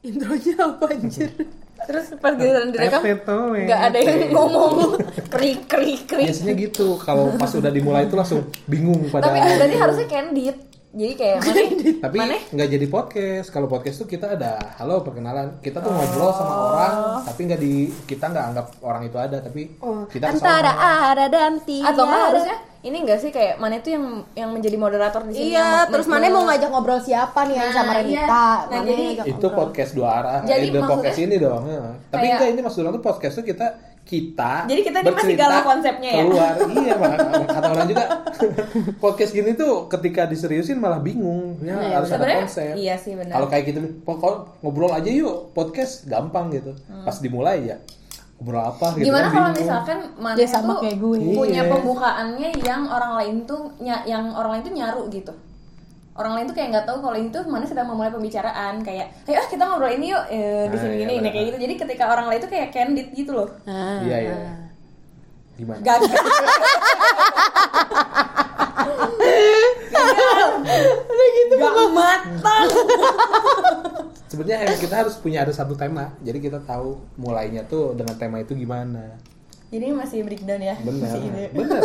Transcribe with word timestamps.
Intronya 0.00 0.54
apa 0.64 0.84
anjir? 0.96 1.30
Terus 1.88 2.12
pas 2.20 2.36
giliran 2.36 2.68
direkam 2.76 3.00
nggak 3.00 3.80
ada 3.88 3.98
yang 4.04 4.36
ngomong 4.36 5.00
krik 5.32 5.64
krik 5.64 6.04
krik. 6.04 6.28
Biasanya 6.28 6.54
gitu, 6.60 7.00
kalau 7.00 7.32
pas 7.40 7.48
udah 7.56 7.72
dimulai 7.72 8.04
itu 8.04 8.14
langsung 8.20 8.44
bingung 8.68 9.08
pada. 9.08 9.32
Tapi 9.32 9.38
berarti 9.40 9.76
harusnya 9.80 10.06
candid. 10.06 10.56
Jadi 10.90 11.14
kayak 11.14 11.36
mana? 11.44 11.62
Tapi 12.02 12.18
nggak 12.50 12.68
jadi 12.68 12.86
podcast. 12.86 13.48
Kalau 13.48 13.66
podcast 13.66 13.96
tuh 13.96 14.08
kita 14.08 14.34
ada 14.34 14.58
halo 14.74 15.00
perkenalan. 15.00 15.62
Kita 15.62 15.78
tuh 15.78 15.86
ngobrol 15.88 16.34
sama 16.34 16.54
orang, 16.68 16.92
tapi 17.22 17.40
nggak 17.46 17.60
di 17.60 17.74
kita 18.04 18.26
nggak 18.26 18.44
anggap 18.44 18.66
orang 18.82 19.06
itu 19.06 19.14
ada, 19.14 19.38
tapi 19.38 19.70
kita 20.10 20.24
ke 20.26 20.36
sana. 20.36 20.50
Antara 20.58 20.72
ada 21.14 21.24
dan 21.26 21.62
tidak. 21.62 21.94
Atau 21.94 22.02
nggak 22.04 22.22
harusnya 22.26 22.56
ini 22.80 22.96
enggak 22.96 23.20
sih 23.20 23.28
kayak 23.28 23.60
mana 23.60 23.76
itu 23.76 23.92
yang 23.92 24.04
yang 24.34 24.50
menjadi 24.50 24.74
moderator 24.74 25.22
di 25.22 25.32
sini? 25.32 25.52
Iya, 25.52 25.62
yang 25.84 25.92
terus 25.92 26.08
mana 26.08 26.26
mau 26.26 26.48
ngajak 26.48 26.70
ngobrol 26.70 26.98
siapa 26.98 27.38
nih 27.44 27.54
yang 27.54 27.68
Nah, 27.68 27.76
sama 27.76 27.92
iya. 27.92 27.98
Renita? 28.00 28.26
Nah, 28.40 28.66
Mana 28.72 28.88
jadi- 28.88 29.06
itu 29.20 29.36
ngobrol. 29.38 29.58
podcast 29.60 29.90
dua 29.92 30.08
arah. 30.10 30.38
Jadi 30.42 30.50
eh, 30.50 30.72
maksudnya- 30.72 30.90
podcast 30.90 31.18
ini 31.20 31.36
dong. 31.36 31.62
ya. 31.68 31.82
Tapi 32.08 32.18
Kayak- 32.18 32.34
enggak 32.34 32.48
ini 32.50 32.60
maksud 32.64 32.80
orang 32.80 32.94
tuh 32.96 33.04
podcast 33.04 33.34
tuh 33.36 33.44
kita 33.44 33.66
kita 34.10 34.66
Jadi 34.66 34.80
kita 34.82 34.98
ini 34.98 35.10
masih 35.12 35.36
galau 35.36 35.62
konsepnya 35.62 36.10
ya? 36.10 36.22
keluar 36.22 36.52
iya 36.76 36.94
makanya 36.96 37.46
kata 37.46 37.66
orang 37.68 37.86
juga 37.86 38.04
podcast 38.98 39.30
gini 39.30 39.54
tuh 39.54 39.86
ketika 39.88 40.26
diseriusin 40.26 40.76
malah 40.76 40.98
bingung 40.98 41.54
ya 41.60 41.78
Iya, 41.78 41.94
harus 41.94 42.08
ada 42.08 42.18
Sebenarnya 42.18 42.40
konsep 42.42 42.72
iya 42.74 42.94
sih 42.96 43.14
benar. 43.14 43.32
kalau 43.32 43.46
kayak 43.46 43.64
gitu 43.64 43.78
pokok 44.02 44.34
ngobrol 44.60 44.90
aja 44.90 45.06
yuk 45.08 45.52
podcast 45.52 46.04
gampang 46.04 46.50
gitu 46.50 46.74
pas 47.00 47.14
dimulai 47.16 47.64
ya 47.64 47.76
ngobrol 48.36 48.64
apa 48.64 48.86
gitu 48.94 49.06
Gimana 49.06 49.22
kan 49.22 49.30
kalau 49.30 49.46
bingung. 49.46 49.60
misalkan 49.60 49.98
mana 50.16 50.34
Dia 50.34 50.48
sama 50.48 50.72
tuh 50.72 50.78
kayak 50.82 50.96
gue. 50.98 51.16
punya 51.30 51.62
Iya. 51.62 51.70
pembukaannya 51.70 52.50
yang 52.58 52.82
orang 52.84 53.12
lain 53.14 53.34
tuh 53.44 53.62
yang 53.78 54.24
orang 54.32 54.50
lain 54.52 54.62
tuh 54.62 54.74
nyaru 54.74 55.02
gitu. 55.08 55.32
Orang 56.20 56.36
lain 56.36 56.44
tuh 56.44 56.52
kayak 56.52 56.68
nggak 56.68 56.84
tahu 56.84 57.00
kalau 57.00 57.16
ini 57.16 57.32
tuh 57.32 57.48
mana 57.48 57.64
sedang 57.64 57.88
memulai 57.88 58.12
pembicaraan 58.12 58.84
kayak, 58.84 59.24
ayo 59.24 59.40
ah, 59.40 59.48
kita 59.48 59.64
ngobrol 59.64 59.88
ini 59.88 60.12
yuk 60.12 60.24
eh, 60.28 60.68
di 60.68 60.76
Ah, 60.76 60.80
sini 60.84 60.94
iya, 61.00 61.04
ini. 61.08 61.14
Nah, 61.24 61.32
kayak 61.32 61.44
gitu. 61.48 61.58
Jadi 61.64 61.74
ketika 61.80 62.04
orang 62.12 62.26
lain 62.28 62.40
tuh 62.44 62.50
kayak 62.52 62.68
candid 62.68 63.08
gitu 63.16 63.32
loh. 63.32 63.48
Ah, 63.64 64.04
iya 64.04 64.16
iya 64.20 64.36
ah. 64.36 64.56
gimana 65.56 65.80
Gagal. 65.80 66.12
Udah 71.08 71.28
gitu 71.36 71.54
gak 71.56 71.74
matang. 71.92 72.68
sebenarnya 74.30 74.78
kita 74.78 74.94
harus 74.94 75.18
punya 75.18 75.42
ada 75.42 75.50
satu 75.50 75.74
tema 75.74 76.14
jadi 76.22 76.38
kita 76.38 76.58
tahu 76.62 77.02
mulainya 77.18 77.66
tuh 77.66 77.98
dengan 77.98 78.14
tema 78.14 78.38
itu 78.38 78.54
gimana 78.54 79.18
Jadi 79.70 79.86
ini 79.86 79.94
masih 79.94 80.26
breakdown 80.26 80.58
ya. 80.58 80.74
benar 80.82 81.14
benar 81.54 81.80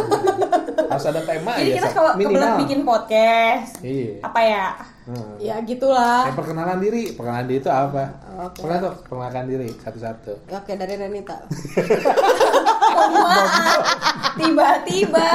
harus 0.95 1.05
ada 1.05 1.21
tema 1.21 1.53
Jadi 1.53 1.69
ya 1.69 1.75
kita 1.77 1.89
Sa. 1.91 1.93
kalau 1.93 2.09
kebetulan 2.17 2.57
bikin 2.65 2.79
podcast, 2.81 3.77
iya 3.85 4.17
apa 4.25 4.39
ya? 4.41 4.65
Hmm. 5.05 5.37
Ya 5.37 5.55
gitulah. 5.61 6.25
Eh, 6.25 6.33
perkenalan 6.33 6.81
diri, 6.81 7.13
perkenalan 7.13 7.45
diri 7.45 7.61
itu 7.61 7.69
apa? 7.69 8.09
Oke. 8.49 8.65
Perkenalan 8.65 8.81
tuh, 8.81 8.93
perkenalkan 9.05 9.45
diri 9.45 9.69
satu-satu. 9.85 10.33
Oke 10.49 10.73
dari 10.73 10.97
Renita. 10.97 11.37
Tiba-tiba 14.41 15.27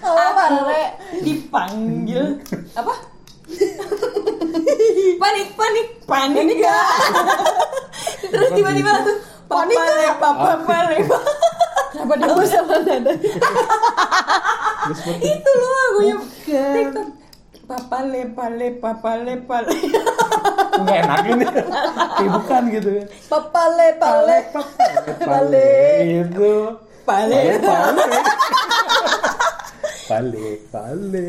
Ale 0.00 0.82
dipanggil 1.20 2.40
apa? 2.72 2.94
panik 5.20 5.48
panik 5.58 5.86
panik 6.06 6.44
enggak? 6.48 6.86
Terus 8.30 8.48
tiba-tiba 8.56 8.88
langsung 8.88 9.18
panik 9.52 9.76
enggak? 9.76 10.14
Papa 10.16 10.52
panik. 10.64 11.04
Kenapa 11.90 12.14
dia 12.16 12.46
sama 12.46 12.76
nada? 12.86 13.12
Itu 15.18 15.50
loh 15.58 15.70
lagunya 15.74 16.14
TikTok. 16.46 17.08
Papa 17.70 18.02
le 18.02 18.26
pale 18.34 18.66
papa 18.82 19.14
le 19.22 19.34
pale. 19.46 19.70
nggak 20.80 20.98
enak 21.06 21.22
ini. 21.22 21.44
Kayak 21.46 22.30
bukan 22.34 22.62
gitu 22.74 22.90
ya. 22.98 23.04
Papale 23.30 23.88
pale. 24.02 24.38
Pale 25.22 25.70
itu. 26.02 26.54
Pale. 27.06 27.40
Pale. 27.62 28.18
Pale. 30.10 30.46
Pale. 30.74 31.26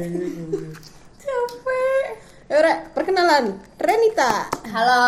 Capek. 1.22 2.06
Yaudah, 2.50 2.78
perkenalan. 2.98 3.46
Renita. 3.78 4.50
Halo. 4.74 5.06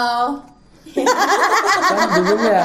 Kan 0.94 2.38
ya. 2.46 2.63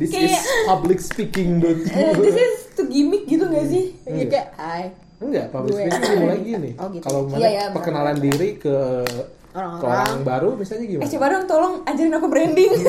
This 0.00 0.10
is 0.10 0.32
Kayak- 0.32 0.64
public 0.64 0.98
speaking 0.98 1.60
dot. 1.60 1.76
Eh, 1.92 2.16
This 2.16 2.32
is 2.34 2.54
to 2.72 2.88
gimmick 2.88 3.28
gitu 3.28 3.44
gak 3.44 3.68
sih? 3.68 3.92
Iya 4.02 4.24
kayak 4.26 4.48
hai. 4.56 4.84
Enggak, 5.20 5.52
public 5.52 5.76
Gue. 5.76 5.84
speaking 5.84 6.12
dimulai 6.16 6.40
gini. 6.40 6.70
Oh, 6.74 6.88
gitu. 6.88 7.04
Kalau 7.04 7.20
mana 7.28 7.36
Iya, 7.36 7.48
iya, 7.50 7.64
perkenalan 7.68 8.16
diri 8.16 8.56
ke 8.56 8.72
ke 9.04 9.39
Orang-orang. 9.50 9.82
orang 9.82 10.20
baru 10.22 10.48
misalnya 10.54 10.84
Eh 10.84 10.90
gimana? 10.94 11.10
coba 11.10 11.26
dong 11.26 11.44
tolong 11.44 11.74
ajarin 11.82 12.14
aku 12.14 12.26
branding 12.26 12.70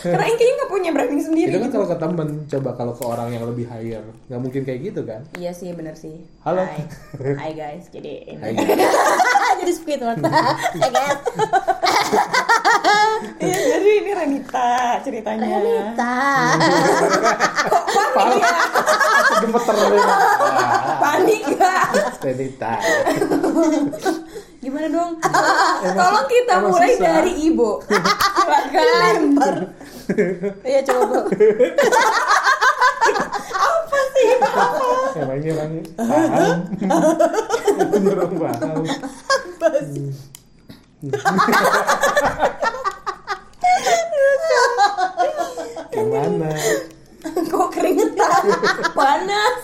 Karena 0.00 0.24
Inky 0.24 0.36
kayaknya 0.38 0.54
gak 0.58 0.70
punya 0.70 0.90
branding 0.92 1.20
sendiri 1.20 1.48
Itu 1.48 1.56
kan 1.56 1.64
gitu 1.66 1.74
kalau 1.74 1.88
ke 1.88 1.96
temen, 1.98 2.28
coba 2.46 2.70
kalau 2.72 2.92
ke 2.92 3.04
orang 3.04 3.28
yang 3.30 3.44
lebih 3.44 3.64
higher, 3.64 4.00
nggak 4.26 4.40
mungkin 4.40 4.62
kayak 4.62 4.80
gitu 4.82 5.00
kan? 5.04 5.20
Iya 5.34 5.52
sih 5.52 5.72
bener 5.72 5.92
sih 5.92 6.24
Halo. 6.40 6.64
Hai, 6.64 6.84
Hai 7.36 7.52
guys 7.52 7.84
Jadi 7.88 8.12
ini 8.28 8.40
Hai. 8.40 8.52
Jadi 9.60 9.72
Squidward. 9.72 10.20
Ya 10.80 10.88
kan? 10.88 11.16
Iya 13.36 13.56
jadi 13.56 13.90
ini 13.94 14.10
Renita 14.12 14.72
ceritanya 15.00 15.46
Renita. 15.58 16.16
Paling 18.10 18.40
aku 18.40 18.80
gemeter 19.40 19.74
nih. 19.76 20.00
Wah, 20.00 20.96
Panik 20.98 21.40
gak? 21.54 21.84
Renita. 22.20 22.72
Gimana 24.60 24.86
dong? 24.92 25.12
Tolong 25.98 26.26
kita 26.28 26.52
emang 26.60 26.68
mulai 26.68 26.92
susah. 26.92 27.04
dari 27.16 27.32
Ibu 27.48 27.70
Silakan 28.36 29.16
Iya 30.60 30.80
coba 30.84 31.04
Bu 31.08 31.20
Apa 33.60 33.98
sih? 34.12 34.28
Emang 35.16 35.38
ini 35.40 35.48
orang 35.50 35.72
paham. 35.96 36.58
Orang 38.04 38.32
paham. 38.36 38.84
Gimana? 45.90 46.50
Kok 47.50 47.68
keringetan? 47.72 48.42
Panas 48.92 49.56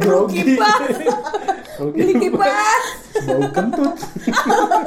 Grogi. 0.00 0.56
Kipas 0.56 0.96
Oke. 1.78 1.96
Beli 1.96 2.14
kipas 2.18 2.84
Bau 3.26 3.44
kentut. 3.48 3.96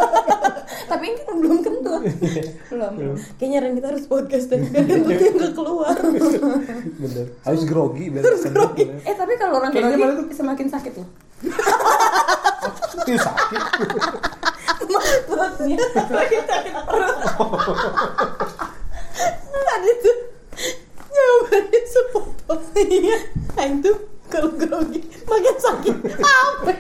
Tapi 0.91 1.03
ini 1.07 1.19
kan 1.19 1.35
belum 1.39 1.57
kentut 1.59 2.01
Belum 2.69 2.93
Kayaknya 3.35 3.59
Renita 3.61 3.87
harus 3.89 4.05
podcast 4.05 4.45
dan 4.47 4.67
kentutnya 4.67 5.29
nggak 5.31 5.53
keluar. 5.53 5.95
Bener. 7.01 7.25
Harus 7.41 7.61
grogi 7.63 8.09
biar 8.09 8.21
kentut. 8.21 8.71
ya. 8.75 8.93
Eh 9.01 9.15
tapi 9.15 9.33
kalau 9.35 9.57
orang 9.57 9.71
Kayaknya 9.71 9.97
grogi 9.97 10.15
tuh? 10.15 10.35
semakin 10.35 10.67
sakit 10.67 10.93
loh 10.95 11.09
Ih, 13.05 13.17
sakit. 13.17 13.61
perutnya 15.25 15.77
lagi 16.09 16.37
sakit 16.47 16.73
perut 16.85 17.17
Ada 19.51 19.91
tuh 19.99 20.17
jawabannya 21.07 21.79
sepotong. 21.85 22.61
Iya. 22.75 23.17
Aing 23.55 23.79
tuh 23.79 23.97
kalau 24.27 24.49
grogi 24.51 24.99
makin 25.23 25.55
sakit. 25.57 25.95
Apa? 26.17 26.71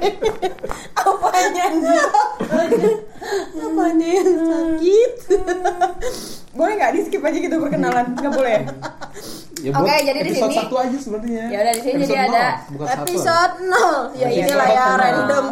apanya 0.95 1.63
anjir 1.67 2.05
Apanya 3.55 4.07
yang 4.11 4.31
sakit? 4.41 5.11
boleh 6.51 6.73
nggak 6.73 6.91
di 6.91 7.01
skip 7.03 7.19
aja 7.19 7.37
gitu 7.37 7.55
perkenalan 7.55 8.05
nggak 8.13 8.31
boleh 8.31 8.57
Ya, 9.57 9.71
Oke, 9.71 9.81
buat 9.81 9.97
jadi 9.99 10.19
di 10.19 10.29
episode 10.29 10.51
sini- 10.51 10.61
satu 10.61 10.75
aja 10.77 10.97
sebenarnya. 10.99 11.43
Ya 11.47 11.57
udah, 11.57 11.73
di 11.73 11.81
sini 11.81 11.95
jadi 12.03 12.17
ada. 12.27 12.47
Episode 13.01 13.53
0 13.65 14.13
Ya 14.13 14.27
Iya, 14.27 14.45
inilah 14.45 14.67
ya 14.69 14.85
random. 14.93 15.45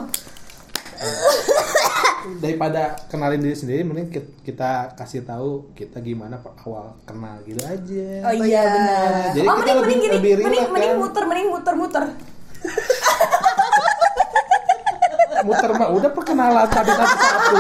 daripada 2.44 2.82
kenalin 3.08 3.40
diri 3.40 3.52
sendiri 3.54 3.84
mending 3.84 4.08
ki- 4.08 4.32
kita 4.42 4.96
kasih 4.96 5.24
tahu 5.24 5.68
kita 5.74 6.00
gimana 6.00 6.36
awal 6.64 6.96
kenal 7.04 7.36
gitu 7.44 7.60
aja. 7.60 8.08
Oh 8.24 8.34
iya 8.38 8.62
benar. 8.64 9.04
Jadi 9.34 9.44
oh 9.44 9.56
kita 9.56 9.72
mending 9.72 9.76
lebih- 9.76 9.84
mending 9.84 10.00
gini 10.00 10.14
lebih 10.14 10.32
mending 10.38 10.48
relax, 10.56 10.72
mending 10.72 10.90
kan? 10.90 11.00
muter 11.00 11.24
mending 11.26 11.48
muter 11.50 11.74
muter 11.76 12.04
muter 15.44 15.70
mah. 15.76 15.88
Udah 15.92 16.10
perkenalan 16.12 16.68
tadi 16.72 16.92
satu-satu. 16.92 17.58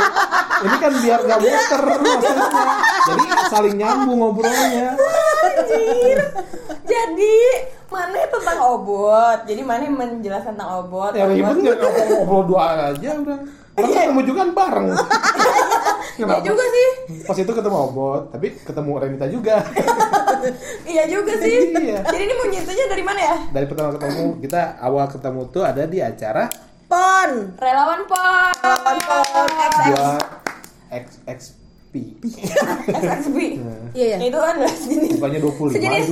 Ini 0.63 0.77
kan 0.79 0.91
biar 1.03 1.19
nggak 1.23 1.39
muter 1.43 1.81
maksudnya. 1.99 2.47
Jadi 3.03 3.23
saling 3.51 3.75
nyambung 3.77 4.17
ngobrolnya. 4.23 4.89
Anjir. 5.43 6.19
Jadi 6.83 7.35
mana 7.91 8.19
tentang 8.25 8.59
obot. 8.73 9.39
Jadi 9.45 9.61
mana 9.61 9.83
menjelaskan 9.87 10.53
tentang 10.55 10.71
obot. 10.83 11.11
Ya 11.13 11.27
ribet 11.27 11.57
nggak 11.59 11.77
ngobrol 11.77 12.07
ngobrol 12.23 12.43
dua 12.47 12.61
aja 12.91 13.09
udah. 13.19 13.39
Orang 13.73 13.89
ketemu 13.89 14.21
juga 14.29 14.37
kan 14.45 14.51
bareng. 14.53 14.87
Iya 16.13 16.45
juga 16.45 16.61
sih. 16.69 16.87
Pas 17.25 17.37
itu 17.41 17.49
ketemu 17.49 17.77
obot 17.89 18.29
tapi 18.29 18.53
ketemu 18.53 18.91
Renita 19.01 19.25
juga. 19.25 19.57
Iya 20.83 21.07
juga 21.07 21.33
sih. 21.39 21.71
Iya. 21.71 22.03
jadi 22.03 22.23
ini 22.27 22.33
mau 22.35 22.47
nyertanya 22.51 22.85
dari 22.91 23.03
mana 23.03 23.19
ya? 23.23 23.35
Dari 23.49 23.65
pertama 23.65 23.95
ketemu 23.95 24.43
kita 24.43 24.61
awal 24.83 25.05
ketemu 25.07 25.41
tuh 25.49 25.63
ada 25.63 25.87
di 25.87 26.03
acara 26.03 26.51
Pon. 26.93 27.31
relawan 27.57 28.01
pon 28.05 28.53
Relawan 28.53 28.97
pon, 29.01 29.47
XX. 29.49 29.85
dua 29.89 30.09
X 30.93 31.05
X 31.25 31.39
Pi. 31.93 32.17
SXP. 32.89 33.37
Iya, 33.93 34.17
iya. 34.17 34.17
Itu 34.17 34.37
adalah 34.41 34.73
jenis. 34.73 35.13
Bukannya 35.21 35.39
25 35.45 35.77
Sejenis. 35.77 36.05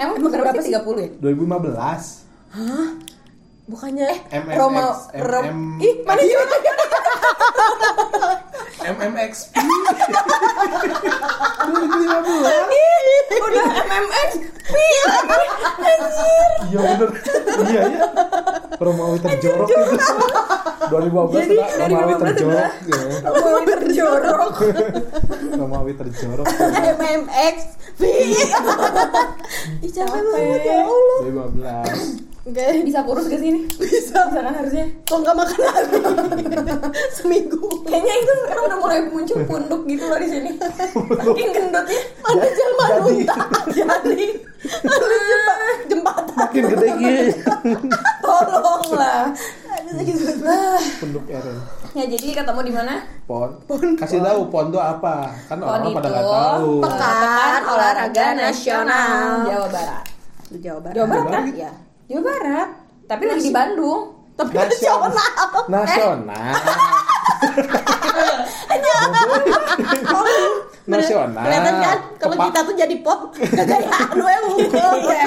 Emang 0.00 0.16
berapa 0.24 0.56
sih 0.56 0.72
30 0.72 1.04
ya? 1.04 1.08
2015. 1.20 2.24
Bukannya 3.70 4.10
MMX. 4.34 4.56
Roma, 4.58 4.82
Rom, 5.14 5.46
ih 5.78 5.94
mana 6.02 6.20
sih? 6.20 6.34
MMX. 8.82 9.32
Udah 13.40 13.66
MMX. 13.86 14.30
Iya 16.70 16.80
bener. 16.98 17.10
Iya 17.66 17.82
ya. 17.86 18.06
Romawi 18.80 19.18
terjorok 19.20 19.68
itu. 19.68 19.82
2015 20.90 21.36
Jadi, 21.36 21.54
Romawi 21.78 22.14
15 22.16 22.22
terjorok. 22.24 22.58
ya. 22.58 23.30
Mau 23.30 23.58
terjorok. 23.62 24.54
Romawi 25.54 25.92
terjorok. 25.94 26.46
MMX 26.98 27.56
V. 27.94 28.02
Ih 29.78 29.90
capek 29.92 30.20
banget 30.24 30.62
ya 30.64 30.78
Allah. 30.82 31.18
2015. 31.22 32.29
Oke. 32.40 32.66
Bisa 32.82 33.04
kurus 33.04 33.26
ke 33.26 33.36
sini? 33.36 33.68
Bisa. 33.68 34.20
Bisa 34.26 34.42
kan 34.42 34.50
harusnya? 34.50 34.84
Kok 35.04 35.18
nggak 35.20 35.36
makan 35.36 35.58
lagi? 35.60 35.98
Seminggu. 37.16 37.60
Kayaknya 37.84 38.14
itu 38.16 38.32
sekarang 38.40 38.64
udah 38.64 38.78
mulai 38.78 38.98
muncul 39.06 39.38
punduk 39.44 39.82
gitu 39.84 40.04
loh 40.04 40.16
di 40.16 40.28
sini. 40.28 40.50
Saking 40.56 41.50
gendutnya. 41.52 42.00
Ada 42.22 42.46
jelma 42.48 42.84
lunta. 42.98 43.36
Jadi. 43.68 44.26
Ada 44.60 45.16
jemba- 45.20 45.60
jembatan. 45.86 46.36
Makin 46.36 46.64
gede 46.68 46.88
gitu. 46.96 47.52
Tolonglah. 48.20 49.32
Ada 49.66 49.90
sakit 49.94 50.14
banget. 50.40 50.84
Penduk 50.98 51.24
Eren. 51.26 51.58
Ya 51.90 52.04
jadi 52.06 52.26
ketemu 52.32 52.60
di 52.62 52.72
mana? 52.72 52.94
Pon. 53.24 53.50
Kasih 53.96 54.20
tahu 54.20 54.46
pon 54.48 54.68
itu 54.68 54.78
apa? 54.78 55.28
Kan 55.44 55.58
Pon 55.58 55.68
orang 55.70 55.82
itu 55.82 55.96
pada 55.96 56.08
nggak 56.08 56.24
tahu. 56.24 56.72
Pekan 56.80 57.60
Olahraga 57.66 58.26
Nasional. 58.32 59.28
Jawa 59.44 59.68
Barat. 59.68 60.04
Jawa 60.56 60.78
Barat. 60.80 60.94
Jawa 60.94 61.06
Barat 61.06 61.24
kan? 61.26 61.44
Iya. 61.50 61.72
Jawa 62.10 62.26
Barat. 62.26 62.68
Tapi 63.06 63.22
lagi 63.22 63.42
di 63.46 63.54
Bandung. 63.54 64.18
Tapi 64.34 64.50
Nasional. 64.50 65.14
nasional. 65.70 66.50
Nasional. 68.66 69.26
Nasional. 70.90 71.44
Kelihatan 71.46 71.74
kan 71.78 71.98
kalau 72.18 72.36
kita 72.50 72.58
tuh 72.66 72.74
jadi 72.74 72.96
pop 72.98 73.30
kegayaan 73.30 74.10
gue 74.10 74.34
mungkin. 74.42 74.90
Iya. 75.06 75.22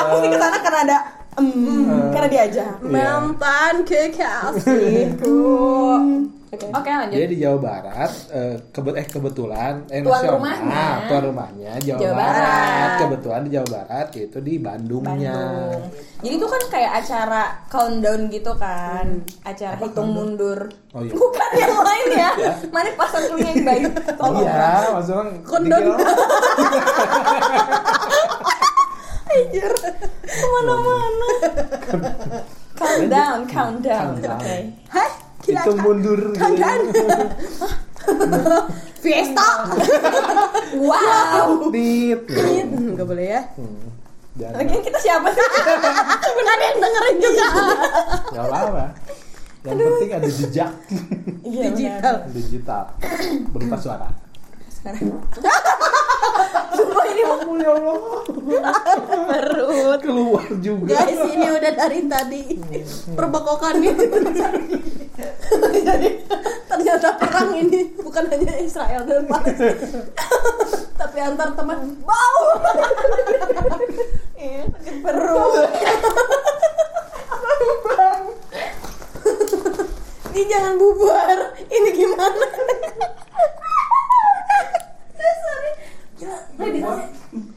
Aku 0.00 0.24
sih 0.24 0.28
ke 0.32 0.38
sana 0.40 0.56
karena 0.64 0.80
ada 0.88 0.98
mm, 1.36 2.16
karena 2.16 2.28
diajak. 2.32 2.80
Iya. 2.80 2.88
Mempan 2.88 3.84
kekasihku. 3.84 5.36
Oke. 6.50 6.66
Oke 6.68 6.90
lanjut. 6.90 7.14
Jadi 7.14 7.26
di 7.28 7.38
Jawa 7.38 7.58
Barat 7.60 8.10
eh, 8.28 8.58
kebet 8.68 8.94
eh 8.96 9.06
kebetulan 9.06 9.86
eh 9.86 10.02
Tuan 10.02 10.18
nasional, 10.18 10.34
rumahnya. 10.34 10.84
tuan 11.06 11.22
rumahnya 11.24 11.72
Jawa, 11.78 12.00
Jawa 12.00 12.10
Barat. 12.12 12.42
Barat. 12.42 12.90
Kebetulan 12.98 13.40
di 13.40 13.50
Jawa 13.50 13.68
Barat 13.70 14.06
yaitu 14.12 14.38
di 14.40 14.54
Bandungnya. 14.58 15.38
Bandung. 15.38 15.80
Jadi 16.20 16.34
itu 16.34 16.46
kan 16.46 16.62
kayak 16.68 16.92
acara 17.00 17.42
countdown 17.66 18.20
gitu 18.28 18.52
kan, 18.54 19.06
acara 19.40 19.78
hitung 19.78 20.10
mundur. 20.10 20.58
Oh 20.90 21.00
iya. 21.00 21.14
Bukan 21.14 21.50
yang 21.54 21.76
lain 21.80 22.06
ya. 22.12 22.30
Mana 22.74 22.90
pasang 22.92 23.24
dulu 23.24 23.40
yang 23.40 23.62
baik. 23.62 23.82
Tolong. 24.10 24.42
Iya, 24.42 24.90
maksudnya 24.90 25.22
Kondom. 25.46 25.80
dikira- 25.80 26.18
Anjir. 29.30 29.72
Ke 30.20 30.46
mana-mana. 30.50 31.28
countdown, 32.74 33.38
countdown. 33.46 34.06
Countdown. 34.18 34.40
Oke. 34.40 34.56
Hai, 34.90 35.08
gila. 35.42 35.60
itu 35.60 35.72
mundur 35.76 36.20
gitu. 36.32 37.04
Fiesta. 39.00 39.48
Wow. 40.76 41.72
Dit. 41.72 42.20
Enggak 42.28 43.06
boleh 43.06 43.26
ya. 43.30 43.42
Hmm. 43.56 43.88
Lagian 44.40 44.80
kita 44.80 44.98
siapa 45.00 45.28
sih? 45.32 45.40
Benar 46.38 46.58
yang 46.58 46.76
dengerin 46.78 47.16
juga. 47.18 47.46
Gak 48.30 48.44
apa-apa. 48.46 48.84
Yang 49.60 49.76
penting 49.76 50.10
ada 50.10 50.28
jejak 50.30 50.70
Iya, 51.44 51.64
Digital. 51.68 52.16
digital 52.32 52.82
berupa 53.52 53.76
suara. 53.76 54.08
Sumpah 56.76 57.04
ini 57.12 57.22
mau 57.28 57.52
ya 57.60 57.70
Allah, 57.76 57.96
Perut. 59.28 60.00
keluar 60.00 60.48
juga. 60.64 60.96
Guys, 60.96 61.20
ini 61.36 61.46
udah 61.52 61.72
dari 61.76 62.00
tadi 62.08 62.42
perbokokan 63.12 63.76
gitu. 63.84 64.04
Jadi 65.84 66.08
ternyata 66.64 67.12
perang 67.20 67.52
ini 67.52 67.92
bukan 68.00 68.24
hanya 68.32 68.56
Israel 68.56 69.04
dan 69.04 69.28
Palestina, 69.28 70.00
tapi 70.96 71.18
antar 71.20 71.52
teman 71.52 72.00
bau. 72.00 72.44
Iya, 74.40 74.64
sakit 74.72 74.96
perut. 75.04 75.52
Ini 80.32 80.42
jangan 80.48 80.74
bubar. 80.80 81.38
Ini 81.68 81.90
gimana? 81.92 82.46
Gila, 86.20 86.36
sana- 86.84 87.08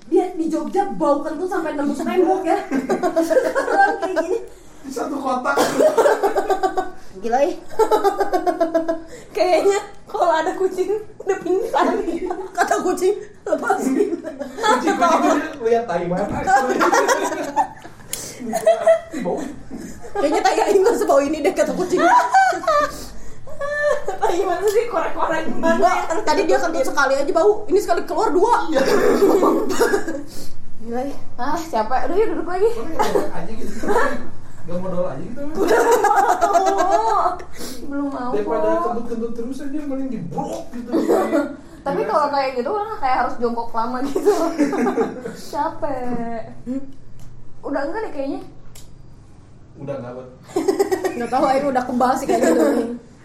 dia 0.08 0.26
di 0.32 0.46
Jogja 0.48 0.88
bau 0.96 1.20
kentut 1.20 1.52
sampai 1.52 1.76
nembus 1.76 2.00
tembok 2.00 2.48
ya. 2.48 2.58
Sekarang 3.20 3.98
kayak 4.00 4.16
gini. 4.24 4.40
Di 4.84 4.92
satu 4.92 5.20
kotak. 5.20 5.58
Gila 7.20 7.40
ya. 7.44 7.56
Kayaknya 9.34 9.80
kalau 10.06 10.32
ada 10.32 10.56
kucing 10.56 10.96
udah 11.20 11.38
pingsan. 11.42 11.88
Kata 12.54 12.76
kucing 12.80 13.16
lepasin. 13.44 14.16
Kucing-kucing 14.56 15.38
lihat 15.60 15.84
tai 15.84 16.06
mana. 16.08 16.40
Kayaknya 20.14 20.42
tai 20.42 20.60
aing 20.62 20.80
nggak 20.84 20.98
sebau 21.00 21.20
ini 21.20 21.42
deh 21.42 21.52
kata 21.52 21.74
kucing. 21.74 22.00
Apa 24.14 24.26
gimana 24.32 24.66
sih 24.68 24.84
korek-korek 24.88 25.42
gimana? 25.48 25.76
Enggak, 25.76 25.98
tadi 26.24 26.42
dia 26.48 26.58
kentut 26.60 26.84
sekali 26.86 27.14
aja 27.20 27.32
bau. 27.34 27.68
Ini 27.68 27.80
sekali 27.80 28.02
keluar 28.08 28.30
dua. 28.32 28.56
Gila 30.84 31.00
ya. 31.00 31.16
Ah, 31.40 31.56
siapa? 31.56 32.08
Udah 32.08 32.16
yuk 32.16 32.28
duduk 32.36 32.48
lagi. 32.48 32.70
aja 33.32 33.52
gitu. 33.52 33.74
Gak 34.64 34.78
modal 34.80 35.04
aja 35.12 35.24
gitu. 35.24 35.42
Belum 37.88 38.08
mau. 38.12 38.32
Daripada 38.36 38.70
kentut-kentut 38.92 39.32
terus 39.36 39.58
aja 39.64 39.80
mending 39.84 40.10
dibrok 40.12 40.68
gitu. 40.76 40.92
Tapi 41.88 42.02
kalau 42.08 42.32
kayak 42.32 42.56
gitu 42.56 42.72
kan 42.72 42.88
kayak 43.04 43.18
harus 43.28 43.36
jongkok 43.44 43.76
lama 43.76 44.00
gitu. 44.08 44.32
Capek. 45.52 46.56
Udah 47.64 47.82
enggak 47.88 48.02
deh 48.08 48.14
kayaknya. 48.16 48.42
udah 49.74 49.96
nggak 50.00 50.14
buat. 50.14 50.30
Nggak 51.18 51.30
tahu 51.34 51.44
aing 51.50 51.66
udah 51.66 51.84
kebal 51.84 52.14
sih 52.14 52.28
kayak 52.30 52.42
gitu. 52.46 52.66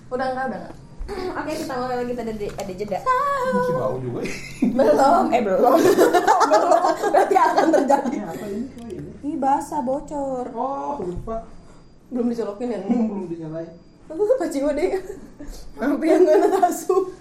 Udah 0.09 0.27
enggak, 0.33 0.45
udah 0.49 0.59
enggak. 0.61 0.77
Oke, 1.41 1.53
kita 1.57 1.73
mulai 1.73 1.97
lagi 2.05 2.13
tadi 2.13 2.31
ada, 2.53 2.73
jeda. 2.77 2.99
Masih 3.01 3.75
bau 3.81 3.97
juga. 3.97 4.21
Belum, 4.77 5.25
eh 5.33 5.41
belum. 5.41 5.73
belum. 6.53 6.81
Berarti 7.13 7.35
akan 7.37 7.67
terjadi. 7.73 8.17
Apa 8.29 8.45
ini? 8.49 8.67
Oh, 8.77 8.89
ini. 8.93 9.11
Ini 9.25 9.35
basah 9.41 9.81
bocor. 9.81 10.53
Oh, 10.53 11.01
lupa. 11.01 11.49
Belum 12.13 12.29
dicolokin 12.29 12.69
ya. 12.73 12.81
Hmm, 12.85 13.09
belum 13.09 13.25
dinyalain. 13.33 13.73
Paci 14.09 14.59
deh. 14.65 14.89
Hampir 15.77 16.17
nggak 16.25 16.37
nasu. 16.49 17.13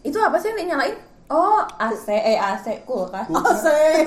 Itu 0.00 0.16
apa 0.16 0.36
sih 0.40 0.48
yang 0.52 0.60
dinyalain? 0.64 0.96
Oh, 1.30 1.62
AC, 1.78 2.10
eh 2.10 2.34
AC, 2.40 2.82
kulkas. 2.82 3.30
Asik. 3.30 4.02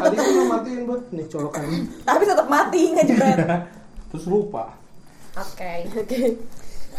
Tadi 0.00 0.16
kan 0.16 0.26
udah 0.32 0.46
matiin 0.56 0.88
buat 0.88 1.02
nih 1.12 1.26
colokan. 1.28 1.68
Tapi 2.00 2.22
tetap 2.24 2.46
mati 2.48 2.96
nggak 2.96 3.06
jebret. 3.12 3.38
Terus 4.14 4.24
lupa. 4.24 4.72
Oke. 5.36 5.72
Oke. 5.94 6.20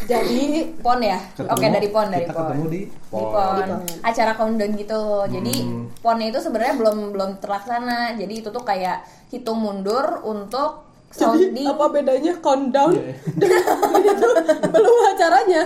Jadi 0.00 0.42
Pon 0.78 1.02
ya? 1.02 1.18
Ketemu- 1.34 1.50
Oke, 1.50 1.66
dari 1.68 1.88
pon, 1.90 2.06
dari 2.06 2.22
kita 2.22 2.30
pon. 2.32 2.42
ketemu 2.46 2.64
di 2.68 2.80
Di 2.80 2.90
pon. 3.10 3.22
pon. 3.28 3.54
Di 3.56 3.62
pon. 3.66 3.80
Acara 4.00 4.32
countdown 4.32 4.72
gitu. 4.72 5.02
Jadi 5.26 5.54
Hmm. 5.60 5.84
ponnya 5.98 6.26
itu 6.28 6.38
sebenarnya 6.38 6.74
belum 6.76 6.96
belum 7.10 7.30
terlaksana. 7.42 8.14
Jadi 8.14 8.34
itu 8.36 8.48
tuh 8.48 8.62
kayak 8.62 9.02
hitung 9.28 9.58
mundur 9.58 10.22
untuk 10.22 10.86
jadi 11.08 11.24
sounding. 11.50 11.66
apa 11.66 11.84
bedanya 11.88 12.32
countdown 12.38 12.92
Iya. 12.92 13.16
dan 13.34 13.50
itu 13.98 14.26
belum 14.68 14.96
acaranya. 15.08 15.62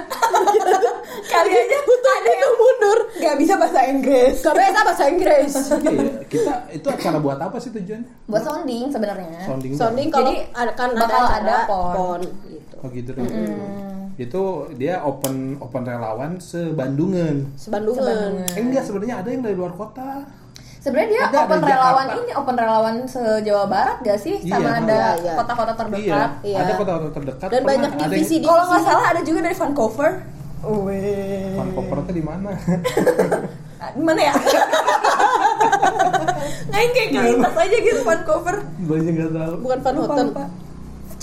Kali 1.24 1.50
aja 1.50 1.76
ada 2.14 2.32
yang 2.32 2.54
mundur. 2.54 2.98
nggak 3.12 3.36
bisa 3.36 3.54
bahasa 3.56 3.80
Inggris. 3.84 4.34
Gak 4.40 4.54
bisa 4.54 4.80
bahasa 4.82 5.04
Inggris. 5.06 5.52
Iya, 5.52 6.02
kita 6.24 6.54
itu 6.70 6.86
acara 6.86 7.18
buat 7.18 7.36
apa 7.36 7.56
sih 7.58 7.70
tujuannya? 7.70 8.08
Buat 8.26 8.42
sounding 8.42 8.84
sebenarnya. 8.88 9.40
Sounding. 9.42 9.72
Sounding 9.74 10.08
kalau 10.08 10.30
Jadi, 10.30 10.34
akan 10.52 10.88
ada 10.88 11.00
bakal 11.00 11.22
acara 11.22 11.36
ada 11.36 11.56
pon. 11.66 11.92
pon. 11.92 12.20
Oh 12.82 12.88
gitu 12.88 13.10
dong. 13.12 13.28
Itu 14.14 14.68
dia 14.74 15.00
open 15.00 15.56
open 15.58 15.82
relawan 15.82 16.36
sebandungan. 16.36 17.48
Sebandungan. 17.54 18.44
Eh, 18.44 18.58
enggak 18.58 18.82
sebenarnya 18.82 19.18
ada 19.18 19.28
yang 19.28 19.40
dari 19.40 19.54
luar 19.54 19.72
kota. 19.72 20.22
Sebenarnya 20.78 21.08
dia 21.08 21.20
Ada, 21.24 21.36
open 21.40 21.56
ada 21.56 21.66
relawan 21.68 22.04
Jakarta. 22.04 22.18
ini 22.18 22.30
open 22.34 22.54
relawan 22.58 22.94
se 23.06 23.22
Jawa 23.40 23.64
Barat 23.66 23.96
gak 24.02 24.18
sih? 24.18 24.34
Iya. 24.42 24.52
Sama 24.52 24.68
ada 24.76 25.14
Iya, 25.14 25.16
iya. 25.16 25.32
kota-kota 25.38 25.72
terdekat. 25.76 26.30
Iya. 26.42 26.56
Ada 26.58 26.72
kota-kota 26.74 27.08
terdekat. 27.14 27.48
Dan 27.48 27.62
banyak 27.62 27.88
ada 27.88 27.96
yang- 27.96 28.10
divisi 28.10 28.34
Kalau 28.42 28.64
nggak 28.66 28.82
salah 28.82 29.04
ada 29.08 29.20
juga 29.22 29.38
dari 29.40 29.54
Vancouver. 29.54 30.10
Weh. 30.62 31.52
Fan 31.52 31.68
cover 31.72 31.96
tuh 32.02 32.12
di 32.12 32.20
mana? 32.20 32.50
Di 33.92 33.98
mana 33.98 34.20
ya? 34.22 34.30
Ngain 36.70 36.90
kayak 36.92 37.08
kelintas 37.12 37.54
aja 37.56 37.76
gitu 37.76 38.00
fan 38.02 38.20
cover. 38.22 38.56
Banyak 38.80 39.12
nggak 39.12 39.32
tahu. 39.32 39.54
bukan 39.60 39.78
Van 39.80 39.96
Houten. 39.96 40.26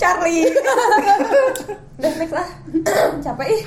Charlie. 0.00 0.48
Udah 2.00 2.12
next 2.16 2.32
lah. 2.32 2.48
Capek 3.24 3.48
ih. 3.52 3.62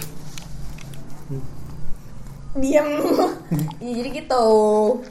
Diam. 2.56 2.88
Iya 3.84 3.92
jadi 4.00 4.10
gitu. 4.16 4.46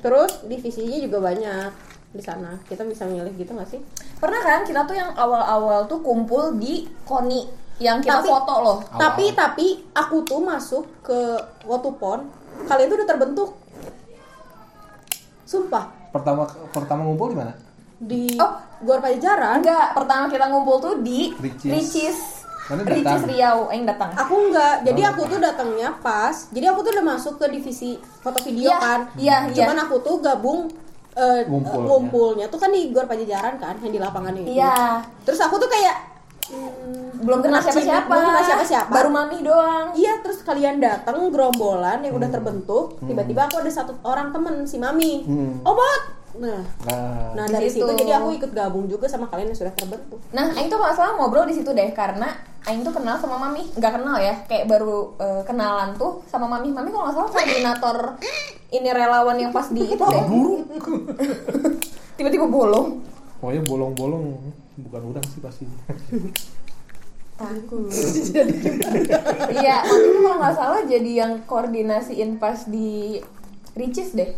terus 0.00 0.40
divisinya 0.42 0.96
juga 0.96 1.20
banyak 1.20 1.68
di 2.10 2.24
sana 2.24 2.56
kita 2.64 2.82
bisa 2.82 3.04
milih 3.04 3.28
gitu 3.36 3.52
nggak 3.52 3.68
sih 3.68 3.84
Pernah 4.16 4.40
kan 4.40 4.64
kita 4.64 4.80
tuh 4.82 4.96
yang 4.96 5.12
awal-awal 5.12 5.84
tuh 5.84 6.00
kumpul 6.00 6.56
di 6.56 6.88
Koni 7.04 7.44
yang 7.76 8.00
kita 8.00 8.20
Tapi- 8.20 8.30
foto 8.30 8.54
loh. 8.58 8.78
Awal. 8.86 8.96
tapi 8.96 9.24
tapi 9.32 9.66
aku 9.92 10.24
tuh 10.24 10.40
masuk 10.40 10.84
ke 11.02 11.36
Wotupon 11.62 12.32
kalian 12.64 12.88
tuh 12.88 12.96
udah 12.96 13.08
terbentuk 13.08 13.50
sumpah 15.44 15.84
Pertama 16.08 16.48
pertama 16.70 17.04
ngumpul 17.04 17.28
di 17.28 17.36
mana? 17.36 17.52
Di 18.02 18.34
Oh. 18.34 18.52
Gor 18.82 18.98
Pajajaran 18.98 19.62
Enggak, 19.62 19.94
pertama 19.94 20.26
kita 20.26 20.44
ngumpul 20.44 20.76
tuh 20.76 20.94
di 20.98 21.30
Ricis. 21.32 21.70
Ricis. 21.70 22.18
Datang? 22.62 23.26
Riau, 23.26 23.58
yang 23.68 23.84
datang. 23.84 24.10
aku 24.12 24.34
enggak 24.48 24.74
jadi 24.82 25.00
Oh. 25.00 25.10
aku 25.10 25.22
tuh 25.28 25.38
datangnya 25.38 25.88
pas 25.98 26.34
jadi 26.48 26.66
aku 26.68 26.80
tuh 26.80 26.90
udah 26.92 27.06
masuk 27.08 27.34
ke 27.36 27.46
divisi 27.48 27.90
foto 28.18 28.38
video 28.40 28.68
Iya, 28.68 28.78
kan 28.78 29.00
iya, 29.14 29.36
iya. 29.44 29.54
cuman 29.56 29.76
aku 29.82 29.96
tuh 29.98 30.18
gabung 30.18 30.70
eh, 31.12 31.42
Ngumpulnya. 31.44 31.84
ngumpulnya 31.84 32.46
tuh 32.48 32.56
kan 32.56 32.70
di 32.70 32.88
Gor 32.88 33.04
Pajajaran 33.04 33.54
kan 33.56 33.76
yang 33.78 33.92
di 33.92 33.98
lapangan 33.98 34.32
itu 34.34 34.48
Iya. 34.52 35.02
terus 35.22 35.38
aku 35.38 35.56
tuh 35.56 35.68
kayak 35.68 36.11
hmm, 36.52 37.20
Belum 37.20 37.40
kenal 37.40 37.60
siapa-siapa. 37.60 38.06
belum 38.06 38.24
kenal 38.26 38.44
siapa-siapa 38.44 38.90
Baru 38.90 39.08
mami 39.08 39.40
doang. 39.40 39.86
Iya, 39.92 40.20
terus 40.20 40.40
kalian 40.40 40.78
datang 40.78 41.16
gerombolan 41.26 42.00
yang 42.00 42.12
udah 42.12 42.24
Hmm. 42.24 42.36
terbentuk, 42.36 42.84
tiba-tiba 43.00 43.46
aku 43.46 43.56
ada 43.58 43.70
satu 43.70 43.92
orang 44.02 44.30
temen 44.30 44.62
si 44.62 44.76
Mami. 44.76 45.22
Hmm. 45.22 45.60
Obat. 45.62 46.02
Nah, 46.34 46.64
Nah, 46.82 47.36
nah 47.36 47.44
Di 47.44 47.52
dari 47.52 47.68
situ. 47.68 47.84
situ 47.84 47.92
jadi 47.98 48.16
aku 48.16 48.32
ikut 48.34 48.50
gabung 48.50 48.86
juga 48.86 49.04
sama 49.04 49.28
kalian 49.28 49.48
yang 49.48 49.58
sudah 49.58 49.70
terbentuk. 49.70 50.16
Nah, 50.30 50.48
Aing 50.50 50.66
tuh 50.66 50.76
masalah 50.76 51.12
ngobrol 51.14 51.44
di 51.44 51.52
situ 51.52 51.68
deh 51.70 51.92
karena 51.92 52.24
Aing 52.62 52.80
tuh 52.80 52.90
kenal 52.90 53.16
sama 53.16 53.36
Mami, 53.38 53.68
nggak 53.70 53.92
kenal 53.92 54.16
ya, 54.16 54.34
kayak 54.46 54.64
baru 54.64 55.12
eh, 55.18 55.42
kenalan 55.42 55.92
tuh 55.94 56.24
sama 56.24 56.46
Mami. 56.46 56.70
Mami 56.70 56.88
kalau 56.88 57.04
nggak 57.04 57.16
salah 57.18 57.30
koordinator 57.30 57.98
ini 58.70 58.88
relawan 58.88 59.36
yang 59.36 59.50
pas 59.50 59.68
di 59.68 59.84
itu 59.84 60.00
deh. 60.00 60.24
buruk. 60.24 60.64
Tiba-tiba 62.16 62.46
bolong. 62.46 63.02
Pokoknya 63.36 63.62
bolong-bolong 63.66 64.24
bukan 64.78 65.02
udang 65.12 65.26
sih 65.28 65.40
pasti. 65.42 65.64
Takut. 67.36 67.88
Iya, 69.52 69.76
Mami 69.82 70.06
tuh 70.14 70.20
kalau 70.22 70.38
nggak 70.38 70.54
salah 70.54 70.80
jadi 70.86 71.10
yang 71.24 71.32
koordinasiin 71.48 72.38
pas 72.38 72.68
di 72.68 73.18
Ricis 73.74 74.12
deh. 74.14 74.30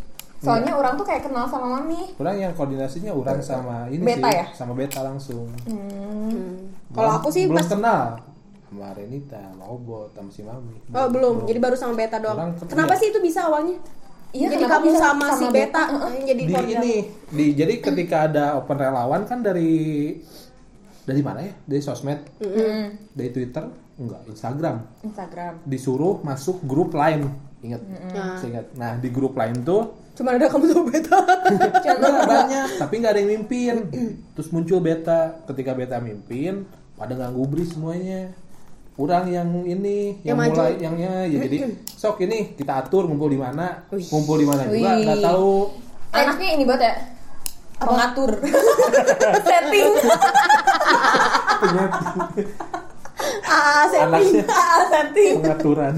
Soalnya 0.44 0.76
orang 0.76 1.00
tuh 1.00 1.06
kayak 1.08 1.24
kenal 1.24 1.48
sama 1.48 1.80
Mami. 1.80 2.14
Orang 2.20 2.36
yang 2.36 2.52
koordinasinya 2.52 3.12
orang 3.16 3.40
sama 3.40 3.88
ini 3.88 4.04
Beta 4.04 4.28
sih, 4.28 4.36
ya? 4.36 4.46
sama 4.52 4.72
beta 4.76 5.00
langsung. 5.00 5.48
Hmm. 5.64 6.68
Kalau 6.92 7.10
aku 7.18 7.28
sih 7.32 7.48
belum 7.48 7.58
pas 7.58 7.68
kenal 7.68 8.02
sama 8.68 8.90
Renita, 8.92 9.40
sama 9.40 9.64
Obot, 9.70 10.10
sama 10.12 10.30
si 10.34 10.42
Mami. 10.44 10.76
Oh, 10.92 11.08
belum. 11.08 11.46
Jadi 11.48 11.58
baru 11.62 11.76
sama 11.78 11.94
Beta 11.96 12.18
doang. 12.20 12.36
Orang 12.36 12.52
Kenapa 12.66 12.92
iya. 12.98 13.00
sih 13.00 13.06
itu 13.14 13.18
bisa 13.24 13.46
awalnya? 13.46 13.78
Iya, 14.34 14.50
jadi 14.50 14.66
kenapa 14.66 14.82
kamu 14.82 14.90
sama, 14.98 15.26
sama 15.30 15.38
si 15.38 15.44
Beta? 15.46 15.82
Beta, 15.86 16.08
yang 16.10 16.26
jadi 16.26 16.42
di 16.42 16.54
ini 16.74 16.94
di 17.30 17.46
jadi 17.54 17.74
ketika 17.78 18.16
ada 18.26 18.44
open 18.58 18.76
relawan 18.82 19.22
kan 19.30 19.46
dari 19.46 20.10
dari 21.06 21.20
mana 21.22 21.38
ya? 21.46 21.54
Dari 21.62 21.80
sosmed? 21.80 22.18
Hmm. 22.42 22.98
dari 23.14 23.30
Twitter? 23.30 23.64
Enggak 23.94 24.26
Instagram. 24.26 24.76
Instagram. 25.06 25.54
disuruh 25.62 26.18
masuk 26.26 26.66
grup 26.66 26.98
lain 26.98 27.30
ingat? 27.62 27.80
Nah. 27.86 28.36
saya 28.42 28.58
ingat. 28.58 28.66
Nah 28.74 28.98
di 28.98 29.08
grup 29.14 29.38
lain 29.38 29.62
tuh 29.62 30.02
Cuma 30.14 30.30
ada 30.30 30.46
kamu 30.46 30.70
sama 30.70 30.82
Beta. 30.94 31.18
Enggak, 31.94 32.22
banyak. 32.22 32.68
Tapi 32.78 32.94
nggak 33.02 33.12
ada 33.14 33.20
yang 33.22 33.30
mimpin. 33.34 33.74
Terus 34.38 34.48
muncul 34.54 34.78
beta. 34.78 35.42
Ketika 35.42 35.74
beta 35.74 35.98
mimpin 35.98 36.70
pada 36.94 37.18
nggak 37.18 37.34
gubris 37.34 37.74
semuanya 37.74 38.30
kurang 38.94 39.26
yang 39.26 39.50
ini 39.66 40.22
yang, 40.22 40.38
Yang 40.38 40.38
maju. 40.38 40.54
mulai 40.54 40.74
yangnya 40.78 41.12
ya 41.26 41.38
jadi 41.42 41.58
sok 41.98 42.22
ini 42.22 42.54
kita 42.54 42.78
atur 42.78 43.10
ngumpul 43.10 43.26
di 43.26 43.38
mana 43.38 43.82
Wih. 43.90 44.06
ngumpul 44.06 44.38
di 44.38 44.46
mana 44.46 44.70
juga 44.70 44.90
nggak 45.02 45.18
tahu. 45.18 45.54
Anaknya 46.14 46.48
ini 46.54 46.62
buat 46.62 46.78
ya? 46.78 46.94
Pengatur. 47.74 48.30
Setting. 49.50 49.90
Ah, 53.44 53.86
setting. 53.88 54.42
ah 54.50 54.84
setting. 54.90 55.40
pengaturan. 55.40 55.94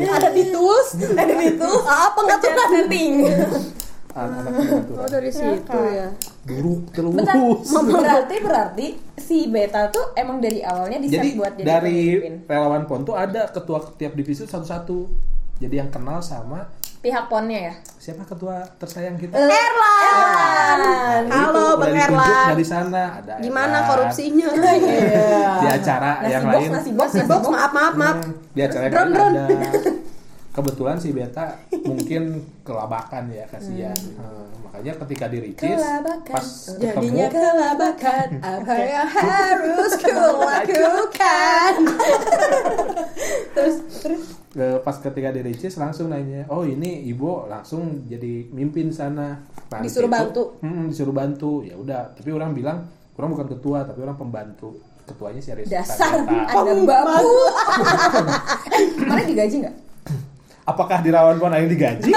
Ada 0.00 0.32
di 0.32 0.48
tools, 0.50 0.96
ada 1.14 1.34
di 1.38 1.54
tools. 1.54 1.84
Ah, 1.86 2.10
pengaturan 2.16 2.66
setting 2.72 3.12
anak 4.10 4.40
pengaturan 4.46 4.98
Oh, 4.98 5.08
dari 5.08 5.30
situ 5.30 5.78
ya. 5.86 6.08
buruk 6.42 6.82
terus 6.90 7.12
Bentar, 7.12 7.36
berarti 7.98 8.36
berarti 8.38 8.86
si 9.16 9.46
beta 9.46 9.88
tuh 9.88 10.12
emang 10.14 10.38
dari 10.38 10.60
awalnya 10.60 10.96
jadi 10.98 11.28
buat 11.34 11.52
jadi 11.54 11.66
dari 11.68 11.98
pemimpin. 12.16 12.34
relawan 12.46 12.82
pon 12.84 13.02
tuh 13.02 13.14
ada 13.14 13.46
ketua 13.46 13.78
tiap 13.94 14.12
divisi 14.12 14.42
satu-satu 14.42 14.98
jadi 15.58 15.82
yang 15.82 15.90
kenal 15.90 16.18
sama 16.18 16.66
pihak 16.98 17.26
ponnya 17.26 17.60
ya 17.64 17.74
siapa 17.96 18.24
ketua 18.24 18.58
tersayang 18.74 19.14
kita 19.14 19.38
Erlan. 19.38 20.78
Nah, 21.24 21.46
Halo, 21.46 21.62
itu, 21.68 21.78
Bang 21.78 21.94
Erlan. 21.94 22.50
di 22.54 22.66
sana 22.66 23.02
ada 23.18 23.32
Gimana 23.38 23.76
Erlan. 23.76 23.88
korupsinya? 23.88 24.46
di 25.62 25.68
acara 25.68 26.10
nasi 26.18 26.32
yang 26.32 26.42
box 26.44 26.56
lain 26.56 26.70
nasi 26.72 26.90
box 26.92 27.08
Si 27.08 27.18
nasi 27.18 27.28
box, 27.28 27.42
maaf, 27.46 27.70
maaf, 27.70 27.94
maaf. 27.94 28.16
Hmm, 28.18 28.32
di 28.50 28.60
acara 28.60 28.84
ada 28.88 28.98
kebetulan 30.58 30.98
si 30.98 31.14
beta 31.14 31.54
mungkin 31.86 32.22
kelabakan 32.60 33.30
ya 33.30 33.46
kasihan. 33.46 33.94
Hmm, 33.94 34.66
makanya 34.66 34.98
ketika 35.06 35.30
di 35.30 35.38
Ricis 35.40 35.78
Kelabakan. 35.78 36.34
pas 36.34 36.48
Jadinya 36.74 37.26
ketemu 37.30 37.38
kelabakan. 37.54 38.28
Apa 38.58 38.74
yang 38.74 39.06
harus 39.06 39.92
kulakukan? 39.96 41.74
Terus 43.54 43.76
terus? 44.02 44.22
Pas 44.82 44.96
ketika 44.98 45.30
di 45.30 45.40
Ricis 45.40 45.78
langsung 45.78 46.10
nanya 46.10 46.42
oh 46.48 46.66
ini 46.66 47.06
ibu 47.06 47.46
langsung 47.46 48.02
jadi 48.04 48.50
mimpin 48.50 48.90
sana. 48.90 49.38
Nah, 49.70 49.78
Disuruh 49.78 50.10
itu- 50.10 50.16
bantu. 50.18 50.42
Mm, 50.58 50.84
disuruh 50.90 51.14
bantu. 51.14 51.52
Ya 51.62 51.78
udah 51.78 52.10
tapi 52.14 52.34
orang 52.34 52.50
bilang 52.50 52.90
orang 53.14 53.30
bukan 53.30 53.46
ketua 53.48 53.86
tapi 53.86 54.02
orang 54.02 54.18
pembantu. 54.18 54.74
Ketuanya 55.06 55.40
si 55.40 55.48
Aris 55.48 55.72
dasar 55.72 56.20
ada 56.20 56.72
babu 56.84 57.32
eh 58.76 58.84
mana 59.00 59.24
digaji 59.24 59.64
nggak 59.64 59.76
apakah 60.68 61.00
di 61.00 61.08
rawan 61.08 61.40
pon 61.40 61.48
ada 61.48 61.64
yang 61.64 61.72
digaji 61.72 62.12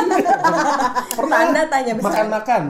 Tanda 1.32 1.64
tanya 1.72 1.94
besar. 1.96 2.08
makan-makan. 2.12 2.64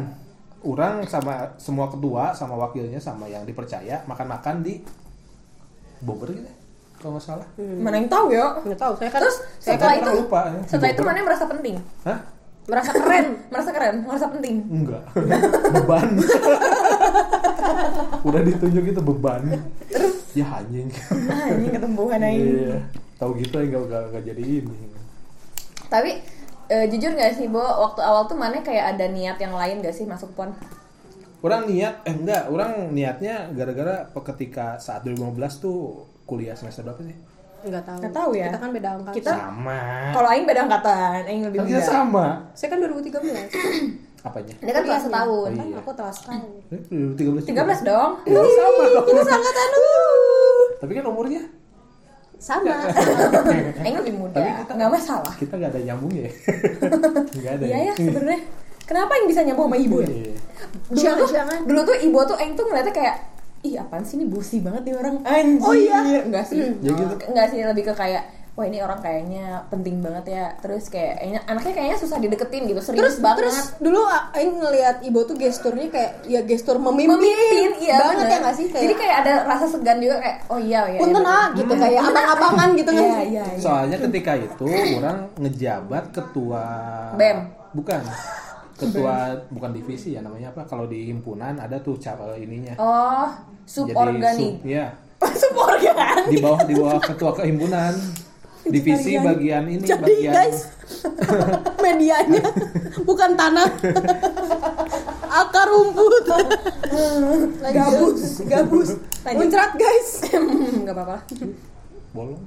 Orang 0.62 1.02
sama 1.10 1.58
semua 1.58 1.90
ketua 1.90 2.38
sama 2.38 2.54
wakilnya 2.54 3.02
sama 3.02 3.26
yang 3.26 3.42
dipercaya 3.50 4.06
makan-makan 4.06 4.62
di 4.62 4.78
Bogor 6.06 6.30
gitu 6.30 6.46
ya, 6.46 6.54
kalau 7.02 7.18
nggak 7.18 7.26
salah. 7.26 7.48
Mana 7.58 7.98
yang 7.98 8.10
tahu 8.10 8.30
ya 8.30 8.62
nggak 8.62 8.78
tahu 8.78 8.94
saya 9.02 9.10
kan 9.10 9.20
terus 9.26 9.38
saya 9.58 9.78
setelah 9.78 9.94
kan 9.98 10.02
itu 10.02 10.12
lupa, 10.22 10.42
ya. 10.46 10.60
setelah 10.70 10.92
itu 10.94 11.02
mana 11.02 11.18
yang 11.18 11.28
merasa 11.34 11.46
penting? 11.50 11.76
Hah? 12.06 12.20
merasa 12.62 12.94
keren 12.94 13.28
merasa 13.50 13.70
keren 13.74 13.96
merasa 14.06 14.26
penting? 14.30 14.56
Enggak. 14.70 15.04
Beban. 15.74 16.10
Udah 18.30 18.42
ditunjuk 18.46 18.84
itu 18.86 19.02
beban. 19.02 19.42
Ya 20.38 20.46
anjing. 20.46 20.94
Ah 21.26 21.50
ini 21.58 21.74
ketumbuhan 21.74 22.22
aja 22.22 22.38
iya. 22.38 22.78
Tahu 23.18 23.34
gitu 23.42 23.58
ya 23.58 23.82
nggak 23.82 24.14
nggak 24.14 24.24
jadi 24.30 24.44
ini 24.62 24.91
tapi 25.92 26.24
eh, 26.72 26.86
jujur 26.88 27.12
nggak 27.12 27.36
sih 27.36 27.52
Bo? 27.52 27.60
Waktu 27.60 28.00
awal 28.00 28.24
tuh 28.32 28.40
mana 28.40 28.64
kayak 28.64 28.96
ada 28.96 29.12
niat 29.12 29.36
yang 29.44 29.52
lain 29.52 29.84
gak 29.84 29.92
sih 29.92 30.08
masuk 30.08 30.32
pon? 30.32 30.56
Orang 31.44 31.68
niat 31.68 32.06
eh 32.08 32.16
enggak. 32.16 32.48
Orang 32.48 32.96
niatnya 32.96 33.52
gara-gara 33.52 34.08
ketika 34.08 34.80
saat 34.80 35.04
2015 35.04 35.60
tuh 35.60 36.08
kuliah 36.24 36.56
semester 36.56 36.88
berapa 36.88 37.02
sih? 37.04 37.18
Nggak 37.68 37.84
tahu. 37.84 37.98
Nggak 38.00 38.14
tahu 38.16 38.32
ya. 38.38 38.48
kita 38.48 38.60
kan 38.62 38.70
beda 38.72 38.90
angkatan. 38.96 39.16
Kita- 39.20 39.36
sama. 39.36 39.80
Kalau 40.16 40.28
Aing 40.32 40.46
beda 40.48 40.62
angkatan 40.66 41.20
Aing 41.28 41.44
lebih 41.50 41.60
muda 41.66 41.70
kita 41.70 41.82
sama. 41.84 42.26
Saya 42.56 42.68
kan 42.72 42.78
2013 42.80 43.52
apanya? 44.32 44.54
Ini 44.62 44.72
kan 44.72 44.84
kelas 44.86 45.04
setahun. 45.10 45.50
Oh, 45.50 45.58
kan 45.58 45.66
iya. 45.68 45.78
aku 45.82 45.92
telah 45.98 46.14
setahun. 46.14 46.52
Eh, 46.72 46.82
2013 47.18 47.52
juga. 47.52 47.62
13 47.74 47.90
dong. 47.90 48.12
Ya, 48.30 48.40
sama. 48.40 48.84
Dong 48.96 49.06
kita 49.10 49.22
seangkatan 49.26 49.68
uh. 49.76 50.62
tapi 50.82 50.92
kan 50.98 51.06
umurnya 51.10 51.42
sama. 52.42 52.74
Aing 53.80 53.96
lebih 54.02 54.14
muda 54.18 54.34
Tapi 54.34 54.50
kita- 54.58 54.74
nggak 54.74 54.92
masalah. 54.92 55.34
kita 55.38 55.54
nggak 55.54 55.72
ada 55.72 55.82
nyambungnya 55.84 56.22
ya? 56.26 56.32
Nggak 57.38 57.54
ada 57.54 57.64
iya 57.64 57.78
ya? 57.84 57.94
sebenarnya. 57.94 58.42
Kenapa 58.82 59.12
yang 59.14 59.26
bisa 59.26 59.42
nyambung 59.42 59.68
sama 59.70 59.78
ibu 59.78 59.98
ya? 60.02 60.10
Iya. 60.10 60.34
dulu 60.84 60.98
Jangan, 60.98 61.20
tuh, 61.20 61.30
jangan. 61.32 61.60
dulu 61.64 61.80
tuh 61.86 61.96
ibu 62.02 62.18
tuh 62.26 62.36
Aing 62.36 62.54
tuh 62.54 62.66
ngeliatnya 62.66 62.92
kayak 62.92 63.16
ih 63.62 63.78
apaan 63.78 64.02
sih 64.02 64.18
ini 64.18 64.26
busi 64.26 64.58
banget 64.60 64.82
nih 64.84 64.96
orang? 64.96 65.16
Anjir. 65.22 65.62
Oh, 65.62 65.72
iya? 65.72 66.00
enggak 66.20 66.44
sih. 66.44 66.60
Ya 66.82 66.92
gitu. 66.92 67.14
enggak 67.24 67.46
sih 67.48 67.62
lebih 67.62 67.84
ke 67.86 67.94
kayak 67.94 68.24
wah 68.52 68.68
ini 68.68 68.84
orang 68.84 69.00
kayaknya 69.00 69.64
penting 69.72 70.04
banget 70.04 70.26
ya 70.28 70.46
terus 70.60 70.92
kayak 70.92 71.24
kayaknya 71.24 71.40
anaknya 71.48 71.74
kayaknya 71.74 71.98
susah 72.04 72.18
dideketin 72.20 72.68
gitu 72.68 72.82
serius 72.84 73.00
terus 73.00 73.18
banget 73.24 73.48
terus 73.48 73.58
dulu 73.80 74.04
Aing 74.36 74.60
ngelihat 74.60 75.00
ibu 75.08 75.24
tuh 75.24 75.40
gesturnya 75.40 75.88
kayak 75.88 76.28
ya 76.28 76.44
gestur 76.44 76.76
memimpin, 76.76 77.16
memimpin 77.16 77.72
iya 77.80 77.96
banget 78.04 78.16
bener. 78.20 78.28
ya 78.28 78.38
nggak 78.44 78.56
sih 78.60 78.66
kayak 78.68 78.84
jadi 78.84 78.96
kayak 79.00 79.16
ada 79.24 79.34
rasa 79.48 79.66
segan 79.72 79.98
juga 80.04 80.20
kayak 80.20 80.38
oh 80.52 80.60
iya 80.60 80.80
oh 80.84 80.90
iya 80.92 81.00
punten 81.00 81.24
iya, 81.24 81.32
ah 81.32 81.48
gitu 81.56 81.74
kayak 81.80 82.02
abang-abangan 82.04 82.70
gitu 82.76 82.90
nggak 82.92 83.08
iya 83.08 83.16
sih 83.16 83.28
iya 83.32 83.44
iya. 83.48 83.62
Soalnya 83.62 83.98
ketika 84.04 84.34
itu 84.36 84.68
orang 85.00 85.18
ngejabat 85.40 86.04
ketua 86.12 86.66
BEM. 87.16 87.38
Bukan. 87.72 88.02
Ketua 88.82 89.38
bukan 89.54 89.78
divisi 89.78 90.18
ya 90.18 90.26
namanya 90.26 90.50
apa? 90.50 90.66
Kalau 90.66 90.90
di 90.90 91.06
himpunan 91.06 91.54
ada 91.54 91.78
tuh 91.78 92.02
cara 92.02 92.34
ininya. 92.34 92.74
oh 92.82 93.30
suborganik 93.62 94.58
sub, 94.58 94.66
ya. 94.66 94.90
suborganik 95.22 96.34
Di 96.34 96.38
bawah 96.42 96.62
di 96.66 96.74
bawah 96.74 96.98
ketua 96.98 97.32
kehimpunan. 97.38 97.94
Divisi 98.62 99.18
bagian 99.18 99.66
ini 99.66 99.82
jadi 99.82 100.06
bagian 100.06 100.34
guys 100.34 100.60
medianya 101.84 102.46
bukan 103.02 103.34
tanah. 103.34 103.68
Akar 105.32 105.66
rumput. 105.72 106.28
Gabus 107.64 108.46
gabus. 108.46 108.90
Muncrat 109.26 109.72
guys. 109.80 110.10
Nggak 110.86 110.94
apa-apa. 110.94 111.18
Bolong. 112.14 112.44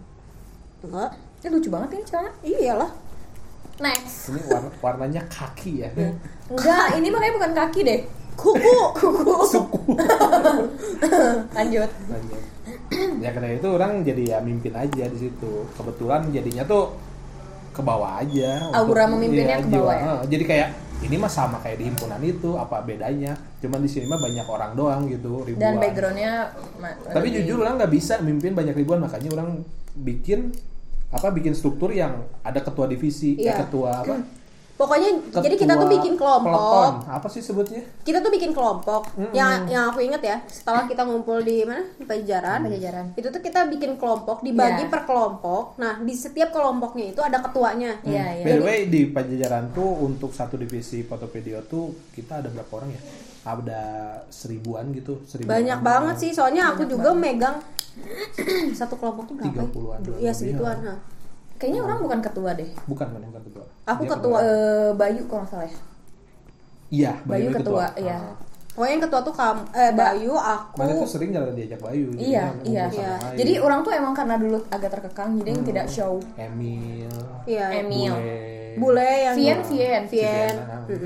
enggak. 0.85 1.11
Ini 1.41 1.49
lucu 1.49 1.69
banget 1.73 1.89
ini 1.97 2.05
celana. 2.05 2.31
Iyalah. 2.45 2.91
Next. 3.81 4.31
Ini 4.31 4.41
warna, 4.47 4.71
warnanya 4.79 5.23
kaki 5.27 5.83
ya. 5.83 5.91
enggak 6.47 6.87
ini 7.01 7.09
makanya 7.11 7.35
bukan 7.41 7.53
kaki 7.57 7.81
deh. 7.83 8.01
Kuku. 8.37 8.77
Kuku. 8.93 9.35
Lanjut. 11.57 11.91
Lanjut. 12.13 12.54
ya 13.25 13.31
karena 13.31 13.49
itu 13.53 13.69
orang 13.69 13.93
jadi 14.01 14.23
ya 14.27 14.39
mimpin 14.41 14.73
aja 14.73 15.05
di 15.05 15.19
situ 15.19 15.53
kebetulan 15.73 16.29
jadinya 16.29 16.65
tuh 16.65 16.95
ke 17.71 17.81
bawah 17.81 18.19
aja 18.19 18.71
Aura 18.71 18.83
Untuk- 19.05 19.19
memimpinnya 19.19 19.57
iya, 19.57 19.61
ke 19.61 19.69
bawah 19.69 19.91
jiwa. 19.91 19.95
ya? 19.95 20.13
Jadi 20.29 20.45
kayak 20.45 20.69
ini 21.03 21.17
mah 21.17 21.29
sama 21.29 21.59
kayak 21.59 21.77
di 21.77 21.85
himpunan 21.85 22.21
itu 22.21 22.55
apa 22.55 22.81
bedanya 22.81 23.35
cuman 23.59 23.79
di 23.79 23.91
sini 23.91 24.07
mah 24.07 24.17
banyak 24.17 24.47
orang 24.47 24.73
doang 24.73 25.03
gitu 25.05 25.43
ribuan 25.43 25.61
dan 25.61 25.75
backgroundnya 25.77 26.33
tapi 27.05 27.29
lebih- 27.29 27.45
jujur 27.45 27.57
orang 27.61 27.75
nggak 27.77 27.93
bisa 27.93 28.15
mimpin 28.21 28.53
banyak 28.53 28.73
ribuan 28.73 28.99
makanya 28.99 29.29
orang 29.33 29.49
bikin 29.93 30.55
apa 31.11 31.29
bikin 31.29 31.53
struktur 31.53 31.91
yang 31.91 32.15
ada 32.41 32.59
ketua 32.59 32.87
divisi 32.87 33.35
Iya. 33.37 33.53
eh, 33.53 33.57
ketua 33.61 33.91
apa 34.01 34.15
pokoknya 34.75 35.11
jadi 35.33 35.55
kita 35.55 35.73
tuh 35.73 35.87
Ketua 35.87 35.95
bikin 35.95 36.15
kelompok 36.15 37.07
apa 37.07 37.27
sih 37.27 37.39
sebutnya 37.39 37.79
kita 38.01 38.19
tuh 38.19 38.29
bikin 38.29 38.51
kelompok 38.51 39.07
yang 39.31 39.65
yang 39.67 39.89
aku 39.89 40.01
inget 40.01 40.19
ya 40.19 40.37
setelah 40.45 40.83
kita 40.85 41.03
ngumpul 41.03 41.39
di 41.41 41.63
mana 41.63 41.87
di 41.93 42.03
pajajaran 42.03 42.59
Pajajaran. 42.65 43.07
itu 43.15 43.29
tuh 43.29 43.39
kita 43.39 43.67
bikin 43.67 43.95
kelompok 43.95 44.41
dibagi 44.41 44.83
Iya. 44.83 44.91
per 44.91 45.03
kelompok 45.05 45.77
nah 45.77 45.99
di 45.99 46.11
setiap 46.13 46.51
kelompoknya 46.51 47.05
itu 47.09 47.21
ada 47.21 47.39
ketuanya 47.41 48.03
Iya, 48.03 48.25
iya. 48.35 48.45
By 48.45 48.53
the 48.53 48.65
way 48.65 48.79
di 48.85 49.07
Pajajaran 49.07 49.71
tuh 49.71 49.87
untuk 50.01 50.31
satu 50.31 50.55
divisi 50.55 51.01
fotopedia 51.01 51.63
tuh 51.63 51.95
kita 52.11 52.39
ada 52.39 52.51
berapa 52.51 52.73
orang 52.75 52.91
ya? 52.91 53.03
Ada 53.45 53.83
seribuan 54.27 54.89
gitu, 54.91 55.21
seribuan. 55.23 55.53
banyak 55.55 55.77
orang. 55.77 55.87
banget 55.87 56.15
sih 56.19 56.31
soalnya 56.33 56.73
aku 56.73 56.83
juga 56.85 57.13
megang 57.13 57.61
satu 58.75 58.97
kelompok 58.97 59.29
tuh 59.29 59.35
berapa 59.37 59.63
30-an. 59.65 60.01
ya 60.19 60.33
segituan 60.33 60.77
Iya. 60.83 60.95
Kayaknya 61.57 61.81
orang 61.83 61.99
bukan 62.01 62.21
ketua 62.21 62.51
deh 62.53 62.71
Bukan, 62.85 63.07
bukan, 63.09 63.23
bukan 63.29 63.43
ketua. 63.45 63.65
Aku 63.87 64.03
Dia 64.03 64.11
ketua. 64.13 64.39
Eh, 64.39 64.91
Bayu 64.93 65.23
kalau 65.25 65.41
nggak 65.41 65.51
salah 65.51 65.65
ya 65.65 65.79
Iya, 66.87 67.13
Bayu 67.23 67.49
ketua, 67.51 67.85
iya. 67.97 68.17
Ah. 68.17 68.35
pokoknya 68.71 68.93
yang 68.93 69.03
ketua 69.03 69.21
tuh 69.23 69.31
kamu 69.33 69.63
eh 69.73 69.93
Bayu 69.93 70.33
aku 70.35 70.75
Mana 70.77 70.91
tuh 70.93 71.07
sering 71.09 71.31
jalan 71.31 71.53
diajak 71.53 71.79
Bayu. 71.79 72.11
iya 72.13 72.51
iya 72.61 72.85
Iya. 72.87 73.13
Bayu. 73.17 73.37
jadi 73.37 73.53
orang 73.61 73.81
tuh 73.81 73.93
emang 73.93 74.13
karena 74.13 74.35
dulu 74.35 74.59
agak 74.69 74.91
terkekang 74.93 75.39
jadi 75.39 75.49
yang 75.49 75.63
tidak 75.65 75.87
show 75.87 76.19
Emil, 76.35 77.11
iya 77.45 77.67
Emil 77.73 78.11
Bule, 78.75 78.99
bule 78.99 79.11
yang 79.23 79.35
Vien 79.37 79.59
Vien 79.65 80.03
Vien 80.05 80.55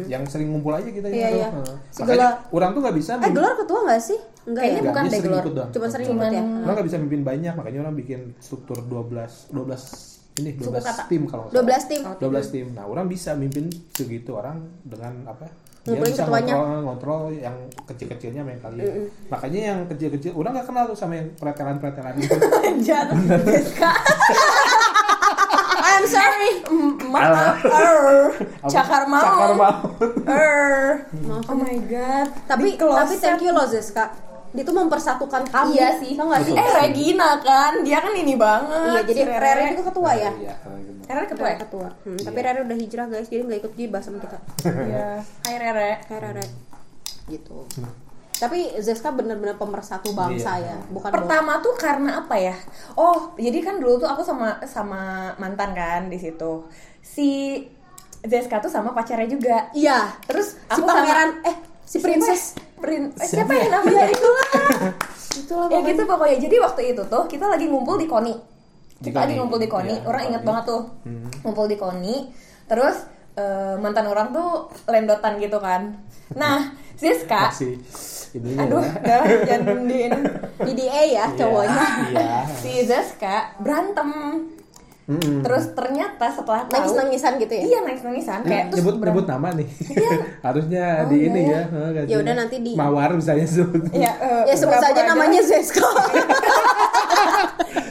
yang 0.07 0.23
sering 0.25 0.49
ngumpul 0.49 0.73
aja 0.73 0.89
kita 0.89 1.07
Iya, 1.07 1.29
gitu. 1.29 1.37
iya. 1.37 1.49
Ah. 1.51 1.77
Si 1.87 2.01
Makanya 2.01 2.17
Gelar. 2.19 2.33
orang 2.51 2.71
tuh 2.71 2.81
nggak 2.81 2.97
bisa. 2.97 3.13
eh 3.19 3.31
gelar 3.31 3.53
ketua 3.55 3.79
nggak 3.85 4.01
sih 4.03 4.19
enggak 4.43 4.63
Kayaknya 4.63 4.81
ya 4.81 4.89
bukan 4.89 5.03
deh 5.05 5.21
Gelor. 5.21 5.43
doang. 5.47 5.71
cuma 5.71 5.87
sering 5.87 6.07
ikut 6.09 6.25
ya 6.27 6.43
Orang 6.59 6.75
nggak 6.75 6.87
bisa 6.87 6.97
mimpin 6.99 7.21
banyak, 7.23 7.53
makanya 7.55 7.79
orang 7.83 7.95
bikin 7.95 8.21
struktur 8.39 8.81
12 8.81 9.53
12 9.53 10.18
ini 10.39 10.51
12 10.55 10.71
kata. 10.81 11.03
tim 11.11 11.23
kalau 11.27 11.51
salah. 11.51 11.67
12 11.67 11.91
tim 11.91 12.01
12 12.23 12.55
tim. 12.55 12.67
Nah, 12.73 12.85
orang 12.87 13.07
bisa 13.11 13.35
mimpin 13.35 13.67
segitu 13.93 14.39
orang 14.39 14.63
dengan 14.87 15.27
apa? 15.27 15.47
Dia 15.89 15.97
Ngumpulin 15.97 16.13
bisa 16.13 16.25
ketuanya. 16.29 16.53
ngontrol, 16.53 16.81
ngontrol 16.85 17.23
yang 17.33 17.57
kecil-kecilnya 17.89 18.41
sama 18.45 18.51
yang 18.53 18.63
kalian. 18.63 18.93
Makanya 19.33 19.61
yang 19.73 19.79
kecil-kecil, 19.89 20.31
orang 20.37 20.53
nggak 20.61 20.67
kenal 20.69 20.85
tuh 20.91 20.99
sama 20.99 21.15
yang 21.17 21.29
pretelan-pretelan 21.41 22.15
itu. 22.21 22.37
I'm 25.89 26.05
sorry 26.07 26.53
maaf 27.09 27.57
cakar 28.69 29.03
maut 29.09 29.25
Cakar 29.25 29.53
maut. 29.57 30.03
Er. 30.29 31.09
oh 31.51 31.57
my 31.57 31.77
god 31.89 32.27
tapi 32.45 32.77
tapi 32.77 33.15
thank 33.17 33.41
you 33.43 33.51
loh 33.51 33.67
Zeska 33.67 34.13
dia 34.49 34.63
tuh 34.63 34.73
mempersatukan 34.73 35.43
kami. 35.47 35.77
Iya 35.77 35.89
sih. 35.97 36.13
Tau 36.15 36.27
gak 36.27 36.43
sih? 36.43 36.55
Eh 36.55 36.69
Regina 36.75 37.37
kan? 37.39 37.85
Dia 37.85 37.99
kan 38.01 38.13
ini 38.13 38.35
banget. 38.35 38.89
Iya 38.89 39.01
jadi 39.05 39.21
si 39.21 39.33
Rere 39.35 39.63
itu 39.71 39.83
ketua 39.85 40.11
ya? 40.13 40.31
Iya, 40.33 40.55
karena. 40.59 40.79
Rere 41.05 41.25
ketua. 41.27 41.45
Rere 41.45 41.53
ya? 41.53 41.59
Ketua. 41.61 41.89
Hmm, 42.03 42.19
tapi 42.19 42.39
Rere 42.39 42.61
udah 42.63 42.77
hijrah 42.77 43.07
guys. 43.07 43.27
Jadi 43.27 43.43
nggak 43.45 43.61
ikut 43.61 43.73
gibah 43.75 44.01
sama 44.01 44.19
kita. 44.19 44.39
Iya. 44.65 45.09
Hai 45.45 45.57
Rere. 45.57 45.91
Hai 46.03 46.19
Rere. 46.19 46.45
Gitu. 47.27 47.59
Tapi 48.35 48.59
Zeska 48.79 49.11
bener-bener 49.11 49.55
pemersatu 49.55 50.15
bangsa 50.15 50.57
Iya. 50.57 50.73
ya. 50.73 50.77
Bukan 50.89 51.11
pertama 51.11 51.59
tuh 51.59 51.75
karena 51.75 52.23
apa 52.23 52.39
ya? 52.39 52.55
Oh 52.95 53.35
jadi 53.35 53.59
kan 53.61 53.77
dulu 53.77 53.99
tuh 53.99 54.07
aku 54.07 54.23
sama 54.23 54.63
sama 54.63 55.01
mantan 55.37 55.73
kan 55.73 56.07
di 56.07 56.17
situ. 56.17 56.65
Si 57.03 57.61
Zeska 58.19 58.59
tuh 58.59 58.71
sama 58.71 58.91
pacarnya 58.91 59.27
juga. 59.27 59.69
Iya. 59.73 60.15
Terus 60.25 60.55
si 60.55 60.71
aku 60.71 60.83
sama- 60.83 61.03
pangeran 61.03 61.31
eh 61.43 61.57
si 61.83 61.99
princess 61.99 62.55
Prin 62.79 63.03
eh, 63.11 63.21
Siapa 63.21 63.47
siapa 63.47 63.53
ya 63.53 63.61
ya? 63.61 63.69
namanya 63.75 64.05
itulah 64.15 64.49
itulah 65.35 65.67
ya 65.69 65.79
gitu 65.85 66.03
pokoknya. 66.05 66.37
jadi 66.39 66.57
waktu 66.59 66.83
itu 66.93 67.03
tuh 67.05 67.23
kita 67.27 67.47
lagi 67.47 67.67
ngumpul 67.67 67.97
di 67.97 68.07
koni. 68.07 68.35
Di 68.99 69.09
kita 69.09 69.19
lagi 69.21 69.35
Koni. 69.35 69.39
ngumpul 69.39 69.59
di 69.59 69.69
koni. 69.69 69.95
Iya, 69.95 70.03
orang 70.05 70.21
di 70.21 70.27
inget 70.27 70.43
banget 70.43 70.65
tuh. 70.67 70.83
Hmm. 71.05 71.29
ngumpul 71.43 71.67
di 71.67 71.77
koni. 71.77 72.17
Terus 72.65 72.97
eh, 73.35 73.75
mantan 73.79 74.07
orang 74.07 74.29
tuh 74.31 74.51
lendotan 74.85 75.39
gitu 75.39 75.59
kan. 75.59 75.95
Nah 76.35 76.59
Siska 77.01 77.55
Masih 77.55 77.79
ini 78.29 78.61
aduh 78.61 78.83
ya. 78.83 78.93
udah 78.93 79.23
jangan 79.49 79.89
di 79.89 80.05
DDA 80.61 81.03
ya 81.09 81.25
cowoknya. 81.33 81.85
Iya. 82.11 82.33
si 82.61 82.83
Zeska 82.83 83.57
berantem 83.57 84.11
Mm-mm. 85.09 85.41
terus 85.41 85.73
ternyata 85.73 86.29
setelah 86.29 86.69
tahu 86.69 86.77
nangis 86.77 86.93
nangisan 86.95 87.33
gitu 87.37 87.49
ya 87.51 87.63
iya 87.65 87.79
nangis 87.81 88.05
nangisan 88.05 88.45
kayak 88.45 88.69
terus 88.69 88.85
nyebut 88.85 88.95
nyebut 89.01 89.25
nama 89.27 89.49
nih. 89.57 89.69
Harusnya 90.47 90.85
Oh, 91.01 91.09
di 91.09 91.17
iya 91.17 91.27
ini 91.27 91.41
ya. 91.43 91.63
ya. 91.65 91.89
ganti. 91.91 92.11
Ya 92.13 92.17
udah 92.19 92.35
nanti 92.37 92.57
di- 92.61 92.77
Mawar 92.77 93.11
misalnya 93.13 93.49
sebut. 93.57 93.89
Iya, 93.89 94.13
eh, 94.15 94.43
ya 94.45 94.55
sebut 94.55 94.77
saja 94.77 94.93
aja. 94.95 95.09
namanya 95.09 95.41
Zeska 95.41 95.81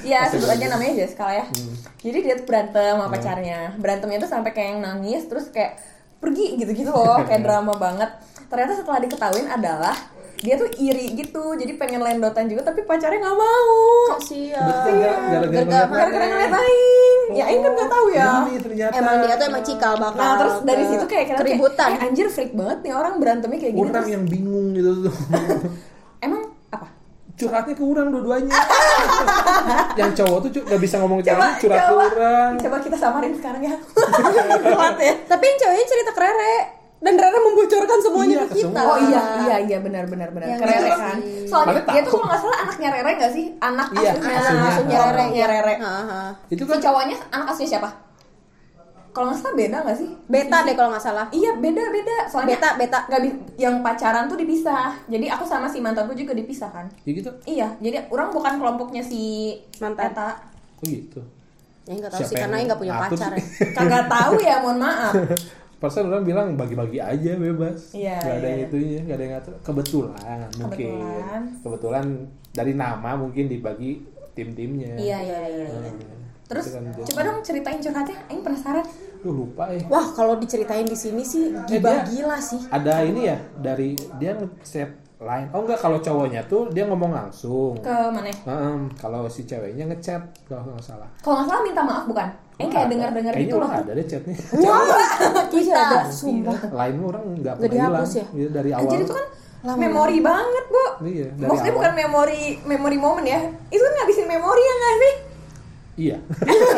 Iya 0.03 0.23
sebut 0.31 0.47
aja 0.47 0.65
namanya 0.69 0.93
Jessica 0.95 1.23
lah 1.25 1.35
ya. 1.35 1.45
Hmm. 1.45 1.73
Jadi 1.99 2.17
dia 2.21 2.33
tuh 2.37 2.45
berantem 2.45 2.95
sama 2.95 3.07
pacarnya. 3.09 3.59
Berantemnya 3.75 4.19
tuh 4.21 4.29
sampai 4.29 4.51
kayak 4.53 4.69
yang 4.69 4.81
nangis 4.81 5.27
terus 5.27 5.49
kayak 5.49 5.75
pergi 6.17 6.55
gitu-gitu 6.55 6.89
loh, 6.89 7.19
kayak 7.21 7.43
drama 7.43 7.75
banget. 7.75 8.07
Ternyata 8.47 8.73
setelah 8.75 8.99
diketahuin 9.01 9.47
adalah 9.49 9.95
dia 10.37 10.53
tuh 10.53 10.69
iri 10.77 11.13
gitu, 11.13 11.43
jadi 11.53 11.73
pengen 11.75 11.99
lendotan 11.99 12.45
juga 12.45 12.61
tapi 12.63 12.81
pacarnya 12.81 13.17
nggak 13.17 13.35
mau. 13.35 13.73
kasihan 14.13 14.69
gara- 15.33 15.89
gara-gara 15.89 16.25
ngeliat 16.25 16.53
Aing. 16.53 17.21
Ya 17.33 17.43
Aing 17.45 17.59
kan 17.59 17.71
nggak 17.73 17.89
tahu 17.89 18.07
ya. 18.09 18.29
Ternyata. 18.57 18.93
emang 18.95 19.15
dia 19.19 19.35
tuh 19.35 19.45
emang 19.47 19.63
cikal 19.63 19.93
bakal 19.95 20.15
Nah 20.15 20.33
terus 20.37 20.55
dari 20.61 20.83
situ 20.85 21.05
kayak 21.05 21.25
kira 21.25 21.37
keributan 21.39 21.89
eh, 21.91 22.03
anjir 22.03 22.27
freak 22.27 22.51
banget 22.51 22.77
nih 22.81 22.93
orang 22.93 23.13
berantemnya 23.17 23.57
kayak 23.57 23.73
gini. 23.73 23.83
orang 23.83 23.93
Terus, 23.97 24.13
yang 24.13 24.25
bingung 24.25 24.67
gitu 24.71 24.91
tuh. 25.03 25.15
emang 26.25 26.41
apa? 26.69 26.87
Curhatnya 27.33 27.73
ke 27.73 27.83
orang 27.83 28.07
dua-duanya. 28.07 28.53
yang 29.99 30.11
cowok 30.13 30.37
tuh 30.39 30.51
cu- 30.51 30.65
gak 30.65 30.79
bisa 30.79 30.95
ngomong 30.97 31.19
cara 31.19 31.57
curhat 31.57 31.77
ke 31.79 31.87
coba, 31.87 32.03
orang. 32.07 32.51
coba 32.57 32.77
kita 32.79 32.95
samarin 32.95 33.33
sekarang 33.33 33.61
ya. 33.63 33.75
Kuat 34.67 34.95
ya. 34.97 35.13
Tapi 35.25 35.43
yang 35.43 35.57
ceweknya 35.57 35.85
cerita 35.87 36.11
ke 36.11 36.21
Rere 36.21 36.76
dan 36.97 37.13
Rere 37.13 37.37
membocorkan 37.39 37.99
semuanya 37.99 38.35
Iya, 38.35 38.43
ke 38.43 38.53
kita. 38.55 38.63
semua. 38.67 38.81
Oh 38.83 38.97
iya 38.99 39.21
iya 39.39 39.57
iya 39.63 39.77
benar 39.77 40.03
benar 40.05 40.29
benar. 40.31 40.47
Yang 40.49 40.61
Rere 40.61 40.77
itu 40.81 40.97
kan. 40.97 41.17
Soalnya 41.45 41.73
Mana 41.77 41.91
dia 41.91 42.01
tuh 42.01 42.11
kalau 42.11 42.25
nggak 42.25 42.41
salah 42.41 42.57
anaknya 42.59 42.89
Rere 42.89 43.11
nggak 43.15 43.31
sih? 43.31 43.45
Anak 43.59 43.87
Iya, 43.91 44.11
asuhnya, 44.11 44.35
asuhnya. 44.35 44.67
asuhnya 44.67 44.97
Rere. 44.99 45.13
Rere. 45.13 45.25
Ya 45.31 45.45
Rere. 45.47 45.73
Haha. 45.77 46.21
Itu 46.47 46.61
Si 46.61 46.69
kan 46.69 46.79
cowoknya 46.81 47.17
anak 47.29 47.47
asuhnya 47.47 47.69
siapa? 47.71 47.89
Kalau 49.07 49.25
nggak 49.27 49.39
salah 49.39 49.55
beda 49.55 49.77
nggak 49.81 49.97
sih? 49.97 50.09
Beta 50.25 50.57
deh 50.61 50.73
kalau 50.73 50.89
nggak 50.89 51.01
salah. 51.03 51.25
Iya 51.29 51.51
beda 51.55 51.83
beda. 51.87 52.17
Soalnya 52.27 52.53
Beta, 52.53 52.69
beta. 52.75 52.99
nggak 53.07 53.21
yang 53.55 53.75
pacaran 53.81 54.25
tuh 54.25 54.37
dipisah. 54.37 54.93
Jadi 55.05 55.25
aku 55.27 55.41
sama 55.41 55.65
si 55.65 55.77
mantanku 55.77 56.13
juga 56.13 56.33
dipisah 56.33 56.69
kan. 56.69 56.85
ya 57.01 57.11
gitu. 57.11 57.29
Iya, 57.43 57.67
jadi 57.77 58.05
orang 58.07 58.29
bukan 58.29 58.57
kelompoknya 58.57 59.01
si 59.01 59.53
Mantan. 59.77 60.13
Eta. 60.13 60.29
Oh 60.77 60.85
gitu. 60.85 61.21
Ya 61.85 61.93
nggak 61.95 62.09
tahu 62.09 62.19
Siapa 62.19 62.29
sih 62.29 62.35
karena 62.35 62.55
nggak 62.63 62.77
punya 62.77 62.93
pacar 62.99 63.31
ya. 63.33 63.43
Kagak 63.71 64.05
tahu 64.07 64.33
ya, 64.37 64.55
mohon 64.59 64.77
maaf. 64.77 65.13
Persen 65.77 66.09
orang 66.09 66.25
bilang 66.25 66.47
bagi-bagi 66.57 66.97
aja 66.97 67.37
bebas. 67.37 67.93
Iya, 67.93 68.17
Gak 68.17 68.35
ada 68.41 68.47
iya. 68.49 68.49
yang 68.49 68.61
itunya, 68.65 68.99
gak 69.05 69.15
ada 69.15 69.23
yang 69.23 69.33
ngatur. 69.37 69.53
Kebetulan 69.61 70.47
mungkin. 70.57 70.89
Kebetulan. 70.89 71.41
Kebetulan 71.61 72.05
dari 72.49 72.73
nama 72.73 73.11
mungkin 73.13 73.45
dibagi 73.45 73.91
tim-timnya. 74.33 74.97
Iya 74.97 75.17
iya 75.21 75.39
iya. 75.45 75.65
iya. 75.69 75.91
Hmm. 75.93 76.17
Terus 76.47 76.65
kan 76.73 76.83
dia. 76.89 77.05
coba 77.11 77.21
dong 77.27 77.39
ceritain 77.43 77.79
curhatnya, 77.83 78.17
Aing 78.31 78.41
penasaran. 78.41 78.85
Duh, 79.21 79.33
lupa 79.35 79.69
ya. 79.69 79.83
Wah, 79.91 80.07
kalau 80.15 80.39
diceritain 80.39 80.87
di 80.87 80.95
sini 80.95 81.21
sih 81.21 81.51
Eh, 81.51 81.65
gila 81.77 82.07
gila 82.07 82.37
sih. 82.39 82.61
Ada 82.71 83.03
ini 83.05 83.21
ya 83.27 83.37
dari 83.59 83.93
dia 84.17 84.33
set 84.63 85.06
line. 85.19 85.49
Oh 85.49 85.61
enggak 85.61 85.79
kalau 85.79 85.97
cowoknya 85.97 86.45
tuh 86.45 86.69
dia 86.69 86.85
ngomong 86.85 87.09
langsung. 87.09 87.73
Ke 87.79 87.89
mana? 88.07 88.29
Heeh, 88.29 88.75
kalau 88.95 89.25
si 89.25 89.43
ceweknya 89.43 89.85
ngechat 89.87 90.21
kalau 90.43 90.61
nggak 90.67 90.83
salah. 90.83 91.09
Kalau 91.19 91.41
nggak 91.41 91.47
salah 91.47 91.61
minta 91.61 91.81
maaf 91.81 92.05
bukan? 92.05 92.29
Aing 92.57 92.69
kayak 92.69 92.87
dengar-dengar 92.87 93.31
Kayaknya 93.31 93.47
gitu 93.47 93.57
loh. 93.57 93.69
ada 93.69 93.91
deh 93.91 94.05
chatnya. 94.05 94.33
Wah, 94.63 94.81
Iya, 95.51 95.73
kita 95.73 95.77
ada. 95.79 95.99
sumpah. 96.07 96.57
Lain 96.71 96.95
orang 96.99 97.23
nggak 97.35 97.53
pernah 97.55 97.85
hilang. 97.87 98.05
ya? 98.07 98.25
Iya, 98.31 98.47
dari 98.51 98.69
awal. 98.71 98.83
Anjir 98.83 98.99
itu 98.99 99.13
kan 99.13 99.25
memori 99.75 100.17
banget, 100.21 100.65
Bu. 100.67 100.85
Iya, 101.03 101.27
dari 101.33 101.49
Maksudnya 101.49 101.65
awal. 101.67 101.79
bukan 101.81 101.93
memori 101.95 102.41
memori 102.63 102.97
momen 102.97 103.23
ya. 103.23 103.39
Itu 103.67 103.77
kan 103.79 103.93
ngabisin 103.95 104.27
memori 104.27 104.61
ya 104.63 104.73
nggak 104.75 104.95
sih? 104.95 105.13
Iya. 105.97 106.17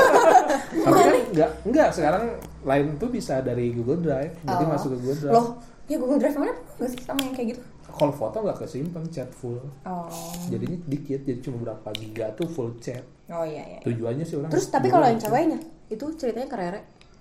Tapi 0.79 0.95
kan 0.97 1.15
enggak, 1.29 1.49
enggak 1.65 1.89
sekarang 1.91 2.23
lain 2.61 2.85
tuh 2.95 3.09
bisa 3.09 3.39
dari 3.39 3.71
Google 3.71 3.99
Drive. 4.01 4.35
Jadi 4.41 4.63
Oh. 4.63 4.69
masuk 4.69 4.89
ke 4.91 4.97
Google 4.97 5.17
Drive. 5.17 5.33
Loh, 5.33 5.47
ya 5.89 5.97
Google 5.97 6.21
Drive 6.21 6.37
mana 6.37 6.53
nggak 6.53 6.89
sih 6.93 6.99
sama 7.01 7.19
yang 7.25 7.33
kayak 7.33 7.47
gitu? 7.57 7.61
Kalau 7.89 8.13
foto 8.13 8.37
nggak 8.45 8.57
kesimpan 8.63 9.03
chat 9.09 9.27
full. 9.33 9.57
Oh, 9.83 10.07
Jadinya 10.47 10.77
dikit, 10.85 11.25
jadi 11.25 11.41
cuma 11.41 11.57
berapa 11.65 11.89
giga 11.97 12.31
tuh 12.37 12.45
full 12.47 12.77
chat. 12.77 13.01
oh 13.29 13.43
iya 13.43 13.65
iya. 13.65 13.79
Tujuannya 13.81 14.23
sih 14.23 14.37
orang. 14.37 14.53
Terus 14.53 14.69
tapi 14.69 14.87
kalau 14.87 15.09
yang 15.09 15.17
ceweknya 15.19 15.59
itu 15.89 16.05
ceritanya 16.15 16.47
kerere 16.47 16.79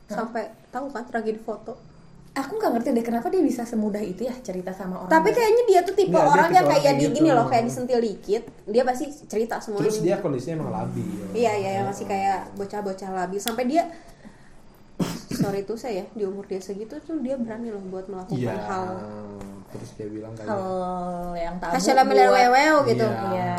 sampai 0.08 0.52
tahu 0.68 0.92
kan 0.92 1.08
tragedi 1.08 1.40
foto. 1.40 1.76
Aku 2.36 2.54
nggak 2.54 2.70
ngerti 2.78 2.88
deh 2.94 3.02
kenapa 3.02 3.26
dia 3.32 3.42
bisa 3.42 3.66
semudah 3.66 3.98
itu 3.98 4.22
ya 4.28 4.36
cerita 4.44 4.70
sama 4.70 5.02
orang. 5.04 5.10
Tapi 5.10 5.32
baru. 5.32 5.36
kayaknya 5.42 5.62
dia 5.66 5.80
tuh 5.82 5.94
tipe 5.98 6.12
Nggak, 6.12 6.22
dia 6.22 6.32
orang 6.36 6.46
tipe 6.46 6.54
yang 6.54 6.66
orang 6.68 6.78
kayak 6.78 6.94
di 6.94 7.02
gitu. 7.02 7.16
gini 7.18 7.30
loh, 7.34 7.46
kayak 7.50 7.64
disentil 7.66 8.00
dikit, 8.04 8.42
dia 8.68 8.82
pasti 8.86 9.04
cerita 9.26 9.54
semuanya. 9.58 9.82
Terus 9.90 9.98
dia 10.04 10.16
kondisinya 10.22 10.54
emang 10.62 10.70
labil. 10.70 11.06
Iya 11.34 11.52
iya 11.58 11.70
yang 11.82 11.86
masih 11.90 12.06
kayak 12.06 12.54
bocah-bocah 12.54 13.10
labil 13.10 13.40
sampai 13.42 13.64
dia 13.66 13.82
sorry 15.38 15.60
tuh 15.62 15.74
saya 15.74 16.02
di 16.10 16.22
umur 16.22 16.44
dia 16.44 16.58
segitu 16.58 16.98
tuh 16.98 17.16
dia 17.18 17.34
berani 17.34 17.68
loh 17.68 17.82
buat 17.84 18.06
melakukan 18.06 18.34
Iya. 18.36 18.54
hal 18.60 18.88
Terus 19.68 19.90
dia 19.94 20.08
bilang 20.08 20.32
kayak 20.32 20.48
hal 20.48 20.64
yang 21.36 21.54
tabu 21.58 21.72
hasil 21.74 21.92
meleweo 22.02 22.76
gitu. 22.84 23.04
Iya. 23.04 23.28
Iya, 23.28 23.56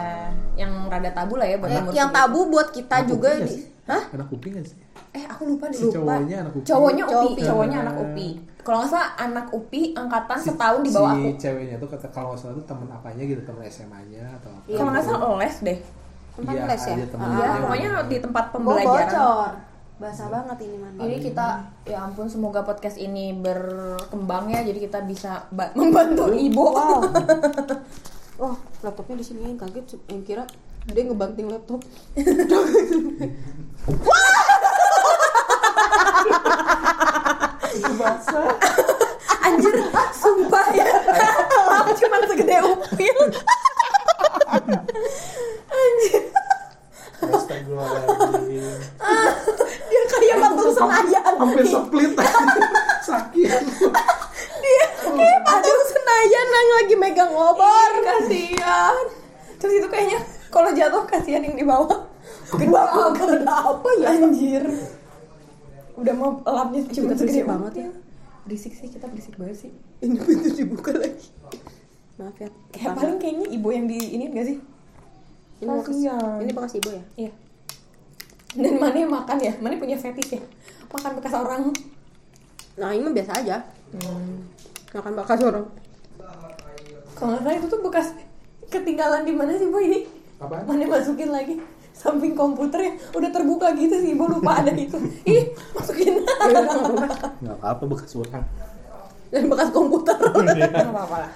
yang 0.58 0.72
rada 0.86 1.12
tabu 1.12 1.38
lah 1.38 1.46
ya 1.46 1.56
buat 1.56 1.70
Eh, 1.70 1.84
yang 1.94 2.10
tabu 2.10 2.40
buat 2.48 2.68
kita 2.70 2.96
Anak 3.00 3.08
juga 3.08 3.30
di? 3.40 3.56
Hah? 3.86 4.04
Anak 4.12 4.28
kuping 4.28 4.52
gak 4.54 4.66
sih? 4.66 4.78
Eh, 5.12 5.24
aku 5.24 5.42
lupa 5.48 5.70
deh. 5.70 5.78
Si 5.78 5.86
lupa. 5.86 6.18
cowoknya 6.18 6.36
anak 6.40 6.52
kuping. 6.52 6.66
Cowoknya 6.68 7.04
Cowok 7.04 7.22
Upi, 7.22 7.30
Upi. 7.32 7.42
cowoknya 7.44 7.78
anak 7.80 7.96
Upi. 8.00 8.28
Kalau 8.60 8.78
nggak 8.80 8.92
salah 8.92 9.10
anak 9.18 9.46
Upi 9.50 9.82
angkatan 9.96 10.38
Si- 10.38 10.46
setahun 10.48 10.80
di 10.82 10.90
bawah 10.92 11.10
si 11.10 11.22
aku. 11.24 11.30
ceweknya 11.40 11.76
tuh 11.78 11.90
kata 11.90 12.08
kalau 12.10 12.28
nggak 12.30 12.40
salah 12.40 12.54
tuh 12.56 12.66
temen 12.66 12.88
apanya 12.88 13.24
gitu, 13.24 13.42
temen 13.44 13.62
SMA-nya 13.64 14.24
atau 14.36 14.50
apa. 14.52 14.66
Iya, 14.66 14.78
Kalau 14.78 14.90
nggak 14.92 15.06
salah 15.06 15.30
les 15.38 15.58
deh. 15.64 15.80
Tempat 16.36 16.54
Iya, 16.54 16.64
les 16.66 16.82
ya? 16.82 16.90
Ah, 16.90 16.98
Iya, 16.98 17.06
Iya. 17.40 17.50
pokoknya 17.60 17.90
di 18.04 18.18
tempat 18.20 18.46
Oh, 18.46 18.52
pembelajaran. 18.52 19.10
bocor. 19.10 19.52
Basah 20.00 20.32
banget 20.32 20.64
ini 20.64 20.80
man. 20.80 20.96
Jadi 20.96 21.16
kita 21.28 21.48
ya 21.84 22.08
ampun 22.08 22.32
semoga 22.32 22.64
podcast 22.64 22.96
ini 22.96 23.36
berkembang 23.36 24.48
ya 24.48 24.64
jadi 24.64 24.80
kita 24.88 25.04
bisa 25.04 25.44
ba- 25.52 25.76
membantu 25.80 26.32
ibu. 26.32 26.66
Wow. 26.72 27.04
Oh, 28.40 28.56
laptopnya 28.80 29.20
di 29.20 29.26
sini 29.28 29.52
yang 29.52 29.60
kaget 29.60 30.00
yang 30.08 30.24
kira 30.24 30.48
dia 30.88 31.04
ngebanting 31.04 31.52
laptop. 31.52 31.84
Anjir, 39.44 39.76
sumpah 40.16 40.68
ya. 40.72 40.88
Lap 41.68 41.88
cuma 42.00 42.18
segede 42.32 42.58
upil. 42.64 43.18
Anjir, 45.68 46.29
Astagfirullahaladzim. 47.34 48.64
dia 49.90 50.04
kayak 50.10 50.38
patung 50.42 50.74
senayan. 50.74 51.34
Hampir 51.38 51.66
split 51.66 52.12
Sakit. 53.08 53.62
Dia 54.60 54.86
kayak 55.04 55.40
patung 55.46 55.84
senayan 55.90 56.48
yang 56.50 56.70
lagi 56.80 56.96
megang 56.98 57.32
obor. 57.34 57.92
Kasihan. 58.04 59.06
Terus 59.60 59.74
itu 59.84 59.88
kayaknya 59.92 60.20
kalau 60.50 60.70
jatuh 60.74 61.04
kasihan 61.06 61.44
yang 61.44 61.56
di 61.58 61.66
bawah. 61.66 62.08
Kenapa? 62.50 63.14
Kenapa 63.14 63.90
ya? 64.02 64.08
Anjir. 64.18 64.64
Udah 66.00 66.14
mau 66.16 66.40
lapnya 66.48 66.82
cuma 66.96 67.12
berisik 67.12 67.28
segede 67.28 67.42
banget 67.44 67.72
upil. 67.76 67.92
Berisik 68.48 68.74
sih, 68.74 68.88
kita 68.88 69.06
berisik 69.12 69.36
banget 69.36 69.68
sih. 69.68 69.72
Ini 70.00 70.16
pintu 70.16 70.50
dibuka 70.56 70.96
lagi. 70.96 71.28
Maaf 72.18 72.36
ya. 72.40 72.50
Kayak 72.72 72.94
paling 72.96 73.18
kayaknya 73.20 73.48
ibu 73.52 73.68
yang 73.72 73.86
di 73.88 74.00
ini 74.16 74.24
gak 74.32 74.48
sih? 74.48 74.58
Ini 75.60 75.68
bekas, 75.68 75.98
ini 76.40 76.52
bekas 76.56 76.74
ibu 76.80 76.90
ya? 76.96 77.04
Iya. 77.20 77.32
Dan 78.56 78.76
mana 78.80 78.98
yang 78.98 79.12
makan 79.12 79.38
ya? 79.44 79.54
Mana 79.60 79.76
punya 79.76 80.00
fetish 80.00 80.40
ya? 80.40 80.42
Makan 80.90 81.12
bekas 81.20 81.34
orang. 81.36 81.70
Nah, 82.80 82.90
ini 82.96 83.04
mah 83.04 83.14
biasa 83.14 83.32
aja. 83.44 83.68
Makan 84.96 85.14
bekas 85.20 85.40
orang. 85.44 85.66
Kalau 87.14 87.36
nggak 87.36 87.44
salah 87.44 87.56
itu 87.60 87.68
tuh 87.68 87.82
bekas 87.84 88.08
ketinggalan 88.72 89.28
di 89.28 89.36
mana 89.36 89.52
sih 89.60 89.68
bu 89.68 89.84
ini? 89.84 90.08
Apaan? 90.40 90.64
Mana 90.64 90.88
masukin 90.88 91.36
lagi? 91.36 91.60
Samping 91.92 92.32
komputer 92.32 92.80
ya 92.80 92.92
udah 93.12 93.28
terbuka 93.28 93.76
gitu 93.76 93.92
sih 94.00 94.16
ibu 94.16 94.24
lupa 94.24 94.64
ada 94.64 94.72
itu. 94.72 94.96
Ih 95.28 95.52
masukin. 95.76 96.24
Nggak 96.24 97.56
apa-apa 97.60 97.84
bekas 97.92 98.16
orang. 98.16 98.48
Dan 99.28 99.52
bekas 99.52 99.70
komputer. 99.76 100.16
Nggak 100.16 100.96
apa-apa 100.96 101.28
lah. 101.28 101.32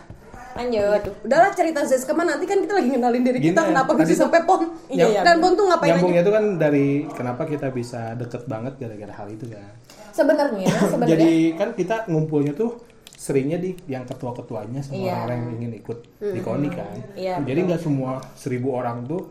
Lanjut. 0.54 1.02
Udahlah 1.22 1.52
cerita 1.52 1.82
Zes 1.82 2.04
ke 2.04 2.12
mana 2.12 2.34
nanti 2.34 2.46
kan 2.46 2.58
kita 2.58 2.74
lagi 2.74 2.90
ngenalin 2.90 3.24
diri 3.24 3.40
kita 3.40 3.58
Gini, 3.58 3.70
kenapa 3.70 3.92
tadi 3.92 4.02
bisa 4.04 4.14
tuh- 4.14 4.22
sampai 4.24 4.42
pon. 4.44 4.62
Iya, 4.88 5.06
iya. 5.08 5.22
Dan 5.22 5.36
pon 5.38 5.54
tuh 5.54 5.66
ngapain 5.66 5.90
Nyambungnya 5.92 6.14
aja? 6.16 6.24
itu 6.24 6.32
kan 6.32 6.46
dari 6.58 6.86
kenapa 7.10 7.42
kita 7.44 7.68
bisa 7.70 8.02
deket 8.14 8.44
banget 8.46 8.74
gara-gara 8.78 9.14
hal 9.16 9.28
itu 9.30 9.46
kan. 9.48 9.72
Sebenarnya 10.12 10.70
sebenarnya 10.92 11.12
Jadi 11.12 11.30
kan 11.54 11.70
kita 11.74 11.96
ngumpulnya 12.06 12.54
tuh 12.54 12.72
seringnya 13.14 13.56
di 13.56 13.72
yang 13.86 14.04
ketua-ketuanya 14.04 14.80
sama 14.80 15.00
Iya. 15.00 15.12
orang-orang 15.16 15.38
yang 15.40 15.52
ingin 15.58 15.72
ikut 15.76 15.98
di 16.20 16.40
KONI 16.40 16.70
kan. 16.70 16.98
Iya, 17.14 17.34
Jadi 17.40 17.60
nggak 17.64 17.82
semua 17.82 18.12
seribu 18.34 18.74
orang 18.74 19.06
tuh 19.06 19.22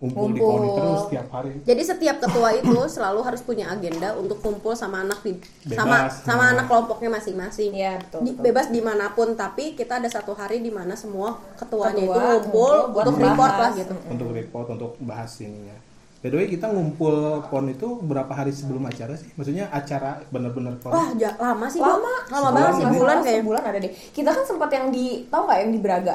ngumpul, 0.00 0.26
di 0.26 0.40
Ngumpul. 0.40 0.48
KONI 0.50 0.68
terus 0.74 1.02
tiap 1.08 1.28
hari. 1.30 1.50
Jadi 1.60 1.82
setiap 1.84 2.16
ketua 2.18 2.48
itu 2.52 2.72
selalu 2.96 3.20
harus 3.20 3.40
punya 3.40 3.68
agenda 3.68 4.12
untuk 4.14 4.40
kumpul 4.40 4.72
sama 4.72 5.00
anak 5.00 5.20
di 5.20 5.36
sama 5.68 6.00
Bebas. 6.02 6.12
sama 6.22 6.42
Nah. 6.42 6.50
anak 6.50 6.64
kelompoknya 6.66 7.10
masing-masing. 7.12 7.70
Iya, 7.70 7.92
betul, 7.98 8.18
Di- 8.18 8.32
betul. 8.32 8.42
Bebas 8.42 8.66
di 8.68 8.80
mana 8.80 9.06
pun, 9.10 9.28
tapi 9.34 9.72
kita 9.72 9.96
ada 9.96 10.08
satu 10.08 10.32
hari 10.32 10.58
di 10.58 10.68
mana 10.68 10.92
semua 10.94 11.28
ketuanya 11.54 12.00
Ketua 12.00 12.08
itu 12.08 12.18
ngumpul 12.18 12.72
untuk 12.96 13.14
report 13.14 13.20
membahas. 13.20 13.60
lah 13.60 13.70
gitu. 13.76 13.94
untuk 14.06 14.28
report 14.30 14.66
untuk 14.70 14.90
bahas 14.98 15.32
ininya. 15.38 15.76
By 16.18 16.28
the 16.28 16.36
way 16.36 16.48
kita 16.48 16.68
ngumpul 16.68 17.16
pon 17.46 17.64
itu 17.66 17.96
berapa 17.98 18.28
hari 18.30 18.50
sebelum 18.50 18.84
acara 18.84 19.12
sih? 19.14 19.32
Maksudnya 19.34 19.68
acara 19.68 20.20
bener-bener 20.26 20.76
pon. 20.76 20.90
Wah, 20.90 21.12
ja- 21.14 21.32
lama 21.34 21.64
sih, 21.66 21.76
Bu. 21.76 21.84
lama 21.86 22.12
lama 22.30 22.48
banget 22.50 22.72
sih 22.74 22.84
bulan 22.84 22.92
salah, 22.92 23.16
kayaknya. 23.22 23.40
sebulan 23.40 23.62
ada 23.62 23.78
deh 23.78 23.92
kita 24.10 24.30
kan 24.30 24.44
sempat 24.44 24.68
yang 24.70 24.86
di 24.88 25.04
tau 25.26 25.44
nggak 25.44 25.58
yang 25.58 25.70
di 25.70 25.80
Braga 25.80 26.14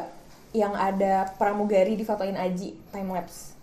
yang 0.54 0.74
ada 0.74 1.14
pramugari 1.34 1.94
difotoin 1.96 2.34
Aji 2.34 2.78
time 2.88 3.10
lapse 3.10 3.55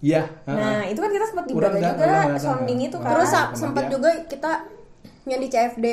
Iya. 0.00 0.22
nah 0.48 0.80
itu 0.88 0.96
kan 0.96 1.10
kita 1.12 1.26
sempat 1.28 1.44
di 1.44 1.52
Udah, 1.52 1.68
Braga 1.68 1.88
udah, 1.92 1.92
juga 1.92 2.40
sounding 2.40 2.80
itu 2.88 2.96
kan 2.96 3.10
Terus 3.12 3.30
sempat 3.52 3.84
juga 3.92 4.10
kita 4.24 4.52
yang 5.28 5.40
di 5.40 5.48
CFD. 5.52 5.86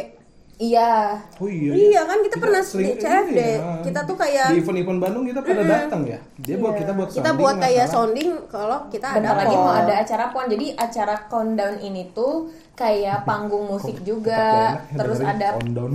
Iya 0.58 1.22
Oh 1.38 1.46
iya. 1.46 1.70
Iya 1.72 2.02
kan 2.04 2.18
kita, 2.20 2.36
pernah 2.38 2.62
sering- 2.62 2.98
di 2.98 3.00
CFD. 3.00 3.38
iya. 3.38 3.78
Kita 3.80 4.00
tuh 4.04 4.18
kayak 4.18 4.50
di 4.50 4.58
event-event 4.58 4.98
Bandung 4.98 5.24
kita 5.24 5.40
pada 5.40 5.62
datang 5.62 6.02
ya. 6.04 6.18
Dia 6.36 6.58
buat 6.58 6.74
kita 6.74 6.92
buat 6.92 7.08
kita 7.08 7.22
sounding 7.22 7.38
buat 7.38 7.56
kayak 7.58 7.86
masalah. 7.86 7.94
sounding 7.96 8.30
kalau 8.48 8.80
kita 8.90 9.08
ada 9.12 9.30
lagi 9.36 9.56
mau 9.56 9.70
ada 9.72 9.94
acara 9.96 10.26
pon 10.28 10.46
jadi 10.48 10.66
acara 10.74 11.16
countdown 11.28 11.76
ini 11.78 12.10
tuh 12.12 12.50
kayak 12.74 13.22
panggung 13.24 13.66
musik 13.66 14.02
juga 14.02 14.78
enak, 14.78 14.98
terus 14.98 15.20
ada 15.20 15.48
countdown. 15.56 15.92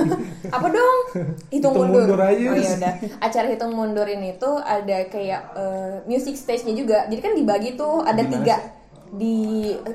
apa 0.54 0.66
dong 0.68 0.98
hitung, 1.10 1.28
Hitung 1.50 1.74
mundur, 1.76 2.02
mundur 2.06 2.20
aja. 2.20 2.46
oh 2.46 2.56
iya 2.56 2.70
udah 2.76 2.94
acara 3.20 3.46
hitung 3.46 3.72
mundur 3.72 4.06
ini 4.06 4.34
tuh 4.36 4.58
ada 4.58 5.06
kayak 5.06 5.42
eh, 5.54 5.94
music 6.04 6.34
stage-nya 6.34 6.74
juga 6.74 6.98
jadi 7.06 7.20
kan 7.20 7.32
dibagi 7.34 7.74
tuh 7.74 8.02
ada 8.02 8.14
Di 8.16 8.26
mana 8.26 8.34
tiga 8.36 8.56
sih? 8.58 8.78
Di 9.12 9.36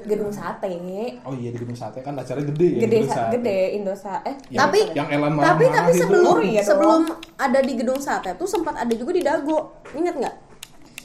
gedung 0.04 0.28
sate 0.28 0.67
Oh 1.21 1.32
iya 1.32 1.47
di 1.47 1.58
gedung 1.58 1.73
sate 1.73 1.99
kan 1.99 2.13
acara 2.13 2.41
gede 2.41 2.67
ya. 2.69 2.80
gede 2.82 2.97
gedung 2.97 3.08
sa- 3.08 3.15
sate. 3.21 3.32
gede 3.34 3.60
Indosa 3.73 4.13
eh 4.21 4.36
Yang- 4.45 4.60
tapi 4.60 4.80
yang 4.91 5.08
Elan 5.10 5.32
tapi 5.32 5.39
marah-marah 5.63 5.71
tapi 5.73 5.91
itu. 5.91 6.01
sebelum 6.01 6.25
Oh, 6.28 6.39
iya 6.41 6.51
dong. 6.58 6.67
sebelum 6.67 7.01
ada 7.38 7.60
di 7.60 7.73
gedung 7.73 7.99
sate 7.99 8.32
tuh 8.34 8.43
sempat 8.45 8.75
ada 8.75 8.91
juga 8.91 9.12
di 9.12 9.21
Dago 9.21 9.58
ingat 9.91 10.15
nggak 10.15 10.36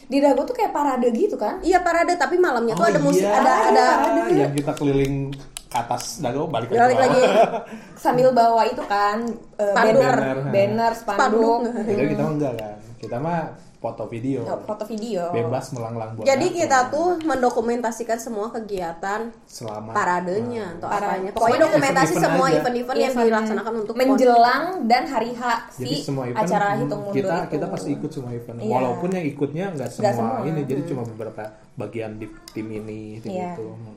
di 0.05 0.18
Dago 0.18 0.42
tuh 0.42 0.53
kayak 0.53 0.70
parade 0.70 1.07
gitu 1.09 1.35
kan 1.35 1.62
iya 1.62 1.79
parade 1.79 2.14
tapi 2.14 2.35
malamnya 2.37 2.75
tuh 2.75 2.83
Oh 2.83 2.88
ada 2.88 2.99
musik 2.99 3.23
iya, 3.23 3.37
ada 3.37 3.53
ada 3.68 3.85
yang 4.29 4.51
kita 4.51 4.73
keliling 4.75 5.31
ke 5.64 5.79
atas 5.79 6.18
dago 6.18 6.44
balik 6.44 6.66
Balik 6.68 6.83
bawah. 6.90 6.99
lagi. 7.01 7.23
sambil 8.03 8.35
bawa 8.35 8.66
itu 8.66 8.83
kan 8.83 9.23
Spanduk. 9.55 10.03
banner 10.03 10.14
Banner. 10.18 10.38
banner 10.51 10.92
spanduk 10.92 11.62
Spanduk. 11.62 11.87
Jadi 11.87 12.05
kita 12.11 12.20
mah 12.20 12.33
enggak 12.33 12.53
kan. 12.57 12.75
Kita 12.99 13.16
mah 13.16 13.40
foto 13.81 14.05
video 14.07 14.45
foto 14.61 14.85
video 14.85 15.33
bebas 15.33 15.73
melanglang 15.73 16.12
buana 16.12 16.29
Jadi 16.29 16.47
kita 16.53 16.93
tuh 16.93 17.16
mendokumentasikan 17.23 18.16
semua 18.16 18.53
kegiatan 18.53 19.33
selama 19.43 19.90
paradenya 19.90 20.77
atau 20.77 20.85
Parade. 20.87 21.09
apanya. 21.09 21.31
Pokoknya 21.31 21.33
Pokoknya 21.33 21.61
dokumentasi 21.64 22.12
event-event 22.12 22.25
semua 22.29 22.47
event-event 22.53 22.99
yang 22.99 23.11
Event 23.11 23.27
dilaksanakan 23.27 23.73
untuk 23.79 23.95
pon. 23.95 24.01
menjelang 24.05 24.62
dan 24.85 25.03
hari 25.07 25.31
H 25.33 25.43
jadi 25.75 25.88
si 25.90 26.05
semua 26.05 26.25
event 26.27 26.45
acara 26.45 26.66
hmm, 26.69 26.79
hitung 26.79 27.01
mundur 27.01 27.16
kita 27.16 27.35
itu. 27.35 27.51
kita 27.51 27.66
pasti 27.66 27.88
ikut 27.90 28.11
semua 28.12 28.31
event 28.31 28.59
Iya. 28.61 28.69
walaupun 28.71 29.09
yang 29.11 29.27
ikutnya 29.27 29.64
nggak 29.73 29.90
semua, 29.90 30.12
semua. 30.12 30.37
ini 30.45 30.61
jadi 30.62 30.83
cuma 30.85 31.03
beberapa 31.07 31.43
bagian 31.75 32.12
di 32.14 32.27
tim 32.53 32.66
ini 32.69 33.01
tim 33.19 33.33
Iya. 33.33 33.57
itu 33.57 33.64
Hmm. 33.66 33.97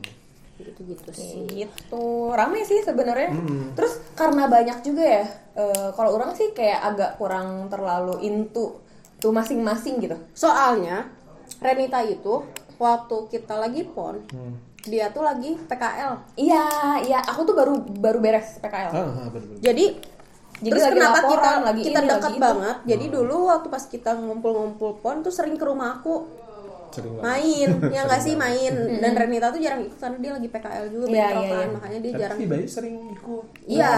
gitu-gitu 0.55 1.09
sih. 1.11 1.43
gitu 1.49 2.05
rame 2.31 2.63
sih 2.63 2.79
sebenarnya 2.79 3.29
Mm-mm. 3.29 3.73
terus 3.73 3.99
karena 4.13 4.47
banyak 4.47 4.79
juga 4.81 5.03
ya 5.03 5.25
eh, 5.53 5.89
kalau 5.91 6.15
orang 6.15 6.31
sih 6.31 6.49
kayak 6.51 6.79
agak 6.87 7.11
kurang 7.17 7.67
terlalu 7.67 8.21
into 8.23 8.79
tuh 9.23 9.31
masing-masing 9.31 10.03
gitu 10.03 10.19
Soalnya 10.33 11.07
Renita 11.57 12.03
itu 12.03 12.43
waktu 12.75 13.15
kita 13.29 13.55
lagi 13.55 13.85
pon, 13.85 14.19
Hmm. 14.27 14.59
dia 14.81 15.07
tuh 15.07 15.23
lagi 15.23 15.55
PKL. 15.55 16.19
iya 16.35 16.65
iya 16.99 17.19
aku 17.21 17.45
tuh 17.45 17.55
baru 17.55 17.73
baru 17.79 18.19
beres 18.19 18.59
PKL 18.59 18.91
Ah, 18.91 18.99
ah. 18.99 19.27
Jadi 19.61 19.85
Jadi 20.55 20.69
terus 20.69 20.83
lagi 20.85 20.95
kenapa 20.97 21.17
laporan, 21.17 21.31
kita 21.33 21.51
lagi 21.61 21.81
kita 21.81 21.89
ini, 21.97 22.07
dekat 22.09 22.19
lagi 22.21 22.33
itu. 22.33 22.43
banget? 22.45 22.77
Jadi 22.85 23.05
dulu 23.09 23.35
waktu 23.45 23.67
pas 23.69 23.83
kita 23.85 24.11
ngumpul-ngumpul 24.13 24.91
pon 24.97 25.19
tuh 25.19 25.31
sering 25.31 25.55
ke 25.55 25.63
rumah 25.63 25.97
aku 25.97 26.27
sering 26.89 27.13
banget. 27.13 27.23
main, 27.25 27.69
ya 27.95 28.01
nggak 28.03 28.21
sih 28.21 28.35
main. 28.35 28.73
Dan 28.97 29.11
Renita 29.13 29.47
tuh 29.49 29.59
jarang 29.59 29.81
ikut 29.81 29.97
karena 29.97 30.17
dia 30.19 30.31
lagi 30.31 30.47
PKL 30.47 30.85
juga 30.87 31.05
bentrokan, 31.05 31.41
iya, 31.41 31.57
iya. 31.57 31.67
makanya 31.69 31.99
dia 31.99 32.11
tapi 32.11 32.21
jarang. 32.21 32.37
si 32.37 32.45
Bayu 32.45 32.67
sering 32.69 32.95
ikut 33.09 33.45
Iya. 33.65 33.91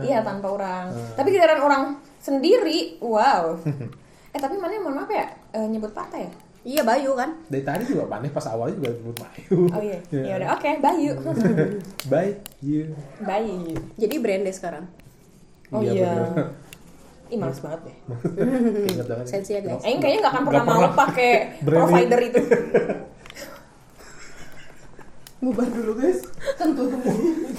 Iya 0.00 0.18
tanpa 0.20 0.46
orang 0.48 0.86
tapi 1.12 1.28
giliran 1.28 1.60
orang 1.60 1.82
sendiri 2.18 2.78
wow 3.00 3.54
eh 4.36 4.40
tapi 4.44 4.60
mana 4.60 4.76
mohon 4.84 5.00
maaf 5.00 5.08
ya 5.08 5.24
eh, 5.56 5.64
nyebut 5.64 5.96
partai 5.96 6.28
ya? 6.28 6.32
Iya 6.66 6.82
Bayu 6.82 7.14
kan. 7.14 7.30
dari 7.46 7.62
tadi 7.62 7.86
juga 7.88 8.10
aneh 8.10 8.28
pas 8.28 8.42
awalnya 8.52 8.76
juga 8.76 8.90
belum 9.00 9.16
Bayu 9.16 9.56
oh 9.70 9.80
iya. 9.80 9.98
Ya 10.12 10.34
udah 10.36 10.48
oke 10.60 10.70
Bayu. 10.82 11.12
Bayu. 12.12 12.82
Bayu. 13.24 13.56
Jadi 13.96 14.14
brandnya 14.20 14.52
sekarang. 14.52 14.84
oh 15.72 15.82
iya, 15.82 16.30
bener. 16.30 16.52
ih 17.26 17.38
males 17.40 17.58
banget 17.64 17.80
deh. 17.90 17.96
Ingat 18.92 19.06
banget. 19.08 19.26
Sensi 19.26 19.56
ya, 19.56 19.60
guys. 19.64 19.82
Aing 19.82 19.98
kayaknya 19.98 20.20
gak 20.26 20.32
akan 20.36 20.44
pernah 20.46 20.62
Nggak 20.62 20.78
mau 20.78 20.90
pakai 20.94 21.32
provider 21.66 22.20
itu. 22.22 22.40
Bubar 25.42 25.68
dulu 25.70 25.92
guys. 26.02 26.20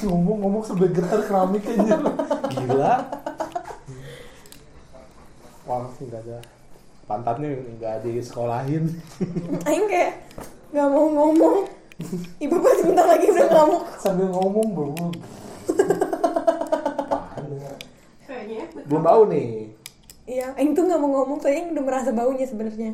ngomong-ngomong 0.04 0.64
sampai 0.68 0.88
getar 0.92 1.20
keramik 1.26 1.64
aja. 1.64 1.96
Gila. 2.54 2.96
Wah 5.68 5.84
nggak 5.96 6.22
ada 6.28 6.57
pantatnya 7.08 7.56
nggak 7.80 8.04
disekolahin. 8.04 8.92
Aing 9.68 9.88
kayak 9.88 10.28
gak 10.76 10.88
mau 10.92 11.08
ngomong. 11.08 11.64
Ibu 12.38 12.56
pasti 12.62 12.84
bentar 12.86 13.08
lagi 13.08 13.26
udah 13.32 13.48
ngamuk. 13.48 13.84
Sambil 14.04 14.28
ngomong 14.30 14.68
belum 14.76 15.12
belum 18.88 19.04
bau 19.04 19.24
nih. 19.28 19.72
Iya, 20.28 20.52
Aing 20.60 20.76
tuh 20.76 20.84
gak 20.92 21.00
mau 21.00 21.24
ngomong 21.24 21.40
Soalnya 21.40 21.64
Aing 21.64 21.72
udah 21.72 21.84
merasa 21.88 22.12
baunya 22.12 22.44
sebenarnya. 22.44 22.92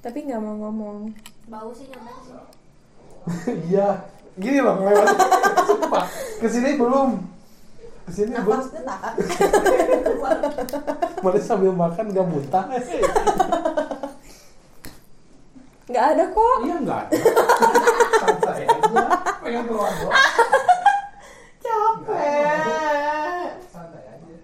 Tapi 0.00 0.30
gak 0.30 0.40
mau 0.40 0.54
ngomong. 0.56 1.10
Bau 1.50 1.74
sih 1.74 1.90
nyampe 1.90 2.10
sini. 2.22 2.46
iya. 3.68 4.06
Gini 4.38 4.62
loh 4.62 4.78
lewat 4.86 5.06
sumpah. 5.66 6.06
Ke 6.38 6.46
sini 6.46 6.78
belum 6.78 7.18
ke 8.00 8.10
sini 8.10 8.32
Nafasnya 8.32 8.80
tahan. 8.82 9.14
malah 11.24 11.42
sambil 11.42 11.72
makan 11.72 12.04
nggak 12.10 12.26
muntah 12.26 12.64
Gak 15.90 16.06
ada 16.14 16.24
kok. 16.30 16.56
Iya 16.62 16.76
nggak 16.86 17.00
ada. 17.02 17.18
Santai 18.22 18.62
aja. 18.62 19.02
Pengen 19.42 19.64
keluar 19.66 19.90
doang 19.90 20.14
Capek. 21.58 23.50
santai 23.66 24.04
aja. 24.06 24.36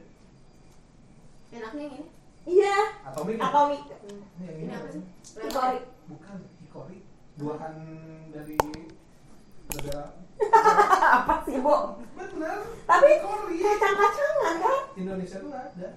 Enaknya 1.55 1.83
yang 1.87 1.95
ini. 1.95 2.07
Iya. 2.47 2.79
Atomik 3.07 3.39
Atomik 3.39 3.83
ini 4.03 4.23
Ini. 4.43 4.75
apa 4.75 4.89
sih? 4.91 5.03
Hikori. 5.39 5.79
Bukan 6.11 6.39
hikori. 6.59 6.99
Buahan 7.39 7.75
dari 8.35 8.59
negara 9.71 10.03
Apa 11.19 11.35
sih, 11.49 11.59
Bo? 11.61 12.01
benar 12.17 12.59
Tapi 12.85 13.11
kacang-kacangan 13.61 14.55
kan? 14.61 14.79
Indonesia 14.97 15.37
tuh 15.41 15.49
nggak 15.49 15.65
ada. 15.73 15.89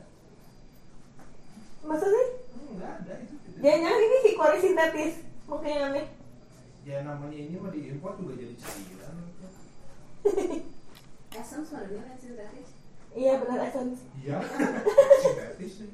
Maksudnya? 1.83 2.23
Hmm, 2.55 2.69
nggak 2.79 2.91
ada 3.03 3.13
itu. 3.19 3.35
Jangan-jangan 3.59 3.99
ini 3.99 4.17
hikori 4.31 4.57
sintetis. 4.63 5.13
Mungkin 5.49 5.69
yang 5.69 5.85
aneh 5.91 6.05
ya 6.89 7.05
namanya 7.05 7.37
ini 7.37 7.55
mah 7.61 7.69
diimpor 7.69 8.17
juga 8.17 8.33
jadi 8.33 8.55
cairan. 8.57 9.15
Essence 11.39 11.69
mana 11.69 11.85
dia 11.85 12.01
kan 12.01 12.17
sintetis. 12.17 12.69
Iya 13.09 13.33
benar 13.41 13.57
essence. 13.65 14.05
Iya. 14.21 14.37
Sintetis 15.25 15.85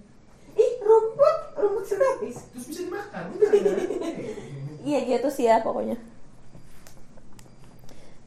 Ih, 0.55 0.71
rumput. 0.83 1.37
Rumput 1.55 1.85
sintetis. 1.87 2.37
Terus 2.51 2.65
bisa 2.71 2.81
dimakan 2.87 3.23
udah 3.35 3.49
Iya 4.85 4.99
gitu 5.03 5.27
sih 5.31 5.47
ya 5.49 5.59
pokoknya 5.63 5.97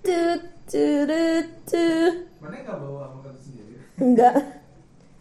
Tut, 0.09 0.41
tut, 0.65 1.49
tut. 1.69 2.15
mana 2.41 2.57
nggak 2.65 2.77
bawa 2.81 3.13
makan 3.13 3.37
sendiri? 3.45 3.77
Enggak. 4.01 4.41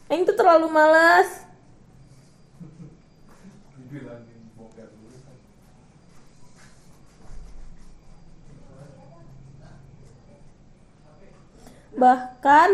Aing 0.08 0.24
tuh 0.24 0.32
terlalu 0.32 0.72
malas. 0.72 1.44
Dulu 3.76 4.08
Bahkan 12.00 12.70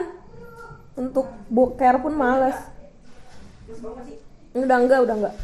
Untuk 0.93 1.33
boker 1.49 1.97
pun 1.97 2.13
malas 2.13 2.69
Udah 4.53 4.77
enggak, 4.77 5.01
udah 5.01 5.15
enggak. 5.17 5.35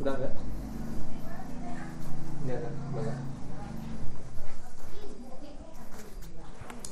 Udah 0.00 0.12
nggak 0.16 0.32
ini 2.48 2.56
ada 2.56 2.68
udah 2.96 3.02
nggak 3.04 3.27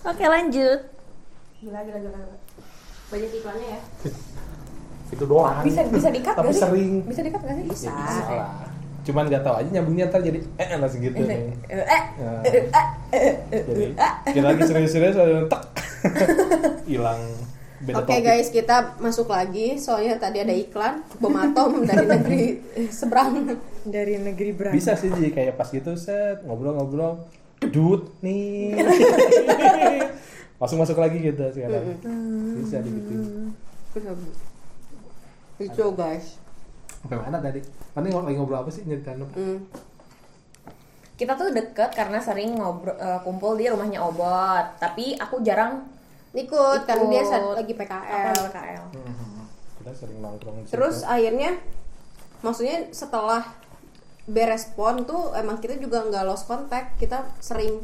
Oke 0.07 0.25
lanjut 0.25 0.81
Gila 1.59 1.81
gila 1.81 1.99
gila. 1.99 2.15
gila. 2.17 2.37
Banyak 3.07 3.31
iklannya 3.33 3.69
ya. 3.69 3.81
itu 5.07 5.23
doang 5.25 5.63
Bisa 5.63 5.87
bisa 5.87 6.09
dikat 6.09 6.35
tapi 6.35 6.47
gak 6.47 6.53
sih? 6.53 6.63
sering 6.63 6.93
Bisa 7.05 7.21
dikat 7.23 7.41
gak 7.41 7.55
sih? 7.55 7.65
Bisa. 7.67 7.87
Ya, 7.87 7.99
bisa 7.99 8.25
lah 8.33 8.53
cuman 9.03 9.23
nggak 9.25 9.39
tahu 9.41 9.55
aja 9.55 9.69
nyambungnya 9.71 10.11
ntar 10.11 10.19
jadi 10.19 10.43
eh 10.53 10.67
langsung 10.75 10.99
gitu 10.99 11.15
Bisa. 11.15 11.31
nih 11.31 11.39
Eh, 11.65 11.79
eh, 11.79 12.03
Nah, 12.19 12.43
eh, 12.43 12.51
eh, 12.51 12.65
eh, 13.15 13.35
eh, 13.53 13.63
jadi 13.65 13.85
eh. 13.95 14.13
kita 14.27 14.43
lagi 14.45 14.63
serius-serius 14.65 15.15
ada 15.15 15.47
tak 15.47 15.63
hilang 16.91 17.23
beda 17.79 18.03
Oke 18.03 18.09
topik. 18.11 18.25
guys, 18.25 18.49
kita 18.49 18.77
masuk 18.99 19.29
lagi. 19.29 19.77
Soalnya 19.77 20.17
tadi 20.17 20.41
ada 20.41 20.51
iklan 20.51 21.07
bom 21.17 21.31
atom 21.31 21.79
dari 21.87 22.03
negeri 22.05 22.43
seberang. 22.89 23.53
Dari 23.85 24.19
negeri 24.19 24.51
berapa? 24.51 24.73
bisa 24.73 24.97
sih 24.97 25.07
jadi 25.09 25.31
kayak 25.31 25.55
pas 25.55 25.69
gitu 25.69 25.95
set 25.95 26.43
ngobrol-ngobrol 26.43 27.21
dut 27.63 28.13
nih 28.21 28.77
langsung 30.61 30.81
masuk 30.81 30.97
lagi 30.97 31.21
gitu 31.21 31.45
sekarang 31.51 31.97
bisa 32.57 32.81
gitu 32.81 33.15
Itu 35.57 35.85
guys. 35.93 36.37
sampai 37.01 37.17
mana 37.17 37.41
tadi 37.41 37.65
mana 37.93 38.29
lagi 38.29 38.37
ngobrol 38.37 38.61
apa 38.61 38.69
sih 38.69 38.85
nyeritain 38.85 39.17
apa 39.19 39.33
Hmm. 39.33 39.59
Kita 41.17 41.33
tuh 41.33 41.49
deket 41.49 41.97
karena 41.97 42.21
sering 42.21 42.61
ngobrol 42.61 42.93
eh, 42.93 43.21
kumpul 43.25 43.57
di 43.57 43.73
rumahnya 43.73 44.05
Obot. 44.05 44.77
Tapi 44.77 45.17
aku 45.17 45.41
jarang 45.41 45.89
Ikut, 46.37 46.85
karena 46.85 47.05
dia 47.09 47.25
Ikut. 47.25 47.33
lagi 47.57 47.73
apa 47.73 47.81
PKL. 47.81 48.37
KL. 48.53 48.85
Hmm, 48.93 49.49
kita 49.81 49.93
sering 49.97 50.21
nongkrong 50.21 50.61
di 50.61 50.69
Terus 50.69 51.01
akhirnya 51.01 51.57
maksudnya 52.45 52.93
setelah 52.93 53.41
beres 54.27 54.67
pon 54.69 55.03
tuh 55.03 55.33
emang 55.33 55.57
kita 55.57 55.77
juga 55.77 56.03
nggak 56.03 56.23
lost 56.23 56.45
contact. 56.45 56.95
Kita 56.97 57.27
sering 57.39 57.79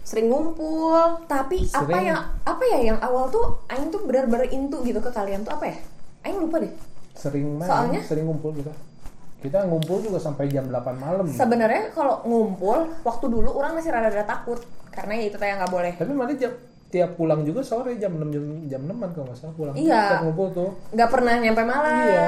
sering 0.00 0.26
ngumpul. 0.26 1.22
Tapi 1.24 1.66
apa 1.66 1.84
Sering. 1.84 2.06
yang 2.06 2.18
apa 2.40 2.62
ya 2.64 2.78
yang 2.84 2.98
awal 2.98 3.28
tuh 3.28 3.58
Aing 3.66 3.88
tuh 3.88 4.02
benar-benar 4.02 4.48
into 4.48 4.80
gitu 4.80 4.98
ke 4.98 5.10
kalian 5.10 5.42
tuh 5.42 5.52
apa 5.52 5.66
ya? 5.66 5.76
Aing 6.22 6.38
lupa 6.38 6.58
deh. 6.58 6.72
sering 7.12 7.44
main 7.54 7.68
Soalnya? 7.68 8.00
sering 8.00 8.24
ngumpul 8.24 8.48
kita 8.50 8.72
kita 9.38 9.60
ngumpul 9.62 10.00
juga 10.00 10.16
sampai 10.16 10.48
jam 10.48 10.64
8 10.64 10.72
malam 10.96 11.28
Sebenarnya 11.28 11.88
kalau 11.90 12.20
ngumpul 12.22 12.88
waktu 13.02 13.26
dulu 13.26 13.50
orang 13.52 13.72
masih 13.74 13.88
rada-rada 13.88 14.24
takut 14.26 14.56
karena 14.90 15.12
ya 15.14 15.24
itu 15.26 15.36
kayak 15.36 15.60
nggak 15.60 15.68
boleh. 15.70 15.92
tapi 15.94 16.12
mana 16.12 16.32
jam 16.32 16.52
tiap 16.86 17.14
pulang 17.14 17.40
juga 17.40 17.60
sore 17.60 17.94
jam 17.94 18.10
6 18.10 18.24
jam, 18.26 18.44
jam 18.66 18.80
6 18.82 18.96
kalau 19.10 19.24
nggak 19.26 19.36
salah 19.36 19.54
pulang 19.54 19.74
Iya. 19.76 20.00
Tiap 20.08 20.22
ngumpul 20.22 20.48
tuh 20.50 20.70
Nggak 20.90 21.08
pernah 21.08 21.32
nyampe 21.36 21.62
malam. 21.62 21.92
iya 21.98 22.24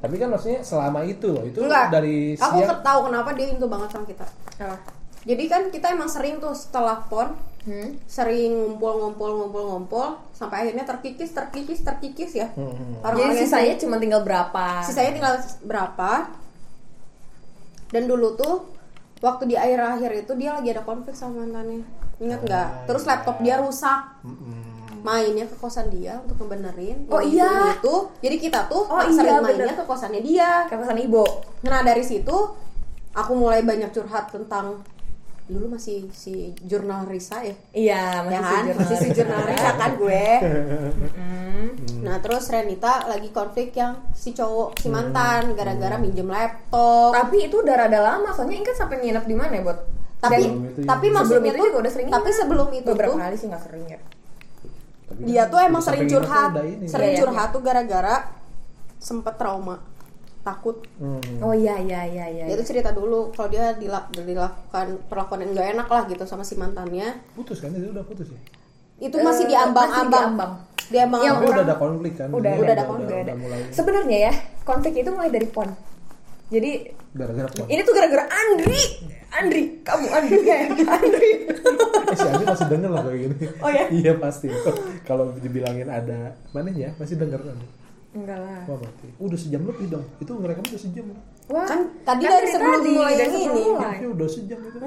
tapi 0.00 0.16
kan 0.16 0.28
maksudnya 0.28 0.60
selama 0.60 1.00
itu 1.02 1.28
loh 1.28 1.44
itu 1.44 1.60
Enggak. 1.60 1.88
dari 1.90 2.32
Aku 2.34 2.56
siang 2.56 2.68
ke- 2.70 2.82
tahu 2.82 3.00
kenapa 3.06 3.30
dia 3.32 3.46
into 3.48 3.64
banget 3.64 3.88
sama 3.88 4.04
kita. 4.04 4.26
Apa? 4.58 4.76
Jadi 5.20 5.44
kan 5.46 5.62
kita 5.68 5.86
emang 5.90 6.08
sering 6.08 6.36
tuh 6.36 6.52
setelah 6.52 7.04
pon 7.04 7.36
Hmm. 7.60 7.92
sering 8.06 8.56
ngumpul-ngumpul-ngumpul-ngumpul 8.56 10.32
sampai 10.32 10.64
akhirnya 10.64 10.80
terkikis 10.82 11.28
terkikis 11.30 11.80
terkikis 11.82 12.32
ya 12.34 12.48
Hmm. 12.50 12.72
Jadi 12.72 13.04
Orang-orang 13.04 13.28
yang 13.30 13.40
sisanya 13.42 13.74
cuma 13.76 13.96
tinggal 13.96 14.22
berapa? 14.22 14.80
sisanya 14.82 15.12
tinggal 15.12 15.34
berapa 15.62 16.10
dan 17.90 18.02
dulu 18.06 18.32
tuh 18.34 18.64
waktu 19.20 19.44
di 19.44 19.56
akhir-akhir 19.56 20.24
itu 20.24 20.32
dia 20.34 20.54
lagi 20.54 20.70
ada 20.70 20.80
konflik 20.80 21.12
sama 21.12 21.42
mantannya 21.42 21.84
ingat 22.16 22.40
nggak 22.40 22.64
Ah, 22.66 22.84
terus 22.86 23.02
iya. 23.02 23.08
laptop 23.10 23.36
dia 23.38 23.56
rusak 23.58 24.00
Mm-mm. 24.22 24.69
Mainnya 25.00 25.44
ke 25.44 25.54
kosan 25.54 25.88
dia 25.88 26.20
untuk 26.20 26.36
ngebenerin. 26.40 27.06
Oh, 27.06 27.18
iya. 27.18 27.74
itu 27.74 27.94
jadi 28.18 28.36
kita 28.38 28.60
tuh 28.66 28.84
Oh, 28.84 29.00
sering 29.04 29.26
iya, 29.30 29.40
mainnya 29.40 29.66
bener. 29.68 29.78
ke 29.78 29.84
kosannya 29.84 30.20
dia. 30.20 30.64
Kayak 30.66 30.80
pesan 30.84 30.98
ibu. 31.00 31.24
nah 31.62 31.80
dari 31.80 32.00
situ 32.00 32.36
aku 33.10 33.32
mulai 33.34 33.60
banyak 33.60 33.90
curhat 33.90 34.30
tentang 34.30 34.80
dulu 35.44 35.74
masih 35.74 36.06
si 36.14 36.54
jurnal 36.62 37.04
Risa 37.04 37.42
ya? 37.42 37.54
Iya, 37.72 38.02
masih 38.22 38.30
ya 38.30 38.40
kan? 38.40 38.62
jujur 38.62 38.76
masih 38.78 38.96
si 38.96 39.08
jurnal 39.12 39.42
Risa 39.44 39.70
kan 39.74 39.90
gue. 39.96 40.24
Hmm. 41.60 41.76
nah 42.00 42.16
terus 42.18 42.48
Renita 42.48 43.04
lagi 43.04 43.28
konflik 43.28 43.74
yang 43.74 44.08
si 44.12 44.32
cowok 44.32 44.80
si 44.80 44.88
mantan 44.88 45.52
gara-gara 45.52 46.00
minjem 46.00 46.24
laptop. 46.24 47.12
Tapi 47.12 47.46
itu 47.46 47.60
udah 47.60 47.74
rada 47.76 48.00
lama, 48.00 48.32
soalnya 48.32 48.56
Ingat 48.56 48.76
sampai 48.78 48.96
nginep 48.98 49.24
di 49.26 49.36
mana 49.36 49.52
ya, 49.52 49.62
Bot? 49.62 49.78
tapi 50.20 50.44
tapi 50.84 51.06
maksudnya 51.08 51.48
Sebelum 51.48 51.48
itu 51.50 51.56
tuh 51.56 51.64
juga 51.66 51.78
udah 51.80 51.92
sering 51.92 52.08
tapi 52.08 52.28
sebelum 52.30 52.68
itu 52.70 52.84
beberapa 52.86 53.08
tuh 53.10 53.20
kali 53.20 53.36
sih 53.36 53.46
nggak 53.48 53.62
sering 53.64 53.84
ya. 53.88 53.98
Tapi 55.10 55.20
dia 55.26 55.42
kan 55.42 55.50
tuh 55.50 55.58
emang 55.60 55.82
sering 55.82 56.06
curhat 56.06 56.50
udah 56.52 56.64
ini. 56.64 56.86
sering 56.86 57.08
Iya, 57.08 57.14
iya. 57.14 57.20
curhat 57.20 57.48
tuh 57.50 57.60
gara-gara 57.60 58.14
sempet 58.96 59.34
trauma 59.34 59.76
takut 60.40 60.80
Hmm. 60.96 61.20
Oh 61.40 61.52
iya 61.52 61.76
iya 61.76 62.00
iya 62.06 62.26
iya. 62.26 62.44
dia 62.46 62.56
tuh 62.56 62.64
cerita 62.66 62.90
dulu 62.90 63.28
kalau 63.30 63.48
dia 63.48 63.74
dilak- 63.74 64.08
dilakukan 64.10 64.86
perlakuan 65.04 65.42
yang 65.42 65.50
gak 65.52 65.68
enak 65.74 65.84
lah 65.86 66.02
gitu 66.06 66.24
sama 66.24 66.40
si 66.40 66.54
mantannya 66.54 67.20
putus 67.30 67.58
kan 67.58 67.68
itu 67.70 67.90
udah 67.90 68.00
putus 68.02 68.28
ya 68.28 68.40
itu 69.00 69.16
masih 69.18 69.44
Eh, 69.44 69.48
di 69.48 69.56
ambang-ambang 69.58 69.88
masih 69.90 70.08
di 70.08 70.20
ambang. 70.22 70.52
di 70.86 70.98
ambang 70.98 71.20
Yang 71.20 71.34
orang- 71.34 71.48
udah 71.50 71.62
ada 71.62 71.76
konflik 71.76 72.12
kan 72.14 72.28
udah, 72.30 72.50
Udah 72.52 72.52
ada 72.62 72.72
ada 72.72 72.84
konflik, 72.86 73.16
udah 73.18 73.36
mulai 73.36 73.58
Sebenarnya 73.70 74.18
ya, 74.22 74.32
konflik 74.62 74.94
itu 74.96 75.10
mulai 75.10 75.30
dari 75.30 75.46
pon. 75.46 75.68
Jadi 76.50 76.70
gara-gara 77.10 77.46
ini 77.64 77.80
tuh 77.80 77.94
gara-gara 77.94 78.24
Andri. 78.26 78.82
Andri, 79.30 79.62
kamu 79.80 80.06
Andri 80.10 80.36
kayak 80.42 80.74
Andri. 80.96 81.30
eh, 82.02 82.16
si 82.18 82.26
Andi 82.26 82.44
masih 82.44 82.66
denger 82.66 82.90
lah 82.90 83.02
kayak 83.04 83.18
gini 83.20 83.46
Oh 83.56 83.70
ya? 83.70 83.84
iya 84.02 84.12
pasti 84.16 84.50
kalau 85.06 85.30
dibilangin 85.32 85.86
ada 85.86 86.34
mana 86.50 86.66
ya 86.68 86.90
masih 86.96 87.14
denger 87.14 87.38
kan 87.40 87.54
Enggak 88.10 88.42
lah. 88.42 88.66
Wah 88.66 88.76
berarti 88.76 89.06
udah 89.16 89.38
sejam 89.38 89.62
lebih 89.62 89.86
dong 89.86 90.02
itu 90.18 90.26
ngerekam 90.28 90.66
udah 90.66 90.80
sejam 90.80 91.06
Wah, 91.46 91.62
Kan 91.64 91.80
tadi 92.02 92.22
dari 92.24 92.46
sebelum 92.48 92.82
mulai 92.84 93.14
dari 93.14 93.22
yang 93.22 93.30
sebelum 93.32 93.54
ini. 93.56 93.70
mulai. 93.70 93.96
Udah 94.04 94.28
sejam 94.28 94.58
itu 94.60 94.78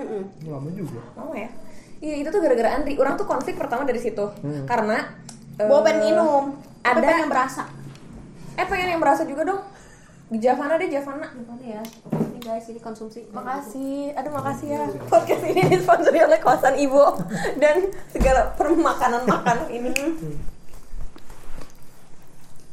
lama 0.46 0.70
juga 0.70 1.00
Mau 1.14 1.32
ya? 1.34 1.48
Iya 1.98 2.16
itu 2.20 2.28
tuh 2.28 2.40
gara-gara 2.40 2.70
Andri. 2.74 2.94
Orang 2.98 3.16
tuh 3.16 3.24
konflik 3.24 3.56
pertama 3.56 3.84
dari 3.84 4.00
situ. 4.00 4.26
Karena 4.66 5.08
gue 5.56 5.64
eh, 5.72 5.82
pengen 5.82 6.00
minum 6.04 6.44
tapi 6.78 7.00
ada- 7.00 7.10
pengen 7.10 7.30
berasa 7.30 7.64
Eh 8.54 8.66
pengen 8.66 8.88
yang 8.90 9.00
berasa 9.00 9.24
juga 9.24 9.44
dong. 9.46 9.62
Di 10.34 10.42
Javana 10.42 10.82
deh 10.82 10.90
Javana. 10.90 11.30
ya 11.62 11.78
ini 12.10 12.40
guys 12.42 12.66
ini 12.66 12.82
konsumsi 12.82 13.22
Makasih, 13.30 14.18
aduh 14.18 14.34
makasih 14.34 14.68
ya. 14.74 14.82
Podcast 15.06 15.46
ini 15.46 15.62
disponsori 15.70 16.20
oleh 16.26 16.42
kawasan 16.42 16.74
Ibu 16.74 17.04
dan 17.62 17.94
segala 18.10 18.50
permakanan 18.58 19.30
makanan 19.30 19.70
ini. 19.70 19.94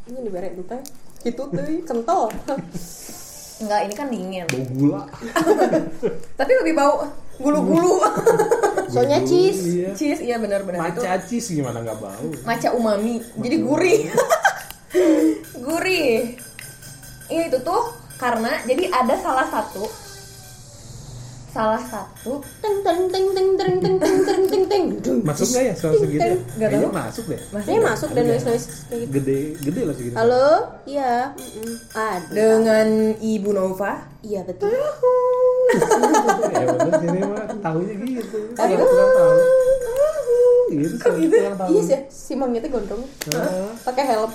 ini 0.09 0.19
diberi 0.25 0.57
teh 0.65 0.81
gitu 1.21 1.43
tuh 1.53 1.63
kental 1.85 2.33
Enggak, 3.61 3.81
ini 3.85 3.93
kan 3.95 4.09
dingin. 4.09 4.49
bau 4.49 4.65
gula 4.73 5.03
Tapi 6.41 6.53
lebih 6.65 6.75
bau 6.81 7.05
gulu-gulu. 7.37 8.01
soalnya 8.93 9.21
cheese 9.21 9.61
iya. 9.85 9.91
Cheese, 9.93 10.25
iya 10.25 10.41
benar-benar 10.41 10.81
itu. 10.91 11.05
maca 11.05 11.13
cheese 11.29 11.53
gimana 11.53 11.85
nggak 11.85 11.99
bau 12.01 12.27
Maca 12.43 12.73
umami. 12.73 13.21
Jadi 13.37 13.57
gurih. 13.61 14.01
gurih. 15.69 16.41
Iya 17.31 17.43
itu 17.47 17.59
tuh 17.63 17.83
karena 18.19 18.53
jadi 18.67 18.91
ada 18.91 19.15
salah 19.17 19.47
satu 19.49 19.87
salah 21.51 21.83
satu 21.83 22.39
teng 22.63 22.79
teng 22.87 23.11
teng 23.11 23.27
teng 23.35 23.49
teng 23.59 23.75
teng 23.83 23.97
teng 23.99 24.17
teng 24.23 24.43
teng 24.47 24.65
teng 24.71 24.85
masuk 25.27 25.51
nggak 25.51 25.65
ya 25.67 25.75
soal 25.75 25.95
segitu 25.99 26.31
ya? 26.55 26.69
Tahu. 26.71 26.91
masuk 26.95 27.25
deh 27.27 27.41
Ini 27.67 27.79
masuk 27.83 28.09
dan 28.15 28.25
noise 28.31 28.47
noise 28.47 28.67
kayak 28.87 29.01
gitu. 29.03 29.11
gede 29.19 29.41
gede 29.59 29.81
lah 29.83 29.95
segitu 29.95 30.15
Halo, 30.15 30.47
iya, 30.87 31.35
ada. 31.91 32.31
dengan 32.31 32.89
Ibu 33.19 33.51
Nova. 33.51 33.93
Iya 34.23 34.47
betul. 34.47 34.71
ya 36.55 36.65
bener 36.67 36.93
sini 36.99 37.21
mah 37.25 37.47
tahunya 37.59 37.95
gitu 37.99 38.39
tukang 38.55 39.11
tahu 39.11 39.35
gitu 40.71 40.95
Kok 40.99 41.13
gitu? 41.19 41.35
tahu 41.35 41.69
Iya 41.69 41.83
sih, 41.83 41.99
si 42.09 42.33
Mang 42.39 42.55
itu 42.55 42.71
gondrong, 42.71 43.03
pakai 43.83 44.05
helm. 44.07 44.31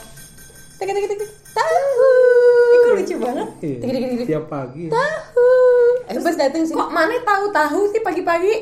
Tek 0.76 0.84
tek 0.86 1.08
tek. 1.08 1.20
Tahu. 1.56 2.45
Ih, 2.86 2.88
kok 2.88 2.96
lucu 2.96 3.16
banget. 3.18 3.48
iya. 3.60 3.78
Tik, 3.80 3.90
tik. 4.16 4.26
tiap 4.28 4.46
pagi 4.46 4.84
Tahu. 4.88 5.50
Eh, 6.06 6.14
pas 6.16 6.36
dateng 6.36 6.62
sih. 6.62 6.72
Kok 6.72 6.90
mana 6.90 7.18
tahu-tahu 7.20 7.80
sih 7.90 8.00
pagi-pagi? 8.00 8.56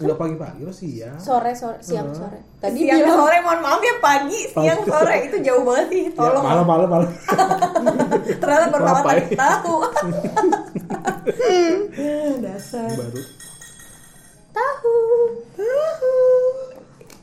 nggak 0.00 0.16
pagi-pagi 0.16 0.64
lo 0.64 0.72
siang 0.72 1.12
Sore 1.14 1.52
sore 1.52 1.76
siang 1.78 2.08
sore. 2.10 2.40
Tadi 2.56 2.72
siang 2.80 3.04
bilang 3.04 3.20
sore, 3.20 3.36
mohon 3.44 3.60
maaf 3.60 3.80
ya 3.80 3.94
pagi, 4.00 4.48
siang 4.48 4.80
sore 4.80 5.28
itu 5.28 5.36
jauh 5.44 5.60
banget 5.60 5.86
sih. 5.86 6.02
ya, 6.02 6.16
Tolong. 6.16 6.40
malam 6.40 6.64
malam 6.64 6.88
malam 6.88 7.08
Ternyata 8.40 8.66
pertama 8.70 8.96
Apa 8.96 9.04
kali 9.06 9.22
ya? 9.22 9.36
tahu. 9.36 9.74
Dasar. 12.40 12.88
baru 12.90 13.20
tahu. 14.50 14.96
Tahu. 15.52 16.14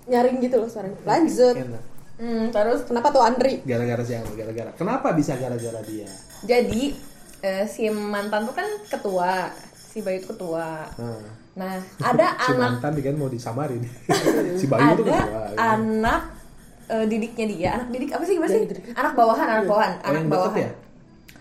Nyaring 0.05 0.37
gitu 0.39 0.55
loh 0.55 0.69
suaranya. 0.69 1.01
Lanjut. 1.03 1.55
enak 1.57 1.83
Hmm, 2.17 2.49
terus 2.49 2.81
Kenapa 2.81 3.09
tuh 3.09 3.21
Andri? 3.21 3.61
gara-gara 3.61 4.01
siang 4.01 4.25
gara-gara 4.33 4.73
kenapa 4.73 5.13
bisa 5.13 5.33
gara-gara 5.33 5.77
dia 5.85 6.09
jadi 6.43 6.83
eh, 7.39 7.63
si 7.65 7.87
mantan 7.87 8.43
tuh 8.43 8.53
kan 8.53 8.67
ketua, 8.85 9.49
si 9.73 10.01
Bayu 10.01 10.19
itu 10.19 10.29
ketua. 10.29 10.85
nah, 10.93 11.21
Nah, 11.57 11.81
ada 12.13 12.37
si 12.37 12.53
anak 12.53 12.77
mantan 12.77 12.93
kan 12.95 13.15
mau 13.17 13.25
disamarin 13.27 13.81
si 14.61 14.65
Bayu 14.65 14.93
tuh 14.93 15.03
ada 15.03 15.13
ketua 15.17 15.41
gitu. 15.47 15.57
anak 15.57 16.21
eh, 16.87 17.05
didiknya 17.09 17.45
dia, 17.47 17.69
anak 17.75 17.87
didik 17.89 18.09
apa 18.13 18.23
sih 18.23 18.33
gimana 18.37 18.51
sih? 18.51 18.61
Anak 18.93 19.13
bawahan, 19.13 19.47
anak 19.49 19.65
bawahan, 19.65 19.93
Oh, 19.97 20.07
anak 20.07 20.23
bawahan. 20.27 20.61
ya? 20.61 20.71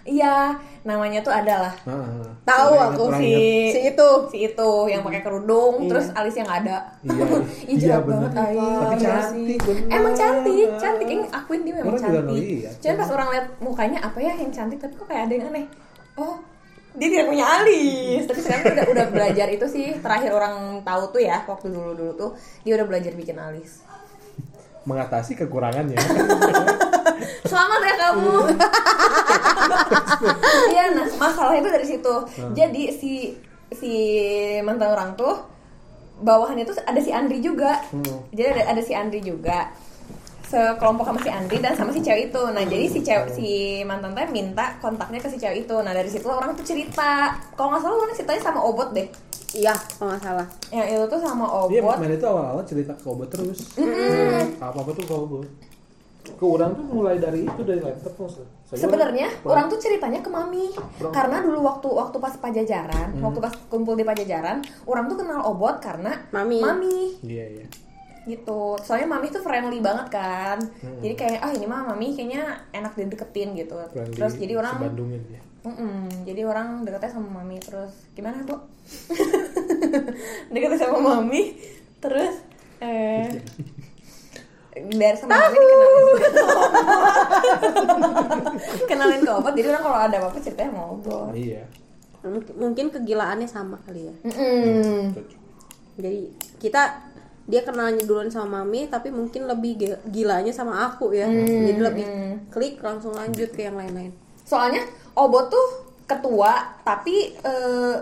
Iya, 0.07 0.55
namanya 0.81 1.19
tuh 1.19 1.31
adalah 1.31 1.75
Nah. 1.83 2.31
Tahu 2.41 2.73
aku 2.79 3.03
si 3.13 3.27
ingat. 3.27 3.75
Si 3.75 3.79
itu. 3.85 4.09
si 4.29 4.39
itu 4.47 4.71
yang 4.87 5.03
pakai 5.03 5.19
kerudung, 5.21 5.83
Iya. 5.83 5.89
terus 5.91 6.07
alisnya 6.13 6.47
nggak 6.47 6.61
ada. 6.63 6.77
Iya, 7.03 7.99
bener. 8.07 8.31
banget 8.31 8.33
ayo. 8.41 8.63
Tapi 8.63 8.95
Iya 8.97 9.11
cantik, 9.19 9.61
bener. 9.61 9.87
Emang 9.91 10.15
cantik, 10.15 10.69
cantik. 10.79 11.07
Yang 11.09 11.23
akuin 11.29 11.61
dia 11.61 11.75
memang 11.75 11.89
Orang 11.89 12.01
cantik. 12.01 12.23
ngeliat. 12.25 12.75
Cuman 12.79 12.97
pas 12.97 13.11
orang 13.11 13.29
lihat 13.29 13.47
mukanya 13.59 13.99
apa 14.01 14.19
ya 14.19 14.33
yang 14.33 14.51
cantik, 14.51 14.79
tapi 14.79 14.95
kok 14.95 15.07
kayak 15.07 15.23
ada 15.27 15.35
yang 15.35 15.47
aneh. 15.49 15.67
Oh, 16.15 16.35
dia 16.95 17.09
tidak 17.11 17.27
punya 17.27 17.45
alis. 17.53 18.23
Tapi 18.25 18.41
sekarang 18.41 18.63
udah 18.71 18.85
udah 18.89 19.07
belajar 19.11 19.47
itu 19.49 19.67
sih. 19.67 19.87
Terakhir 19.99 20.31
orang 20.31 20.55
tahu 20.81 21.03
tuh 21.11 21.21
ya, 21.21 21.43
waktu 21.43 21.67
dulu 21.69 21.93
dulu 21.93 22.13
tuh 22.15 22.31
dia 22.63 22.73
udah 22.75 22.87
belajar 22.87 23.11
bikin 23.13 23.37
alis. 23.37 23.83
mengatasi 24.87 25.35
kekurangannya 25.35 25.99
Selamat 27.51 27.81
ya 27.83 27.95
kamu. 27.99 28.39
Iya, 30.73 30.85
nah 30.97 31.07
masalah 31.19 31.55
itu 31.57 31.69
dari 31.69 31.87
situ. 31.87 32.15
Jadi 32.55 32.83
si 32.95 33.13
si 33.75 33.95
mantan 34.63 34.95
orang 34.95 35.11
tuh 35.19 35.35
bawahannya 36.23 36.65
tuh 36.65 36.77
ada 36.87 37.01
si 37.03 37.11
Andri 37.13 37.45
juga. 37.45 37.83
Hmm. 37.93 38.25
Jadi 38.33 38.49
ada 38.57 38.63
ada 38.77 38.83
si 38.83 38.93
Andri 38.97 39.21
juga. 39.21 39.69
Sekelompok 40.47 41.03
sama 41.11 41.19
si 41.19 41.31
Andri 41.31 41.59
dan 41.59 41.75
sama 41.75 41.91
si 41.91 42.01
cewek 42.01 42.31
itu. 42.31 42.43
Nah, 42.55 42.63
jadi 42.63 42.85
si 42.87 43.03
cewek 43.03 43.29
si 43.35 43.49
mantan 43.83 44.15
teh 44.15 44.31
minta 44.31 44.79
kontaknya 44.79 45.19
ke 45.19 45.29
si 45.29 45.43
cewek 45.43 45.67
itu. 45.67 45.77
Nah, 45.83 45.91
dari 45.91 46.07
situ 46.07 46.27
orang 46.31 46.55
tuh 46.55 46.63
cerita. 46.63 47.35
Kalau 47.59 47.75
nggak 47.75 47.83
salah 47.83 47.97
orang 47.99 48.15
ceritanya 48.15 48.43
sama 48.47 48.61
Obot 48.63 48.95
deh. 48.95 49.11
Iya, 49.59 49.75
kalau 49.99 50.15
nggak 50.15 50.23
salah. 50.23 50.47
Yang 50.71 50.87
itu 50.87 51.05
tuh 51.11 51.21
sama 51.21 51.45
Dia 51.67 51.83
Obot. 51.83 51.97
main 51.99 52.15
itu 52.15 52.27
awal-awal 52.31 52.63
cerita 52.63 52.93
ke 52.95 53.07
obat 53.11 53.29
terus 53.31 53.59
apa 54.63 54.79
apa 54.79 54.91
tuh 54.95 55.05
ke 55.05 55.15
obat 55.15 55.49
ke 56.27 56.45
orang 56.45 56.75
tuh 56.75 56.85
mulai 56.91 57.17
dari 57.23 57.47
itu 57.47 57.63
dari 57.63 57.79
laptop 57.79 58.27
Saya 58.27 58.47
Sebenarnya 58.69 59.31
orang- 59.41 59.47
orang 59.47 59.65
tuh 59.69 59.79
ceritanya 59.79 60.19
ke 60.19 60.27
mami 60.27 60.75
karena 61.09 61.39
dulu 61.39 61.63
waktu 61.63 61.87
waktu 61.87 62.17
pas 62.17 62.35
pajajaran, 62.35 63.09
Hmm. 63.13 63.23
waktu 63.23 63.39
pas 63.39 63.55
kumpul 63.67 63.95
di 63.95 64.03
pajajaran, 64.03 64.59
orang 64.83 65.07
tuh 65.07 65.17
kenal 65.17 65.47
obot 65.47 65.79
karena 65.79 66.11
Mami. 66.29 66.59
mami 66.59 67.15
iya 67.23 67.47
iya 67.53 67.67
gitu. 68.27 68.75
Soalnya 68.77 69.07
mami 69.09 69.31
tuh 69.31 69.39
friendly 69.39 69.79
banget 69.79 70.11
kan. 70.11 70.59
Hmm. 70.59 70.99
Jadi 70.99 71.15
kayak 71.15 71.39
ah 71.41 71.53
ini 71.53 71.63
mah 71.63 71.87
mami 71.87 72.11
kayaknya 72.11 72.43
enak 72.71 72.93
dideketin 72.93 73.55
gitu. 73.55 73.79
Friendly 73.87 74.15
Terus 74.15 74.35
jadi 74.35 74.55
orang 74.57 74.75
sebandungin 74.77 75.23
dia 75.25 75.41
Mm-mm, 75.63 76.23
jadi 76.23 76.43
orang 76.43 76.83
deketnya 76.83 77.11
sama 77.13 77.29
mami 77.33 77.59
terus 77.59 77.91
gimana 78.15 78.39
bu? 78.43 78.55
deketnya 80.51 80.79
sama 80.79 80.99
mami 80.99 81.59
terus 81.99 82.39
eh 82.79 83.27
dari 84.77 85.17
sama 85.17 85.41
mami 85.41 85.57
dikenalin 85.57 86.07
kenalin 88.91 89.21
ke 89.25 89.31
obat 89.33 89.53
jadi 89.57 89.67
orang 89.73 89.85
kalau 89.85 89.99
ada 89.99 90.17
apa-apa 90.21 90.39
ceritanya 90.39 90.71
sama 90.73 90.83
obat 90.93 91.33
iya. 91.33 91.65
Mungkin, 92.27 92.91
kegilaannya 92.91 93.47
sama 93.47 93.79
kali 93.87 94.11
ya. 94.11 94.15
Jadi 95.95 96.27
kita 96.59 97.07
dia 97.47 97.63
kenalnya 97.63 98.03
duluan 98.03 98.27
sama 98.27 98.67
mami 98.67 98.91
tapi 98.91 99.15
mungkin 99.15 99.47
lebih 99.47 99.79
gi- 99.79 100.03
gilanya 100.11 100.51
sama 100.51 100.91
aku 100.91 101.15
ya. 101.15 101.31
Jadi 101.31 101.79
lebih 101.79 102.07
klik 102.51 102.83
langsung 102.83 103.15
lanjut 103.15 103.55
ke 103.55 103.71
yang 103.71 103.79
lain-lain. 103.79 104.11
Soalnya 104.43 104.83
Obo 105.15 105.47
tuh 105.47 105.87
ketua, 106.03 106.77
tapi 106.83 107.39
eh, 107.39 107.95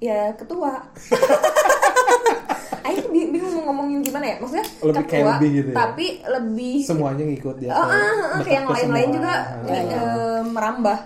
ya 0.00 0.32
ketua. 0.32 0.80
Ayo 2.82 2.96
tuh 2.98 3.10
bi- 3.10 3.30
bingung 3.30 3.52
mau 3.54 3.70
ngomongin 3.70 4.00
gimana 4.00 4.24
ya? 4.24 4.36
Maksudnya 4.36 4.66
Lebih 4.80 5.04
kayak 5.04 5.12
ketua, 5.20 5.32
lebih 5.32 5.48
gitu 5.52 5.68
ya? 5.68 5.76
tapi 5.76 6.06
lebih 6.24 6.74
semuanya 6.80 7.24
ngikut 7.24 7.56
dia 7.58 7.70
Oh, 7.70 7.78
ah, 7.78 7.92
ah, 7.92 8.40
kayak 8.40 8.54
yang 8.54 8.66
lain-lain 8.66 9.08
juga 9.12 9.32
Iya. 9.62 9.80
eh, 9.92 10.40
merambah. 10.44 10.98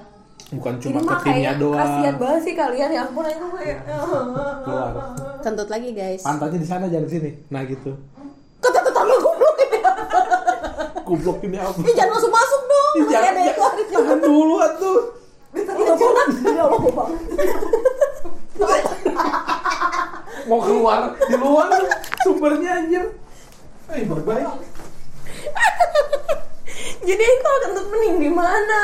bukan 0.49 0.73
Ini 0.73 0.83
cuma 0.87 1.01
ke 1.03 1.27
timnya 1.27 1.53
doang. 1.57 1.75
kasihan 1.77 2.15
banget 2.17 2.41
sih 2.41 2.55
kalian 2.55 2.89
ya 2.89 3.01
ampun 3.03 3.25
aku 3.25 3.47
kayak 3.53 3.79
keluar. 4.63 4.93
Kentut 5.41 5.67
lagi 5.67 5.91
guys. 5.91 6.23
Pantatnya 6.23 6.57
di 6.57 6.69
sana 6.69 6.87
jangan 6.87 7.03
di 7.03 7.13
sini. 7.13 7.31
Nah 7.49 7.63
gitu. 7.63 7.91
Kata 8.57 8.79
tetangga 8.81 9.17
goblok 9.17 9.57
ini 9.61 9.79
kublok 11.03 11.39
ini 11.41 11.57
apa 11.57 11.79
Ih, 11.81 11.93
jangan 11.93 12.13
masuk 12.13 12.31
masuk 12.31 12.63
dong. 12.65 12.95
Ih, 12.97 13.05
jangan, 13.09 13.33
jangan, 13.45 13.73
jangan 13.89 14.19
dulu 14.21 14.55
atuh. 14.61 14.99
Ya 16.47 16.63
Allah, 16.63 16.79
gua 16.79 16.93
banget. 16.95 17.21
mau 20.49 20.61
keluar 20.63 21.15
di 21.17 21.37
luar 21.37 21.71
sumbernya 22.23 22.85
anjir 22.85 23.05
eh 23.93 24.05
berbaik 24.07 24.47
Jadi 27.07 27.23
kalau 27.23 27.59
kentut 27.63 27.87
mending 27.87 28.17
di 28.19 28.31
mana? 28.35 28.83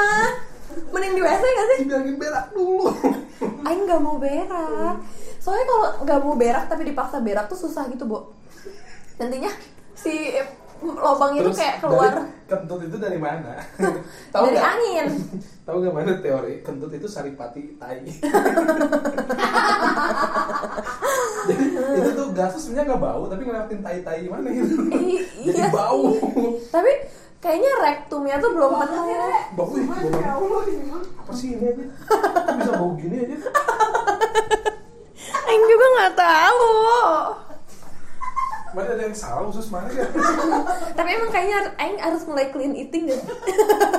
Mending 0.94 1.12
di 1.18 1.22
WC 1.26 1.42
gak 1.42 1.66
sih? 1.74 1.78
bilangin 1.90 2.16
berak 2.16 2.46
dulu 2.54 2.94
Aing 3.66 3.82
nggak 3.86 4.00
mau 4.02 4.16
berak. 4.18 4.96
Soalnya 5.42 5.66
kalau 5.66 5.86
nggak 6.06 6.20
mau 6.22 6.34
berak 6.38 6.64
tapi 6.70 6.82
dipaksa 6.86 7.18
berak 7.18 7.50
tuh 7.50 7.58
susah 7.58 7.90
gitu, 7.90 8.06
Bo. 8.06 8.30
Nantinya 9.18 9.50
si 9.98 10.34
lubang 10.82 11.32
itu 11.38 11.50
kayak 11.54 11.78
keluar 11.78 12.10
dari, 12.10 12.50
kentut 12.50 12.80
itu 12.84 12.96
dari 12.98 13.18
mana 13.18 13.54
dari 14.34 14.50
nggak? 14.52 14.66
angin. 14.66 15.06
tahu 15.66 15.76
nggak 15.78 15.94
mana 15.94 16.12
teori 16.18 16.54
kentut 16.66 16.90
itu 16.90 17.06
saripati 17.06 17.78
tai 17.78 18.02
jadi 21.42 21.64
itu 22.02 22.10
tuh 22.14 22.26
gasnya 22.34 22.60
sebenarnya 22.60 22.86
nggak 22.94 23.02
bau 23.02 23.22
tapi 23.30 23.42
ngelewatin 23.46 23.80
tai 23.82 23.98
tai 24.02 24.26
mana 24.26 24.48
gitu 24.50 24.74
jadi 24.90 25.14
iya 25.46 25.66
bau 25.70 26.10
sih. 26.14 26.50
Tapi 26.70 26.92
kayaknya 27.42 27.70
rektumnya 27.82 28.38
tuh 28.38 28.50
belum 28.54 28.72
penuh. 28.86 29.06
bau 29.58 29.70
ih 29.74 29.86
bau 29.86 30.46
apa 31.22 31.32
sih 31.34 31.48
ini 31.58 31.64
aja 31.66 31.84
Kok 32.06 32.54
bisa 32.58 32.72
bau 32.78 32.90
gini 32.98 33.16
aja 33.22 33.36
Aing 35.42 35.64
juga 35.68 35.86
nggak 35.98 36.14
tahu. 36.16 36.64
Mana 38.72 38.88
ada 38.96 39.04
yang 39.04 39.16
salah 39.16 39.44
khusus 39.48 39.68
mana 39.68 39.88
ya 39.92 40.08
Tapi 40.98 41.08
emang 41.12 41.30
kayaknya 41.30 41.76
Aing 41.76 42.00
harus 42.00 42.24
mulai 42.24 42.48
clean 42.48 42.72
eating 42.72 43.08
deh. 43.08 43.20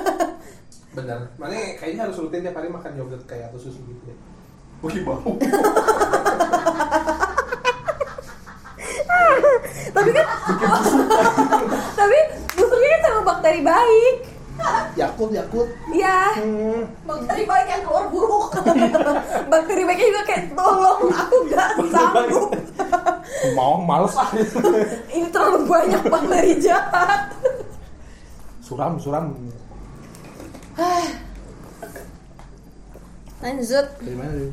bener. 0.98 1.30
Mana 1.38 1.54
kayaknya 1.78 2.10
harus 2.10 2.18
rutin 2.22 2.42
tiap 2.46 2.58
hari 2.58 2.70
makan 2.70 2.94
yogurt 2.98 3.26
kayak 3.26 3.50
atau 3.54 3.62
susu 3.62 3.82
gitu 3.86 4.04
ya? 4.06 4.16
Wih 4.82 5.02
bau. 5.06 5.38
Tapi 9.94 10.10
kan 10.10 10.26
tapi 11.94 12.18
busuknya 12.58 12.90
kan 12.90 13.02
sama 13.06 13.22
bakteri 13.30 13.62
baik. 13.62 14.16
Yakult 14.94 15.34
Yakult 15.34 15.70
Iya. 15.90 16.38
hmm. 16.38 16.82
Bakteri 17.04 17.44
baik 17.44 17.68
yang 17.68 17.82
keluar 17.84 18.06
buruk. 18.08 18.54
bakteri 19.52 19.82
baiknya 19.84 20.08
juga 20.14 20.24
kayak 20.24 20.44
tolong 20.54 21.02
aku 21.10 21.36
gak 21.50 21.70
sanggup. 21.90 22.50
mau 23.58 23.82
males 23.82 24.14
Ini 25.14 25.28
terlalu 25.34 25.66
banyak 25.66 26.02
bakteri 26.06 26.54
jahat. 26.62 27.34
suram 28.64 28.96
suram 28.96 29.34
Lanjut. 33.44 33.86
dari 34.00 34.16
mana 34.16 34.34
nih? 34.34 34.52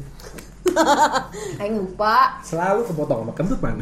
Aing 1.62 1.74
lupa. 1.78 2.42
selalu 2.42 2.84
kepotong 2.84 3.22
sama 3.22 3.32
kentut 3.32 3.60
mana 3.62 3.80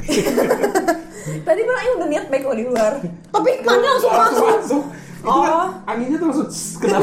Tadi 1.43 1.61
malah 1.65 1.81
Aing 1.81 1.95
udah 1.97 2.09
niat 2.09 2.27
baik 2.29 2.43
kalau 2.45 2.57
di 2.57 2.65
luar. 2.65 2.93
Tapi 3.03 3.51
mana 3.65 3.87
langsung 3.89 4.13
masuk. 4.13 4.45
masuk 4.47 4.85
itu 5.19 5.27
kan 5.27 5.51
Oh. 5.51 5.69
anginnya 5.85 6.17
tuh 6.17 6.27
langsung 6.27 6.49
kena 6.79 6.99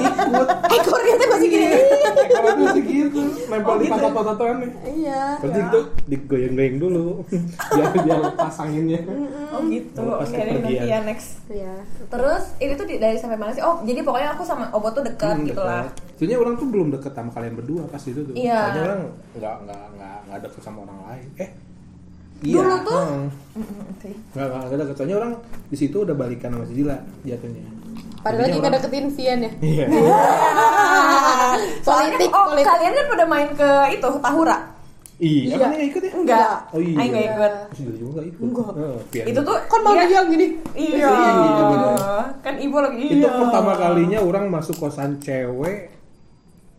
ikut 0.00 0.48
Ekornya 0.70 1.14
tuh 1.14 1.28
masih 1.28 1.48
gini. 1.48 1.66
ekornya 2.24 2.50
tuh 2.50 2.64
masih 2.64 2.82
gitu 2.84 3.20
nempel 3.46 3.74
di 3.76 3.86
pantat 3.86 4.12
pantat 4.12 4.36
nih 4.56 4.70
Iya. 4.98 5.22
berarti 5.38 5.58
itu 5.60 5.80
digoyang-goyang 6.06 6.76
dulu 6.78 7.06
biar 7.70 7.88
biar 7.98 8.18
lepas 8.24 8.54
anginnya 8.58 9.00
Oh 9.48 9.64
gitu. 9.64 10.04
Oke, 10.04 10.36
nanti 10.36 10.76
ya 10.76 11.00
next. 11.00 11.40
Iya. 11.48 11.72
Terus 12.06 12.52
ini 12.58 12.72
tuh 12.74 12.84
dari 12.86 13.16
sampai 13.16 13.34
mana 13.34 13.48
sih? 13.50 13.60
Oh, 13.60 13.80
jadi 13.80 14.00
pokoknya 14.02 14.36
aku 14.36 14.44
sama 14.44 14.68
Obo 14.70 14.88
tuh 14.90 15.00
dekat 15.00 15.34
Hmm, 15.34 15.46
gitu 15.46 15.56
lah. 15.58 15.88
Sebenarnya 16.14 16.38
orang 16.38 16.54
tuh 16.54 16.68
belum 16.68 16.88
deket 16.90 17.12
sama 17.12 17.32
kalian 17.32 17.54
berdua 17.54 17.82
pas 17.86 18.02
itu 18.02 18.20
tuh. 18.22 18.34
Iya. 18.34 18.60
Soalnya 18.62 18.82
orang 18.84 19.00
nggak 19.34 19.56
nggak 19.64 19.82
nggak 19.90 20.16
nggak 20.22 20.38
deket 20.42 20.60
sama 20.60 20.78
orang 20.82 20.98
lain. 21.02 21.26
Eh. 21.38 21.50
Dulu 22.38 22.74
tuh? 22.86 23.00
hmm. 23.02 23.26
Nggak 24.32 24.46
nggak 24.46 24.62
nggak 24.64 24.78
deket. 24.78 24.94
Soalnya 24.96 25.16
orang 25.18 25.32
di 25.66 25.76
situ 25.76 25.96
udah 26.02 26.14
balikan 26.14 26.54
sama 26.54 26.64
si 26.64 26.74
Dila 26.74 26.96
jatuhnya. 27.22 27.64
Padahal 28.18 28.44
lagi 28.46 28.58
ngedeketin 28.58 29.06
Vian 29.14 29.38
ya. 29.40 29.50
Iya. 29.58 29.84
Soalnya 31.80 32.10
Politik, 32.18 32.30
oh 32.30 32.44
politik. 32.50 32.66
kalian 32.66 32.92
kan 32.92 33.06
pada 33.08 33.24
main 33.26 33.48
ke 33.52 33.68
itu 33.94 34.08
Tahura. 34.18 34.58
Iya. 35.18 35.42
Iya. 35.42 35.54
Emang 35.56 35.70
nggak 35.74 35.86
ikut 35.88 36.02
ya? 36.02 36.12
Enggak. 36.14 36.56
Oh 36.70 36.80
iya. 36.80 36.94
Aing 36.96 37.10
nggak 37.10 37.26
ikut. 37.28 37.52
Dila 37.74 37.94
juga 37.96 38.20
ikut. 38.22 38.40
Enggak. 38.42 38.70
Oh, 38.74 38.98
Itu 39.10 39.40
tuh 39.42 39.56
Kan 39.66 39.80
mau 39.82 39.94
dia- 39.94 40.06
dia 40.06 40.20
gini. 40.26 40.46
Iya. 40.74 41.10
Iya, 41.10 41.62
bener. 41.64 41.94
Kan 42.38 42.54
ibu 42.58 42.76
lagi. 42.78 43.04
Itu 43.08 43.26
iya. 43.26 43.30
pertama 43.34 43.72
kalinya 43.74 44.18
orang 44.20 44.44
masuk 44.46 44.76
kosan 44.78 45.18
cewek 45.18 45.90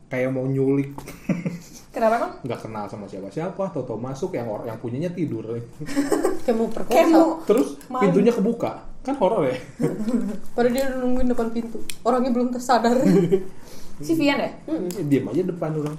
kayak 0.07 0.32
mau 0.32 0.43
nyulik 0.43 0.89
Kenapa 2.00 2.16
emang? 2.16 2.32
nggak 2.39 2.60
kenal 2.62 2.86
sama 2.88 3.06
siapa-siapa 3.06 3.64
toto 3.70 3.93
masuk 3.93 4.32
yang 4.32 4.47
orang 4.47 4.66
yang 4.66 4.80
punyanya 4.80 5.12
tidur 5.12 5.43
Kayak 6.43 6.56
mau 6.56 6.68
perkosa. 6.68 6.95
Kayak 6.95 7.08
terus 7.43 7.68
Malu. 7.86 8.02
pintunya 8.02 8.32
kebuka 8.32 8.72
kan 9.00 9.16
horor 9.16 9.43
ya 9.45 9.56
Padahal 10.56 10.72
dia 10.72 10.84
udah 10.86 10.97
nungguin 10.97 11.28
depan 11.28 11.47
pintu. 11.50 11.78
Orangnya 12.02 12.32
belum 12.32 12.50
tersadar. 12.50 12.95
si 14.00 14.16
Vian 14.16 14.39
ya? 14.39 14.52
diam 15.04 15.28
aja 15.28 15.43
depan 15.43 15.76
orang 15.76 15.95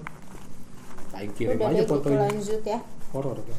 Aing 1.12 1.32
kirim 1.36 1.52
Udah 1.52 1.68
aja 1.68 1.78
gitu 1.78 1.90
fotonya 1.90 2.18
lanjut 2.22 2.62
ya. 2.64 2.78
horor 3.10 3.36
kan 3.36 3.58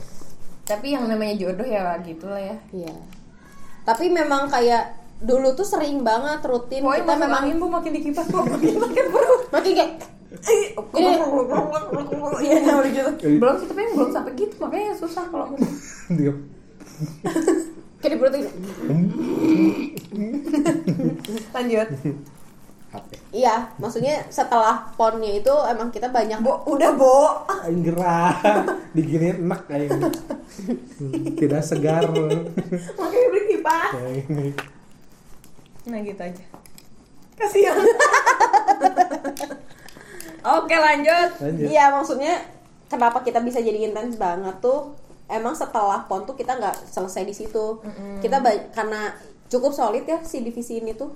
Tapi 0.63 0.87
yang 0.89 1.05
namanya 1.05 1.35
jodoh 1.35 1.67
ya 1.67 1.93
gitu 2.01 2.25
lah 2.25 2.41
ya. 2.41 2.57
Iya. 2.71 2.95
Tapi 3.81 4.09
memang 4.09 4.45
kayak 4.47 4.97
dulu 5.19 5.53
tuh 5.53 5.61
sering 5.61 6.01
banget 6.01 6.41
rutin 6.41 6.81
Pokoknya 6.81 7.01
kita 7.03 7.13
memang 7.15 7.41
angin 7.43 7.55
bu 7.55 7.67
makin 7.67 7.91
dikipas 7.93 8.25
bu 8.27 8.41
makin 8.41 8.73
makin 8.79 9.05
perut. 9.07 9.41
makin 9.51 9.71
kayak 9.75 9.91
Iya, 10.32 11.27
iya 12.39 12.71
udah 12.71 12.88
gitu. 12.88 13.11
Belum 13.36 13.55
sih, 13.59 13.67
tapi 13.67 13.84
belum 13.91 14.15
sampai 14.15 14.32
gitu, 14.39 14.55
makanya 14.63 14.95
susah 14.95 15.27
kalau 15.27 15.59
diam 16.17 16.39
kayak 18.01 18.13
di 18.13 18.17
perut 18.17 18.34
lanjut. 21.53 21.88
Iya, 23.32 23.71
maksudnya 23.79 24.27
setelah 24.27 24.91
ponnya 24.99 25.39
itu 25.39 25.53
emang 25.71 25.95
kita 25.95 26.11
banyak 26.11 26.43
Bo, 26.43 26.59
udah 26.67 26.91
bo. 26.91 27.47
Gerah 27.88 28.36
diginiin 28.91 29.47
enak 29.47 29.63
Aing 29.71 30.11
Hmm, 30.99 31.32
tidak 31.39 31.63
segar 31.63 32.03
Makanya 32.11 33.27
beli 33.32 33.43
kipas. 33.55 33.91
Nah 35.88 35.99
gitu 36.03 36.21
aja. 36.21 36.43
Kasihan. 37.39 37.79
Oke 40.43 40.73
lanjut. 40.73 41.29
Iya, 41.61 41.89
maksudnya 41.91 42.41
kenapa 42.87 43.21
kita 43.21 43.39
bisa 43.39 43.57
jadi 43.57 43.77
intens 43.83 44.15
banget 44.15 44.57
tuh 44.57 44.93
emang 45.27 45.53
setelah 45.53 46.03
pon 46.03 46.21
tuh 46.21 46.33
kita 46.33 46.53
nggak 46.53 46.75
selesai 46.85 47.23
di 47.23 47.33
situ. 47.33 47.79
Kita 48.17 48.37
ba- 48.37 48.67
karena 48.69 49.13
cukup 49.47 49.71
solid 49.71 50.03
ya 50.03 50.17
si 50.21 50.41
divisi 50.41 50.77
ini 50.77 50.91
tuh. 50.91 51.11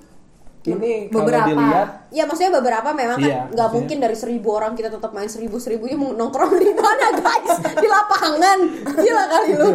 ini 0.64 1.06
Beberapa. 1.08 1.46
dilihat 1.46 2.10
Ya 2.10 2.26
maksudnya 2.26 2.50
beberapa 2.52 2.90
memang 2.90 3.16
kan 3.16 3.30
Iya, 3.30 3.38
nggak 3.46 3.54
maksudnya- 3.54 3.70
mungkin 3.72 3.98
dari 4.00 4.18
seribu 4.18 4.50
orang 4.52 4.74
kita 4.74 4.90
tetap 4.90 5.14
main 5.14 5.30
seribu 5.30 5.58
seribunya 5.58 5.94
mau 5.94 6.10
nongkrong 6.12 6.58
di 6.58 6.74
mana 6.76 7.14
guys 7.14 7.54
di 7.76 7.86
lapangan 7.86 8.60
gila 8.98 9.26
kali 9.28 9.52
lu 9.54 9.70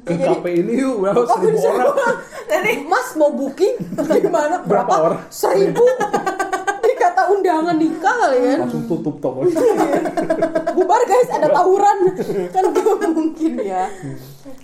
ke 0.00 0.14
KP 0.14 0.44
ini 0.46 0.78
yuk 0.78 0.94
berapa 1.02 1.18
Oh, 1.18 1.26
seribu 1.34 1.58
seribu 1.58 1.74
orang 1.76 1.90
orang. 1.92 2.16
Jadi 2.54 2.72
Mas 2.86 3.08
mau 3.14 3.30
booking 3.32 3.74
gimana 4.20 4.62
Berapa 4.62 4.94
orang? 4.94 5.20
seribu 5.26 5.82
dikata 7.20 7.36
undangan 7.36 7.76
nikah 7.76 8.14
kali 8.16 8.36
kan 8.40 8.58
langsung 8.64 8.84
tutup 8.88 9.16
toko. 9.20 9.44
Bubar 10.72 11.02
guys 11.04 11.28
ada 11.30 11.48
tawuran. 11.52 11.98
Kan 12.48 12.64
gak 12.72 13.10
mungkin 13.12 13.52
ya. 13.60 13.84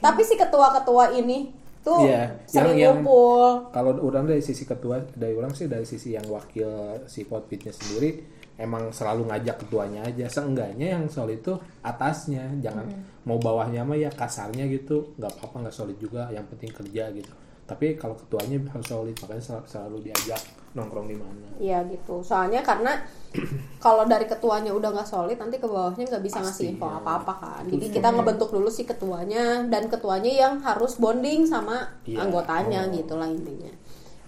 Tapi 0.01 0.21
si 0.25 0.35
ketua-ketua 0.35 1.13
ini 1.13 1.53
tuh 1.85 2.03
Iya, 2.03 2.43
sering 2.51 2.75
yang- 2.75 2.99
ngumpul. 2.99 3.71
kalau 3.71 3.95
orang 4.03 4.27
dari 4.27 4.43
sisi 4.43 4.67
ketua 4.67 5.07
dari 5.15 5.39
orang 5.39 5.55
sih 5.55 5.71
dari 5.71 5.87
sisi 5.87 6.19
yang 6.19 6.27
wakil 6.27 6.99
si 7.07 7.23
potpitnya 7.23 7.71
sendiri 7.71 8.27
emang 8.59 8.91
selalu 8.91 9.31
ngajak 9.31 9.57
ketuanya 9.67 10.03
aja. 10.03 10.27
Seenggaknya 10.27 10.99
yang 10.99 11.07
solid 11.07 11.39
itu 11.39 11.55
atasnya. 11.85 12.51
Jangan 12.59 12.89
mau 13.23 13.39
bawahnya 13.39 13.85
mah 13.87 13.95
ya 13.95 14.11
kasarnya 14.11 14.67
gitu. 14.67 15.15
Nggak 15.15 15.39
apa-apa 15.39 15.69
nggak 15.69 15.77
solid 15.77 15.99
juga. 16.01 16.27
Yang 16.33 16.57
penting 16.57 16.71
kerja 16.75 17.05
gitu. 17.15 17.33
Tapi 17.67 17.99
kalau 17.99 18.15
ketuanya 18.15 18.63
harus 18.71 18.87
solid 18.87 19.15
makanya 19.21 19.43
sel- 19.43 19.67
selalu 19.67 20.11
diajak 20.11 20.39
nongkrong 20.77 21.09
di 21.09 21.16
mana 21.16 21.35
Iya 21.57 21.89
gitu. 21.89 22.20
Soalnya 22.20 22.61
karena 22.61 23.01
kalau 23.81 24.05
dari 24.05 24.29
ketuanya 24.29 24.70
udah 24.70 24.93
nggak 24.93 25.09
solid, 25.09 25.35
nanti 25.35 25.57
ke 25.57 25.64
bawahnya 25.64 26.05
nggak 26.05 26.20
bisa 26.20 26.39
ngasih 26.39 26.53
Pasti, 26.53 26.72
info 26.77 26.85
ya. 26.85 27.01
apa-apa 27.01 27.33
kan. 27.35 27.62
Jadi 27.64 27.87
kita 27.91 28.09
ngebentuk 28.12 28.53
dulu 28.53 28.68
si 28.68 28.85
ketuanya 28.85 29.64
dan 29.64 29.89
ketuanya 29.89 30.29
yang 30.29 30.61
harus 30.61 31.01
bonding 31.01 31.49
sama 31.49 31.97
Iya. 32.05 32.20
anggotanya 32.22 32.85
Oh. 32.85 32.93
gitu 32.93 33.16
lah 33.16 33.24
intinya. 33.27 33.72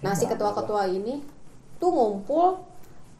Nah 0.01 0.11
si 0.11 0.25
ketua-ketua 0.25 0.89
ini 0.89 1.21
tuh 1.77 1.93
ngumpul, 1.93 2.65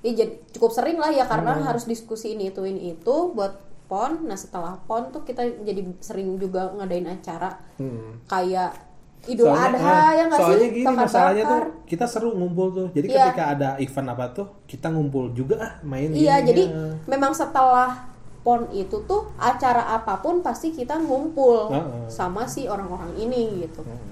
ya 0.02 0.12
jadi 0.16 0.34
cukup 0.52 0.72
sering 0.74 0.98
lah 0.98 1.14
ya 1.14 1.30
karena 1.30 1.54
Hmm. 1.54 1.70
harus 1.70 1.86
diskusi 1.86 2.34
ini 2.34 2.50
itu 2.50 2.66
ini 2.66 2.98
itu 2.98 3.16
buat 3.30 3.62
pon. 3.86 4.26
Nah 4.26 4.36
setelah 4.36 4.74
pon 4.84 5.10
tuh 5.10 5.22
kita 5.22 5.46
jadi 5.62 5.86
sering 6.00 6.34
juga 6.36 6.74
ngadain 6.74 7.06
acara 7.06 7.62
Hmm. 7.78 8.26
kayak 8.26 8.89
Idul 9.22 9.46
Soalnya- 9.46 9.76
Adha 9.76 9.92
eh, 9.92 10.10
ya 10.10 10.24
nggak 10.24 10.32
sih? 10.32 10.42
soalnya 10.42 10.68
gini 10.70 10.86
Bakar-bakar. 10.86 11.06
masalahnya 11.06 11.44
tuh 11.46 11.60
kita 11.86 12.06
seru 12.06 12.30
ngumpul 12.32 12.68
tuh 12.70 12.88
jadi 12.90 13.06
Iya. 13.06 13.18
ketika 13.26 13.44
ada 13.50 13.70
event 13.78 14.08
apa 14.10 14.26
tuh 14.32 14.48
kita 14.64 14.88
ngumpul 14.88 15.24
juga 15.32 15.56
ah 15.60 15.72
main 15.82 16.10
Iya, 16.10 16.40
gini, 16.40 16.48
jadi 16.48 16.64
memang 17.06 17.32
setelah 17.32 18.08
pon 18.40 18.72
itu 18.72 18.96
tuh 19.04 19.28
acara 19.36 19.92
apa 19.92 20.18
pun 20.18 20.40
pasti 20.40 20.72
kita 20.72 20.96
ngumpul 20.98 21.68
Heeh. 21.68 22.08
sama 22.08 22.46
si 22.46 22.66
orang-orang 22.66 23.12
ini 23.18 23.62
gitu. 23.62 23.84
Hmm. 23.84 24.08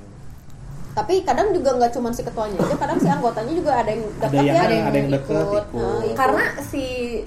Tapi 0.93 1.22
kadang 1.22 1.49
juga 1.51 1.72
nggak 1.72 1.93
cuma 1.93 2.10
si 2.10 2.22
ketuanya 2.22 2.58
aja, 2.60 2.74
kadang 2.76 2.97
si 2.97 3.05
anggotanya 3.08 3.53
juga 3.53 3.72
ada 3.78 3.88
yang 3.88 4.01
Ada 4.03 4.18
dekat 4.20 4.34
yang- 4.36 4.49
ya, 4.49 4.62
ada 4.66 4.97
yang 4.97 5.12
deket, 5.14 5.30
ikut. 5.38 5.66
Nah, 5.72 6.01
ikut. 6.01 6.16
karena 6.16 6.41
si 6.60 6.84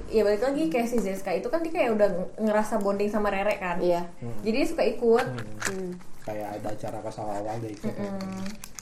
ya 0.08 0.20
balik 0.20 0.42
lagi 0.44 0.62
kayak 0.66 0.86
si 0.86 0.96
Zeska 0.98 1.30
itu 1.32 1.46
kan 1.46 1.62
dia 1.62 1.72
kayak 1.72 1.90
udah 1.94 2.08
ngerasa 2.36 2.76
bonding 2.76 3.06
sama 3.06 3.30
Rere 3.30 3.56
kan 3.56 3.78
iya. 3.78 4.10
jadi 4.42 4.56
dia 4.56 4.68
suka 4.68 4.82
ikut 4.84 5.24
Hmm. 5.64 5.90
Kayak 6.24 6.48
ada 6.60 6.68
acara 6.72 6.98
pas 7.00 7.16
awal-awal 7.18 7.56
deh 7.60 7.72
ikut 7.72 7.94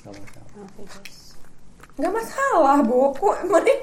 Nggak 0.05 0.14
masalah. 0.14 0.51
Oke, 0.59 0.82
guys. 0.86 1.18
nggak 1.99 2.12
masalah 2.14 2.76
bu. 2.86 3.11
Kok 3.14 3.36
mana 3.51 3.74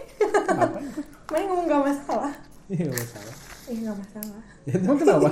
ngomong 1.46 1.66
nggak 1.68 1.84
masalah. 1.84 2.34
Iya 2.72 2.84
nggak 2.88 3.00
masalah. 3.04 3.36
Eh 3.66 3.76
nggak 3.82 3.98
masalah. 3.98 4.42
Ya 4.66 4.74
emang 4.80 4.98
kenapa? 4.98 5.28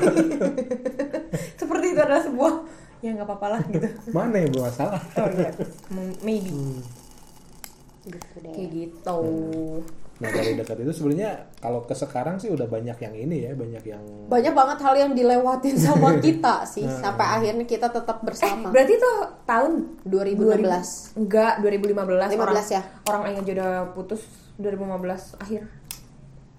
Seperti 1.60 1.86
itu 1.92 2.00
adalah 2.02 2.24
sebuah 2.24 2.54
ya 3.04 3.10
nggak 3.16 3.28
apa-apa 3.28 3.48
lah 3.58 3.62
gitu. 3.68 3.88
Mana 4.16 4.36
yang 4.40 4.52
bermasalah 4.56 5.02
oh 5.20 5.30
iya 5.36 5.52
maybe. 6.24 6.52
Gitu 8.04 8.36
deh. 8.44 8.52
kayak 8.52 8.70
gitu 8.72 9.20
nah 10.24 10.32
dari 10.32 10.56
dekat 10.56 10.80
itu 10.80 10.94
sebenarnya 10.94 11.32
kalau 11.58 11.84
ke 11.84 11.92
sekarang 11.92 12.36
sih 12.38 12.48
udah 12.48 12.64
banyak 12.66 12.96
yang 12.96 13.12
ini 13.14 13.44
ya 13.44 13.52
banyak 13.54 13.84
yang 13.84 14.00
Banyak 14.26 14.54
banget 14.54 14.78
hal 14.80 14.96
yang 14.96 15.12
dilewatin 15.12 15.76
sama 15.76 16.16
kita 16.24 16.64
sih 16.64 16.82
Nah. 16.82 16.96
sampai 17.04 17.26
akhirnya 17.30 17.66
kita 17.66 17.88
tetap 17.88 18.24
bersama. 18.24 18.72
berarti 18.72 18.96
tuh 18.96 19.16
tahun 19.44 19.72
2016. 20.04 20.64
2000 20.64 21.20
enggak 21.20 21.54
2015 21.60 22.08
orang 22.08 22.32
15 22.32 22.72
ya? 22.72 22.82
orang 23.06 23.22
aja 23.28 23.52
udah 23.52 23.72
putus 23.92 24.22
2015 24.56 25.36
akhir 25.38 25.64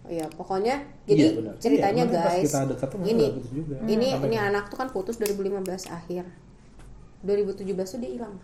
Iya, 0.04 0.28
pokoknya 0.30 0.74
jadi 1.02 1.24
Iya, 1.24 1.32
benar. 1.34 1.54
ceritanya 1.56 2.02
Iya, 2.04 2.12
guys. 2.20 2.44
kita 2.44 2.58
deket 2.68 2.88
tuh 2.92 2.98
ini 3.02 3.26
putus 3.32 3.50
juga. 3.50 3.74
ini 3.82 4.08
ini 4.20 4.36
anak 4.36 4.68
tuh 4.68 4.76
kan 4.76 4.92
putus 4.92 5.16
2015 5.16 5.64
akhir. 5.88 6.28
2017 7.22 7.64
tuh 7.88 7.98
dia 7.98 8.10
hilang. 8.12 8.36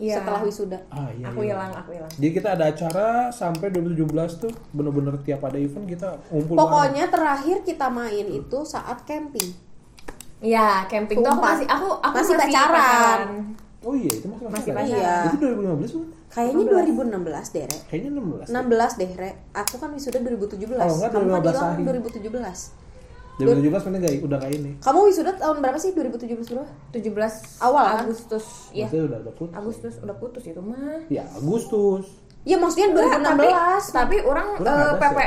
Iya. 0.00 0.16
Setelah 0.24 0.40
wisuda. 0.40 0.78
ah 0.88 1.12
iya 1.12 1.28
aku 1.28 1.44
iya. 1.44 1.52
hilang 1.52 1.70
aku 1.76 1.90
hilang 1.92 2.08
jadi 2.16 2.32
kita 2.32 2.48
ada 2.56 2.64
acara 2.72 3.08
sampai 3.28 3.68
2017 3.68 4.08
tuh 4.40 4.52
bener-bener 4.72 5.20
tiap 5.20 5.44
ada 5.44 5.60
event 5.60 5.84
kita 5.84 6.16
ngumpul 6.32 6.56
bareng. 6.56 6.64
Pokoknya 6.64 7.04
terakhir 7.12 7.56
kita 7.62 7.86
main 7.92 8.26
itu 8.26 8.58
saat 8.64 9.04
camping. 9.04 9.52
Iya, 10.40 10.88
camping 10.88 11.20
tuh 11.20 11.28
aku 11.28 11.42
masih 11.44 11.66
aku 11.68 11.88
aku 12.00 12.16
Masih 12.16 12.34
pacaran. 12.40 13.20
oh 13.80 13.92
iya 13.92 14.08
itu 14.08 14.24
masih 14.24 14.44
Masih 14.48 14.72
pacaran. 14.72 14.96
Iya. 14.96 15.16
itu 15.28 15.36
2015 15.36 15.92
bukan? 16.00 16.08
Kayaknya 16.30 16.64
2016 16.70 17.54
deh, 17.58 17.64
Re. 17.66 17.76
kayaknya 17.90 18.10
16 18.14 18.46
16 18.48 19.00
deh, 19.02 19.10
Re. 19.18 19.30
Aku 19.50 19.74
kan 19.76 19.90
wisuda 19.90 20.18
2017. 20.22 20.78
Kalau 20.78 20.94
enggak, 20.96 21.10
Kamu 21.10 21.26
kan 21.28 21.42
2015 21.42 21.50
hilang 21.50 21.70
akhir. 21.74 21.84
2017. 22.08 22.79
2017 23.40 23.86
mana 23.88 23.96
gak 23.98 24.14
udah 24.20 24.38
kayak 24.38 24.54
ini 24.54 24.70
Kamu 24.78 24.98
wisuda 25.04 25.32
tahun 25.34 25.56
berapa 25.58 25.78
sih? 25.78 25.90
2017 25.92 26.52
berapa? 26.52 26.68
17 26.92 27.62
Awal, 27.62 27.84
kan? 27.86 27.98
Agustus 28.04 28.46
ya 28.70 28.86
Maksudnya 28.86 29.04
udah 29.06 29.18
udah 29.20 29.34
putus 29.34 29.54
Agustus 29.54 29.94
udah 29.98 30.16
putus 30.16 30.44
itu 30.44 30.60
mah 30.60 31.00
ya 31.06 31.24
Agustus 31.32 32.04
Iya, 32.40 32.56
maksudnya 32.56 32.88
2016. 32.96 33.20
tapi, 33.20 33.46
tapi 33.92 34.16
orang 34.22 34.48
eh, 34.56 34.64
ada 34.64 34.96
PP 34.96 35.18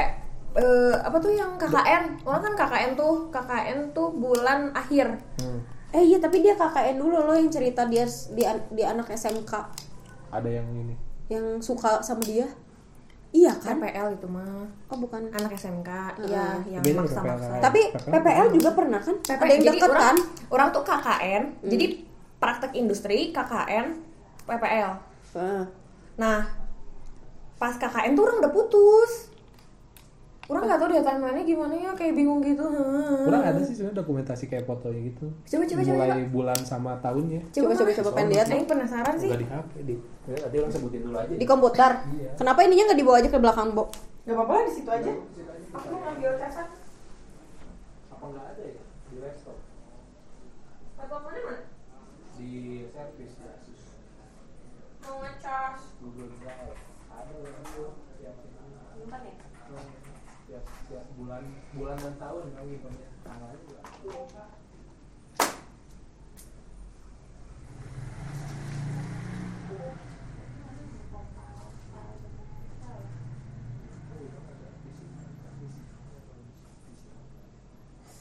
eh, 0.55 0.95
apa 0.97 1.18
tuh 1.20 1.30
yang 1.30 1.51
KKN 1.55 2.03
orang 2.24 2.41
kan 2.41 2.53
KKN 2.57 2.91
tuh 2.93 3.14
KKN 3.30 3.78
tuh 3.91 4.07
bulan 4.09 4.74
akhir 4.74 5.22
Hmm. 5.38 5.61
Eh 5.91 6.01
iya, 6.03 6.18
tapi 6.18 6.41
dia 6.41 6.57
KKN 6.57 6.97
dulu 6.97 7.22
loh 7.22 7.38
yang 7.38 7.53
cerita 7.53 7.86
dia 7.86 8.01
di, 8.34 8.41
di 8.72 8.82
anak 8.82 9.14
SMK 9.14 9.53
ada 10.32 10.49
yang 10.49 10.66
ini 10.74 10.97
yang 11.30 11.61
suka 11.61 12.01
sama 12.01 12.26
dia. 12.26 12.49
Iya 13.34 13.49
kan? 13.57 13.75
PPL 13.75 14.13
itu 14.13 14.27
mah 14.29 14.69
Oh, 14.88 14.95
bukan. 14.95 15.25
anak 15.27 15.51
SMK 15.51 15.89
iya 16.21 16.61
yang 16.69 16.84
Beda 16.86 17.01
maksa 17.01 17.17
PPL. 17.17 17.34
maksa 17.34 17.51
Tapi 17.59 17.81
PPL 17.89 18.13
PPL 18.13 18.47
juga 18.53 18.69
pernah 18.71 19.01
kan? 19.01 19.15
PP, 19.19 19.34
Ada 19.36 19.51
yang 19.51 19.63
jadi 19.63 19.69
deket 19.73 19.89
orang, 19.89 20.05
kan? 20.05 20.17
orang 20.49 20.67
tuh 20.69 20.84
KKN 20.84 21.43
jadi 21.65 21.86
praktek 22.38 22.71
industri 22.73 23.19
KKN 23.29 23.86
PPL 24.45 24.91
Ah. 25.34 25.65
Nah, 26.13 26.45
pas 27.57 27.73
KKN 27.73 28.13
tuh 28.13 28.23
orang 28.23 28.38
udah 28.38 28.53
putus. 28.53 29.32
Orang 30.44 30.64
nggak 30.66 30.76
tahu 30.76 30.89
deh 30.89 31.00
timelinenya 31.00 31.46
gimana 31.46 31.74
ya, 31.74 31.91
kayak 31.94 32.14
bingung 32.14 32.39
gitu. 32.39 32.60
Hmm. 32.62 33.24
kurang 33.24 33.41
ada 33.41 33.60
sih 33.60 33.74
sebenarnya 33.74 33.98
dokumentasi 33.98 34.44
kayak 34.46 34.66
fotonya 34.66 35.00
gitu 35.06 35.26
Coba, 35.48 35.64
coba, 35.64 35.82
coba, 35.82 35.94
mulai 35.96 36.10
coba. 36.12 36.28
bulan 36.30 36.60
sama 36.62 36.91
tahunnya 37.00 37.41
Coba 37.50 37.72
coba 37.74 37.91
coba 37.94 38.10
pengen 38.12 38.30
lihat 38.30 38.48
dong. 38.50 38.68
penasaran 38.68 39.16
sih. 39.16 39.30
udah 39.30 39.39
di 39.39 39.48
HP 39.48 39.72
di 39.82 39.96
ya, 40.24 40.36
nanti 40.38 40.56
orang 40.58 40.72
sebutin 40.72 41.02
dulu 41.02 41.16
aja 41.18 41.34
Di 41.34 41.46
komputer. 41.46 41.91
Iya. 42.10 42.30
Kenapa 42.36 42.60
ininya 42.62 42.84
nggak 42.86 43.00
dibawa 43.00 43.18
aja 43.18 43.30
ke 43.30 43.39
belakang, 43.39 43.70
Bo? 43.72 43.84
Gak 44.24 44.34
apa-apa 44.34 44.54
di 44.64 44.74
situ 44.74 44.89
aja. 44.89 45.12
Aku 45.74 45.96
ngambil 45.96 46.32
casan. 46.38 46.68
apa 48.10 48.26
nggak 48.26 48.46
ada 48.50 48.64
ya 48.64 48.82
di 49.06 49.16
laptop 49.20 49.58
Laptop 50.96 51.22
mana 51.22 51.39
mana? 51.39 51.60
di 52.34 52.52
servis 52.88 53.34
di 53.34 53.46
Asus 53.46 53.82
Mau 55.02 55.16
ngecas. 55.20 55.80
Google 56.00 56.32
Drive 56.38 56.76
ada 57.10 57.32
yang 57.32 57.56
itu 57.58 57.84
tiap 60.94 61.10
bulan 61.18 61.41
bulan 61.74 61.98
dan 61.98 62.14
tahun 62.22 62.54
lagi 62.54 62.78
banyak 62.86 63.12
tanggalnya 63.26 63.58
juga 63.66 63.82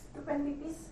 Itu 0.08 0.20
pen 0.24 0.40
pipis. 0.48 0.91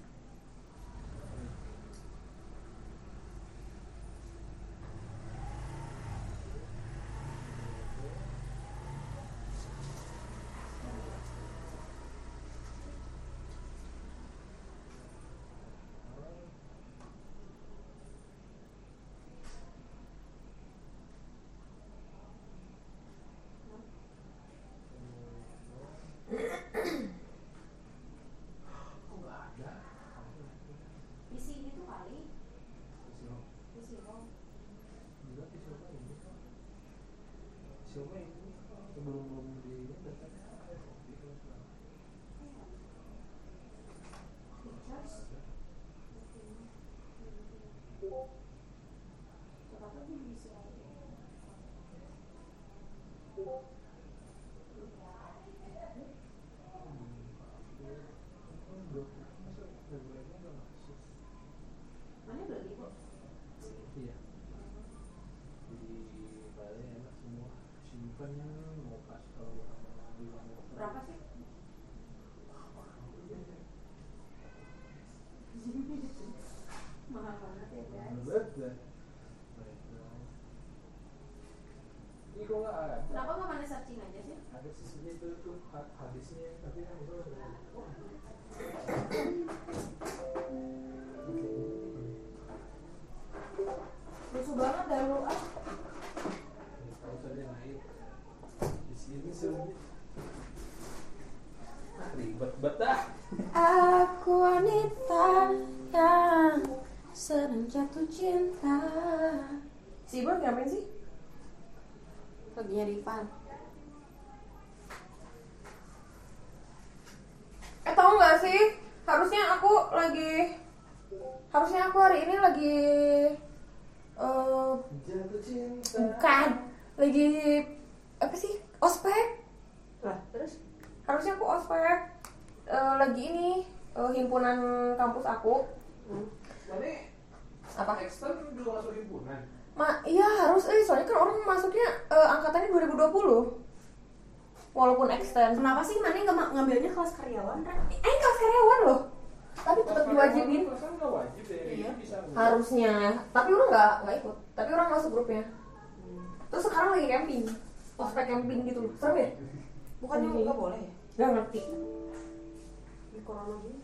Corona 163.31 163.55
gini. 163.63 163.79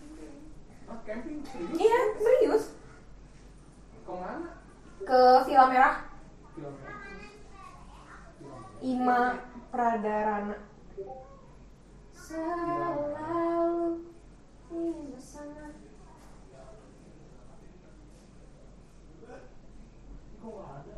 Ah, 0.86 0.98
camping 1.02 1.38
serius? 1.42 1.74
iya 1.76 1.98
serius 2.16 2.64
Ke 4.02 4.12
mana? 4.12 4.50
ke 5.02 5.20
Villa 5.44 5.64
Merah 5.66 5.94
Kilometer. 6.50 6.94
Ima 8.80 9.20
Pradarana 9.70 10.58
Selalu 12.10 14.02
ingin 14.68 15.10
bersama. 15.10 15.70
Kok 20.36 20.50
nggak 20.52 20.70
ada? 20.76 20.96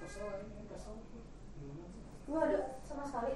Kesel 0.00 0.28
ini, 0.42 0.64
kesel. 0.66 0.94
Gimana 1.54 1.84
sih? 1.88 2.02
Nggak 2.24 2.42
ada 2.46 2.60
sama 2.82 3.04
sekali. 3.04 3.32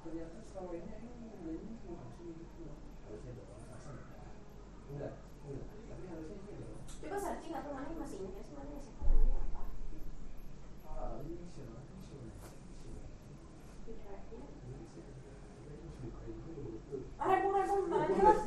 Ternyata 0.00 0.38
selama 0.42 0.72
ini 0.74 0.88
emang 0.90 1.16
belinya 1.40 1.74
bukan 1.84 2.08
sih 2.16 2.32
gitu. 2.32 2.64
Harusnya 3.04 3.32
doang, 3.36 3.60
masa 3.68 3.88
enggak? 3.90 4.32
Enggak, 4.88 5.12
enggak. 5.44 5.66
Tapi 5.86 6.04
harusnya 6.08 6.36
sih 6.38 6.54
doang. 6.56 6.80
Coba 7.00 7.16
searching 7.16 7.54
atau 7.54 7.70
mana 7.72 7.90
masih 7.94 8.16
ingat 8.20 8.34
ya 8.34 8.42
sih 8.42 8.54
mana 8.56 8.70
masih 8.72 8.92
tahu 8.92 9.08
namanya 9.08 9.40
apa? 9.40 9.62
Ah, 10.90 11.10
ini 11.20 11.44
siapa? 11.48 11.78
Ini 11.80 12.00
siapa? 12.08 12.46
Ini 12.60 13.20
siapa? 13.24 13.30
Ini 14.60 14.84
siapa? 14.90 15.30
Ini 15.40 15.96
suka 16.04 16.20
itu 16.28 16.60
betul. 16.66 17.00
Ah, 17.16 17.26
Repung, 17.26 17.54
Repung, 17.54 17.80
ntar 17.88 18.00
aja 18.02 18.22
lah. 18.22 18.38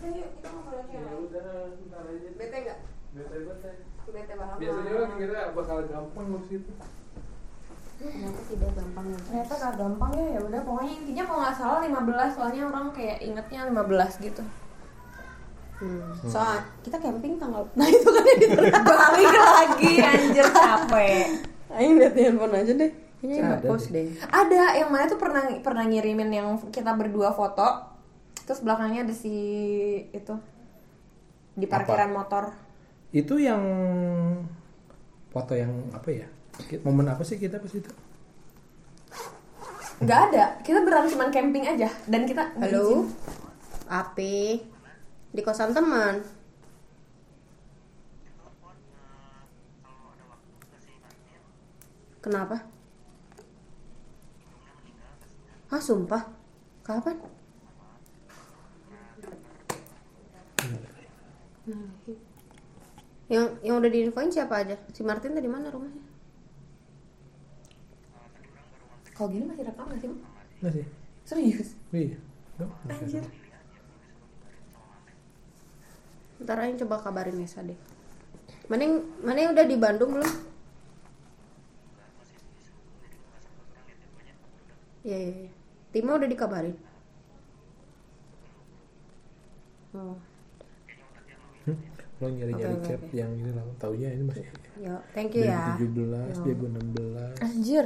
Udah 0.00 0.10
yuk, 0.10 0.28
kita 0.32 0.48
ngobrol 0.48 0.78
aja 0.80 0.90
yang 0.90 1.02
Ya 1.02 1.10
lain. 1.10 1.20
udah, 1.20 1.42
ntar 1.86 2.04
aja. 2.08 2.28
Bete 2.34 2.56
nggak? 2.60 2.78
Bete 3.10 3.36
bete. 3.42 3.70
Bete 4.10 4.32
banget. 4.34 4.56
Biasanya 4.58 4.92
kan 4.96 5.10
kita 5.14 5.38
bakal 5.52 5.76
gampang 5.84 6.24
ngurus 6.26 6.50
itu. 6.50 6.72
Ternyata 8.00 8.40
tidak 8.48 8.70
gampang 8.72 9.06
ya. 9.06 9.18
ternyata 9.20 9.52
gak 9.54 9.74
gampang 9.76 10.10
ya 10.16 10.26
ya 10.30 10.40
udah 10.40 10.60
pokoknya 10.64 10.92
intinya 10.96 11.24
kalau 11.28 11.40
nggak 11.44 11.52
salah 11.54 11.80
15 11.84 12.32
soalnya 12.32 12.62
orang 12.64 12.86
ingetnya 13.50 13.82
15 13.84 14.22
gitu 14.22 14.42
Hmm. 15.80 16.12
Soal 16.28 16.60
kita 16.84 17.00
camping 17.00 17.40
tanggal 17.40 17.64
Nah 17.80 17.88
itu 17.88 18.04
kan 18.04 18.20
yang 18.20 18.52
balik 18.84 19.32
lagi 19.32 19.92
anjir 19.96 20.44
capek 20.44 21.24
Ayo 21.72 21.96
lihat 21.96 22.12
di 22.12 22.20
handphone 22.20 22.52
aja 22.52 22.72
deh 22.76 22.92
Kayaknya 23.16 23.32
Ada 23.32 23.48
nggak 23.48 23.60
post 23.64 23.88
deh. 23.88 24.04
deh 24.04 24.20
ada 24.28 24.76
yang 24.76 24.92
mana 24.92 25.08
tuh 25.08 25.16
pernah 25.16 25.40
pernah 25.64 25.88
ngirimin 25.88 26.28
yang 26.28 26.52
kita 26.68 26.92
berdua 26.92 27.32
foto 27.32 27.64
terus 28.44 28.60
belakangnya 28.60 29.08
ada 29.08 29.14
si 29.16 29.32
itu 30.12 30.36
di 31.56 31.64
parkiran 31.64 32.12
motor 32.12 32.52
Itu 33.08 33.40
yang 33.40 33.64
foto 35.28 35.56
yang 35.56 35.72
apa 35.90 36.08
ya? 36.12 36.28
Momen 36.84 37.08
apa 37.08 37.24
sih 37.24 37.40
kita 37.40 37.56
pas 37.56 37.72
itu? 37.72 37.88
Nggak 40.00 40.20
ada 40.32 40.44
kita 40.64 40.80
beneran 40.80 41.12
cuman 41.12 41.28
camping 41.28 41.68
aja 41.68 41.92
dan 42.08 42.24
kita 42.24 42.56
Halo 42.56 43.04
Api 43.84 44.64
Di 45.30 45.40
kosan 45.44 45.76
teman 45.76 46.24
Kenapa? 52.20 52.60
Hah 55.72 55.80
sumpah? 55.80 56.20
Kapan? 56.84 57.16
Yang 63.30 63.46
yang 63.64 63.74
udah 63.80 63.88
diinfoin 63.88 64.28
siapa 64.28 64.60
aja? 64.60 64.76
Si 64.92 65.00
Martin 65.00 65.32
tadi 65.32 65.48
mana 65.48 65.72
rumahnya? 65.72 65.99
Kalau 69.20 69.36
gini 69.36 69.44
masih 69.44 69.68
rekam 69.68 69.84
nggak 69.84 70.00
sih 70.00 70.08
Bu? 70.08 70.16
Enggak 70.64 70.72
sih? 70.72 70.86
serius 71.28 71.68
Iya. 71.92 72.16
Anjir 72.88 73.24
Ntar 76.40 76.56
aja 76.56 76.72
coba 76.88 76.96
kabarin 77.04 77.36
Nesa 77.36 77.60
deh. 77.60 77.76
Mana 78.64 78.88
yang, 78.88 78.96
mana 79.20 79.38
yang 79.44 79.52
udah 79.52 79.66
di 79.68 79.76
Bandung 79.76 80.16
belum? 80.16 80.32
Iya, 85.04 85.18
iya, 85.20 85.32
iya. 85.44 85.50
Timo 85.92 86.16
udah 86.16 86.28
dikabarin. 86.32 86.76
Oh, 89.92 90.16
Lo 92.20 92.26
nyari-nyari 92.30 92.76
oke, 92.78 92.88
cap 92.88 93.00
oke. 93.04 93.12
yang 93.12 93.32
ini 93.36 93.50
lah. 93.52 93.64
Taunya 93.76 94.08
ini 94.12 94.22
masih 94.24 94.44
ya, 94.80 94.96
thank 95.12 95.36
you 95.36 95.44
ya. 95.44 95.76
2017, 95.76 96.40
2016, 96.40 97.44
anjir 97.44 97.84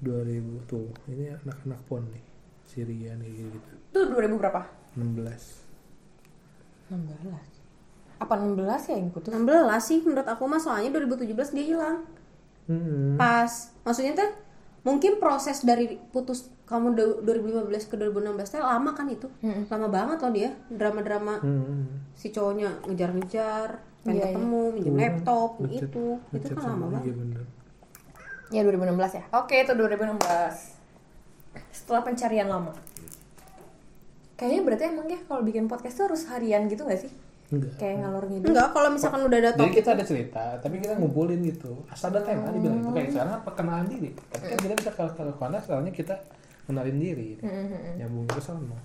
2000 0.00 0.38
tuh. 0.64 0.88
Ini 1.06 1.38
anak-anak 1.38 1.80
pon 1.84 2.04
nih. 2.06 2.24
Syria 2.64 3.12
nih 3.14 3.32
gitu. 3.48 3.72
tuh 3.90 4.04
2000 4.06 4.36
berapa 4.36 4.60
16. 4.92 5.64
16 6.88 7.56
apa 8.18 8.34
16 8.34 8.60
ya 8.84 8.94
yang 8.94 9.08
putus 9.08 9.30
16 9.30 9.46
sih 9.80 9.98
menurut 10.02 10.26
aku 10.26 10.44
mah 10.44 10.58
soalnya 10.58 10.90
2017 10.92 11.32
dia 11.54 11.64
hilang. 11.66 11.96
Hmm. 12.66 13.14
Pas 13.14 13.48
maksudnya 13.80 14.12
tuh 14.14 14.30
mungkin 14.82 15.16
proses 15.16 15.62
dari 15.62 15.96
putus 16.10 16.50
kamu 16.64 16.92
du- 16.92 17.18
2015 17.22 17.86
ke 17.86 17.94
2016 17.96 18.50
teh 18.50 18.60
lama 18.60 18.90
kan 18.90 19.06
itu. 19.06 19.30
Lama 19.64 19.86
banget 19.86 20.18
loh 20.18 20.32
dia. 20.34 20.50
Drama-drama 20.68 21.38
Hmm. 21.38 21.86
si 22.12 22.28
cowoknya 22.28 22.84
ngejar-ngejar, 22.84 23.68
pengen 24.02 24.12
Iya, 24.14 24.24
ketemu, 24.28 24.62
minjem 24.74 24.94
laptop, 24.94 25.50
Ngechat- 25.58 25.88
itu. 25.88 26.06
Itu 26.18 26.34
ngechat 26.34 26.50
kan 26.52 26.62
lama 26.66 26.86
banget. 26.90 27.02
Iya 27.02 27.14
bener. 27.16 27.42
Ya 28.48 28.60
2016 28.64 29.18
ya 29.18 29.24
oke 29.34 29.54
itu 29.54 29.72
2016 29.76 30.18
setelah 31.72 32.02
pencarian 32.04 32.48
lama 32.48 32.72
kayaknya 34.38 34.60
berarti 34.62 34.84
emang 34.88 35.06
ya 35.10 35.18
kalau 35.26 35.42
bikin 35.42 35.66
podcast 35.66 35.94
tuh 35.98 36.04
harus 36.08 36.22
harian 36.30 36.70
gitu 36.70 36.86
gak 36.86 37.00
sih 37.02 37.12
Enggak. 37.48 37.80
kayak 37.80 38.04
ngalor 38.04 38.24
ngidul 38.28 38.48
Enggak, 38.52 38.68
kalau 38.76 38.88
misalkan 38.92 39.20
udah 39.24 39.38
ada 39.40 39.50
Jadi 39.56 39.60
topik 39.64 39.74
kita 39.80 39.90
ada 39.96 40.04
cerita, 40.04 40.44
tapi 40.60 40.74
kita 40.84 41.00
ngumpulin 41.00 41.40
gitu. 41.48 41.80
Asal 41.88 42.12
ada 42.12 42.20
tema 42.20 42.52
dibilang 42.52 42.84
itu 42.84 42.92
kayak 42.92 43.08
sekarang 43.08 43.40
perkenalan 43.40 43.86
diri. 43.88 44.10
Tapi 44.12 44.44
kan 44.52 44.58
kita 44.60 44.74
bisa 44.76 44.90
ke 44.92 45.04
ke 45.16 45.22
ke 45.24 45.40
mana 45.40 45.56
soalnya 45.64 45.88
kita 45.88 46.12
kenalin 46.68 47.00
diri. 47.00 47.40
Nyambung 47.96 48.28
ke 48.28 48.36
sana. 48.44 48.76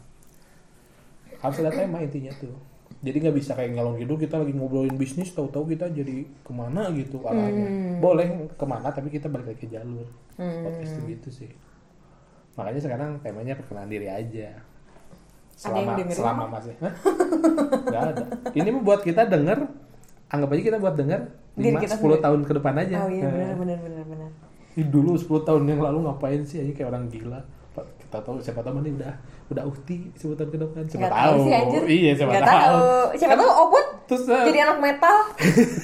Harus 1.43 1.59
ada 1.59 1.75
tema 1.75 1.99
intinya 1.99 2.31
tuh. 2.39 2.55
Jadi 3.01 3.17
nggak 3.23 3.35
bisa 3.35 3.51
kayak 3.57 3.73
ngalong 3.73 3.97
gitu 3.97 4.13
kita 4.19 4.37
lagi 4.37 4.53
ngobrolin 4.53 4.95
bisnis 4.95 5.33
tahu-tahu 5.33 5.73
kita 5.73 5.89
jadi 5.89 6.27
ke 6.45 6.51
mana 6.53 6.91
gitu 6.93 7.23
arahnya. 7.25 7.97
Boleh 7.97 8.51
ke 8.53 8.65
mana 8.67 8.93
tapi 8.93 9.09
kita 9.09 9.31
balik 9.31 9.55
lagi 9.55 9.65
ke 9.65 9.69
jalur. 9.71 10.05
Podcast 10.37 10.99
tuh 10.99 11.03
gitu 11.09 11.29
sih. 11.33 11.49
Makanya 12.53 12.81
sekarang 12.85 13.09
temanya 13.25 13.57
perkenalan 13.57 13.89
diri 13.89 14.07
aja. 14.11 14.53
Ada 15.63 15.79
yang 15.79 15.97
Selama 15.97 16.09
selama 16.09 16.43
masih 16.59 16.73
nggak 16.81 18.01
ada. 18.13 18.23
Ini 18.57 18.69
buat 18.81 19.01
kita 19.05 19.29
denger 19.29 19.69
anggap 20.33 20.49
aja 20.49 20.61
kita 20.65 20.77
buat 20.81 20.95
denger 20.97 21.21
Diri 21.53 21.77
5 21.77 21.85
kita 21.85 21.95
10 21.97 22.01
sendiri. 22.01 22.23
tahun 22.25 22.41
ke 22.41 22.53
depan 22.57 22.73
aja. 22.81 22.95
Oh 23.05 23.09
iya 23.13 23.29
Nah, 23.29 23.33
benar 23.37 23.53
benar 23.61 23.77
benar 23.85 24.03
benar. 24.09 24.29
Dulu 24.73 25.13
10 25.13 25.45
tahun 25.45 25.63
yang 25.69 25.81
lalu 25.85 26.09
ngapain 26.09 26.41
sih 26.41 26.57
aja 26.65 26.73
kayak 26.73 26.89
orang 26.89 27.05
gila. 27.13 27.45
Tahu 28.19 28.37
siapa 28.37 28.59
tahu 28.59 28.73
mana 28.75 28.89
udah 28.91 29.13
udah 29.49 29.63
uhti 29.63 30.11
10 30.13 30.35
tahun 30.35 30.49
ke 30.49 30.57
depan. 30.59 30.83
Siapa 30.85 30.99
Nggak 30.99 31.13
tahu. 31.15 31.37
sih 31.39 31.53
anjir. 31.53 31.81
Iya, 31.83 32.11
siapa 32.13 32.29
Nggak 32.29 32.45
tahu. 32.45 32.77
Siapa 33.15 33.35
tahu 33.35 33.51
Oput 33.59 33.85
Terus 34.03 34.23
eh, 34.27 34.43
jadi 34.45 34.59
anak 34.63 34.79
metal. 34.79 35.15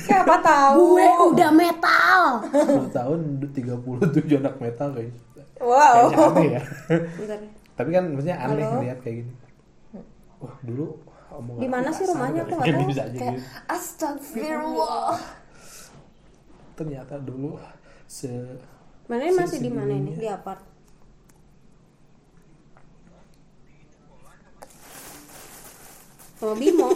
siapa 0.04 0.36
tahu. 0.52 0.84
gue 0.92 1.08
udah 1.30 1.50
metal 1.50 2.22
10 2.52 2.92
tahun 2.92 3.20
37 3.50 3.96
anak 4.38 4.56
metal 4.60 4.88
kayaknya. 4.92 5.22
Wow. 5.58 5.96
Kayaknya 6.08 6.28
aneh 6.30 6.48
ya. 6.50 6.62
Bentar. 7.16 7.40
Tapi 7.74 7.90
kan 7.90 8.04
maksudnya 8.10 8.38
aneh 8.38 8.64
Halo? 8.64 8.80
lihat 8.82 9.00
kayak 9.00 9.16
gini. 9.24 9.34
Wah, 10.38 10.56
dulu 10.62 10.86
Di 11.56 11.68
mana 11.68 11.88
sih 11.90 12.04
rumahnya? 12.04 12.44
Aku 12.44 12.54
nggak 12.54 12.68
Kan 12.68 12.76
tahu. 12.76 12.88
bisa 12.88 13.02
aja 13.02 13.16
Kayak 13.16 13.34
gitu. 13.34 13.48
astagfirullah. 13.66 15.16
Ternyata 16.74 17.16
dulu 17.18 17.56
se 18.06 18.32
mana 19.06 19.26
masih 19.32 19.60
di 19.60 19.70
mana 19.70 19.90
ini 19.92 20.14
di 20.14 20.28
apart 20.28 20.62
sama 26.40 26.56
Bimo 26.56 26.90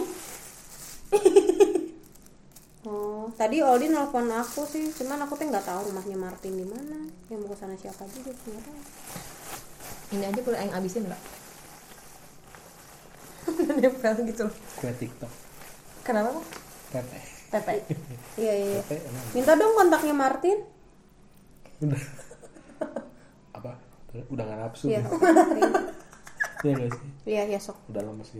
oh 2.88 3.28
tadi 3.36 3.60
Aldi 3.60 3.88
nelfon 3.88 4.28
aku 4.28 4.64
sih 4.64 4.88
cuman 4.92 5.24
aku 5.24 5.36
tuh 5.36 5.46
nggak 5.48 5.64
tahu 5.64 5.80
rumahnya 5.92 6.16
Martin 6.16 6.52
di 6.56 6.66
mana 6.66 7.08
yang 7.28 7.40
mau 7.40 7.48
ke 7.48 7.56
sana 7.56 7.76
siapa 7.76 8.04
juga 8.10 8.32
nggak 8.32 8.62
tahu 8.64 8.80
Ini 10.14 10.30
aja 10.30 10.40
boleh 10.40 10.58
aing 10.60 10.70
abisin 10.70 11.10
enggak? 11.10 11.18
Nempel 13.82 14.14
gitu 14.30 14.46
loh. 14.46 14.54
kue 14.78 14.92
TikTok. 14.94 15.32
Kenapa? 16.06 16.30
Bang? 16.30 16.44
Teteh. 16.92 17.24
Tete. 17.50 17.74
iya 18.38 18.52
iya 18.54 18.66
iya. 18.78 18.82
Minta 19.34 19.54
dong 19.54 19.74
kontaknya 19.74 20.14
Martin 20.14 20.58
udah 21.82 21.98
apa? 23.58 23.74
Udah 24.30 24.44
gak 24.46 24.58
nafsu. 24.60 24.86
iya 24.86 25.02
ya? 25.02 25.10
Iya 26.64 26.72
gak 26.78 26.90
sih? 26.94 27.08
iya 27.26 27.42
iya 27.44 27.58
sok 27.58 27.76
Udah 27.90 28.00
lama 28.00 28.22
aja. 28.22 28.38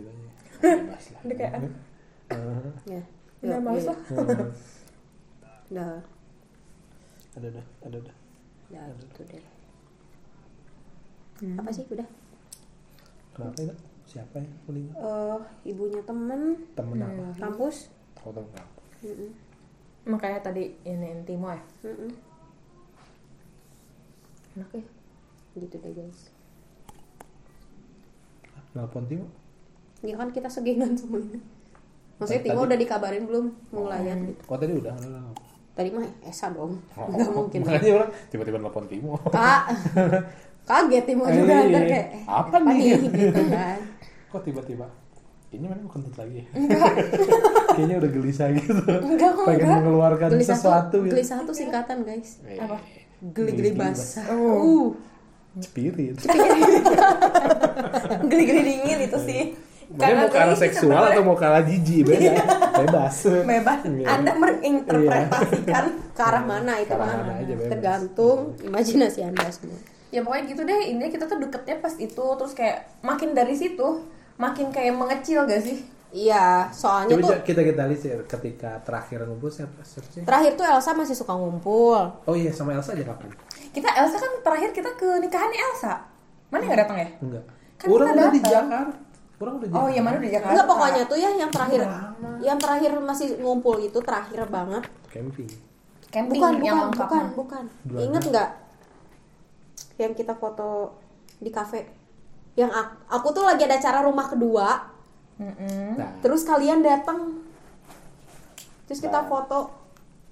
Bebas 0.65 1.05
lah. 1.11 1.21
Udah 1.23 1.37
kayak 1.37 1.53
Eh, 2.25 2.71
ya 2.89 3.01
Udah 3.39 3.59
males 3.61 3.85
lah. 3.85 3.97
eh, 4.09 4.17
udah 5.69 6.01
ada 7.35 7.47
dah, 7.51 7.65
ada 7.83 7.97
dah. 7.99 8.15
udah 8.71 8.95
gitu 8.97 9.21
deh 9.25 9.43
apa 11.53 11.69
sih 11.69 11.83
udah 11.85 12.07
Kenapa 13.35 13.59
ya? 13.61 13.75
Siapa 14.05 14.39
yang 14.39 14.53
meninggal? 14.63 14.95
eh 14.95 15.39
ibunya 15.67 15.99
temen 16.01 16.55
Temen 16.71 16.97
apa? 16.97 17.35
kampus 17.35 17.91
Oh, 18.23 18.31
temen 18.31 18.47
kamu. 18.49 18.71
Mm-mm. 19.03 19.31
Makanya 20.07 20.39
tadi 20.41 20.73
ini 20.81 21.11
Timo 21.21 21.51
ya. 21.51 21.59
Mm-mm. 21.83 22.09
Enak 24.55 24.71
ya. 24.71 24.83
gitu 25.55 25.75
deh 25.77 25.91
guys 25.91 26.31
Nelpon 28.71 29.03
Timo? 29.05 29.27
Ya 30.05 30.15
kan 30.15 30.29
kita 30.29 30.47
segengan 30.47 30.93
semuanya 30.93 31.41
maksudnya 32.15 32.39
Tadi- 32.39 32.49
Timo 32.49 32.59
udah 32.63 32.77
dikabarin 32.77 33.23
belum 33.25 33.45
mau 33.69 33.85
layar 33.87 34.17
gitu 34.21 34.41
Oh 34.45 34.55
tadi 34.55 34.71
udah, 34.73 34.93
tadi 35.73 35.89
mah 35.89 36.05
Esa 36.21 36.49
dong 36.49 36.81
Oh, 36.93 37.07
nggak 37.07 37.29
mungkin 37.29 37.57
Makanya 37.61 37.91
orang 37.93 38.09
tiba-tiba 38.27 38.57
nelpon 38.57 38.85
Timo. 38.85 39.11
kak 39.27 39.61
kaget 40.63 41.03
Timo 41.05 41.23
Eh, 41.23 41.33
juga 41.35 41.53
iya. 41.53 41.67
ntar 41.67 41.83
kayak 41.83 42.07
eh, 42.07 42.23
Apa 42.25 42.55
nih? 42.63 42.79
gitu 43.03 43.41
kan 43.49 43.79
Kok 44.29 44.41
tiba-tiba? 44.43 44.85
Ini 45.47 45.65
mana 45.65 45.79
kentut 45.85 46.13
lagi 46.13 46.35
ya? 46.35 46.45
Kayaknya 47.71 47.95
udah 47.97 48.09
gelisah 48.11 48.47
gitu. 48.51 48.75
Enggak, 48.75 49.29
kok 49.31 49.45
Pengen 49.45 49.61
enggak. 49.61 49.77
mengeluarkan 49.79 50.27
gelisah 50.29 50.53
sesuatu 50.53 50.91
tuh 50.91 50.99
gitu. 51.01 51.11
gelisah 51.11 51.37
tuh 51.41 51.53
singkatan 51.53 51.97
guys 52.01 52.29
Eh, 52.43 52.57
Apa? 52.57 52.77
geli-geli 53.25 53.71
basah 53.71 54.27
Oh. 54.27 54.59
uh 54.59 54.87
Spirit. 55.57 56.19
Geli-geli 58.25 58.61
dingin 58.65 58.99
itu 59.01 59.17
sih. 59.21 59.41
Makanya 59.95 60.15
mau 60.17 60.27
ke 60.27 60.37
arah 60.37 60.57
seksual 60.57 61.01
atau 61.01 61.21
mau 61.23 61.33
ke 61.33 61.45
arah 61.45 61.63
jijik 61.63 61.99
beda. 62.03 62.31
Bebas. 62.75 63.15
bebas. 63.41 63.79
Iya. 63.85 64.07
Anda 64.11 64.31
menginterpretasikan 64.35 65.85
ke 66.11 66.21
arah 66.21 66.43
mana 66.43 66.73
itu 66.77 66.91
arah 66.91 66.99
mah 67.01 67.17
mana 67.17 67.33
aja 67.37 67.53
bebas. 67.53 67.69
tergantung 67.69 68.39
imajinasi 68.61 69.19
anda 69.23 69.47
semua 69.47 69.79
ya 70.07 70.19
pokoknya 70.19 70.43
gitu 70.47 70.61
deh 70.63 70.81
ini 70.87 71.05
kita 71.07 71.25
tuh 71.25 71.37
deketnya 71.37 71.75
pas 71.77 71.91
itu 71.93 72.25
terus 72.35 72.53
kayak 72.53 72.87
makin 73.01 73.31
dari 73.31 73.51
situ 73.51 74.03
makin 74.35 74.71
kayak 74.71 74.95
mengecil 74.95 75.43
gak 75.43 75.59
sih 75.59 75.83
iya 76.09 76.71
soalnya 76.71 77.15
Coba 77.15 77.35
tuh 77.35 77.43
kita 77.43 77.61
kita 77.61 77.83
lihat 77.83 77.99
sih 77.99 78.11
ketika 78.23 78.79
terakhir 78.81 79.23
ngumpul 79.23 79.51
siapa 79.51 79.83
sih? 79.83 80.23
terakhir 80.23 80.55
tuh 80.55 80.63
Elsa 80.63 80.91
masih 80.91 81.15
suka 81.15 81.35
ngumpul 81.35 81.99
Oh 82.23 82.35
iya 82.35 82.51
sama 82.51 82.71
Elsa 82.71 82.95
aja 82.95 83.03
kapan? 83.03 83.27
kita 83.71 83.91
Elsa 83.91 84.15
kan 84.15 84.31
terakhir 84.39 84.69
kita 84.71 84.95
ke 84.95 85.19
nikahannya 85.19 85.59
Elsa 85.59 85.93
mana 86.47 86.63
nggak 86.63 86.79
datang 86.87 86.97
ya 86.97 87.09
Enggak. 87.19 87.43
Kan 87.75 87.87
Orang 87.91 88.07
kita 88.07 88.15
udah 88.15 88.31
di. 88.31 88.39
Jakarta. 88.39 88.79
Orang 89.35 89.59
udah 89.59 89.67
oh 89.75 89.87
iya 89.91 89.99
mana 89.99 90.17
di 90.17 90.31
Jakarta 90.31 90.55
Enggak 90.55 90.67
pokoknya 90.71 91.01
tuh 91.11 91.17
ya 91.19 91.29
yang 91.35 91.51
terakhir. 91.51 91.81
Lama. 91.83 92.29
yang 92.39 92.57
terakhir 92.59 92.91
masih 93.03 93.27
ngumpul 93.39 93.75
itu 93.79 93.99
terakhir 93.99 94.47
banget. 94.47 94.83
Camping. 95.11 95.49
camping 96.11 96.39
bukan 96.39 96.53
yang 96.63 96.77
bukan 96.79 96.87
lengkap 96.95 97.07
bukan 97.09 97.25
bukan. 97.35 97.63
Inget 97.99 98.23
hari. 98.23 98.31
nggak 98.31 98.49
yang 99.95 100.13
kita 100.15 100.33
foto 100.35 100.95
di 101.39 101.51
kafe? 101.51 101.87
Yang 102.55 102.71
aku, 102.71 102.93
aku 103.11 103.27
tuh 103.35 103.43
lagi 103.43 103.67
ada 103.67 103.75
acara 103.75 103.99
rumah 104.03 104.27
kedua. 104.27 104.67
Mm-mm. 105.35 105.99
Nah, 105.99 106.15
terus 106.23 106.47
kalian 106.47 106.79
datang. 106.79 107.43
Terus 108.87 109.03
kita 109.03 109.23
Nah. 109.23 109.27
foto. 109.27 109.59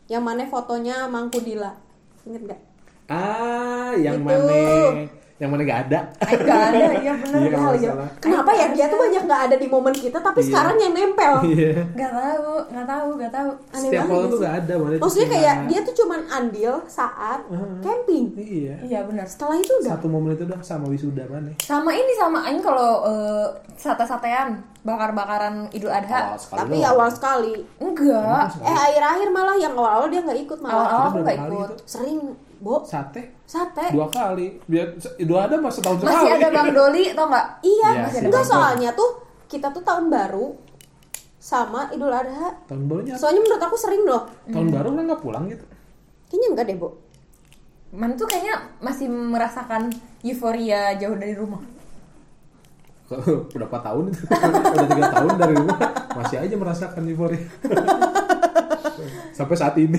Yang 0.07 0.23
mana 0.23 0.43
fotonya 0.47 1.07
Mangku 1.07 1.39
Dila 1.39 1.71
inget 2.23 2.41
nggak? 2.43 2.61
Ah 3.11 3.91
yang 3.99 4.23
Itu. 4.23 4.27
mana 4.27 4.59
yang 5.43 5.51
mana 5.51 5.61
gak 5.61 5.81
ada. 5.83 5.99
Nggak 6.23 6.61
ada 6.65 6.85
iya 6.97 7.13
benar 7.13 7.39
Iya, 7.43 7.49
nggak 7.53 7.75
ya 7.77 7.91
kenapa 8.17 8.51
ya 8.51 8.65
dia 8.69 8.85
tuh 8.87 8.97
banyak 8.97 9.23
nggak 9.23 9.41
ada 9.43 9.55
di 9.55 9.67
momen 9.67 9.91
kita 9.93 10.17
tapi 10.17 10.39
Iya. 10.39 10.47
sekarang 10.47 10.75
yang 10.77 10.93
nempel 10.93 11.33
Iya. 11.43 11.71
nggak 11.89 12.11
tahu 12.13 12.47
nggak 12.71 12.87
tahu 12.87 13.07
nggak 13.13 13.33
tahu 13.33 13.49
Aneh 13.69 13.81
Setiap 13.83 14.05
banget 14.05 14.27
tuh 14.29 14.39
gak 14.39 14.55
ada. 14.55 14.73
Mana 14.75 14.95
maksudnya 14.97 15.25
cuma- 15.25 15.35
kayak 15.35 15.55
dia 15.65 15.79
tuh 15.81 15.95
cuman 15.95 16.21
andil 16.29 16.73
saat 16.85 17.39
Hmm. 17.45 17.77
camping 17.79 18.25
Iya. 18.33 18.75
iya 18.81 18.99
benar 19.01 19.25
setelah 19.25 19.55
itu 19.55 19.73
udah 19.77 19.91
Satu 19.93 20.07
momen 20.07 20.31
itu 20.31 20.43
doang 20.43 20.63
sama 20.63 20.87
wisuda 20.87 21.23
mana? 21.25 21.51
sama 21.59 21.91
ini 21.91 22.13
sama 22.13 22.39
Aing 22.43 22.59
kalau 22.59 23.03
eh, 23.03 23.47
sate-satean 23.75 24.55
bakar-bakaran 24.81 25.67
Idul 25.69 25.89
Adha 25.89 26.29
Awal 26.29 26.37
sekali 26.37 26.59
tapi 26.61 26.75
doang. 26.77 26.89
awal 26.89 27.09
sekali 27.09 27.53
enggak 27.77 28.45
eh 28.61 28.75
akhir-akhir 28.77 29.27
malah 29.29 29.55
yang 29.55 29.73
awal-awal 29.73 30.07
dia 30.07 30.21
nggak 30.21 30.39
ikut 30.41 30.59
malah 30.59 30.75
awal-awal 30.75 31.07
aku 31.09 31.17
nggak 31.19 31.37
ikut 31.37 31.69
itu? 31.69 31.75
sering 31.85 32.19
bo 32.63 32.79
Sate 32.81 33.43
sate 33.43 33.91
dua 33.91 34.07
kali. 34.07 34.55
Biar 34.63 34.95
dua 35.19 35.45
ada 35.45 35.59
mas 35.59 35.75
setahun 35.75 35.99
sekali. 35.99 36.15
masih 36.15 36.31
ada 36.33 36.47
Bang 36.49 36.69
Doli 36.71 37.03
tau 37.11 37.27
nggak 37.27 37.47
iya 37.61 37.89
Iya 37.91 38.05
sih, 38.07 38.19
enggak 38.23 38.41
betul. 38.41 38.53
soalnya 38.55 38.89
tuh 38.93 39.09
kita 39.45 39.67
tuh 39.69 39.83
tahun 39.83 40.07
baru 40.07 40.55
sama 41.37 41.91
Idul 41.91 42.07
Adha 42.09 42.55
Tahun 42.65 42.83
barunya. 42.87 43.13
soalnya 43.13 43.43
menurut 43.43 43.59
aku 43.61 43.75
sering 43.75 44.03
loh 44.03 44.23
Tahun 44.47 44.67
baru 44.69 44.89
kan 44.89 45.03
nggak 45.05 45.21
pulang 45.21 45.45
gitu. 45.45 45.65
kayaknya 46.25 46.47
enggak 46.49 46.65
deh 46.65 46.77
bo 46.77 46.89
Man 47.91 48.15
tuh 48.15 48.25
kayaknya 48.25 48.55
masih 48.79 49.05
merasakan 49.05 49.93
euforia 50.23 50.97
jauh 50.97 51.13
dari 51.13 51.37
rumah. 51.37 51.61
Berapa 53.53 53.77
tahun 53.77 54.09
itu? 54.09 54.25
Udah 54.73 54.87
tiga 54.89 55.05
tahun 55.11 55.33
dari 55.37 55.53
rumah 55.53 55.77
masih 56.15 56.37
aja 56.39 56.55
merasakan 56.55 57.03
euforia. 57.05 57.45
Sampai 59.33 59.55
saat 59.55 59.75
ini 59.75 59.97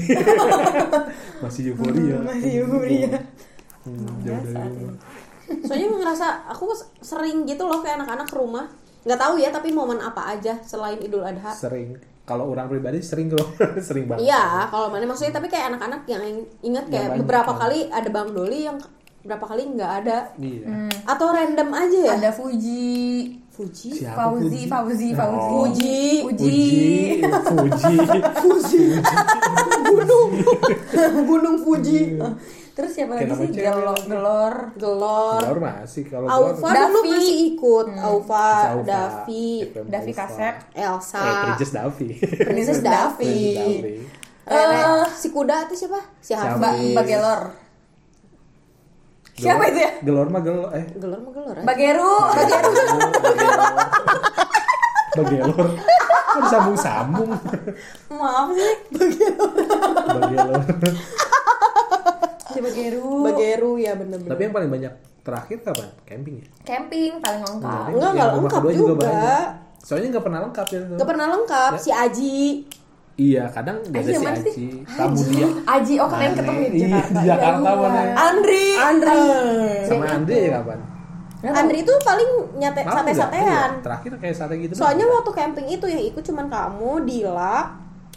masih 1.40 1.62
euforia. 1.70 2.16
Masih 2.22 2.50
euforia. 2.62 3.10
Hmm, 3.82 4.08
jauh 4.22 4.40
dari 4.40 4.56
rumah. 4.56 4.96
soalnya 5.44 5.86
ngerasa 5.92 6.26
aku 6.48 6.72
sering 6.98 7.44
gitu 7.44 7.68
loh 7.68 7.78
kayak 7.78 8.00
anak-anak 8.00 8.24
ke 8.24 8.32
rumah 8.32 8.64
nggak 9.04 9.20
tahu 9.20 9.36
ya 9.36 9.52
tapi 9.52 9.68
momen 9.68 10.00
apa 10.00 10.32
aja 10.32 10.56
selain 10.62 10.96
Idul 10.96 11.20
Adha 11.20 11.52
Sering. 11.52 12.00
Kalau 12.24 12.48
orang 12.48 12.64
pribadi 12.66 13.04
sering 13.04 13.28
kalau 13.28 13.52
sering 13.84 14.08
banget. 14.08 14.24
Iya, 14.24 14.72
kalau 14.72 14.88
mana 14.88 15.04
maksudnya 15.04 15.36
tapi 15.36 15.52
kayak 15.52 15.68
anak-anak 15.68 16.08
yang 16.08 16.24
ingat 16.62 16.88
kayak 16.88 17.08
banyak 17.10 17.20
beberapa 17.20 17.52
kan. 17.52 17.60
kali 17.60 17.78
ada 17.92 18.08
Bang 18.08 18.32
Doli 18.32 18.64
yang 18.64 18.80
berapa 19.20 19.44
kali 19.44 19.62
nggak 19.70 19.92
ada 20.00 20.18
Iya. 20.34 20.64
atau 21.04 21.26
random 21.28 21.68
aja 21.70 21.98
ya. 22.00 22.12
Ada 22.16 22.30
Fuji, 22.32 22.96
Fuji. 23.54 23.90
Siapa 23.94 24.34
Fauzi, 24.34 24.60
Fauzi, 24.66 25.08
Oh. 25.10 25.16
Fauzi, 25.16 25.96
Fuji. 26.26 26.58
Fuji, 27.22 27.94
Fuji. 28.02 28.18
Fuji. 28.42 28.84
Gunung. 29.84 30.30
Gunung 31.22 31.56
Fuji. 31.58 32.18
Terus 32.74 32.90
siapa 32.90 33.14
lagi 33.14 33.30
sih? 33.30 33.48
Gelor, 33.54 33.94
gelor. 34.02 34.54
Gelor. 34.74 35.38
Gelor 35.38 35.58
masih 35.62 36.02
kalau 36.10 36.26
Aufa 36.26 36.66
Gelor- 36.66 36.90
dulu 36.90 36.98
Davi. 36.98 37.10
masih 37.14 37.36
ikut. 37.54 37.86
Aufa, 37.94 38.46
Saufa, 38.66 38.82
Davi, 38.82 39.46
Davi 39.86 40.10
kaset. 40.12 40.54
Elsa, 40.74 41.22
Eh, 41.22 41.34
Princess 41.46 41.70
Davi. 41.70 42.08
Princess 42.18 42.80
Davi. 42.82 43.34
Eh. 44.44 45.02
si 45.14 45.30
kuda 45.30 45.70
itu 45.70 45.74
siapa? 45.78 46.02
Si 46.18 46.34
Hafi. 46.34 46.90
Mbak 46.92 47.04
Gelor. 47.06 47.40
Siapa 49.34 49.58
Gelor- 49.58 49.68
itu 49.68 49.78
ya? 49.78 49.90
Gelor 50.00 50.26
mah 50.28 50.42
gelor 50.42 50.70
eh 50.72 50.84
Gelor 50.94 51.20
mah 51.20 51.32
gelor. 51.32 51.54
ya? 51.54 51.62
Mbak 51.62 51.76
Geru. 51.76 52.14
Bagelor. 55.14 55.68
Kok 56.34 56.40
disambung-sambung? 56.42 57.30
Maaf 58.10 58.48
sih. 58.50 58.74
Bagi 60.10 60.36
lo. 60.36 60.54
Coba 62.44 62.70
Geru. 62.70 63.10
Bageru 63.22 63.72
ya 63.78 63.92
bener-bener. 63.94 64.30
Tapi 64.30 64.40
yang 64.42 64.54
paling 64.54 64.70
banyak 64.70 64.92
terakhir 65.22 65.58
kapan? 65.62 65.88
Camping 66.04 66.34
ya? 66.42 66.46
Camping 66.62 67.12
paling 67.18 67.42
lengkap. 67.42 67.86
Enggak, 67.90 68.10
enggak 68.10 68.28
rumah 68.28 68.42
lengkap 68.42 68.60
kedua 68.60 68.72
juga. 68.74 69.10
Soalnya 69.84 70.08
nggak 70.16 70.24
pernah 70.24 70.40
lengkap 70.42 70.66
ya. 70.66 70.80
Gak 70.96 71.08
pernah 71.08 71.26
lengkap. 71.30 71.70
Si 71.78 71.90
Aji. 71.92 72.42
Iya, 73.14 73.46
kadang 73.46 73.78
nggak 73.78 74.02
ada 74.02 74.10
si 74.10 74.18
sih? 74.18 74.26
Aji. 74.26 74.66
Kamu 74.90 75.18
dia. 75.30 75.46
Aji, 75.70 75.94
oh 76.02 76.08
kalian 76.10 76.32
ketemu 76.34 76.58
di 76.58 76.66
Iya, 76.66 76.88
Jakarta. 76.90 77.14
di 77.14 77.22
Jakarta 77.22 77.68
Ya 77.70 77.74
mana? 77.78 78.00
Andri. 78.18 78.66
Andri. 78.74 79.22
Sama 79.86 80.04
Andre 80.10 80.38
ya 80.42 80.50
kapan? 80.58 80.78
Andri 81.44 81.78
itu 81.84 81.92
paling 82.02 82.30
nyate 82.58 82.80
sate-satean. 82.82 83.70
Iya, 83.70 83.82
Terakhir 83.84 84.12
kayak 84.18 84.34
sate 84.34 84.54
gitu. 84.58 84.72
Soalnya 84.74 85.06
waktu 85.06 85.30
camping 85.30 85.66
itu 85.70 85.86
yang 85.86 86.02
ikut 86.02 86.24
cuman 86.26 86.46
kamu, 86.50 86.92
Dila, 87.06 87.56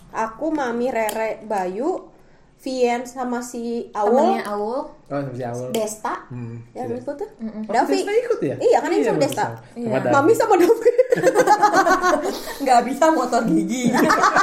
aku, 0.10 0.46
Mami, 0.50 0.88
Rere, 0.90 1.46
Bayu, 1.46 2.10
Vien 2.58 3.06
sama 3.06 3.38
si 3.38 3.88
Temennya 3.90 4.42
Awul, 4.44 4.58
Aul. 4.66 4.82
Oh, 5.08 5.20
sama 5.20 5.32
si 5.32 5.44
awal. 5.44 5.70
Desta. 5.70 6.14
Hmm, 6.28 6.58
Ya, 6.74 6.84
iya. 6.84 6.98
ikut 6.98 7.16
tuh. 7.16 7.30
Oh, 7.30 7.72
Davi. 7.72 7.94
Desta 7.96 8.12
ikut 8.12 8.40
ya? 8.42 8.56
Iya, 8.58 8.78
kan 8.82 8.90
ini 8.90 9.00
sama 9.00 9.14
bagus 9.14 9.24
Desta. 9.24 9.46
sama- 9.46 9.60
Iya. 9.74 9.90
sama. 9.96 10.10
Mami 10.12 10.34
sama 10.34 10.54
Davi. 10.58 10.90
Nggak 12.64 12.82
bisa 12.84 13.06
motor 13.10 13.42
gigi. 13.46 13.84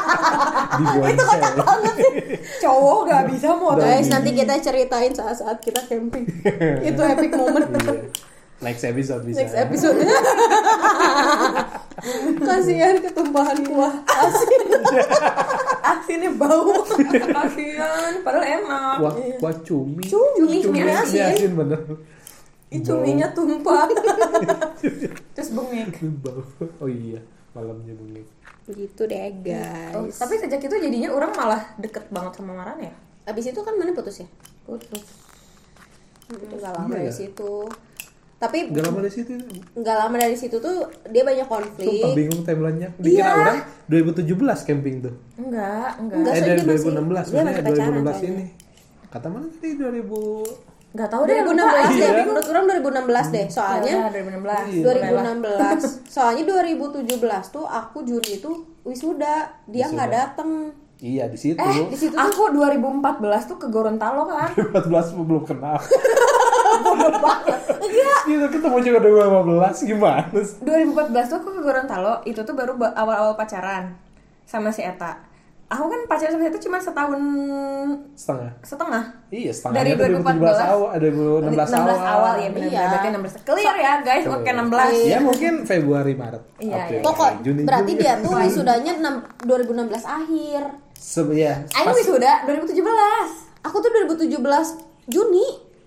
Di 0.74 0.84
Bonsai. 0.84 1.40
Cowok 2.60 2.98
nggak 3.04 3.24
bisa 3.28 3.48
motor. 3.52 3.82
Guys, 3.84 4.08
nanti 4.08 4.30
kita 4.32 4.54
ceritain 4.58 5.12
saat-saat 5.12 5.58
kita 5.58 5.82
camping. 5.84 6.24
itu 6.88 7.00
epic 7.00 7.30
moment. 7.32 7.66
Iya. 8.64 8.72
Next 8.72 8.84
episode 8.88 9.22
bisa. 9.28 9.38
Next 9.44 9.56
episode. 9.60 9.96
Kasihan 12.40 12.96
ketumpahan 13.00 13.58
kuah 13.68 13.94
asin. 14.08 14.62
Asinnya 15.94 16.32
bau. 16.32 16.72
Kasian. 16.88 18.24
Padahal 18.24 18.44
enak. 18.64 18.96
Kuah, 19.00 19.14
kuah 19.36 19.54
cumi. 19.60 20.04
Cumi, 20.08 20.64
cumi 20.64 20.80
asin. 20.80 21.28
asin 21.28 21.52
bener. 21.52 21.80
Ih, 22.72 22.80
cuminya 22.80 23.28
tumpah. 23.36 23.84
Terus 25.36 25.48
bengek. 25.52 26.00
Bau. 26.24 26.40
Oh 26.80 26.88
iya, 26.88 27.20
malamnya 27.52 27.92
bengek. 27.92 28.24
Gitu 28.64 29.04
deh, 29.04 29.20
Oh, 29.92 30.08
guys. 30.08 30.16
tapi 30.16 30.40
sejak 30.40 30.56
itu 30.56 30.72
jadinya 30.80 31.12
orang 31.12 31.36
malah 31.36 31.62
deket 31.76 32.08
banget 32.08 32.40
sama 32.40 32.56
Maran 32.56 32.80
ya? 32.80 32.92
Abis 33.28 33.52
itu 33.52 33.60
kan 33.60 33.76
mana 33.76 33.92
putus 33.92 34.24
ya? 34.24 34.28
Putus. 34.64 35.04
Itu 36.32 36.56
gak 36.56 36.72
lama 36.72 36.88
Iya 36.96 37.12
dari 37.12 37.28
ya? 37.28 37.28
Tapi 38.36 38.68
Gak 38.68 38.84
lama 38.84 38.98
dari 38.98 39.08
situ. 39.10 39.32
nggak 39.72 39.96
lama 39.96 40.16
dari 40.18 40.34
situ 40.34 40.56
tuh 40.58 40.76
dia 41.06 41.22
banyak 41.22 41.46
konflik. 41.46 41.88
Sumpah 41.88 42.12
bingung 42.12 42.40
timelinenya. 42.42 42.90
Dikira 42.96 43.22
Iya. 43.22 43.32
orang 43.32 43.58
2017 43.86 44.28
camping 44.62 44.96
tuh. 45.00 45.14
Enggak, 45.34 45.90
enggak. 45.96 46.16
Enggak, 46.18 46.32
eh 46.32 46.40
dari 46.42 46.50
dia 46.52 46.66
masih- 46.66 46.84
2016 46.84 47.24
dia 47.24 47.36
masih 47.40 47.54
pacaran 47.56 47.76
2016 47.88 48.12
soalnya. 48.12 48.30
ini. 48.30 48.44
Kata 49.06 49.26
mana 49.28 49.46
tadi 49.48 49.70
2000 49.74 50.20
Enggak 50.90 51.08
tahu 51.08 51.22
deh. 51.24 51.34
2016 51.36 51.88
deh, 51.90 51.98
Iya. 52.06 52.22
menurut 52.22 52.46
orang 52.46 52.64
2016 52.68 53.26
deh. 53.28 53.46
Soalnya 53.48 53.94
Ya, 53.96 54.06
2016. 54.08 54.64
Iya. 54.68 54.82
2016. 54.84 55.80
Soalnya 56.14 56.42
2017 56.44 57.44
tuh 57.50 57.64
aku 57.64 57.98
Juni 58.02 58.30
itu 58.36 58.50
wisuda, 58.82 59.34
dia 59.64 59.86
nggak 59.86 60.06
dateng. 60.08 60.50
Iya 60.96 61.26
di 61.26 61.36
situ. 61.36 61.58
Eh, 61.58 61.90
Di 61.90 61.98
situ 61.98 62.14
aku 62.14 62.48
2014 62.50 63.10
tuh 63.44 63.56
ke 63.56 63.66
Gorontalo 63.66 64.22
kan. 64.24 64.54
2014 64.72 65.16
belum 65.16 65.42
kenal. 65.44 65.76
Enggak. 66.74 68.18
Gitu 68.24 68.46
ketemu 68.50 68.76
juga 68.80 68.98
2015 69.00 69.84
gimana 69.86 70.24
sih? 70.34 70.56
2014 70.60 70.90
tuh 71.26 71.36
aku 71.38 71.48
ke 71.50 71.60
Gorontalo, 71.62 72.14
itu 72.24 72.40
tuh 72.40 72.52
baru 72.52 72.74
ba- 72.74 72.94
awal-awal 72.94 73.34
pacaran 73.34 73.94
sama 74.42 74.68
si 74.68 74.80
Eta. 74.80 75.32
Aku 75.66 75.86
kan 75.86 76.00
pacaran 76.04 76.32
sama 76.32 76.42
si 76.42 76.50
Eta 76.50 76.60
cuma 76.60 76.78
setahun 76.78 77.20
Setengah. 78.14 78.50
setengah. 78.60 79.02
Iya, 79.28 79.50
setengahnya 79.50 79.80
Dari 79.80 79.90
tuh 79.90 80.06
2017 80.06 80.60
awal, 80.64 80.88
eh, 80.88 81.00
2016 81.00 81.68
awal. 81.68 81.88
16 81.88 82.04
awal 82.06 82.34
ya 82.36 82.48
benar 82.50 82.68
Iya. 82.70 82.82
berarti 82.86 83.08
16 83.10 83.34
clear 83.42 83.74
ya 83.76 83.92
guys 84.00 84.24
oke 84.26 84.44
16 84.46 84.88
Ya 85.04 85.18
mungkin 85.20 85.52
Februari 85.62 86.14
Maret. 86.14 86.42
Iya, 86.58 86.74
April, 86.78 86.94
iya. 86.94 87.02
Pokok 87.02 87.30
Juni, 87.40 87.60
berarti 87.62 87.92
Juli. 87.92 88.00
dia 88.00 88.14
tuh 88.18 88.32
wisudanya 88.42 88.92
6 88.94 89.14
2016 89.42 90.04
akhir. 90.04 90.62
Se- 90.94 91.34
ya, 91.34 91.54
Aing 91.70 91.84
pas- 91.84 91.96
wisuda 91.96 92.32
2017 92.44 93.28
Aku 93.62 93.76
tuh 93.78 93.90
2017 93.90 94.76
Juni. 95.06 95.46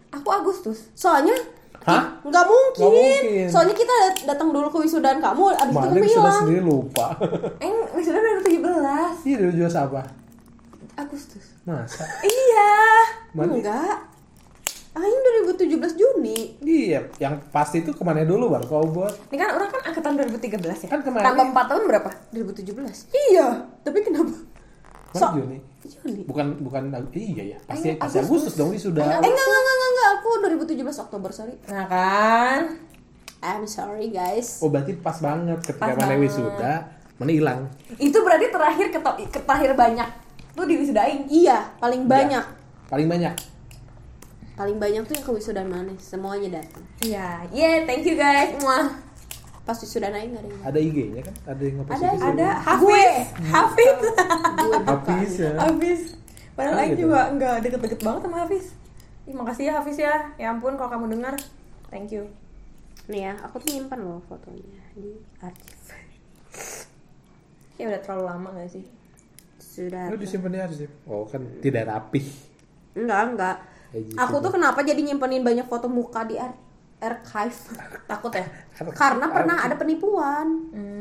Aku 0.10 0.30
Agustus 0.30 0.90
Soalnya 0.94 1.36
Hah? 1.80 2.20
nggak 2.20 2.46
mungkin. 2.46 2.76
Nggak 2.78 2.92
mungkin. 2.92 3.46
Soalnya 3.48 3.72
kita 3.74 3.94
dat- 3.94 4.24
datang 4.28 4.50
dulu 4.50 4.68
ke 4.68 4.80
wisudaan 4.82 5.18
kamu, 5.18 5.44
abis 5.50 5.64
itu 5.66 5.78
Mana 5.78 5.88
kamu 5.90 6.04
bisa 6.04 6.18
hilang. 6.18 6.36
sendiri 6.38 6.62
lupa. 6.62 7.06
Aing 7.58 7.78
wisuda 7.90 8.20
2017 8.20 9.24
Iya, 9.24 9.36
dulu 9.40 9.52
juga 9.54 9.70
apa? 9.82 10.02
Agustus 10.98 11.46
Masa? 11.64 12.04
iya 12.22 12.72
Mana? 13.32 13.54
Enggak. 13.54 13.98
Aing 14.94 15.20
2017 15.46 15.94
Juni. 15.94 16.58
Iya, 16.60 17.06
yang 17.18 17.40
pasti 17.48 17.80
itu 17.80 17.94
ke 17.94 18.02
mana 18.02 18.26
dulu 18.26 18.50
baru 18.50 18.66
kau 18.66 18.84
buat? 18.84 19.14
ini 19.30 19.38
kan 19.38 19.54
orang 19.54 19.70
kan 19.70 19.82
angkatan 19.86 20.12
2013 20.18 20.58
ya 20.82 20.90
Kan 20.90 21.00
kemarin- 21.02 21.24
tambah 21.24 21.46
4 21.48 21.66
tahun 21.68 21.84
berapa 21.86 22.10
2017. 22.34 23.06
Iya, 23.30 23.48
tapi 23.80 24.02
kenapa? 24.02 24.34
Mana 25.08 25.20
So- 25.20 25.34
Juni? 25.36 25.58
Juni. 25.82 26.22
Bukan 26.28 26.46
bukan 26.60 26.84
iya 27.14 27.56
ya. 27.56 27.58
Pasti 27.64 27.88
Ayo, 27.90 27.98
pasti 27.98 28.18
Agustus. 28.20 28.52
Agustus 28.52 28.54
dong 28.56 28.70
ini 28.72 28.80
sudah. 28.80 29.08
Eh 29.08 29.24
enggak 29.24 29.46
enggak 29.46 29.62
enggak 29.64 29.88
enggak, 29.88 30.10
aku 30.14 30.30
2017 30.44 31.04
Oktober, 31.08 31.30
sorry. 31.32 31.56
nah 31.66 31.86
kan 31.88 32.62
I'm 33.38 33.64
sorry 33.64 34.10
guys. 34.10 34.60
Oh 34.60 34.68
berarti 34.68 34.98
pas 34.98 35.16
banget 35.18 35.60
ketika 35.62 35.80
Pas 35.80 35.94
mana 35.94 36.12
banget. 36.12 36.26
wisuda, 36.26 36.74
mana 37.16 37.32
hilang. 37.32 37.62
itu 37.96 38.18
berarti 38.18 38.46
terakhir 38.50 38.88
keto- 38.90 39.18
terakhir 39.40 39.72
banyak 39.74 40.10
tuh 40.52 40.66
di 40.66 40.76
wisuda 40.76 41.06
Aing 41.06 41.30
Iya, 41.30 41.72
paling 41.78 42.04
banyak. 42.04 42.44
Paling 42.90 43.08
banyak. 43.08 43.34
Paling 44.58 44.82
banyak 44.82 45.06
tuh 45.06 45.14
yang 45.14 45.22
ke 45.24 45.32
wisudaan 45.32 45.70
mana? 45.70 45.94
Semuanya 45.96 46.60
datang. 46.60 46.82
iya 47.00 47.46
yeah 47.54 47.86
thank 47.86 48.02
you 48.04 48.18
guys 48.18 48.58
Mwah. 48.58 49.07
Pas 49.68 49.76
wisudaan 49.76 50.16
Aing 50.16 50.32
enggak 50.32 50.44
ada 50.44 50.50
yang 50.50 50.64
Ada 50.64 50.80
IG-nya 50.80 51.22
kan? 51.22 51.36
Ada 51.44 51.62
yang 51.62 51.76
ngepost 51.78 51.94
Ada, 51.94 52.08
ada. 52.24 52.48
Hafiz 52.58 53.14
Hafiz. 53.46 53.96
Habis 54.88 55.34
ya. 55.36 55.52
Hafiz 55.60 56.02
padahal 56.56 56.78
Aing 56.80 56.92
gitu. 56.96 57.02
juga 57.06 57.20
nggak 57.30 57.56
deket-deket 57.62 58.00
banget 58.02 58.22
sama 58.24 58.38
Hafiz 58.42 58.66
Ih, 59.28 59.36
makasih 59.36 59.64
ya 59.68 59.74
Hafiz 59.76 59.98
ya 60.00 60.16
ya 60.36 60.48
ampun 60.50 60.74
kalau 60.74 60.90
kamu 60.90 61.06
dengar 61.14 61.36
thank 61.88 62.10
you 62.10 62.24
Nih 63.08 63.24
ya, 63.24 63.40
aku 63.40 63.60
tuh 63.60 63.72
nyimpan 63.72 64.00
loh 64.00 64.20
fotonya 64.26 64.84
di 64.92 65.16
arsip. 65.38 65.96
ya 67.78 67.88
udah 67.88 68.02
terlalu 68.02 68.24
lama 68.26 68.50
gak 68.54 68.68
sih 68.70 68.84
Sudah. 69.60 70.10
Lu 70.10 70.18
disimpan 70.18 70.50
di 70.50 70.58
arsip. 70.58 70.90
Oh 71.06 71.24
kan 71.24 71.38
tidak 71.62 71.86
rapih. 71.86 72.26
Enggak, 72.98 73.22
enggak. 73.30 73.56
Aku 74.18 74.42
tuh 74.42 74.50
kenapa 74.50 74.82
jadi 74.82 74.98
nyimpenin 74.98 75.46
banyak 75.46 75.64
foto 75.64 75.86
muka 75.86 76.26
di 76.26 76.34
ar- 76.34 76.58
archive? 77.00 77.58
takut 78.10 78.32
ya 78.32 78.46
Karena 78.92 79.26
pernah 79.28 79.58
ada 79.60 79.74
penipuan. 79.74 80.48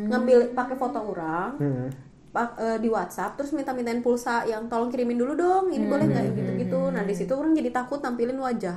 Ngambil 0.07 0.53
pakai 0.53 0.75
foto 0.75 0.99
orang. 1.07 1.53
Hmm. 1.57 1.89
pak- 2.29 2.53
eh, 2.59 2.77
di 2.77 2.87
WhatsApp 2.87 3.33
terus 3.35 3.49
minta-mintain 3.51 3.99
pulsa 3.99 4.45
yang 4.45 4.67
tolong 4.67 4.87
kirimin 4.87 5.17
dulu 5.17 5.33
dong 5.33 5.65
ini 5.69 5.89
boleh 5.89 6.05
nggak 6.05 6.37
gitu-gitu 6.37 6.93
nah 6.93 7.01
di 7.01 7.17
situ 7.17 7.33
orang 7.33 7.51
jadi 7.51 7.73
takut 7.73 7.97
tampilin 7.97 8.37
wajah 8.37 8.77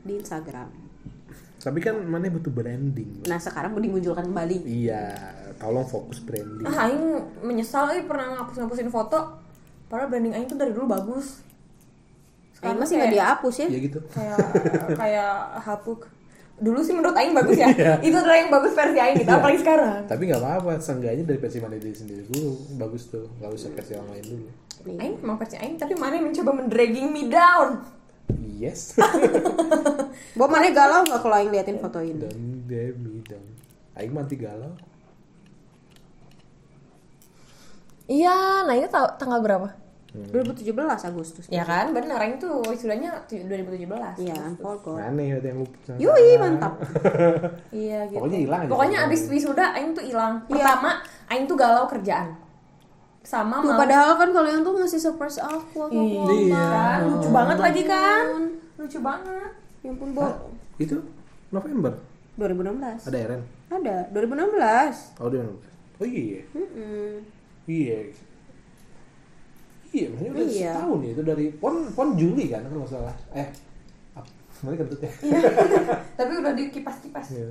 di 0.00 0.16
Instagram 0.16 0.72
Tapi 1.58 1.78
kan 1.78 2.00
mana 2.00 2.32
butuh 2.32 2.48
branding. 2.48 3.28
nah 3.28 3.36
sekarang 3.36 3.70
mau 3.70 3.82
dimunculkan 3.82 4.24
kembali 4.24 4.64
Iya, 4.64 5.04
tolong 5.54 5.84
fokus 5.84 6.16
branding. 6.18 6.64
ah 6.64 6.88
Aing 6.88 7.04
menyesal 7.42 7.92
Aing 7.92 8.08
pernah 8.08 8.32
ngapus-ngapusin 8.34 8.88
foto 8.88 9.36
padahal 9.84 10.08
branding 10.08 10.32
Aing 10.32 10.48
tuh 10.48 10.56
dari 10.56 10.72
dulu 10.72 10.88
bagus 10.88 11.44
Aing 12.58 12.74
masih 12.74 12.96
nggak 12.96 13.12
dihapus 13.12 13.54
ya 13.58 13.66
Ya 13.68 13.78
gitu. 13.80 14.00
kayak 14.08 14.38
kayak 14.96 15.34
hapuk 15.68 16.08
dulu 16.58 16.78
sih 16.82 16.94
menurut 16.94 17.14
Aing 17.14 17.34
bagus 17.34 17.56
ya. 17.58 17.70
Itu 18.06 18.16
adalah 18.18 18.38
yang 18.38 18.50
bagus 18.50 18.72
versi 18.74 18.98
Aing 18.98 19.16
gitu 19.22 19.30
apalagi 19.30 19.58
sekarang. 19.62 20.04
Tapi 20.10 20.22
nggak 20.26 20.42
apa-apa, 20.42 20.72
seenggaknya 20.82 21.24
dari 21.24 21.38
versi 21.38 21.58
mana 21.62 21.78
diri 21.78 21.94
sendiri 21.94 22.22
dulu 22.26 22.78
bagus 22.78 23.08
tuh, 23.10 23.26
nggak 23.38 23.50
usah 23.54 23.70
versi 23.74 23.92
orang 23.94 24.10
lain 24.18 24.24
dulu. 24.26 24.46
Aing 24.98 25.14
emang 25.22 25.36
versi 25.38 25.56
Aing 25.58 25.76
tapi 25.78 25.94
mana 25.94 26.18
yang 26.18 26.26
mencoba 26.30 26.50
mendragging 26.54 27.08
me 27.10 27.22
down? 27.30 27.82
Yes. 28.58 28.98
Bo 30.38 30.50
mana 30.50 30.68
galau 30.74 31.06
nggak 31.06 31.20
kalau 31.22 31.36
Aing 31.38 31.50
liatin 31.54 31.78
foto 31.78 32.02
ini? 32.02 32.26
Dan 32.26 32.66
demi 32.66 33.22
dan 33.24 33.42
Aing 33.94 34.12
mati 34.14 34.36
galau. 34.38 34.74
iya 38.08 38.64
nah 38.64 38.72
itu 38.72 38.88
tanggal 39.20 39.44
berapa 39.44 39.68
2017 40.08 40.72
Agustus. 41.04 41.44
Ya 41.48 41.62
kan? 41.62 41.92
Benar. 41.92 42.16
Aing 42.18 42.40
tuh 42.40 42.64
wisudanya 42.64 43.12
2017 43.28 43.84
iya 44.18 44.40
forgot 44.56 44.96
Mana 44.96 45.20
ya 45.20 45.36
yang 45.38 45.60
lupa? 45.60 45.92
Yui 45.94 46.28
mantap. 46.36 46.74
Iya 47.76 48.08
gitu. 48.08 48.16
Pokoknya 48.18 48.38
hilang 48.40 48.60
aja. 48.64 48.70
pokoknya 48.72 48.98
abis 49.04 49.20
wisuda 49.28 49.64
Aing 49.72 49.92
tuh 49.92 50.02
hilang. 50.02 50.40
Iya. 50.44 50.56
pertama 50.56 50.90
Aing 51.28 51.44
tuh 51.44 51.56
galau 51.56 51.84
kerjaan. 51.84 52.32
Sama 53.20 53.60
Tuh, 53.60 53.76
padahal 53.76 54.16
kan 54.16 54.32
kalian 54.32 54.64
tuh 54.64 54.72
ngasih 54.74 54.96
surprise 54.98 55.36
aku 55.36 55.84
aku 55.84 55.92
aku 55.92 56.32
Iya. 56.32 56.56
kan? 56.64 56.98
Lucu 57.04 57.28
banget 57.28 57.58
lagi 57.60 57.82
kan? 57.84 58.24
Lucu 58.74 58.98
banget. 58.98 59.50
Ya 59.78 59.90
ampun 59.92 60.08
Bo. 60.10 60.24
Itu? 60.78 60.96
November. 61.48 61.92
2016 62.34 63.04
Ada 63.04 63.18
Eren. 63.20 63.40
ada. 63.68 63.96
2016 64.10 65.20
Oh 65.20 65.28
dia 65.28 65.44
Oh 65.98 66.06
iya. 66.06 66.40
Mm-mm. 66.50 67.20
Iya. 67.66 68.08
Iya, 69.88 70.04
maksudnya 70.08 70.30
udah 70.30 70.44
Iya. 70.44 70.70
setahun 70.70 70.98
ya 71.00 71.10
itu 71.10 71.22
dari 71.24 71.44
pon 71.50 71.74
pon 71.90 72.08
Juli 72.12 72.44
kan 72.46 72.60
kalau 72.62 72.82
nggak 72.82 72.90
salah. 72.90 73.14
Eh? 73.32 73.48
Nanti 74.58 74.74
kentut 74.76 74.98
ya. 74.98 75.10
Tapi 76.18 76.32
udah 76.34 76.52
dikipas-kipas. 76.52 77.26
Iya. 77.30 77.46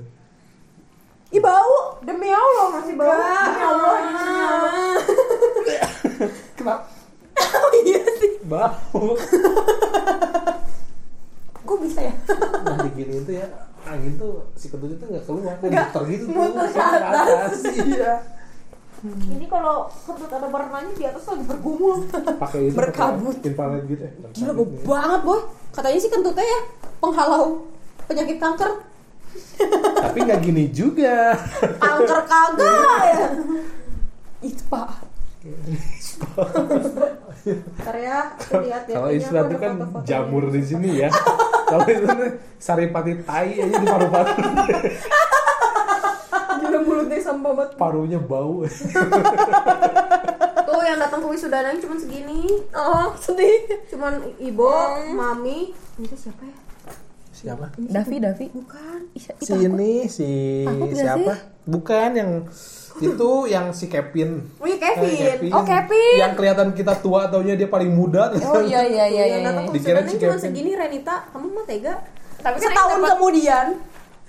Ih 1.28 1.40
bau. 1.40 1.96
Demi 2.00 2.28
Allah 2.28 2.66
masih 2.74 2.94
bau. 2.94 3.10
Demi 3.10 3.60
Allah. 3.60 3.96
Kenapa? 6.54 6.84
Oh 7.38 7.70
iya 7.80 8.00
sih. 8.14 8.30
Bau. 8.44 9.02
Kok 11.60 11.76
bisa 11.80 12.00
ya? 12.02 12.12
Nah 12.62 12.76
digini 12.82 13.12
itu 13.18 13.32
ya 13.34 13.46
angin 13.84 14.12
tuh 14.16 14.44
si 14.52 14.68
kentutnya 14.68 14.96
tuh 14.96 15.06
nggak 15.08 15.24
keluar, 15.24 15.42
Nggak, 15.58 15.86
muter 15.90 16.02
gitu 16.08 16.24
tuh. 16.24 16.32
muter 16.34 16.64
ke 16.66 16.76
ke 16.76 16.98
atas. 17.02 17.58
Iya. 17.74 18.12
Ini 19.06 19.46
kalau 19.46 19.86
kentut 20.04 20.26
ada 20.26 20.50
warnanya 20.50 20.90
di 20.90 21.04
atas 21.06 21.22
lagi 21.30 21.44
bergumul. 21.46 22.02
Pakai 22.10 22.66
itu 22.66 22.74
Berkabut. 22.74 23.38
infrared 23.46 23.84
gitu 23.86 24.02
ya. 24.02 24.12
Gila 24.34 24.52
bau 24.58 24.66
banget 24.84 25.20
boy. 25.22 25.40
Katanya 25.70 25.98
sih 26.02 26.10
kentutnya 26.10 26.42
ya 26.42 26.60
penghalau 26.98 27.62
penyakit 28.10 28.42
kanker. 28.42 28.70
Tapi 30.02 30.18
nggak 30.18 30.40
gini 30.42 30.64
juga. 30.74 31.38
Kanker 31.78 32.20
kagak 32.26 33.00
ya. 33.06 33.26
Itu 34.42 34.62
pak. 34.66 34.88
Ya, 37.88 38.34
aku 38.34 38.60
lihat 38.66 38.82
ya. 38.90 38.94
Kalau 38.98 39.10
istilah 39.14 39.42
itu 39.46 39.56
kan 39.56 39.72
jamur 40.02 40.50
di 40.50 40.60
sini 40.60 41.06
ya. 41.06 41.08
Kalau 41.70 41.86
itu 41.86 42.06
saripati 42.58 43.22
tai 43.22 43.62
aja 43.62 43.76
di 43.78 43.86
paru-paru. 43.86 44.32
Mulutnya 46.88 47.20
sampah 47.20 47.52
banget. 47.52 47.70
Parunya 47.76 48.18
bau. 48.18 48.64
Tuh 50.68 50.82
yang 50.82 50.98
datang 50.98 51.20
ke 51.20 51.26
wisudanya 51.28 51.70
cuma 51.78 51.94
segini. 51.94 52.42
Oh 52.70 53.12
sedih. 53.14 53.66
Cuman 53.86 54.18
ibu, 54.36 54.66
mami. 55.12 55.72
Ini 55.96 56.04
tuh 56.06 56.18
siapa 56.18 56.42
ya? 56.42 56.54
Siapa? 57.30 57.64
Davi 57.78 58.16
Davi. 58.18 58.44
Bukan. 58.50 58.98
Si 59.38 59.52
ini 59.54 60.06
si 60.06 60.28
Takut 60.64 60.88
siapa? 60.92 61.32
Bukan 61.64 62.08
yang 62.14 62.30
itu 62.98 63.28
yang 63.46 63.70
si 63.70 63.86
Kevin. 63.86 64.42
Oh 64.58 64.64
iya 64.64 64.74
Eh, 64.74 64.78
Kevin. 65.38 65.50
Oh, 65.52 65.62
Kevin. 65.62 66.14
Yang 66.18 66.32
kelihatan 66.34 66.68
kita 66.72 66.92
tua 66.98 67.28
taunya 67.28 67.54
dia 67.54 67.66
paling 67.66 67.88
muda. 67.88 68.32
Oh 68.42 68.60
iya 68.60 68.82
iya 68.82 69.04
iya 69.06 69.22
yang 69.28 69.40
iya. 69.40 69.46
datang 69.46 69.64
ke 69.66 69.70
Dikira 69.72 69.98
wisudanya 69.98 70.08
si 70.08 70.16
cuma 70.16 70.30
Kevin. 70.30 70.42
segini 70.42 70.70
Renita. 70.74 71.14
Kamu 71.30 71.46
mah 71.48 71.64
tega. 71.64 71.94
Tapi 72.38 72.54
kan 72.56 72.62
Setahun 72.64 72.96
dapat- 72.96 73.10
kemudian, 73.14 73.66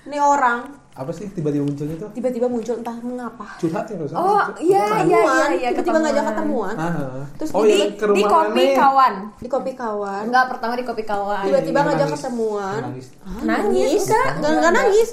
nih 0.03 0.17
orang 0.17 0.57
Apa 0.99 1.15
sih 1.15 1.31
tiba-tiba 1.31 1.63
munculnya 1.63 1.95
tuh? 1.95 2.11
tiba-tiba 2.11 2.51
muncul 2.51 2.75
entah 2.75 2.91
mengapa. 2.99 3.55
Curhat 3.55 3.87
ya 3.87 3.95
usah? 4.03 4.17
Oh 4.19 4.43
iya 4.59 4.99
iya 5.07 5.19
iya 5.23 5.45
iya 5.55 5.69
tiba-tiba 5.71 5.99
ngajak 6.03 6.23
ketemuan. 6.27 6.75
Ah. 6.75 7.23
Terus 7.39 7.49
oh, 7.55 7.63
di- 7.63 7.71
yang 7.71 7.95
ke 7.95 8.05
Di 8.11 8.23
kopi 8.27 8.63
kawan. 8.75 9.13
Di 9.39 9.47
kopi 9.47 9.71
kawan. 9.73 10.23
Enggak 10.27 10.45
pertama 10.51 10.73
di 10.75 10.83
kopi 10.83 11.03
kawan. 11.07 11.43
Tiba-tiba 11.47 11.79
Iya, 11.79 11.87
ngajak 11.87 12.07
ketemuan. 12.19 12.81
Nangis. 12.83 13.07
Ah, 13.23 13.41
Nangis, 13.47 14.01
Enggak, 14.03 14.27
enggak. 14.35 14.71
nangis. 14.75 15.09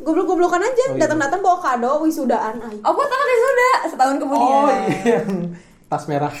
Goblok-goblokan 0.00 0.64
aja, 0.64 0.84
Oh, 0.88 0.96
iya. 0.96 1.00
datang-datang 1.04 1.40
bawa 1.44 1.58
kado 1.60 2.02
wisudaan. 2.02 2.56
Oh 2.82 2.92
anak 2.96 3.36
sudah 3.38 3.74
setahun 3.86 4.16
kemudian. 4.18 4.50
Oh 4.50 4.68
iya. 5.06 5.20
Tas 5.90 6.06
merah. 6.06 6.30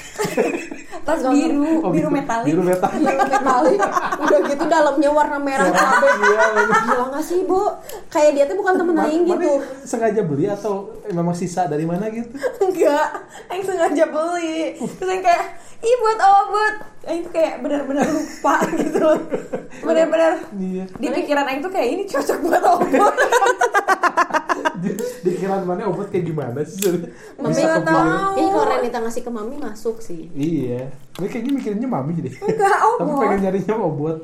Tas 1.00 1.20
biru, 1.24 1.80
Oh, 1.80 1.90
biru 1.90 2.06
metalik. 2.06 2.46
Biru 2.46 2.62
metalik. 2.62 3.02
Biru 3.02 3.24
metalik. 3.26 3.80
Udah 4.20 4.38
gitu 4.46 4.64
dalamnya 4.64 5.10
warna 5.10 5.38
merah 5.38 5.66
cabe. 5.66 6.06
Iya. 6.20 6.44
Gila 6.86 7.04
nggak 7.08 7.24
sih, 7.24 7.40
Bu? 7.42 7.66
Kayak 8.06 8.30
dia 8.32 8.44
tuh 8.46 8.56
bukan 8.56 8.74
temen 8.76 8.94
Ma- 8.94 9.04
aing 9.04 9.24
gitu. 9.24 9.50
sengaja 9.82 10.22
beli 10.22 10.46
atau 10.46 10.86
memang 11.08 11.32
sisa 11.32 11.64
dari 11.64 11.82
mana 11.82 12.06
gitu? 12.08 12.30
Enggak, 12.60 13.06
Aing 13.48 13.64
sengaja 13.64 14.04
beli. 14.06 14.76
Terus 14.78 15.08
Aing 15.08 15.24
kayak, 15.24 15.42
ih 15.80 15.94
buat? 15.96 16.18
Aing 17.02 17.22
tuh 17.24 17.32
kayak 17.32 17.54
benar-benar 17.58 18.06
lupa 18.06 18.54
gitu 18.78 18.98
loh. 19.00 19.18
Benar-benar 19.80 20.32
Iya. 20.52 20.84
di 20.92 21.08
pikiran 21.10 21.48
Aing 21.48 21.60
tuh 21.60 21.72
kayak 21.72 21.88
ini 21.90 22.02
cocok 22.04 22.38
buat 22.40 22.62
obot. 22.62 23.14
Di- 24.82 24.96
Dikira 25.22 25.60
mana 25.62 25.88
obat 25.88 26.08
kayak 26.08 26.24
gimana 26.26 26.60
sih? 26.62 26.80
Mami 27.36 27.52
nggak 27.56 27.82
tahu. 27.82 28.34
Kayaknya 28.34 28.50
kalau 28.50 28.66
Renita 28.68 28.98
ngasih 29.00 29.22
ke 29.22 29.30
Mami 29.30 29.56
masuk 29.56 29.96
sih. 30.00 30.28
Iya. 30.32 30.88
Ini 31.18 31.26
kayaknya 31.26 31.52
mikirinnya 31.52 31.88
mami 31.88 32.12
deh. 32.18 32.34
Enggak, 32.34 32.76
Tapi 32.78 33.02
obot. 33.04 33.20
pengen 33.20 33.38
nyarinya 33.44 33.74
obat. 33.76 34.18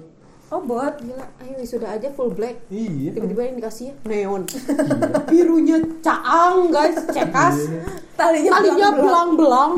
Obot. 0.46 0.94
Gila, 1.02 1.26
ayo 1.42 1.52
wisuda 1.58 1.88
aja 1.90 2.08
full 2.14 2.30
black. 2.30 2.56
Iya. 2.70 3.12
Tiba-tiba 3.12 3.42
yang 3.44 3.56
dikasih 3.58 3.88
neon. 4.06 4.42
Birunya 5.30 5.76
caang, 6.00 6.70
guys, 6.70 6.96
cekas. 7.10 7.56
Talinya 8.14 8.50
Talinya 8.56 8.88
belang-belang. 8.94 9.72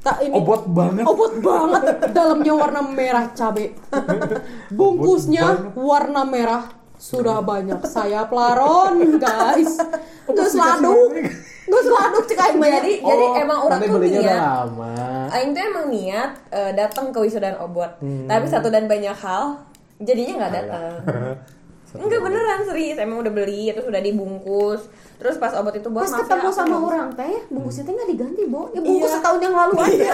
Tak 0.00 0.24
ini 0.24 0.32
Obat 0.32 0.64
banget. 0.64 1.04
Obot 1.04 1.34
banget. 1.44 1.84
Dalamnya 2.16 2.52
warna 2.56 2.80
merah 2.80 3.36
cabe. 3.36 3.76
Bungkusnya 4.72 5.76
warna 5.76 6.24
merah. 6.24 6.79
Sudah 7.00 7.40
banyak 7.40 7.80
saya 7.82 8.28
pelaron, 8.28 9.16
guys. 9.16 9.80
Gus 10.26 10.52
laduk. 10.52 11.16
Gus 11.64 11.86
laduk 11.88 12.24
cek 12.26 12.36
aing 12.36 12.58
mah 12.58 12.68
ya. 12.68 12.76
Jadi 12.76 12.92
jadi 13.00 13.24
emang 13.40 13.58
orang 13.62 13.80
tuh 13.80 13.98
niat. 13.98 14.36
lama. 14.36 14.92
Aing 15.30 15.50
tuh 15.50 15.62
emang 15.64 15.86
niat 15.88 16.30
eh, 16.50 16.72
datang 16.74 17.08
ke 17.08 17.18
wisudaan 17.18 17.56
obot. 17.58 17.88
Tapi 18.00 18.44
satu 18.44 18.68
dan 18.68 18.84
banyak 18.84 19.16
hal 19.16 19.64
jadinya 19.98 20.44
nggak 20.44 20.52
datang. 20.54 20.92
Enggak 21.90 22.22
beneran 22.22 22.62
serius, 22.62 23.02
emang 23.02 23.18
udah 23.18 23.32
beli 23.32 23.66
terus 23.72 23.82
udah 23.82 23.98
dibungkus. 23.98 24.86
Terus 25.16 25.36
pas 25.36 25.50
obot 25.56 25.72
itu 25.72 25.90
buat 25.90 26.06
Pas 26.06 26.12
ya, 26.12 26.22
ketemu 26.22 26.46
aku 26.46 26.54
sama 26.54 26.76
orang 26.78 27.08
teh, 27.12 27.34
bungkusnya 27.48 27.82
teh 27.82 27.92
nggak 27.92 28.08
diganti, 28.08 28.42
Bo. 28.46 28.70
Ya 28.70 28.78
bungkus 28.78 29.10
Iya. 29.10 29.16
setahun 29.18 29.40
yang 29.40 29.54
lalu 29.54 29.74
aja. 29.88 30.10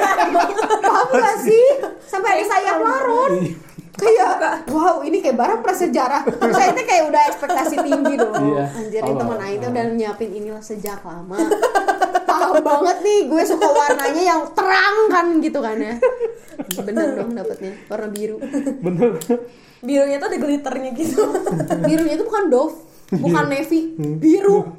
Paham 0.81 1.09
gak 1.13 1.37
sih? 1.43 1.67
Sampai 2.11 2.31
ada 2.33 2.45
sayap 2.47 2.77
laron. 2.81 3.33
Kayak, 3.97 4.69
wow 4.69 5.01
ini 5.01 5.25
kayak 5.25 5.37
barang 5.41 5.61
prasejarah. 5.65 6.23
Saya 6.53 6.71
teh 6.77 6.85
kayak 6.85 7.05
udah 7.09 7.23
ekspektasi 7.33 7.77
tinggi 7.81 8.15
dong. 8.21 8.45
Iya. 8.53 8.65
Anjir, 8.77 9.01
ini 9.01 9.13
Oh, 9.17 9.17
teman 9.17 9.39
Aing 9.41 9.59
teh 9.59 9.69
oh. 9.69 9.73
udah 9.73 9.85
nyiapin 9.97 10.31
inilah 10.37 10.61
sejak 10.61 11.01
lama. 11.01 11.37
Paham 12.29 12.61
banget 12.61 12.97
nih, 13.01 13.19
gue 13.33 13.43
suka 13.49 13.69
warnanya 13.73 14.23
yang 14.23 14.41
terang 14.53 14.97
kan 15.09 15.27
gitu 15.41 15.59
kan 15.65 15.77
ya. 15.81 15.97
Bener 16.85 17.17
dong 17.17 17.33
dapetnya, 17.33 17.73
warna 17.89 18.09
biru. 18.13 18.37
Bener. 18.85 19.17
Birunya 19.81 20.17
tuh 20.21 20.29
ada 20.29 20.39
glitternya 20.41 20.91
gitu. 20.93 21.23
Birunya 21.85 22.15
itu 22.21 22.25
bukan 22.29 22.45
Dove, 22.53 22.77
bukan 23.17 23.45
navy, 23.49 23.97
biru. 23.97 24.77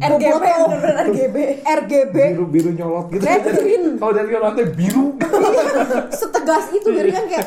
RGB, 0.00 0.44
bener-bener 0.46 0.96
RGB. 1.10 1.36
RGB. 1.66 2.16
Biru 2.16 2.46
biru 2.46 2.70
nyolot 2.72 3.06
gitu. 3.10 3.26
Red 3.26 3.44
green. 3.58 3.84
Kalau 3.98 4.12
dari 4.14 4.32
lantai 4.32 4.66
biru. 4.72 5.18
setegas 6.14 6.70
itu 6.72 6.88
biar 6.94 7.10
kan 7.10 7.24
kayak 7.26 7.46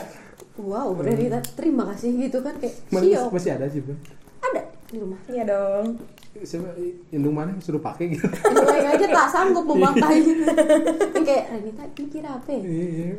wow 0.56 0.89
berarti 0.91 1.26
terima 1.54 1.84
kasih 1.89 2.10
gitu 2.20 2.38
kan 2.39 2.54
kayak 2.56 2.76
Mana 2.88 3.04
siok 3.04 3.32
masih 3.32 3.51
ada 3.51 3.66
sih, 3.68 3.82
Bang. 3.82 3.99
ada 4.43 4.62
di 4.86 4.97
rumah 4.97 5.20
Iya 5.26 5.43
dong. 5.43 5.86
Siapa 6.36 6.66
indung 7.10 7.32
mana 7.32 7.49
yang 7.49 7.62
suruh 7.62 7.78
pakai 7.80 8.10
gitu. 8.10 8.26
Mulai 8.26 8.89
aja 8.89 9.06
tak 9.08 9.28
sanggup 9.30 9.66
memakainya 9.66 10.34
kayak 11.24 11.43
Renita 11.51 11.84
ini 11.88 12.06
kira 12.08 12.30
apa 12.32 12.49
ya? 12.49 12.62
Iya. 12.62 13.10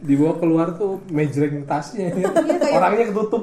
Dibawa 0.00 0.34
keluar 0.36 0.74
tuh 0.74 0.98
mejreng 1.08 1.62
tasnya. 1.62 2.10
kayak- 2.10 2.74
Orangnya 2.76 3.04
ketutup. 3.06 3.42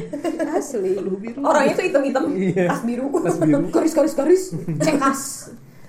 asli 0.52 1.00
Orangnya 1.38 1.72
tuh 1.74 1.84
hitam-hitam, 1.86 2.24
Iya. 2.30 2.64
tas 2.68 2.82
biru. 2.82 3.08
Tas 3.18 3.36
biru. 3.38 3.64
garis 3.68 3.92
garis 3.92 4.14
garis 4.14 4.42
cekas 4.78 5.20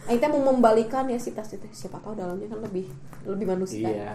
Aita 0.04 0.28
mau 0.28 0.44
membalikan 0.46 1.04
ya 1.06 1.16
si 1.16 1.32
tas 1.32 1.48
itu 1.50 1.64
siapa 1.70 1.96
tahu 1.98 2.12
dalamnya 2.14 2.48
kan 2.48 2.60
lebih 2.60 2.92
lebih 3.24 3.46
manusia 3.46 3.88
Iya. 3.88 4.12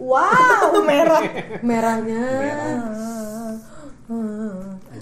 Wow 0.00 0.72
merah 0.88 1.22
merahnya 1.60 2.24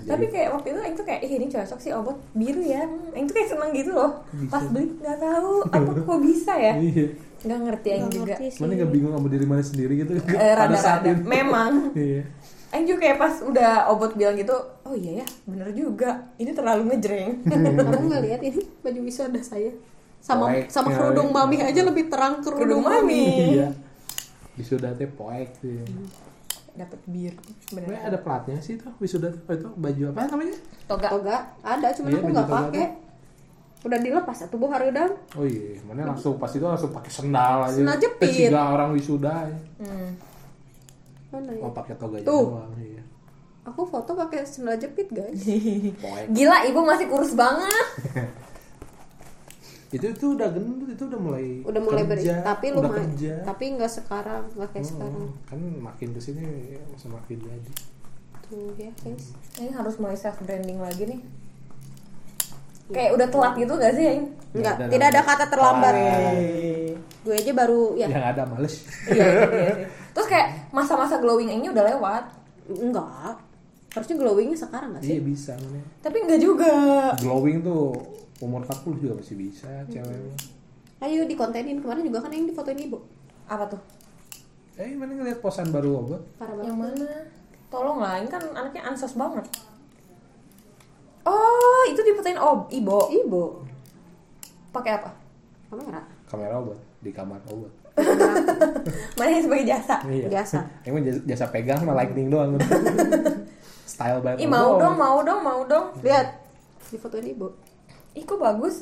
Tapi 0.04 0.24
kayak 0.28 0.52
waktu 0.52 0.68
itu 0.72 0.80
Aing 0.80 0.96
tuh 0.96 1.04
kayak, 1.04 1.20
ih 1.20 1.32
ini 1.36 1.46
cocok 1.48 1.78
sih 1.80 1.92
obot 1.92 2.16
biru 2.32 2.60
ya. 2.60 2.84
Tuh 3.12 3.32
kayak 3.32 3.48
seneng 3.48 3.70
gitu 3.72 3.92
loh. 3.92 4.24
Pas 4.48 4.64
beli 4.64 4.92
nggak 4.96 5.18
tahu 5.20 5.52
apa 5.64 5.90
kok 6.00 6.20
bisa 6.20 6.52
ya. 6.56 6.74
Iya. 6.76 7.06
Nggak 7.40 7.58
ngerti 7.64 7.88
Aing 7.88 8.04
Nggak 8.04 8.16
juga. 8.16 8.34
sih. 8.36 8.50
Mana 8.60 8.72
nggak 8.76 8.90
bingung 8.92 9.12
sama 9.16 9.28
diri 9.28 9.46
mana 9.48 9.62
sendiri 9.64 9.92
gitu? 9.96 10.12
Eh, 10.16 10.52
Pada 10.52 10.76
saat 10.76 11.00
rada-rada. 11.04 11.12
itu. 11.12 11.22
Memang. 11.24 11.72
Iya. 11.92 12.22
Aing 12.68 12.84
juga 12.84 13.00
kayak 13.00 13.16
pas 13.16 13.34
udah 13.40 13.72
obot 13.88 14.12
bilang 14.12 14.36
gitu, 14.36 14.52
oh 14.84 14.92
iya 14.92 15.24
ya, 15.24 15.26
bener 15.48 15.68
juga. 15.72 16.10
Ini 16.36 16.50
terlalu 16.52 16.82
ngejreng. 16.92 17.30
kamu 17.48 18.04
nggak 18.12 18.22
lihat 18.28 18.40
ini 18.44 18.60
baju 18.84 19.00
wisuda 19.00 19.40
saya 19.40 19.72
sama 20.20 20.52
sama 20.68 20.88
kerudung 20.90 21.32
mami 21.32 21.64
aja 21.64 21.80
lebih 21.80 22.12
terang 22.12 22.44
kerudung, 22.44 22.80
Kerudung 22.80 22.82
mami. 22.84 23.56
Iya. 23.56 23.68
Wisuda 24.58 24.90
teh 24.92 25.06
poek 25.06 25.48
sih. 25.56 25.78
Dapat 26.74 27.00
bir. 27.06 27.34
Sebenarnya 27.64 28.02
ada 28.04 28.18
platnya 28.18 28.58
sih 28.58 28.74
tuh 28.74 28.90
wisuda. 28.98 29.30
Oh, 29.46 29.54
itu 29.54 29.68
baju 29.72 30.02
apa 30.10 30.20
namanya? 30.28 30.56
Toga. 30.84 31.08
toga 31.10 31.36
ada 31.60 31.88
cuman 31.90 32.08
Iya, 32.08 32.18
aku 32.18 32.28
nggak 32.28 32.48
pakai 32.48 32.86
udah 33.78 33.98
dilepas 33.98 34.34
satu 34.36 34.58
buah 34.58 34.74
harudang 34.74 35.14
Oh 35.32 35.46
iya, 35.46 35.78
mana 35.86 36.10
langsung 36.10 36.34
pas 36.34 36.50
itu 36.50 36.60
langsung 36.60 36.90
pakai 36.90 37.08
sendal 37.08 37.62
aja. 37.62 37.78
Sendal 37.78 37.96
jepit. 37.96 38.26
Ketiga 38.28 38.74
orang 38.74 38.90
wisuda. 38.90 39.46
ya. 39.46 39.58
Hmm. 39.80 40.10
mana 41.28 41.50
ya 41.52 41.62
Oh 41.62 41.70
pakai 41.70 41.94
toga 41.94 42.18
Tuh. 42.20 42.58
doang. 42.58 42.72
Iya. 42.74 43.02
aku 43.62 43.84
foto 43.84 44.16
pakai 44.16 44.42
sendal 44.42 44.74
jepit 44.76 45.06
guys 45.08 45.44
Poek. 46.02 46.26
Gila, 46.32 46.56
ibu 46.64 46.80
masih 46.80 47.06
kurus 47.06 47.34
banget. 47.34 47.86
itu 49.88 50.04
itu 50.06 50.26
udah 50.30 50.48
gendut 50.48 50.84
itu 50.86 51.02
udah 51.02 51.16
mulai 51.18 51.46
udah 51.62 51.80
mulai 51.80 52.04
kerja, 52.06 52.42
tapi 52.42 52.66
udah 52.70 52.82
lumayan 52.84 53.08
kerja 53.10 53.32
tapi 53.42 53.64
nggak 53.72 53.88
sekarang 53.90 54.44
nggak 54.52 54.68
kayak 54.70 54.82
Hmm, 54.82 54.92
sekarang 54.92 55.24
kan 55.44 55.58
makin 55.80 56.08
ke 56.12 56.20
sini 56.20 56.44
semakin 56.94 57.38
jadi 57.38 57.72
tuh 58.42 58.72
ya 58.74 58.88
guys 58.94 59.32
Ini 59.56 59.70
harus 59.70 59.96
mulai 59.96 60.14
self 60.14 60.36
branding 60.38 60.76
lagi 60.78 61.04
nih. 61.06 61.20
Kayak 62.88 63.10
udah 63.12 63.28
telat 63.28 63.52
gitu 63.54 63.72
gak 63.74 63.92
sih? 63.92 64.08
Enggak, 64.50 64.74
Ya, 64.78 64.88
tidak 64.88 65.06
ada 65.10 65.20
kata 65.22 65.44
terlambat. 65.46 65.92
Hai. 65.92 66.96
gue 67.18 67.34
aja 67.34 67.52
baru 67.52 67.92
ya 67.92 68.08
yang 68.08 68.24
ada 68.26 68.42
males 68.42 68.88
Iya, 69.06 69.20
iya, 69.20 69.44
iya 69.44 69.72
sih. 69.74 69.86
Terus 70.10 70.26
kayak 70.26 70.48
masa-masa 70.70 71.16
glowing 71.18 71.50
ini 71.50 71.68
udah 71.68 71.84
lewat. 71.86 72.24
enggak 72.70 73.36
harusnya 73.88 74.16
glowingnya 74.16 74.52
sekarang 74.54 74.92
nggak 74.92 75.02
iya 75.02 75.16
sih 75.16 75.20
bisa 75.22 75.52
mana 75.58 75.80
Tapi 75.98 76.16
enggak 76.18 76.36
juga. 76.38 76.72
glowing 77.18 77.60
tuh 77.60 77.92
umur 78.38 78.62
40 78.62 79.02
juga 79.02 79.14
masih 79.18 79.36
bisa 79.36 79.70
cewek. 79.90 80.34
Ayo 80.98 81.26
dikontenin 81.26 81.78
kemarin 81.78 82.02
juga 82.06 82.26
kan 82.26 82.30
yang 82.34 82.46
difotoin 82.46 82.78
ibu. 82.78 82.98
Apa 83.46 83.66
tuh? 83.70 83.82
eh 84.78 84.94
mana 84.94 85.10
ngeliat 85.10 85.42
posan 85.42 85.74
baru 85.74 86.06
obat 86.06 86.22
parah 86.38 86.54
banget. 86.54 86.70
Yang 86.70 86.78
mana? 86.78 87.08
Tolong 87.68 87.98
lah, 87.98 88.14
ini 88.22 88.30
kan 88.30 88.42
anaknya 88.54 88.82
ansos 88.86 89.18
banget. 89.18 89.42
Oh, 91.26 91.82
itu 91.90 91.98
diputain 92.00 92.38
ob 92.38 92.70
ibo. 92.70 93.10
ibu 93.10 93.42
Pakai 94.70 95.02
apa? 95.02 95.10
kamera? 95.68 96.00
Kamera 96.30 96.54
obat 96.62 96.78
di 97.02 97.10
kamar 97.10 97.42
obat. 97.50 97.72
Mana 99.18 99.28
yang 99.34 99.44
sebagai 99.44 99.66
jasa? 99.66 99.98
iya. 100.06 100.30
Biasa 100.30 100.58
emang 100.86 101.02
jasa, 101.02 101.20
jasa 101.26 101.44
pegang 101.50 101.82
sama 101.82 101.98
lightning 101.98 102.30
doang. 102.30 102.54
Style 103.92 104.22
banget 104.22 104.46
Ih 104.46 104.48
mau 104.48 104.78
dong, 104.78 104.94
mau 104.94 105.18
dong, 105.26 105.40
mau 105.42 105.60
dong. 105.66 105.90
lihat. 106.06 106.38
Difotoin 106.88 107.26
ibu 107.26 107.50
Ih 108.18 108.24
kok 108.24 108.36
bagus? 108.36 108.76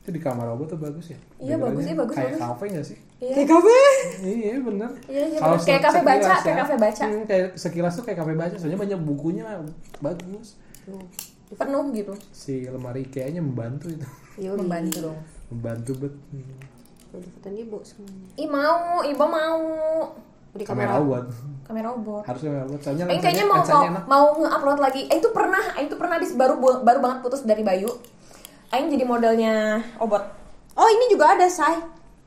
itu 0.00 0.08
di 0.10 0.18
kamar 0.18 0.48
obat 0.48 0.64
tuh 0.66 0.80
bagus 0.80 1.12
ya 1.12 1.18
Iya, 1.38 1.60
bagus, 1.60 1.84
iya, 1.84 1.92
bagus, 1.92 2.16
kayak 2.16 2.32
bagus. 2.32 2.40
kafe 2.42 2.64
nggak 2.66 2.86
sih 2.88 2.98
Iya. 3.20 3.34
kayak 3.36 3.48
kafe 3.48 3.72
iya 4.24 4.54
bener 4.58 4.90
Iya, 5.04 5.22
iya, 5.28 5.38
bener. 5.38 5.60
Kayak 5.60 5.82
kafe 5.84 6.00
baca, 6.00 6.16
sekilas 6.24 6.40
kayak 6.40 6.58
kafe 6.58 6.74
baca. 6.74 7.04
Hmm, 7.04 7.24
kayak 7.26 7.46
sekilas 7.54 7.92
tuh 7.92 8.04
kayak 8.08 8.18
kafe 8.18 8.32
baca 8.32 8.54
soalnya 8.56 8.78
banyak 8.80 8.98
bukunya 8.98 9.44
bagus 10.00 10.56
Penuh 11.52 11.84
gitu. 11.92 12.14
si 12.32 12.64
lemari 12.64 13.04
kayaknya 13.04 13.44
membantu 13.44 13.92
itu 13.92 14.06
Yoi. 14.40 14.56
Membantu 14.56 14.96
dong. 15.04 15.18
membantu 15.48 15.92
bet 16.00 16.14
Hmm. 16.32 16.58
Udah 17.10 17.20
difotoin 17.20 17.56
ibu 17.58 17.78
semuanya 17.82 18.28
Ih 18.34 18.48
mau, 18.48 19.04
ibo 19.04 19.24
mau. 19.26 19.60
Di 20.50 20.64
kamera 20.66 20.98
kamera 20.98 21.02
obat 21.02 21.24
Kamera 21.70 21.88
obor. 21.94 22.22
harus 22.26 22.42
kamera 22.42 22.66
obat 22.66 22.80
soalnya 22.82 23.04
Aing 23.06 23.22
kayaknya 23.22 23.46
mau 23.46 23.62
mau, 23.62 23.82
enak 23.86 24.04
mau 24.10 24.26
nge-upload 24.34 24.78
lagi. 24.82 25.06
Aing 25.06 25.22
tuh 25.22 25.30
pernah, 25.30 25.62
Aing 25.78 25.86
tuh 25.86 25.94
pernah 25.94 26.18
habis 26.18 26.34
baru 26.34 26.58
baru 26.58 26.98
banget 26.98 27.18
putus 27.22 27.46
dari 27.46 27.62
Bayu. 27.62 27.86
Aing 28.74 28.90
jadi 28.90 29.06
modelnya 29.06 29.78
obot. 30.02 30.22
oh 30.74 30.88
ini 30.90 31.10
juga 31.10 31.34
ada 31.38 31.46
say 31.50 31.78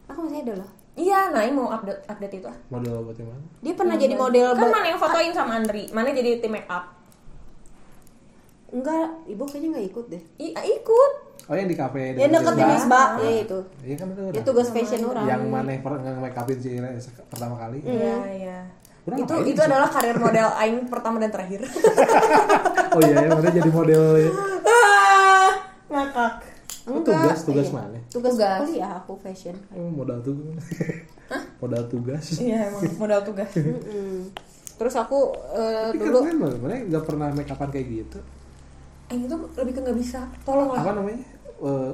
aku 0.08 0.28
masih 0.28 0.44
ada 0.44 0.60
loh 0.60 0.70
Iya, 0.94 1.34
nah 1.34 1.42
Aing 1.42 1.58
mau 1.58 1.74
update 1.74 2.06
update 2.06 2.38
itu 2.38 2.46
ah. 2.46 2.58
model 2.70 3.02
obat 3.02 3.18
yang 3.18 3.34
mana 3.34 3.44
dia 3.66 3.74
pernah 3.74 3.96
jadi 3.98 4.14
model 4.14 4.48
Kan 4.54 4.70
mana 4.70 4.86
yang 4.94 5.00
fotoin 5.02 5.34
sama 5.34 5.58
Andri? 5.58 5.90
Mana 5.90 6.14
jadi 6.14 6.38
tim 6.38 6.54
make 6.54 6.70
up? 6.70 6.86
enggak 8.74 9.06
ibu 9.30 9.44
kayaknya 9.46 9.70
nggak 9.78 9.88
ikut 9.90 10.06
deh 10.10 10.24
Ih, 10.42 10.52
ah, 10.54 10.66
ikut. 10.66 11.12
Oh 11.44 11.54
yang 11.54 11.68
di 11.68 11.76
kafe 11.76 12.16
yang 12.16 12.32
deket 12.32 12.54
di 12.54 12.64
Misbah 12.64 13.08
ya 13.18 13.32
itu 13.44 13.60
iya 13.84 13.96
kan 13.96 14.08
itu 14.10 14.22
itu 14.22 14.32
udah 14.32 14.44
tugas 14.44 14.68
fashion 14.72 15.02
orang 15.04 15.26
yang 15.28 15.42
mana 15.46 15.70
yang 15.70 15.84
pernah 15.84 16.00
nge-make 16.02 16.38
upin 16.38 16.58
si 16.58 16.70
Ira 16.74 16.90
pertama 17.28 17.56
kali 17.58 17.78
Iya, 17.84 18.16
iya. 18.32 18.58
Udah 19.04 19.18
itu 19.20 19.34
itu 19.52 19.60
sih? 19.60 19.68
adalah 19.68 19.90
karir 19.92 20.16
model 20.16 20.48
Aing 20.56 20.88
pertama 20.88 21.20
dan 21.20 21.28
terakhir. 21.28 21.68
oh 22.96 23.00
iya 23.04 23.16
ya 23.20 23.30
mana 23.30 23.52
jadi 23.52 23.68
model 23.68 24.02
ah, 24.64 25.52
ngakak. 25.92 26.34
Oh, 26.84 27.00
tugas 27.00 27.40
tugas 27.44 27.68
iya. 27.68 27.76
mana 27.76 28.00
tugas, 28.08 28.32
Tugas. 28.36 28.60
kuliah 28.64 28.92
aku 28.96 29.14
fashion 29.20 29.56
oh, 29.72 29.88
modal 29.90 30.20
tugas 30.20 30.64
modal 31.64 31.84
tugas 31.88 32.24
Iya 32.38 32.72
emang 32.72 32.84
modal 32.98 33.20
tugas. 33.24 33.52
Mm-mm. 33.56 34.32
terus 34.74 34.96
aku 34.96 35.32
eh, 35.52 35.92
tapi 35.92 36.00
dulu 36.00 36.20
keren 36.24 36.38
loh 36.40 36.52
mana 36.60 36.76
nggak 36.84 37.04
pernah 37.04 37.28
make 37.32 37.48
upan 37.50 37.68
kayak 37.68 37.88
gitu 37.90 38.20
Aing 39.08 39.28
itu 39.28 39.36
lebih 39.36 39.74
ke 39.76 39.80
nggak 39.80 39.98
bisa. 40.00 40.20
Tolong 40.42 40.72
apa 40.72 40.80
lah. 40.80 41.04
namanya 41.04 41.20
Eh, 41.64 41.92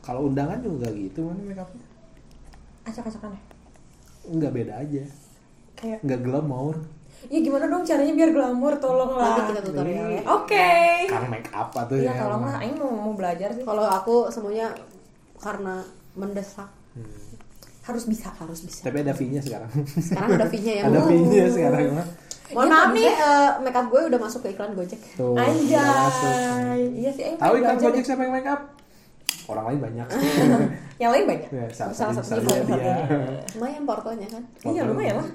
kalau 0.00 0.26
undangan 0.26 0.58
juga 0.58 0.90
gitu 0.90 1.22
mana 1.24 1.38
make 1.40 1.56
upnya 1.56 1.86
Acak-acakannya. 2.84 3.40
nggak 4.26 4.52
beda 4.52 4.74
aja 4.76 5.04
Kayak 5.74 5.98
nggak 6.00 6.20
glamour 6.20 6.76
Ya 7.24 7.40
gimana 7.40 7.64
dong 7.66 7.80
caranya 7.82 8.12
biar 8.12 8.30
glamor, 8.30 8.76
tolong 8.76 9.14
lah. 9.14 9.32
nanti 9.32 9.42
kita 9.48 9.60
tutorial 9.64 10.08
ya 10.10 10.22
Oke. 10.28 10.68
kan 11.08 11.24
make 11.26 11.48
up 11.48 11.72
tuh 11.72 11.96
Iya, 11.96 12.10
ya 12.10 12.20
lah. 12.22 12.36
emang. 12.36 12.52
Aing 12.58 12.76
mau 12.76 12.90
mau 12.92 13.12
belajar 13.14 13.48
sih. 13.50 13.62
kalau 13.62 13.80
aku 13.82 14.28
semuanya 14.28 14.74
karena 15.36 15.80
mendesak 16.12 16.68
Hmm. 16.92 17.10
Harus 17.82 18.04
bisa. 18.04 18.30
harus 18.34 18.60
bisa 18.60 18.80
tapi 18.82 19.00
ada 19.00 19.10
fee-nya 19.10 19.40
sekarang 19.40 19.66
sekarang 19.98 20.36
ada 20.36 20.46
fee-nya 20.46 20.72
ya 20.74 20.82
ada 20.88 21.00
fee-nya 21.02 21.44
sekarang 21.48 21.80
mah 21.92 22.06
mohon 22.50 22.62
Iya, 22.62 22.70
maaf 22.70 22.90
nih 22.92 23.08
eh, 23.08 23.50
makeup 23.60 23.86
gue 23.88 24.00
udah 24.04 24.20
masuk 24.20 24.40
ke 24.40 24.48
iklan 24.50 24.72
Gojek 24.72 25.00
tuh. 25.16 25.32
Anjay. 25.34 26.80
Iya 26.94 27.10
sih, 27.10 27.22
Aing 27.24 27.36
tahu 27.36 27.52
belajar 27.56 27.76
Gojek 27.82 28.04
siapa 28.04 28.22
yang 28.22 28.32
make 28.32 28.46
up 28.46 28.60
orang 29.48 29.64
lain 29.72 29.80
banyak. 29.80 30.06
Yang 31.02 31.10
lain 31.10 31.24
banyak. 31.26 31.48
ya, 31.50 31.66
salah, 31.74 31.94
Salah 31.94 32.14
satu 32.22 32.28
satunya 32.40 32.62
dia, 32.64 32.76
dia. 32.78 32.96
lumayan 33.58 33.82
portonya 33.84 34.28
kan? 34.30 34.42
Iya 34.62 34.82
lumayan 34.88 35.14
lah. 35.20 35.28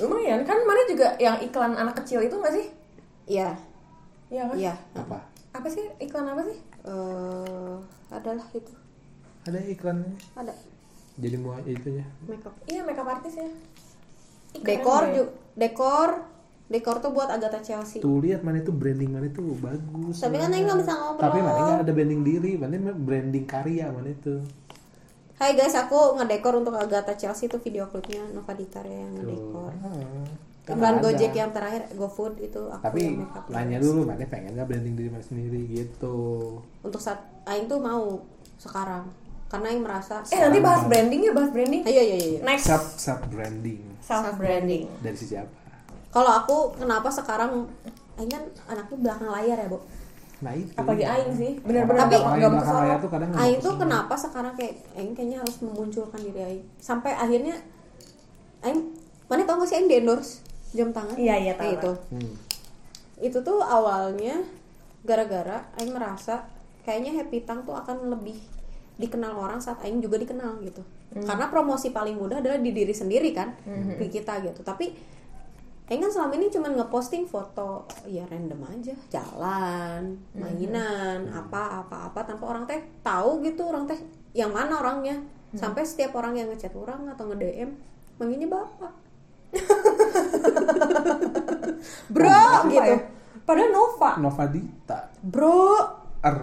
Lumayan. 0.00 0.38
Kan 0.46 0.58
mana 0.64 0.82
juga 0.86 1.08
yang 1.18 1.36
iklan 1.42 1.74
anak 1.76 1.94
kecil 2.02 2.22
itu 2.24 2.34
nggak 2.38 2.54
sih? 2.54 2.66
iya. 3.26 3.54
Iya 4.30 4.42
kan? 4.46 4.56
iya. 4.56 4.74
Apa? 4.94 5.18
Apa 5.50 5.66
sih 5.66 5.84
iklan 5.98 6.26
apa 6.30 6.42
sih? 6.46 6.58
eh 6.86 7.76
adalah 8.08 8.46
itu. 8.56 8.72
Ada 9.44 9.58
iklannya 9.68 10.14
ada. 10.38 10.54
Jadi 11.20 11.36
mau 11.36 11.58
itunya. 11.66 12.06
Makeup. 12.24 12.54
Iya 12.64 12.80
makeup 12.86 13.08
artis 13.10 13.34
ya. 13.36 13.48
Dekor 14.56 15.02
juga 15.12 15.30
dekor 15.54 16.10
dekor 16.70 17.02
tuh 17.02 17.10
buat 17.10 17.26
Agatha 17.26 17.58
Chelsea. 17.58 17.98
Tuh 17.98 18.22
lihat 18.22 18.46
mana 18.46 18.62
itu 18.62 18.70
branding 18.70 19.10
mana 19.10 19.26
itu? 19.26 19.42
Bagus 19.58 20.22
tapi 20.22 20.38
kan 20.38 20.54
Aing 20.54 20.70
nggak 20.70 20.78
bisa 20.86 20.94
ngobrol. 20.94 21.22
Tapi 21.26 21.38
mana 21.42 21.58
nggak 21.58 21.82
ada 21.82 21.92
branding 21.92 22.22
diri 22.22 22.52
mana 22.54 22.94
branding 22.94 23.44
karya 23.44 23.90
mana 23.90 24.14
itu? 24.14 24.38
Hai 25.34 25.58
guys, 25.58 25.74
aku 25.74 26.20
ngedekor 26.20 26.62
untuk 26.62 26.78
Agatha 26.78 27.18
Chelsea 27.18 27.50
itu 27.50 27.58
video 27.58 27.90
klipnya 27.90 28.22
Nova 28.30 28.54
Ditar 28.54 28.86
ya 28.86 29.02
yang 29.02 29.12
ngedekor. 29.18 29.72
Ah, 29.82 30.28
Iklan 30.70 30.94
ada. 30.94 31.02
Gojek 31.02 31.32
yang 31.34 31.50
terakhir 31.50 31.82
GoFood 31.98 32.38
itu 32.38 32.62
aku 32.70 32.82
tapi 32.86 33.18
yang 33.18 33.26
nanya 33.50 33.78
dulu 33.82 34.06
mana 34.06 34.22
pengen 34.30 34.54
nggak 34.54 34.68
branding 34.70 34.94
diri 34.94 35.08
mana 35.10 35.24
sendiri 35.26 35.60
gitu? 35.66 36.18
Untuk 36.86 37.02
saat 37.02 37.18
Aing 37.50 37.66
tuh 37.66 37.82
mau 37.82 38.22
sekarang. 38.62 39.10
Karena 39.50 39.74
Aing 39.74 39.82
merasa 39.82 40.22
Eh 40.30 40.38
nanti 40.38 40.62
bahas 40.62 40.86
branding 40.86 41.26
ya, 41.26 41.32
bahas 41.34 41.50
branding. 41.50 41.82
Ayo 41.82 41.98
iya 41.98 42.02
iya 42.06 42.16
iya. 42.38 42.40
Next. 42.46 42.70
Self 42.70 42.94
self 42.94 43.26
branding. 43.26 43.82
Self 43.98 44.38
branding. 44.38 44.86
dari 45.02 45.18
sisi 45.18 45.34
apa 45.34 45.59
Kalau 46.10 46.30
aku 46.42 46.56
kenapa 46.74 47.06
sekarang 47.08 47.70
Aing 48.18 48.28
kan 48.28 48.44
anaknya 48.68 48.96
belakang 49.00 49.30
layar 49.30 49.56
ya, 49.56 49.68
Bu. 49.70 49.78
nah 50.40 50.56
itu 50.56 50.72
Apalagi 50.72 51.04
Aing 51.04 51.32
sih, 51.36 51.52
bener-bener 51.60 52.00
Tapi- 52.00 52.16
nggak 52.16 52.52
belakang 52.52 52.76
layar 52.80 52.98
tuh 52.98 53.10
kadang 53.12 53.28
Aing 53.36 53.60
tuh 53.60 53.74
kenapa 53.76 54.14
sekarang 54.16 54.52
kayak 54.56 54.74
Aing 54.96 55.12
kayaknya 55.12 55.38
harus 55.44 55.56
memunculkan 55.60 56.20
diri 56.20 56.40
Aing. 56.40 56.64
Sampai 56.80 57.12
akhirnya 57.12 57.60
Aing 58.60 58.92
mana 59.28 59.44
tau 59.44 59.60
gak 59.60 59.68
sih 59.68 59.76
Aing 59.78 59.88
di 59.88 59.96
endorse 60.00 60.40
jam 60.72 60.90
tangan? 60.90 61.16
Iya, 61.16 61.34
iya, 61.38 61.52
tahu, 61.54 61.72
itu. 61.76 61.92
Hmm. 62.12 62.34
Itu 63.20 63.38
tuh 63.44 63.60
awalnya 63.60 64.40
gara-gara 65.04 65.68
Aing 65.76 65.92
merasa 65.92 66.48
kayaknya 66.84 67.20
Happy 67.20 67.44
Tang 67.44 67.62
tuh 67.62 67.76
akan 67.76 68.08
lebih 68.08 68.36
dikenal 68.96 69.36
orang 69.36 69.60
saat 69.60 69.80
Aing 69.84 70.00
juga 70.00 70.16
dikenal 70.16 70.60
gitu. 70.64 70.80
Karena 71.10 71.52
promosi 71.52 71.92
paling 71.92 72.16
mudah 72.16 72.40
adalah 72.40 72.56
di 72.56 72.72
diri 72.72 72.92
sendiri 72.92 73.32
kan, 73.32 73.52
di 73.96 74.06
kita 74.08 74.40
gitu. 74.40 74.64
Tapi 74.64 74.92
Aing 75.90 76.06
kan 76.06 76.12
selama 76.14 76.38
ini 76.38 76.46
cuma 76.54 76.70
ngeposting 76.70 77.26
foto 77.26 77.82
ya 78.06 78.22
random 78.30 78.62
aja, 78.62 78.94
jalan, 79.10 80.22
mainan, 80.38 81.26
apa 81.34 81.82
apa 81.82 82.14
apa 82.14 82.22
tanpa 82.22 82.46
orang 82.46 82.62
teh 82.62 82.78
tahu 83.02 83.42
gitu 83.42 83.66
orang 83.66 83.90
teh 83.90 83.98
yang 84.30 84.54
mana 84.54 84.78
orangnya. 84.78 85.18
Sampai 85.50 85.82
setiap 85.82 86.14
orang 86.14 86.38
yang 86.38 86.46
ngechat 86.46 86.70
orang 86.78 87.10
atau 87.10 87.26
nge-DM 87.26 87.74
manggilnya 88.22 88.46
bapak. 88.46 88.94
Bro 92.14 92.30
Apa 92.30 92.70
gitu. 92.70 92.94
ya? 92.94 92.98
Padahal 93.42 93.70
Nova. 93.74 94.10
Nova 94.22 94.46
Dita 94.46 95.10
Bro 95.18 95.74
R 96.22 96.38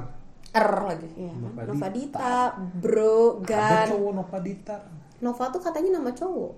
R 0.52 0.72
lagi. 0.92 1.08
Iya 1.16 1.32
kan? 1.32 1.40
Nova 1.40 1.60
Nova 1.72 1.88
Dita. 1.88 2.20
Dita, 2.20 2.36
Bro, 2.84 3.16
ada 3.40 3.48
Gan. 3.48 3.88
cowok 3.96 4.12
Nova 4.12 4.38
Dita 4.44 4.76
Nova 5.24 5.44
tuh 5.50 5.62
katanya 5.64 6.04
nama 6.04 6.12
cowok. 6.12 6.54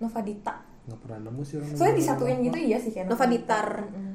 Nova 0.00 0.20
Dita. 0.22 0.54
Nggak 0.82 0.98
pernah 0.98 1.18
nemu 1.22 1.42
sih 1.42 1.54
orang 1.56 1.68
Soalnya 1.72 1.96
disatuin 1.96 2.38
gitu 2.42 2.58
iya 2.58 2.76
sih 2.76 2.90
kayak 2.90 3.06
Nova 3.06 3.24
Ditar. 3.24 3.68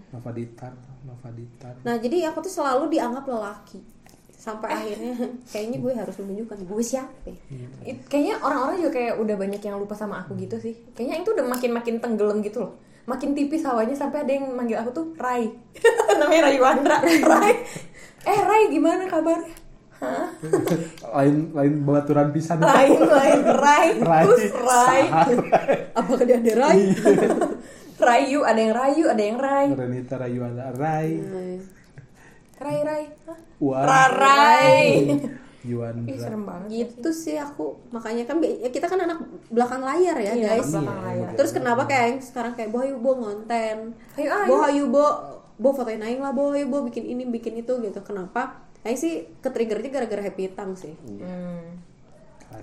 Nova 0.08 0.32
Ditar 0.32 0.74
Nova 1.04 1.30
Ditar 1.32 1.74
Nah, 1.82 1.96
jadi 1.96 2.28
aku 2.28 2.40
tuh 2.42 2.52
selalu 2.54 2.92
dianggap 2.92 3.24
lelaki. 3.24 3.80
Sampai 4.38 4.70
akhirnya 4.70 5.16
kayaknya 5.52 5.78
gue 5.80 5.92
harus 5.94 6.16
menunjukkan 6.18 6.58
gue 6.64 6.84
siapa. 6.84 7.32
It- 7.84 8.04
kayaknya 8.06 8.40
orang-orang 8.40 8.80
juga 8.80 8.92
kayak 8.94 9.14
udah 9.18 9.36
banyak 9.36 9.62
yang 9.62 9.76
lupa 9.76 9.96
sama 9.96 10.22
aku 10.22 10.36
gitu 10.36 10.56
sih. 10.58 10.76
Kayaknya 10.92 11.16
itu 11.24 11.30
udah 11.32 11.46
makin-makin 11.48 11.96
tenggelam 12.00 12.40
gitu 12.40 12.64
loh. 12.64 12.74
Makin 13.08 13.32
tipis 13.32 13.64
hawanya 13.64 13.96
sampai 13.96 14.28
ada 14.28 14.32
yang 14.32 14.52
manggil 14.52 14.76
aku 14.76 14.92
tuh 14.92 15.06
Rai. 15.16 15.48
Namanya 16.20 16.52
Rai 16.52 16.60
Wandra. 16.60 16.98
Rai. 17.04 17.54
Eh 18.24 18.40
Rai 18.44 18.64
gimana 18.68 19.08
kabarnya? 19.08 19.56
Lain 21.08 21.36
lain 21.52 21.74
baturan 21.82 22.30
pisan. 22.30 22.58
Lain 22.60 23.00
lain 23.00 23.40
rai. 23.44 23.88
Rai. 23.98 24.24
terus 24.26 24.54
rai. 24.54 25.02
Apakah 25.94 26.24
dia 26.24 26.38
ada 26.38 26.54
Rai? 26.58 26.80
rayu 27.98 28.46
ada 28.46 28.60
yang 28.62 28.74
rayu 28.78 29.04
ada 29.10 29.24
yang 29.24 29.38
rai. 29.38 29.68
Renita 29.74 30.16
Rayuana 30.16 30.70
Rai. 30.72 31.10
Rai. 31.18 31.54
Rai 32.58 33.04
Hah? 33.26 33.38
Wan 33.58 33.84
rarai. 33.84 34.82
Yuan 35.68 36.08
Ih, 36.08 36.16
serem 36.16 36.48
banget 36.48 36.70
gitu 36.72 37.12
sih 37.12 37.36
aku. 37.36 37.76
Makanya 37.92 38.24
kan 38.24 38.40
ya 38.40 38.72
kita 38.72 38.88
kan 38.88 39.04
anak 39.04 39.20
belakang 39.52 39.84
layar 39.84 40.16
ya 40.16 40.32
Iya, 40.32 40.56
guys. 40.56 40.72
belakang 40.72 41.04
layar. 41.04 41.30
terus 41.36 41.52
kenapa 41.52 41.84
kayak 41.84 42.24
sekarang 42.24 42.56
kayak 42.56 42.72
boh 42.72 42.80
ayo 42.80 42.96
bo 42.96 43.20
ngonten. 43.20 43.92
Ayo, 44.16 44.30
ayo. 44.32 44.48
boh 44.48 44.62
ayo 44.64 44.84
bo 44.88 45.06
bo 45.60 45.70
fotoin 45.76 46.00
aing 46.00 46.24
lah 46.24 46.32
boh 46.32 46.56
ayo 46.56 46.72
bo 46.72 46.88
bikin 46.88 47.04
ini 47.04 47.28
bikin 47.28 47.60
itu 47.60 47.74
gitu. 47.84 48.00
Kenapa 48.00 48.64
Aing 48.88 48.96
sih 48.96 49.28
ke 49.44 49.52
triggernya 49.52 49.92
gara-gara 49.92 50.24
happy 50.24 50.56
tang 50.56 50.80
sih. 50.80 50.96
Hmm. 50.96 51.84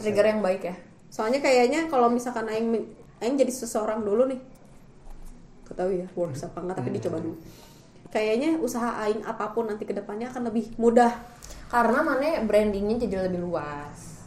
trigger 0.01 0.33
yang 0.33 0.41
baik 0.41 0.63
ya? 0.65 0.75
Soalnya 1.13 1.45
kayaknya 1.45 1.93
kalau 1.93 2.09
misalkan 2.09 2.49
aing 2.49 2.73
aing 3.21 3.37
jadi 3.37 3.53
seseorang 3.53 4.01
dulu 4.01 4.25
nih. 4.33 4.41
Gak 5.69 5.77
tahu 5.77 5.91
ya 5.93 6.09
works 6.17 6.49
apa 6.49 6.65
enggak 6.65 6.81
tapi 6.81 6.91
dicoba 6.97 7.21
dulu. 7.21 7.37
Kayaknya 8.09 8.57
usaha 8.57 8.97
aing 9.05 9.21
apa 9.29 9.53
pun 9.53 9.69
nanti 9.69 9.85
ke 9.85 9.93
depannya 9.93 10.33
akan 10.33 10.49
lebih 10.49 10.73
mudah. 10.81 11.13
Karena 11.69 12.01
mana 12.01 12.41
brandingnya 12.41 13.05
jadi 13.05 13.29
lebih 13.29 13.45
luas. 13.45 14.25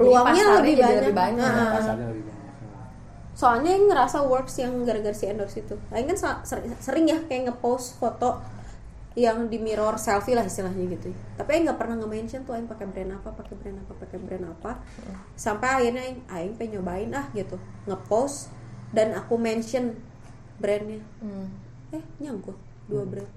Peluangnya 0.00 0.64
lebih 0.64 0.80
jadi 0.80 0.88
banyak. 0.88 1.02
lebih 1.04 1.14
banyak. 1.14 1.52
Nah. 1.52 1.72
pasarnya 1.76 2.08
lebih 2.08 2.24
banyak 2.24 2.38
soalnya 3.38 3.70
yang 3.70 3.86
ngerasa 3.86 4.26
works 4.26 4.58
yang 4.58 4.82
gara-gara 4.82 5.14
si 5.14 5.30
endorse 5.30 5.62
itu. 5.62 5.78
Aing 5.94 6.10
kan 6.10 6.42
sering 6.82 7.06
ya 7.06 7.22
kayak 7.22 7.54
ngepost 7.54 7.94
foto 8.02 8.42
yang 9.18 9.50
di 9.50 9.58
mirror 9.58 9.98
selfie 9.98 10.38
lah 10.38 10.46
istilahnya 10.46 10.86
gitu 10.94 11.10
tapi 11.34 11.58
Aing 11.58 11.64
nggak 11.66 11.78
pernah 11.80 11.96
nge-mention 11.98 12.46
tuh 12.46 12.54
Aing 12.54 12.70
pakai 12.70 12.86
brand 12.86 13.18
apa 13.18 13.34
pakai 13.34 13.54
brand 13.58 13.78
apa 13.82 13.92
pakai 13.96 14.18
brand 14.20 14.44
apa. 14.52 14.72
Sampai 15.32 15.68
akhirnya 15.70 16.02
Aing 16.04 16.20
Aing 16.28 16.54
pengen 16.60 16.78
nyobain 16.78 17.10
ah 17.16 17.26
gitu 17.32 17.56
ngepost 17.88 18.52
dan 18.92 19.16
aku 19.16 19.40
mention 19.40 19.96
brandnya. 20.60 21.00
Hmm. 21.24 21.48
eh 21.88 22.04
nyangkut 22.20 22.52
dua 22.84 23.02
brand. 23.08 23.30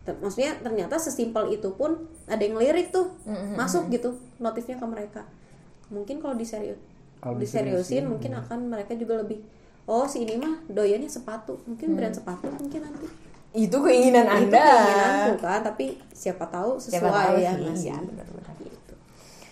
Ter- 0.00 0.16
maksudnya 0.16 0.56
ternyata 0.64 0.96
sesimpel 0.96 1.52
itu 1.52 1.68
pun 1.76 2.08
ada 2.24 2.40
yang 2.40 2.56
lirik 2.56 2.88
tuh 2.88 3.12
masuk 3.54 3.92
gitu 3.92 4.16
notifnya 4.40 4.80
ke 4.80 4.86
mereka. 4.88 5.22
Mungkin 5.92 6.24
kalau 6.24 6.38
diserius 6.38 6.80
Kalau 7.20 7.36
diseriusin 7.36 8.08
mungkin 8.08 8.32
akan 8.32 8.72
mereka 8.72 8.96
juga 8.96 9.20
lebih 9.20 9.44
oh 9.84 10.06
si 10.06 10.24
ini 10.24 10.40
mah 10.40 10.62
doyannya 10.70 11.10
sepatu 11.10 11.60
mungkin 11.66 11.98
brand 11.98 12.14
sepatu 12.14 12.46
mungkin 12.48 12.80
nanti 12.80 13.10
itu 13.52 13.76
keinginan 13.76 14.26
itu 14.26 14.36
anda. 14.46 14.62
keinginanku 14.62 15.34
kan 15.40 15.60
tapi 15.60 15.84
siapa 16.10 16.46
tahu 16.46 16.78
sesuai 16.78 17.02
Siapa 17.02 17.10
tahu 17.10 17.34
ya 17.36 17.52
sih. 17.52 17.88
Iya, 17.88 17.96
benar-benar. 17.98 18.54
gitu. 18.56 18.94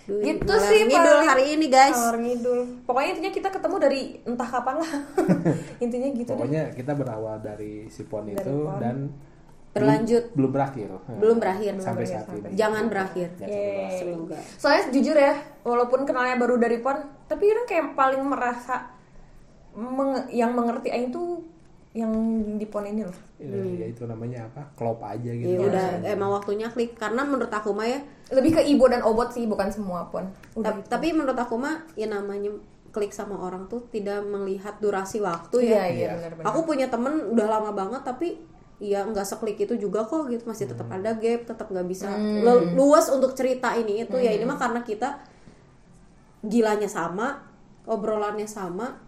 Duh, 0.07 0.21
gitu 0.23 0.55
sih 0.63 0.79
ngidul 0.85 1.03
paling- 1.17 1.27
hari 1.27 1.45
ini 1.53 1.67
guys. 1.67 1.93
Ngalor 1.93 2.19
ngidul. 2.19 2.61
Pokoknya 2.85 3.09
intinya 3.11 3.33
kita 3.33 3.49
ketemu 3.51 3.77
dari 3.79 4.01
entah 4.23 4.49
kapan 4.49 4.77
lah. 4.79 4.93
Intinya 5.85 6.09
gitu 6.11 6.25
deh. 6.25 6.33
Pokoknya 6.33 6.63
kita 6.73 6.93
berawal 6.93 7.37
dari 7.39 7.73
si 7.87 8.03
pon 8.05 8.25
Dari 8.25 8.35
itu 8.35 8.55
pon. 8.57 8.79
dan 8.79 8.97
Berlanjut. 9.69 10.25
belum, 10.25 10.35
belum 10.35 10.51
berakhir. 10.51 10.89
Belum 11.15 11.37
berakhir 11.37 11.73
sampai 11.77 11.85
berakhir, 12.01 12.15
saat 12.15 12.25
sampai- 12.25 12.41
ini. 12.45 12.57
Jangan 12.57 12.85
berakhir. 12.87 13.29
Ya, 13.37 13.47
Yeay. 13.47 13.91
semoga. 13.97 14.39
Soalnya 14.57 14.85
jujur 14.91 15.17
ya 15.19 15.35
walaupun 15.61 16.01
kenalnya 16.03 16.37
baru 16.37 16.57
dari 16.57 16.79
pon 16.79 16.97
tapi 17.25 17.45
orang 17.47 17.67
kayak 17.67 17.87
paling 17.93 18.23
merasa 18.23 18.95
meng- 19.73 20.31
yang 20.31 20.51
mengerti 20.51 20.89
Aing 20.89 21.11
tuh 21.11 21.45
yang 21.99 22.13
di 22.55 22.65
pon 22.65 22.87
ini 22.87 23.03
loh. 23.03 23.19
Ya, 23.37 23.51
ya 23.51 23.87
itu 23.89 24.07
namanya 24.07 24.47
apa? 24.47 24.63
Klop 24.73 25.03
aja 25.03 25.27
gitu. 25.27 25.51
Ya 25.51 25.59
udah 25.61 25.87
langsung. 25.99 26.07
emang 26.09 26.31
waktunya 26.33 26.69
klik. 26.69 26.95
Karena 26.95 27.23
menurut 27.23 27.51
aku 27.51 27.71
mah 27.71 27.85
ya 27.85 27.99
lebih 28.31 28.55
ke 28.55 28.63
ibu 28.65 28.87
dan 28.87 29.03
obot 29.03 29.27
sih 29.29 29.45
bukan 29.45 29.67
semua 29.69 30.07
pon. 30.07 30.31
Ta- 30.57 30.79
tapi 30.89 31.11
menurut 31.11 31.35
aku 31.35 31.59
mah 31.59 31.83
ya 31.93 32.07
namanya 32.07 32.55
klik 32.89 33.11
sama 33.11 33.35
orang 33.37 33.67
tuh 33.67 33.83
tidak 33.89 34.23
melihat 34.23 34.79
durasi 34.79 35.19
waktu 35.19 35.67
ya. 35.67 35.69
iya 35.69 35.85
iya 35.85 35.91
Iya. 35.91 36.11
benar-benar. 36.15 36.45
Aku 36.47 36.61
punya 36.63 36.87
temen 36.87 37.15
udah 37.29 37.47
lama 37.49 37.71
banget 37.73 38.03
tapi 38.03 38.39
ya 38.79 39.03
nggak 39.03 39.27
seklik 39.27 39.59
itu 39.59 39.75
juga 39.75 40.03
kok 40.03 40.29
gitu. 40.29 40.47
Masih 40.47 40.71
tetap 40.71 40.87
ada 40.87 41.11
gap 41.13 41.41
tetap 41.45 41.67
nggak 41.67 41.85
bisa 41.85 42.15
le- 42.15 42.73
luas 42.73 43.11
untuk 43.11 43.35
cerita 43.35 43.75
ini 43.75 44.03
itu. 44.03 44.15
Ya 44.15 44.31
ini 44.31 44.45
mah 44.45 44.57
karena 44.57 44.81
kita 44.81 45.19
gilanya 46.41 46.87
sama 46.87 47.43
obrolannya 47.85 48.47
sama 48.47 49.08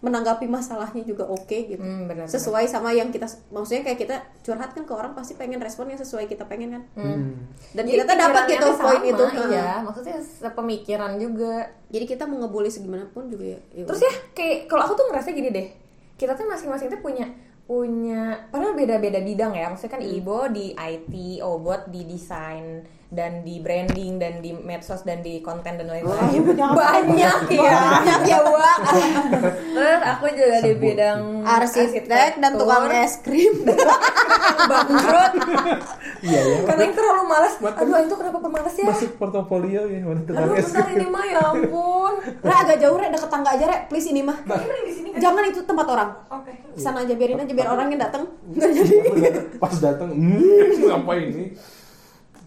menanggapi 0.00 0.48
masalahnya 0.48 1.04
juga 1.04 1.28
oke 1.28 1.58
gitu. 1.68 1.80
Hmm, 1.80 2.08
benar, 2.08 2.24
sesuai 2.24 2.64
sama 2.64 2.88
yang 2.96 3.12
kita 3.12 3.28
maksudnya 3.52 3.84
kayak 3.84 3.98
kita 4.00 4.16
curhat 4.40 4.72
kan 4.72 4.88
ke 4.88 4.92
orang 4.96 5.12
pasti 5.12 5.36
pengen 5.36 5.60
respon 5.60 5.92
yang 5.92 6.00
sesuai 6.00 6.24
kita 6.24 6.48
pengen 6.48 6.80
kan. 6.80 6.82
Hmm. 6.96 7.36
dan 7.76 7.84
Jadi 7.84 8.00
kita 8.00 8.04
tuh 8.08 8.16
dapat 8.16 8.42
gitu 8.48 8.68
poin 8.80 9.02
itu 9.04 9.24
iya. 9.52 9.84
Maksudnya 9.84 10.16
sepemikiran 10.24 11.20
juga. 11.20 11.68
Jadi 11.92 12.04
kita 12.08 12.24
mau 12.24 12.40
ngebully 12.40 12.72
segimanapun 12.72 13.28
juga 13.28 13.56
ya, 13.56 13.60
ya 13.76 13.84
terus 13.84 14.00
ya 14.00 14.12
kayak 14.32 14.72
kalau 14.72 14.88
aku 14.88 14.94
tuh 14.96 15.06
ngerasa 15.12 15.28
gini 15.36 15.52
deh. 15.52 15.68
Kita 16.16 16.36
tuh 16.36 16.48
masing-masing 16.48 16.88
tuh 16.92 17.00
punya 17.00 17.28
punya 17.70 18.50
padahal 18.50 18.74
beda-beda 18.74 19.22
bidang 19.22 19.54
ya. 19.54 19.70
Maksudnya 19.70 19.94
kan 19.94 20.02
Ibo 20.02 20.50
di 20.50 20.74
IT 20.74 21.14
Obot 21.46 21.86
di 21.86 22.02
desain 22.02 22.82
dan 23.10 23.46
di 23.46 23.62
branding 23.62 24.18
dan 24.18 24.42
di 24.42 24.50
medsos 24.50 25.06
dan 25.06 25.22
di 25.22 25.38
konten 25.38 25.78
dan 25.78 25.86
lain-lain. 25.86 26.50
Banyak 26.50 27.46
ya. 27.46 27.74
banyak 27.78 28.20
ya 28.26 28.38
Wak 28.42 28.78
terus 29.74 30.00
aku 30.02 30.26
juga 30.34 30.58
di 30.66 30.72
bidang 30.74 31.46
arsitek 31.46 32.42
dan 32.42 32.58
tukang 32.58 32.90
es 32.90 33.22
krim. 33.22 33.66
Bangkrut 34.70 35.32
iya 36.20 36.40
ya 36.40 36.58
karena 36.68 36.82
itu 36.88 36.94
terlalu 36.96 37.24
malas 37.24 37.54
aduh 37.60 37.96
itu 38.04 38.14
kenapa 38.16 38.38
pemalas 38.40 38.74
ya? 38.76 38.86
Masuk 38.92 39.10
portofolio 39.16 39.82
ya 39.88 40.00
mana 40.04 40.20
tukang 40.24 40.44
aduh 40.44 40.54
bentar 40.56 40.88
ini 40.92 41.06
mah 41.08 41.24
ya 41.24 41.40
ampun. 41.52 42.14
Re 42.44 42.54
agak 42.54 42.76
jauh 42.80 42.96
Re 42.96 43.06
deket 43.08 43.30
tangga 43.30 43.50
aja 43.56 43.64
Re 43.68 43.78
please 43.88 44.08
ini 44.12 44.20
mah. 44.24 44.36
Di 44.44 44.92
sini 44.92 45.08
jangan 45.16 45.42
itu 45.48 45.60
tempat 45.64 45.86
orang. 45.88 46.10
Oke. 46.28 46.52
Sana 46.76 47.04
aja 47.04 47.14
biarin 47.16 47.40
aja 47.40 47.52
biar 47.52 47.68
orang 47.72 47.86
yang 47.92 48.00
datang 48.00 48.22
nggak 48.52 48.70
jadi. 48.76 48.94
Pas 49.56 49.74
datang 49.80 50.10
hmm, 50.12 50.92
apa 50.92 51.12
ini? 51.16 51.44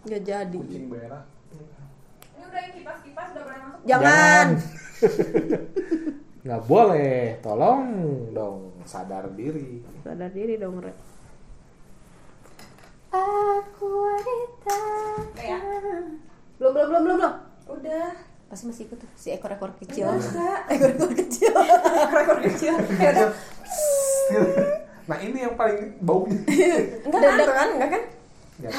Nggak 0.04 0.22
jadi. 0.22 0.58
Kucing 0.58 0.86
berak 0.90 1.24
ini 2.34 2.42
udah 2.44 2.60
yang 2.60 2.72
kipas-kipas 2.78 3.26
udah 3.34 3.42
pernah 3.42 3.58
masuk? 3.66 3.80
Jangan. 3.86 4.46
Nggak 6.44 6.62
boleh. 6.68 7.18
Tolong 7.40 7.84
dong. 8.36 8.58
Sadar 8.84 9.32
diri. 9.32 9.80
Sadar 10.04 10.30
diri 10.30 10.60
dong 10.60 10.78
Re 10.78 11.13
aku 13.14 13.86
wanita. 13.86 14.80
Ya? 15.38 15.60
Belum 16.58 16.72
belum 16.72 16.86
belum 16.90 17.02
belum 17.02 17.16
belum. 17.20 17.34
Udah. 17.70 18.08
Pasti 18.50 18.64
masih 18.70 18.82
ikut 18.86 18.98
tuh 19.00 19.10
si 19.16 19.28
ekor 19.34 19.50
ekor 19.54 19.70
kecil. 19.78 20.10
Enggak. 20.10 20.60
ekor 20.74 20.90
ekor 20.94 21.10
kecil. 21.14 21.54
Rekor 22.10 22.38
kecil. 22.42 22.74
Ya 23.02 23.10
udah. 23.12 23.28
Nah 25.04 25.18
ini 25.20 25.44
yang 25.44 25.52
paling 25.52 26.00
baunya 26.00 26.40
enggak 27.04 27.20
kan 27.20 27.32
enggak. 27.36 27.52
kan? 27.52 27.68
Enggak 27.76 27.90
kan? 27.92 28.02
Nggak, 28.54 28.72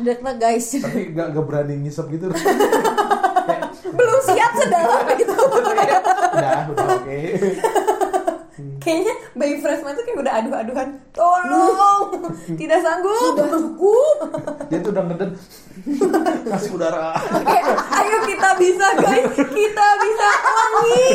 udah 0.00 0.16
lah 0.24 0.34
guys. 0.40 0.66
Tapi 0.80 1.12
nggak 1.12 1.26
nggak 1.36 1.44
berani 1.44 1.74
ngisep 1.84 2.08
gitu. 2.10 2.26
Belum 3.98 4.18
siap 4.22 4.52
sedalam 4.56 5.06
itu 5.14 5.34
udah 5.34 5.74
udah 6.32 6.58
oke 6.70 7.20
kayaknya 8.80 9.14
bayi 9.36 9.54
freshman 9.60 9.92
tuh 9.92 10.04
kayak 10.04 10.18
udah 10.20 10.32
aduh-aduhan. 10.40 10.88
Tolong! 11.12 12.02
Tidak 12.60 12.78
sanggup! 12.80 13.34
Udah 13.36 13.46
cukup. 13.50 14.16
Dia 14.70 14.78
tuh 14.80 14.90
udah 14.94 15.04
ngeden. 15.10 15.30
Kasih 16.52 16.70
udara. 16.76 17.16
Kayak, 17.40 17.64
ayo 17.88 18.16
kita 18.28 18.48
bisa 18.60 18.86
guys. 19.00 19.26
Kita 19.36 19.86
bisa. 20.00 20.28
Wangi. 20.44 21.08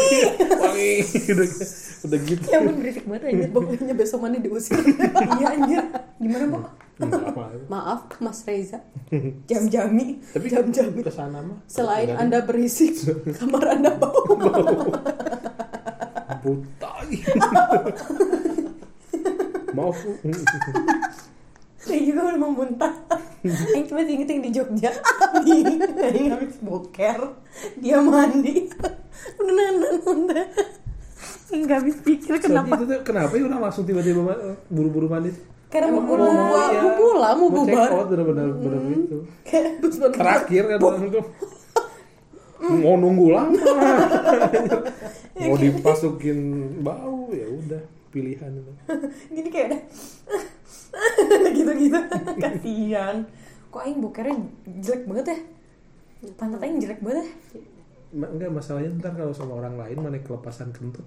Wangi. 0.58 0.94
Udah 1.32 1.48
udah 2.06 2.20
gitu. 2.22 2.46
Ya 2.50 2.58
ampun 2.62 2.76
berisik 2.78 3.04
banget 3.10 3.24
aja 3.34 3.48
pokoknya 3.50 3.94
besok 3.98 4.20
mana 4.22 4.38
diusir. 4.38 4.78
Iya 5.36 5.46
anjir. 5.58 5.82
Gimana 6.22 6.46
bu 6.48 6.58
apa. 6.96 7.44
maaf 7.68 8.02
Mas 8.24 8.40
Reza. 8.48 8.80
Jam-jami. 9.50 10.22
Tapi 10.32 10.48
Jam-jam. 10.48 10.96
ke 10.96 11.12
sana 11.12 11.44
mah. 11.44 11.60
Selain 11.68 12.14
anda 12.16 12.40
berisik 12.46 12.96
kamar 13.36 13.76
anda 13.76 13.92
bau 14.00 14.24
buta 16.42 16.92
maaf 19.76 19.98
saya 21.86 22.02
juga 22.02 22.34
udah 22.34 22.40
mau 22.42 22.50
muntah. 22.50 22.90
Aing 23.46 23.86
cuma 23.86 24.02
inget 24.02 24.26
yang 24.26 24.42
di 24.42 24.50
Jogja. 24.50 24.90
Aing 25.38 25.78
Aing 26.02 26.34
habis 26.34 26.58
boker. 26.58 27.38
Dia 27.78 28.02
mandi. 28.02 28.66
Udah 29.38 29.54
nanan 29.54 29.96
muntah. 30.02 30.50
Nggak 31.54 31.78
habis 31.78 31.98
pikir 32.02 32.42
kenapa 32.42 32.74
kenapa. 32.74 32.74
itu 32.82 32.86
tuh 32.90 33.00
kenapa 33.06 33.34
ya 33.38 33.44
udah 33.46 33.60
langsung 33.70 33.86
tiba-tiba 33.86 34.26
ma- 34.26 34.58
buru-buru 34.66 35.06
mandi? 35.06 35.30
Karena 35.70 35.94
mau 35.94 36.02
mau 36.02 36.18
pulang. 36.18 36.74
mau 36.74 36.94
pulang, 36.98 37.36
mau 37.38 37.50
bubar. 37.54 37.90
bener-bener 38.10 38.48
bener 38.58 38.82
itu. 38.90 39.18
Terus 39.46 39.96
baru 40.02 40.14
terakhir 40.18 40.64
kan 40.66 40.78
itu 40.82 41.22
mau 42.62 42.96
nunggu 42.96 43.28
lama. 43.32 43.60
Mau 45.36 45.60
dipasukin 45.60 46.40
bau 46.80 47.28
ya 47.30 47.44
udah 47.44 47.82
pilihan 48.10 48.48
itu. 48.56 48.72
Gini 49.36 49.50
kayak 49.52 49.68
udah 49.68 49.82
Gitu-gitu. 51.56 52.00
Kasian 52.40 53.28
kok 53.68 53.84
aing 53.84 54.00
bokernya 54.00 54.40
jelek 54.80 55.04
banget 55.04 55.26
ya? 55.36 55.38
Pantat 56.40 56.64
aing 56.64 56.80
jelek 56.80 57.04
banget 57.04 57.28
ya? 57.28 57.62
Ma- 58.16 58.32
enggak 58.32 58.48
masalahnya 58.48 58.96
ntar 58.96 59.12
kalau 59.12 59.36
sama 59.36 59.60
orang 59.60 59.76
lain 59.76 60.00
mana 60.00 60.16
kelepasan 60.24 60.72
kentut? 60.72 61.04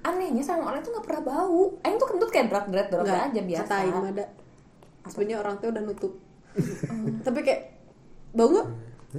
Anehnya 0.00 0.40
sama 0.40 0.72
orang 0.72 0.80
tuh 0.80 0.96
nggak 0.96 1.04
pernah 1.04 1.22
bau. 1.28 1.76
Aing 1.84 2.00
tuh 2.00 2.08
kentut 2.08 2.32
kayak 2.32 2.48
berat 2.48 2.66
berat 2.72 2.88
berat 2.88 3.28
aja 3.28 3.40
biasa. 3.44 3.72
ada. 3.84 4.24
Sebenarnya 5.04 5.36
orang 5.44 5.54
tuh 5.60 5.68
udah 5.68 5.82
nutup. 5.84 6.12
Tapi 7.20 7.38
kayak 7.44 7.76
bau 8.32 8.48
nggak? 8.48 8.68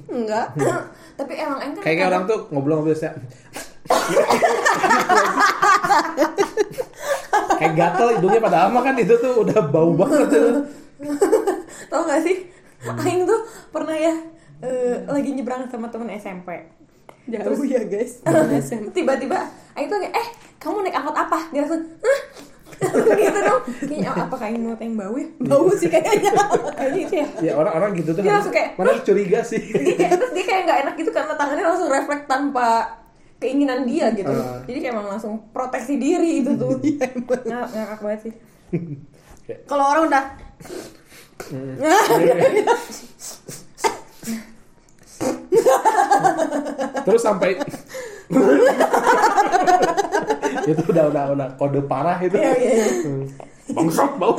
Enggak. 0.08 0.56
tapi 1.20 1.34
emang 1.36 1.60
aing 1.60 1.74
kan 1.76 1.84
kayak 1.84 1.98
kayak 2.00 2.10
orang 2.10 2.24
tuh 2.24 2.40
ngobrol-ngobrol 2.50 2.96
saya 2.96 3.12
kayak 7.60 7.74
gatel 7.76 8.08
hidungnya 8.18 8.42
pada 8.42 8.60
ama 8.72 8.80
kan 8.82 8.96
itu 8.98 9.14
tuh 9.20 9.44
udah 9.44 9.60
bau 9.70 9.92
banget 10.00 10.28
tuh 10.32 10.64
tau 11.92 12.02
gak 12.08 12.22
sih 12.24 12.48
aing 12.88 13.28
tuh 13.28 13.40
pernah 13.70 13.94
ya 13.94 14.16
eh, 14.64 14.96
lagi 15.06 15.30
nyebrang 15.36 15.68
sama 15.70 15.92
temen 15.92 16.10
SMP 16.16 16.50
Jauh 17.30 17.64
ya 17.64 17.86
guys. 17.86 18.18
tiba-tiba 18.98 19.38
aing 19.78 19.88
tuh 19.88 20.00
kayak 20.02 20.14
eh 20.18 20.28
kamu 20.58 20.88
naik 20.88 20.98
angkot 20.98 21.16
apa 21.16 21.40
dia 21.54 21.62
langsung 21.68 21.84
Hah? 22.02 22.20
gitu 23.22 23.40
dong. 23.40 23.62
Kayaknya 23.82 24.10
oh, 24.10 24.26
apa 24.26 24.36
kayak 24.36 24.58
mau 24.58 24.74
yang 24.74 24.96
bau 24.98 25.14
ya? 25.16 25.28
Bau 25.40 25.68
sih 25.74 25.88
kayaknya. 25.88 26.32
kayaknya 26.78 27.02
itu 27.02 27.14
ya 27.16 27.28
ya 27.42 27.52
orang-orang 27.56 27.92
gitu 28.02 28.10
tuh 28.12 28.22
Dia 28.22 28.34
harus- 28.34 28.50
langsung 28.50 28.56
kayak, 28.56 28.70
mana 28.76 28.92
curiga 29.02 29.40
sih. 29.46 29.62
Dia 29.62 30.10
terus 30.20 30.32
dia 30.34 30.46
kayak 30.46 30.62
nggak 30.66 30.80
enak 30.84 30.94
gitu 30.98 31.12
karena 31.12 31.34
tangannya 31.38 31.66
langsung 31.66 31.90
refleks 31.90 32.26
tanpa 32.26 32.68
keinginan 33.38 33.86
dia 33.86 34.14
gitu. 34.14 34.30
Ah. 34.30 34.62
jadi 34.66 34.78
kayak 34.80 34.94
emang 34.94 35.08
langsung 35.10 35.34
proteksi 35.50 35.98
diri 35.98 36.42
itu 36.42 36.52
tuh. 36.58 36.78
Nggak- 36.78 37.70
ngakak 37.70 38.00
banget 38.02 38.20
sih. 38.30 38.34
Kalau 39.66 39.86
orang 39.86 40.04
udah 40.10 40.24
terus 47.06 47.22
sampai 47.22 47.62
itu 50.72 50.84
udah 50.88 51.06
udah 51.12 51.24
udah 51.36 51.48
kode 51.60 51.82
parah 51.86 52.18
itu. 52.22 52.38
Iya, 52.38 52.54
iya, 52.58 52.72
iya. 52.72 52.88
Hmm. 53.04 53.26
bangsat 53.72 54.12
bau. 54.20 54.36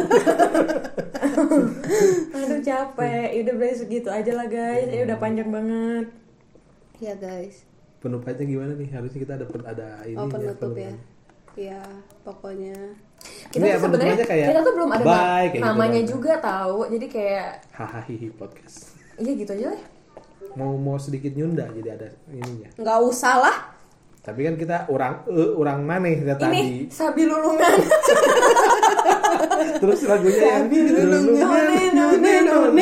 Aduh 2.37 2.61
capek. 2.61 3.27
Ya 3.33 3.41
udah 3.49 3.55
berarti 3.57 3.77
segitu 3.81 4.09
aja 4.13 4.33
lah 4.37 4.47
guys. 4.49 4.89
Ya 4.93 5.09
udah 5.09 5.17
panjang 5.17 5.49
banget. 5.49 6.07
Ya 7.01 7.15
guys. 7.17 7.65
penutupnya 8.03 8.43
gimana 8.43 8.75
nih? 8.75 8.91
Harusnya 8.91 9.21
kita 9.23 9.33
ada 9.39 9.47
ada 9.47 9.89
ini 10.11 10.19
Oh 10.19 10.27
penutup 10.27 10.75
ya. 10.75 10.91
Ya 11.55 11.79
pokoknya. 12.27 12.75
Kita 13.55 13.63
Ini 13.63 13.67
ya, 13.71 13.79
tuh 13.79 13.83
sebenarnya 13.87 14.27
kayak 14.27 14.49
kita 14.51 14.61
tuh 14.67 14.75
belum 14.75 14.91
ada 14.91 15.05
bye, 15.07 15.47
gitu 15.55 15.63
namanya 15.63 16.01
doang. 16.03 16.11
juga 16.11 16.33
tahu 16.43 16.91
jadi 16.91 17.07
kayak 17.07 17.63
hahaha 17.71 18.29
podcast. 18.35 18.99
Iya 19.23 19.33
gitu 19.39 19.55
aja 19.55 19.67
lah 19.71 19.83
mau 20.55 20.75
mau 20.75 20.97
sedikit 20.97 21.33
nyunda 21.33 21.67
jadi 21.71 21.89
ada 21.95 22.09
ininya 22.29 22.69
nggak 22.75 22.99
usah 23.03 23.35
lah. 23.39 23.57
tapi 24.23 24.47
kan 24.47 24.55
kita 24.55 24.87
orang 24.87 25.27
eh, 25.27 25.51
orang 25.53 25.83
maneh 25.83 26.15
ya 26.17 26.35
ini 26.35 26.39
tadi 26.39 26.63
sabi 26.89 27.27
lulungan 27.27 27.75
terus 29.83 30.01
lagunya 30.07 30.63
yang 30.63 30.67
none 30.71 31.27
none 31.91 32.21
none 32.23 32.79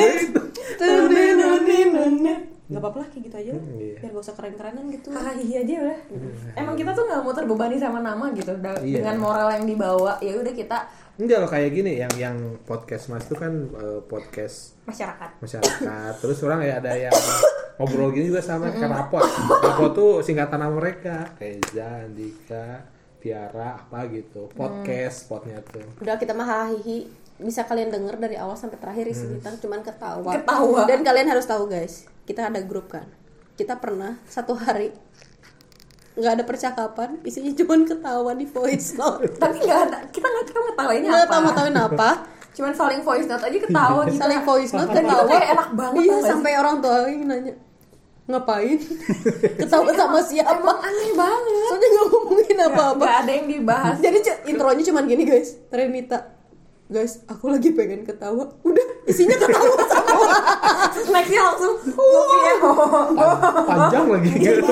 none 1.00 1.86
none 1.88 2.18
none 2.18 2.42
Gak 2.70 2.78
apa-apa 2.78 3.02
lah 3.02 3.08
kayak 3.10 3.22
gitu 3.26 3.36
aja 3.36 3.50
lah. 3.50 3.64
Iya. 3.74 3.94
Biar 3.98 4.10
gak 4.14 4.22
usah 4.22 4.34
keren-kerenan 4.38 4.84
gitu. 4.94 5.10
hahaha 5.10 5.34
aja 5.34 5.74
udah 5.82 6.00
emang 6.54 6.74
kita 6.78 6.90
tuh 6.94 7.02
nggak 7.02 7.20
mau 7.26 7.34
terbebani 7.34 7.76
sama 7.82 7.98
nama 7.98 8.30
gitu 8.30 8.54
Da- 8.62 8.78
Iya. 8.78 9.02
dengan 9.02 9.16
moral 9.18 9.48
yang 9.58 9.66
dibawa 9.66 10.22
ya 10.22 10.38
udah 10.38 10.54
kita 10.54 10.78
enggak 11.20 11.38
loh 11.44 11.50
kayak 11.52 11.70
gini 11.76 11.92
yang 12.00 12.12
yang 12.16 12.36
podcast 12.64 13.12
mas 13.12 13.28
itu 13.28 13.36
kan 13.36 13.52
eh, 13.52 14.00
podcast 14.08 14.80
masyarakat. 14.88 15.30
masyarakat. 15.44 16.12
Terus 16.24 16.38
orang 16.48 16.60
ya 16.64 16.80
ada 16.80 16.92
yang 16.96 17.18
ngobrol 17.76 18.12
gini 18.12 18.32
juga 18.32 18.40
sama 18.40 18.72
kan 18.72 18.88
rapot 18.88 19.24
rapot 19.60 19.90
tuh 19.92 20.12
singkatan 20.24 20.58
nama 20.64 20.72
mereka. 20.72 21.36
Reza 21.36 22.08
Andika 22.08 22.88
Tiara 23.20 23.76
apa 23.84 24.08
gitu. 24.08 24.48
Podcast 24.56 25.28
spotnya 25.28 25.60
tuh. 25.60 25.84
Udah 26.00 26.16
kita 26.16 26.32
mah 26.32 26.48
hahihi 26.48 27.20
bisa 27.40 27.64
kalian 27.64 27.88
denger 27.88 28.20
dari 28.20 28.36
awal 28.36 28.56
sampai 28.56 28.76
terakhir 28.76 29.08
isi 29.08 29.24
kita 29.28 29.56
cuman 29.60 29.80
ketawa. 29.84 30.32
Ketawa. 30.40 30.80
Dan 30.88 31.00
kalian 31.04 31.28
harus 31.28 31.48
tahu 31.48 31.68
guys, 31.68 32.08
kita 32.24 32.48
ada 32.48 32.60
grup 32.64 32.92
kan. 32.92 33.08
Kita 33.56 33.76
pernah 33.76 34.16
satu 34.24 34.56
hari 34.56 34.92
nggak 36.12 36.32
ada 36.32 36.44
percakapan, 36.44 37.08
isinya 37.22 37.54
cuman 37.54 37.80
ketawa 37.84 38.32
di 38.32 38.44
voice 38.44 38.94
note. 38.94 39.30
tapi 39.42 39.56
nggak 39.58 39.80
ada 39.84 39.98
kita 40.08 40.26
nggak 40.26 40.46
tahu 40.46 40.60
ngetawainnya 40.64 41.08
Nggak 41.08 41.20
apa 41.20 41.30
tahu 41.30 41.42
ngetawain 41.44 41.78
apa. 41.78 42.10
cuman 42.50 42.72
saling 42.72 43.00
voice 43.00 43.26
note 43.26 43.42
aja 43.42 43.58
ketawa 43.58 44.00
gitu 44.04 44.18
Saling 44.18 44.42
voice 44.42 44.72
note 44.72 44.88
Dan 44.88 45.00
itu 45.00 45.06
ketawa. 45.06 45.28
kayak 45.28 45.46
enak 45.50 45.68
banget, 45.72 46.02
Iya, 46.02 46.16
sampai 46.24 46.52
orang 46.56 46.76
tua 46.78 46.96
yang 47.04 47.22
nanya 47.24 47.54
ngapain? 48.26 48.78
ketawa 49.60 49.90
sama 49.92 50.18
siapa? 50.20 50.50
emang 50.52 50.78
aneh 50.80 51.10
banget 51.12 51.62
Soalnya 51.64 51.88
nggak 51.88 52.06
ngomongin 52.08 52.58
apa-apa. 52.60 53.00
nggak 53.00 53.16
ada 53.16 53.32
yang 53.32 53.46
dibahas 53.48 53.96
Jadi 53.96 54.18
intronya 54.46 54.82
cuman 54.84 55.02
gini 55.04 55.24
guys, 55.24 55.50
Renita. 55.68 56.18
Guys, 56.90 57.22
aku 57.24 57.46
lagi 57.46 57.70
pengen 57.70 58.02
ketawa. 58.02 58.50
Udah, 58.60 58.86
isinya 59.06 59.38
ketawa 59.38 59.78
semua. 59.94 60.34
Nextnya 60.90 61.42
langsung 61.44 61.74
ngopi 61.86 62.36
ya 62.40 62.54
panjang 63.62 64.06
lagi 64.06 64.30
gitu 64.32 64.62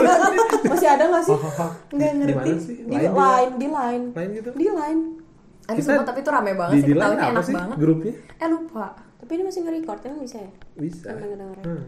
Masih 0.64 0.88
ada 0.88 1.04
gak 1.08 1.22
sih? 1.24 1.36
Nggak 1.94 2.12
ngerti. 2.16 2.50
Di 2.84 2.96
Line 2.98 3.12
line, 3.12 3.52
di 3.54 3.66
line. 3.68 4.04
gitu 4.34 4.50
Di 4.52 4.66
line. 4.68 5.02
Aduh, 5.68 5.76
Kita 5.76 5.88
sumpah, 5.94 6.04
tapi 6.04 6.18
itu 6.18 6.30
rame 6.32 6.52
banget 6.54 6.72
di 6.72 6.80
sih 6.80 6.86
di 6.86 6.92
line 6.92 7.04
ketawanya 7.04 7.20
apa 7.20 7.30
enak 7.30 7.44
sih 7.44 7.54
banget 7.54 7.76
grupnya 7.76 8.12
eh 8.34 8.48
lupa 8.48 8.86
Tapi 9.20 9.30
ini 9.30 9.42
masih 9.44 9.60
nge-record, 9.60 9.98
emang 10.00 10.20
bisa 10.24 10.38
ya? 10.40 10.50
bisa. 10.74 11.08
Hmm. 11.12 11.84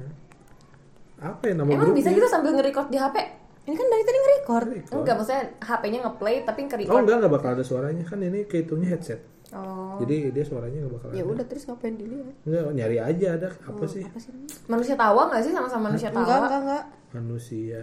apa 1.19 1.43
ya 1.43 1.55
nama 1.55 1.65
emang 1.65 1.81
grupnya 1.83 1.97
bisa 1.97 2.09
gitu 2.13 2.29
sambil 2.29 2.51
nge-record 2.53 2.87
di 2.87 2.99
HP 3.01 3.17
Ini 3.63 3.75
kan 3.75 3.87
dari 3.89 4.03
tadi 4.05 4.19
nge-record. 4.19 4.67
enggak 4.93 5.15
maksudnya 5.17 5.43
HP-nya 5.59 5.99
nge-play 6.03 6.37
tapi 6.45 6.59
oh 6.61 6.67
nge-record 6.69 7.01
enggak 7.01 7.17
enggak 7.19 7.33
bakal 7.33 7.51
ada 7.51 7.65
suaranya 7.65 8.05
kan 8.05 8.19
ini 8.21 8.45
kehitungnya 8.45 8.89
headset 8.91 9.21
oh 9.53 9.99
jadi 9.99 10.31
dia 10.31 10.45
suaranya 10.45 10.79
nggak 10.81 10.95
bakal 10.95 11.09
Ya 11.11 11.21
ada 11.21 11.31
udah 11.33 11.45
terus 11.45 11.63
ngapain 11.65 11.95
dilihat? 11.95 12.35
enggak 12.43 12.63
nyari 12.73 12.97
aja 12.99 13.27
ada 13.35 13.49
apa 13.51 13.85
sih 13.85 14.03
Apa 14.03 14.19
sih? 14.19 14.31
manusia 14.67 14.95
tawa 14.95 15.23
nggak 15.27 15.43
sih 15.43 15.53
sama-sama 15.53 15.83
manusia 15.89 16.09
Enggak, 16.09 16.25
tawa 16.25 16.39
enggak, 16.41 16.61
enggak. 16.61 16.85
manusia 17.13 17.83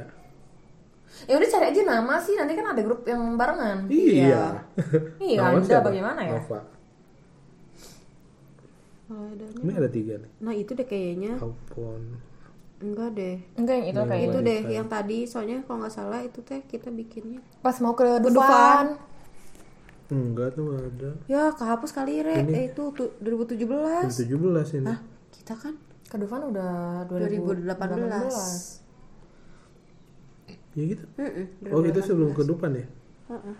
ya 1.23 1.33
udah 1.33 1.49
cari 1.49 1.65
aja 1.67 1.81
nama 1.83 2.15
sih 2.17 2.35
nanti 2.35 2.53
kan 2.53 2.67
ada 2.67 2.81
grup 2.81 3.01
yang 3.03 3.35
barengan 3.35 3.87
iya 3.87 4.59
Iya, 5.17 5.39
Nama 5.41 5.55
Anda 5.55 5.65
siapa? 5.65 5.87
bagaimana 5.87 6.19
ya? 6.21 6.35
Nova 6.35 6.59
Oh, 9.07 9.23
adanya. 9.25 9.55
ini 9.57 9.71
ada 9.73 9.87
tiga 9.89 10.13
nih 10.17 10.31
Nah, 10.37 10.51
itu 10.53 10.71
deh 10.73 10.83
kayaknya. 10.83 11.39
Alpon 11.39 12.19
Enggak 12.77 13.09
deh. 13.15 13.39
enggak 13.55 13.75
yang 13.77 13.87
itu 13.87 13.99
kayak 14.03 14.23
Itu 14.25 14.37
Iya, 14.37 14.45
deh 14.45 14.59
iya. 14.61 14.73
yang 14.77 14.87
tadi 14.87 15.17
soalnya 15.23 15.57
kalau 15.63 15.77
nggak 15.79 15.95
salah 15.95 16.19
itu 16.21 16.39
teh 16.43 16.59
kita 16.61 16.91
bikinnya. 16.91 17.39
pas 17.57 17.73
mau 17.79 17.95
ke 17.95 18.03
Dufan. 18.19 18.99
Enggak 20.07 20.53
tuh 20.53 20.63
nggak 20.65 20.83
ada 20.89 21.09
Ya, 21.25 21.51
kehapus 21.51 21.91
kali 21.91 22.21
Re. 22.21 22.39
Ini. 22.39 22.53
Eh, 22.53 22.63
itu 22.69 22.83
tu- 22.91 23.11
2017. 23.19 24.07
17 24.07 24.31
ini 24.73 24.87
Hah? 24.87 24.99
Kita 25.29 25.53
kan 25.53 25.75
ke 26.03 26.15
Dufan 26.15 26.41
udah 26.45 27.03
2018. 27.05 27.75
2018 27.75 28.85
ya 30.71 30.83
gitu 30.85 31.03
Mm-mm, 31.11 31.45
oh 31.67 31.81
itu 31.81 31.99
sebelum 31.99 32.31
kedupan 32.31 32.69
ya 32.71 32.85
Heeh. 33.27 33.55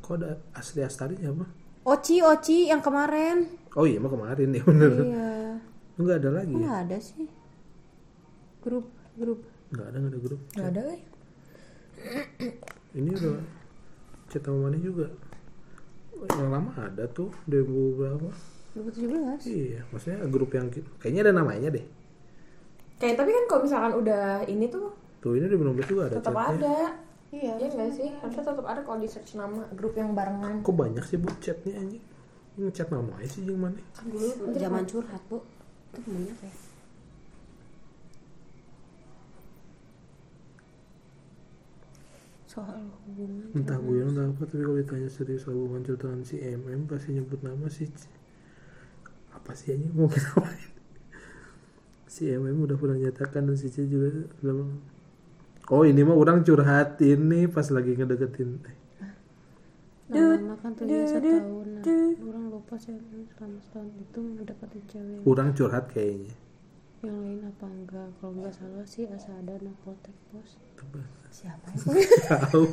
kok 0.00 0.14
ada 0.14 0.38
asli 0.52 0.80
astarinya 0.80 1.26
apa 1.28 1.46
Oci, 1.82 2.22
Oci 2.22 2.70
yang 2.70 2.78
kemarin. 2.78 3.50
oh 3.72 3.82
iya 3.82 3.98
mah 3.98 4.06
kemarin 4.08 4.48
ya 4.48 4.62
bener 4.62 4.90
Iya. 5.02 5.30
enggak 5.96 6.16
ada 6.16 6.30
lagi 6.32 6.54
Kok 6.54 6.62
ya? 6.62 6.70
ada 6.78 6.96
sih? 6.96 7.26
Grup, 8.60 8.86
grup. 9.12 9.42
enggak 9.68 9.86
ada 9.86 9.96
enggak 9.98 10.12
ada 10.12 10.20
grup 10.22 10.40
nggak 10.50 10.68
ada 10.70 10.82
eh. 10.88 11.00
ini 12.94 13.10
udah 13.10 13.36
chat 14.28 14.40
sama 14.40 14.70
mana 14.70 14.78
juga 14.78 15.10
yang 16.30 16.50
lama 16.50 16.70
ada 16.76 17.04
tuh 17.06 17.30
2000 17.44 17.66
berapa 17.96 18.28
2017. 18.72 19.46
iya 19.46 19.80
maksudnya 19.88 20.18
grup 20.26 20.50
yang 20.50 20.68
ki- 20.68 20.86
kayaknya 20.96 21.26
ada 21.26 21.34
namanya 21.34 21.68
deh 21.70 21.86
kayak 22.96 23.16
tapi 23.16 23.30
kan 23.30 23.44
kalau 23.46 23.60
misalkan 23.64 23.92
udah 23.96 24.24
ini 24.44 24.66
tuh 24.66 24.92
tuh 25.18 25.34
ini 25.34 25.46
2016 25.46 25.86
juga 25.86 26.02
ada 26.06 26.14
tetap 26.16 26.32
chatnya 26.32 26.56
ada 26.56 26.76
Iya. 27.30 27.54
Iya 27.56 27.68
nggak 27.70 27.90
sih? 27.94 28.10
Harusnya 28.10 28.42
tetap 28.42 28.66
ada 28.66 28.82
kalau 28.82 28.98
di 28.98 29.06
search 29.06 29.38
nama 29.38 29.62
grup 29.70 29.94
yang 29.94 30.18
barengan. 30.18 30.66
kok 30.66 30.74
banyak 30.74 30.98
sih 31.00 31.14
bu 31.14 31.30
chatnya 31.38 31.78
anjing 31.78 32.02
ini 32.58 32.66
chat 32.74 32.90
nama 32.90 33.06
aja 33.14 33.30
sih 33.30 33.46
yang 33.46 33.54
mana 33.54 33.78
Kan 33.94 34.10
dulu 34.10 34.50
zaman 34.50 34.82
curhat, 34.82 35.22
Bu. 35.30 35.38
Itu 35.94 36.02
banyak 36.02 36.34
ya. 36.34 36.50
Soal 42.50 42.82
hubungan. 43.06 43.46
entah 43.54 43.78
guyon 43.78 44.10
entah 44.10 44.26
apa 44.26 44.42
tapi 44.42 44.66
kalau 44.66 44.82
ditanya 44.82 45.06
serius 45.06 45.46
soal 45.46 45.54
hubungan 45.54 45.86
ceritakan 45.86 46.26
si 46.26 46.42
MM 46.42 46.90
pasti 46.90 47.14
nyebut 47.14 47.38
nama 47.46 47.70
si 47.70 47.86
apa 49.30 49.54
sih 49.54 49.70
anjing 49.78 49.94
mau 49.94 50.10
apa 50.10 50.50
si 52.10 52.26
MM 52.26 52.58
udah 52.66 52.74
pernah 52.74 52.98
nyatakan 52.98 53.46
dan 53.46 53.54
si 53.54 53.70
C 53.70 53.86
juga 53.86 54.26
udah 54.42 54.66
oh 55.70 55.86
ini 55.86 56.02
mah 56.02 56.18
orang 56.18 56.42
curhat 56.42 56.98
ini 56.98 57.46
pas 57.46 57.70
lagi 57.70 57.94
ngedeketin 57.94 58.58
eh, 58.66 59.14
Lama 60.10 60.58
kan 60.58 60.74
tuh 60.74 60.90
ya 60.90 61.06
setahun. 61.06 61.70
Nah, 61.70 61.86
orang 62.34 62.44
lupa 62.50 62.74
sih 62.82 62.98
selama 63.38 63.62
setahun 63.62 63.94
itu 63.94 64.18
mendapatkan 64.18 64.82
cewek. 64.90 65.22
orang 65.22 65.48
curhat 65.54 65.86
kayaknya 65.94 66.34
yang 67.00 67.16
lain 67.24 67.40
apa 67.48 67.64
enggak? 67.64 68.08
Kalau 68.20 68.32
nggak 68.36 68.52
salah 68.52 68.84
sih 68.84 69.08
Asada 69.08 69.56
Napotek 69.56 70.12
bos 70.32 70.60
Siapa 71.30 71.72
tahu. 72.28 72.64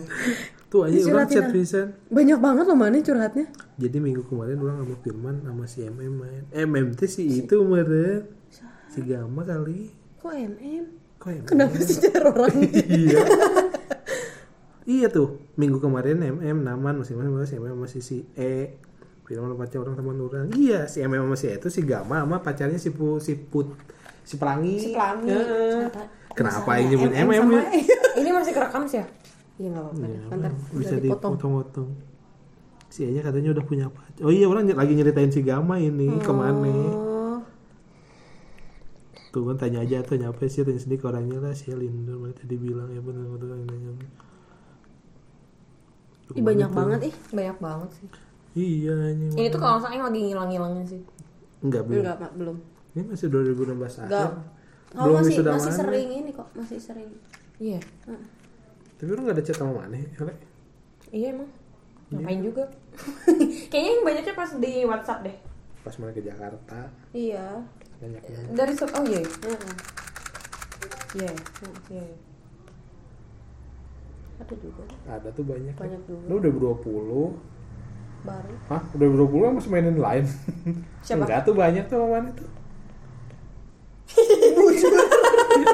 Tuh 0.67 0.81
aja 0.83 0.99
orang 1.07 1.29
chat 1.29 1.47
pisan 1.53 1.93
banyak 2.09 2.39
banget 2.41 2.65
loh 2.67 2.75
mana 2.75 2.97
curhatnya. 2.99 3.45
Jadi 3.77 3.97
minggu 4.01 4.25
kemarin 4.27 4.57
orang 4.59 4.83
sama 4.83 4.95
Firman 4.99 5.35
sama 5.45 5.63
si 5.69 5.79
MM 5.85 6.13
main. 6.17 6.43
MM 6.51 6.87
teh 6.97 7.07
si 7.07 7.45
itu 7.45 7.55
meren 7.63 8.27
si 8.91 8.99
Gama 9.05 9.45
kali. 9.45 9.93
Kok 10.19 10.33
MM 10.33 10.85
kok 11.21 11.29
MM 11.31 11.47
kenapa 11.47 11.75
sih 11.79 11.97
cara 12.03 12.33
orang? 12.33 12.55
Iya. 12.73 13.21
Iya 14.87 15.07
tuh 15.11 15.43
minggu 15.59 15.83
kemarin 15.83 16.19
MM 16.19 16.63
naman 16.63 16.99
masing-masing 16.99 17.47
si 17.47 17.55
MM 17.59 17.77
masih 17.77 18.01
si 18.03 18.17
E. 18.35 18.75
Firman 19.27 19.59
pacar 19.59 19.83
orang 19.83 19.99
teman 19.99 20.15
orang 20.23 20.47
iya 20.55 20.87
si 20.87 21.03
MM 21.03 21.27
sama 21.27 21.35
si 21.35 21.51
E 21.51 21.59
itu 21.59 21.67
si 21.67 21.83
Gama 21.83 22.23
sama 22.23 22.39
pacarnya 22.39 22.79
si 22.79 22.95
Pu, 22.95 23.19
si 23.19 23.35
Put 23.35 23.75
si 24.27 24.35
Pelangi 24.35 24.75
Si 24.75 24.89
Pelangi. 24.91 25.31
Ternyata 25.31 26.01
kenapa 26.35 26.69
ini 26.77 26.85
nyebut 26.93 27.11
MM 27.15 27.47
ya. 27.47 27.61
Ini 28.19 28.29
masih 28.35 28.51
kerekam 28.51 28.83
sih 28.83 28.99
ya? 28.99 29.07
iya 29.57 29.73
nggak 29.73 29.83
apa-apa. 29.89 30.35
Ntar 30.37 30.51
bisa 30.75 30.95
dipotong-potong 31.01 31.89
si 32.93 33.03
E 33.07 33.09
nya 33.09 33.25
katanya 33.25 33.55
udah 33.57 33.65
punya 33.65 33.85
pacar. 33.89 34.21
Oh 34.21 34.29
iya 34.29 34.45
orang 34.45 34.69
lagi 34.69 34.93
nyeritain 34.93 35.31
si 35.33 35.41
Gama 35.41 35.79
ini 35.81 36.11
ke 36.19 36.29
mana? 36.33 36.67
Oh 36.67 37.39
tuh 39.33 39.43
kan 39.53 39.57
tanya 39.59 39.81
aja 39.85 40.01
tuh 40.05 40.17
nyapa 40.19 40.45
sih? 40.45 40.61
Tanya 40.61 40.81
sendiri 40.81 40.99
ke 41.01 41.05
orangnya 41.09 41.37
lah 41.41 41.53
si 41.57 41.73
Linda 41.73 42.13
mana 42.13 42.33
tadi 42.37 42.55
bilang? 42.57 42.89
Ya 42.91 43.01
benar 43.01 43.25
benar 43.33 43.57
yang 43.57 43.69
nanya 43.69 43.91
Ih, 46.35 46.43
banyak 46.43 46.69
banget 46.75 46.99
ih. 47.07 47.15
Banyak 47.31 47.57
banget 47.63 47.89
sih. 47.95 48.07
iya 48.57 48.93
ini 49.15 49.31
Ini 49.37 49.47
tuh 49.53 49.61
kalau 49.63 49.79
yang 49.87 50.05
lagi 50.09 50.19
ngilang-ngilangnya 50.27 50.85
sih. 50.85 51.01
enggak 51.63 51.81
belum. 51.87 52.01
Enggak 52.03 52.33
belum 52.35 52.57
ini 52.97 53.05
masih 53.05 53.29
2016 53.29 53.77
akhir 53.77 54.01
enggak 54.03 54.31
oh 54.89 55.03
belum 55.03 55.15
masih 55.15 55.29
wisuda 55.29 55.49
masih 55.53 55.69
mana. 55.69 55.77
sering 55.77 56.09
ini 56.11 56.29
kok 56.31 56.47
masih 56.51 56.79
sering 56.79 57.09
Iya. 57.57 57.79
tapi 58.95 59.09
orang 59.11 59.23
nggak 59.23 59.37
ada 59.37 59.43
chat 59.43 59.55
sama 59.55 59.73
mana 59.75 59.97
Hele? 59.97 60.33
Iya 61.09 61.27
emang. 61.31 61.49
Ngapain 62.07 62.39
juga? 62.39 62.63
Kayaknya 63.69 63.91
yang 63.91 64.03
banyaknya 64.03 64.33
pas 64.33 64.51
di 64.55 64.73
WhatsApp 64.83 65.21
deh. 65.23 65.37
pas 65.79 65.93
mana 65.95 66.11
ke 66.11 66.19
Jakarta 66.19 66.79
iya 67.11 67.61
banyak 67.97 68.19
banget 68.19 68.51
Dari 68.53 68.73
sub 68.73 68.89
oh 68.91 69.03
iya. 69.03 69.21
Heeh. 69.23 69.73
Iya. 71.15 71.31
Iya. 71.89 72.05
ada 74.37 74.53
juga 74.55 74.83
ada 75.07 75.29
tuh 75.31 75.43
banyak 75.43 75.73
Banyak 75.73 76.01
juga. 76.05 76.25
lu 76.27 76.33
udah 76.37 76.51
20 76.53 78.27
baru 78.27 78.53
Hah? 78.67 78.81
Udah 78.91 79.07
20 79.07 79.55
masih 79.55 79.69
mainin 79.71 79.97
lain? 79.97 80.25
Siapa? 81.01 81.23
Enggak 81.23 81.41
tuh 81.43 81.55
banyak 81.55 81.83
tuh 81.85 81.97
sama 81.97 82.07
mana 82.13 82.29
tuh 82.33 82.49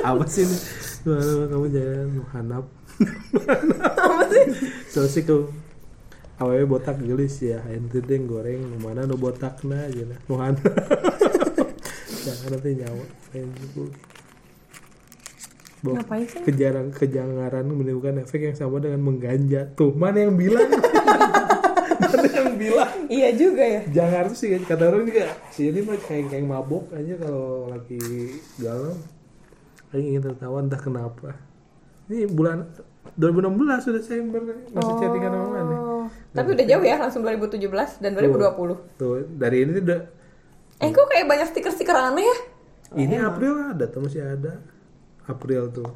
Apa 0.04 0.24
sih 0.28 0.44
ini? 0.44 0.58
Gimana 1.04 1.48
kamu 1.48 1.68
jangan 1.72 2.08
menghanap 2.12 2.66
Apa 3.96 4.24
sih? 4.28 4.46
Sih 5.08 5.24
kau 5.24 5.48
Awalnya 6.44 6.66
botak 6.68 6.98
gelis 7.00 7.40
ya. 7.40 7.62
Ente 7.72 8.04
deh 8.04 8.20
goreng. 8.26 8.68
Mana 8.82 9.08
nu 9.08 9.16
botak 9.16 9.64
na 9.64 9.88
aja 9.88 10.04
lah. 10.04 10.20
Nu 10.28 10.36
hanap 10.42 10.60
Jangan 12.26 12.50
nanti 12.58 12.70
nyawa. 12.84 13.06
Bahwa 15.84 15.96
Ngapain 16.00 16.26
sih? 16.28 16.42
Kejarang, 16.48 16.88
kejangaran 16.96 17.66
menimbulkan 17.68 18.24
efek 18.24 18.52
yang 18.52 18.58
sama 18.58 18.80
dengan 18.84 19.04
mengganja. 19.04 19.72
Tuh 19.76 19.92
mana 19.96 20.26
yang 20.26 20.36
bilang? 20.36 20.68
Mana 22.04 22.30
yang 22.30 22.56
bilang? 22.56 22.92
Iya 23.12 23.30
juga 23.36 23.64
ya. 23.64 23.82
jangan 23.92 24.32
sih 24.34 24.56
kata 24.64 24.84
orang 24.90 25.04
juga. 25.08 25.32
Si 25.52 25.70
ini 25.70 25.84
mah 25.84 26.00
kayak 26.00 26.32
kayak 26.32 26.48
mabok 26.48 26.92
aja 26.96 27.14
kalau 27.20 27.68
lagi 27.72 28.02
galau 28.60 28.96
kayak 29.94 30.04
ingin 30.10 30.22
tertawa 30.26 30.58
entah 30.58 30.82
kenapa. 30.82 31.38
Ini 32.10 32.26
bulan 32.28 32.66
2016 33.14 33.86
sudah 33.86 34.02
Desember 34.02 34.42
masih 34.74 34.94
chattingan 34.98 35.32
sama 35.32 35.48
mana 35.54 35.76
Oh. 35.78 36.06
Tapi 36.34 36.50
udah 36.52 36.66
jauh 36.66 36.84
ya, 36.84 36.98
langsung 37.00 37.22
2017 37.22 38.02
dan 38.02 38.12
2020. 38.18 38.76
tuh 38.98 39.24
dari 39.38 39.64
ini 39.64 39.72
tuh 39.72 39.84
udah 39.86 40.02
Eh 40.82 40.90
kok 40.90 41.06
kayak 41.08 41.30
banyak 41.30 41.48
stiker-stiker 41.48 41.94
aneh 41.96 42.26
ya? 42.26 42.38
ini 42.94 43.16
April 43.16 43.72
ada 43.72 43.86
tuh 43.86 44.02
masih 44.04 44.20
ada. 44.20 44.58
April 45.24 45.70
tuh. 45.70 45.88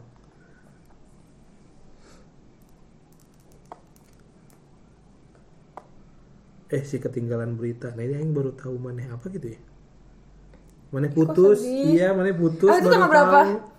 Eh 6.67 6.83
si 6.83 6.99
ketinggalan 6.99 7.55
berita. 7.55 7.95
Nah 7.95 8.03
ini 8.03 8.19
yang 8.19 8.35
baru 8.35 8.51
tahu 8.51 8.75
mana 8.75 9.15
apa 9.15 9.31
gitu 9.31 9.55
ya? 9.55 9.59
Mana 10.91 11.07
putus. 11.11 11.63
iya 11.63 12.15
mana 12.15 12.31
putus 12.31 12.67
Oh, 12.67 12.75
itu 12.75 12.87
baru 12.87 12.93
tanggal 12.95 13.11
berapa? 13.11 13.39
tahu. 13.43 13.76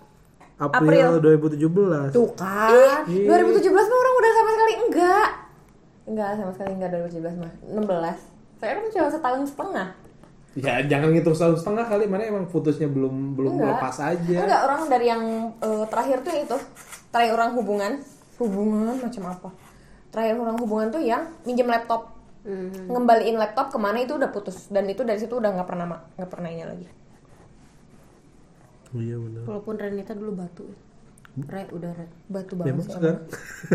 April, 0.59 1.23
2017 1.23 2.11
Tuh 2.11 2.27
kan. 2.35 3.07
Ih. 3.07 3.23
2017 3.25 3.71
mah 3.71 3.97
orang 3.97 4.13
udah 4.13 4.31
sama 4.35 4.49
sekali 4.51 4.73
enggak. 4.75 5.29
Enggak 6.03 6.29
sama 6.35 6.51
sekali 6.51 6.71
enggak 6.75 6.89
2017 6.99 7.39
mah. 7.39 7.53
16. 7.63 8.59
Saya 8.59 8.71
kan 8.75 8.83
cuma 8.91 9.07
setahun 9.09 9.41
setengah. 9.47 9.87
ya 10.57 10.81
jangan 10.83 11.13
ngitung 11.13 11.31
setahun 11.31 11.61
setengah 11.61 11.85
kali 11.85 12.09
mana 12.09 12.25
emang 12.25 12.49
putusnya 12.49 12.89
belum 12.89 13.37
belum 13.37 13.53
Enggak. 13.55 13.69
lepas 13.79 13.95
aja 14.01 14.37
Enggak, 14.43 14.61
orang 14.65 14.81
dari 14.89 15.05
yang 15.07 15.23
eh, 15.55 15.83
terakhir 15.87 16.17
tuh 16.19 16.33
itu. 16.35 16.57
Terakhir 17.09 17.33
orang 17.33 17.51
hubungan. 17.55 17.91
Hubungan 18.35 18.95
macam 18.99 19.23
apa? 19.29 19.49
Terakhir 20.09 20.35
orang 20.35 20.57
hubungan 20.59 20.87
tuh 20.89 20.99
yang 20.99 21.23
minjem 21.45 21.69
laptop. 21.69 22.17
Hmm. 22.43 22.71
Ngembaliin 22.89 23.37
laptop 23.37 23.69
ke 23.69 23.77
mana 23.77 23.99
itu 23.99 24.17
udah 24.17 24.27
putus 24.27 24.67
dan 24.67 24.89
itu 24.89 25.05
dari 25.05 25.19
situ 25.21 25.37
udah 25.37 25.53
nggak 25.53 25.67
pernah 25.69 25.85
nggak 26.17 26.29
pernah 26.29 26.49
ini 26.49 26.65
lagi. 26.65 26.87
Iya 28.97 29.15
benar. 29.17 29.43
Walaupun 29.45 29.75
Renita 29.77 30.13
dulu 30.17 30.31
batu. 30.33 30.65
Re 31.47 31.63
udah 31.71 31.91
Re. 31.95 32.07
Batu 32.27 32.53
banget 32.57 32.73
memang 32.73 32.83
sih 32.83 32.91
sekarang. 32.97 33.19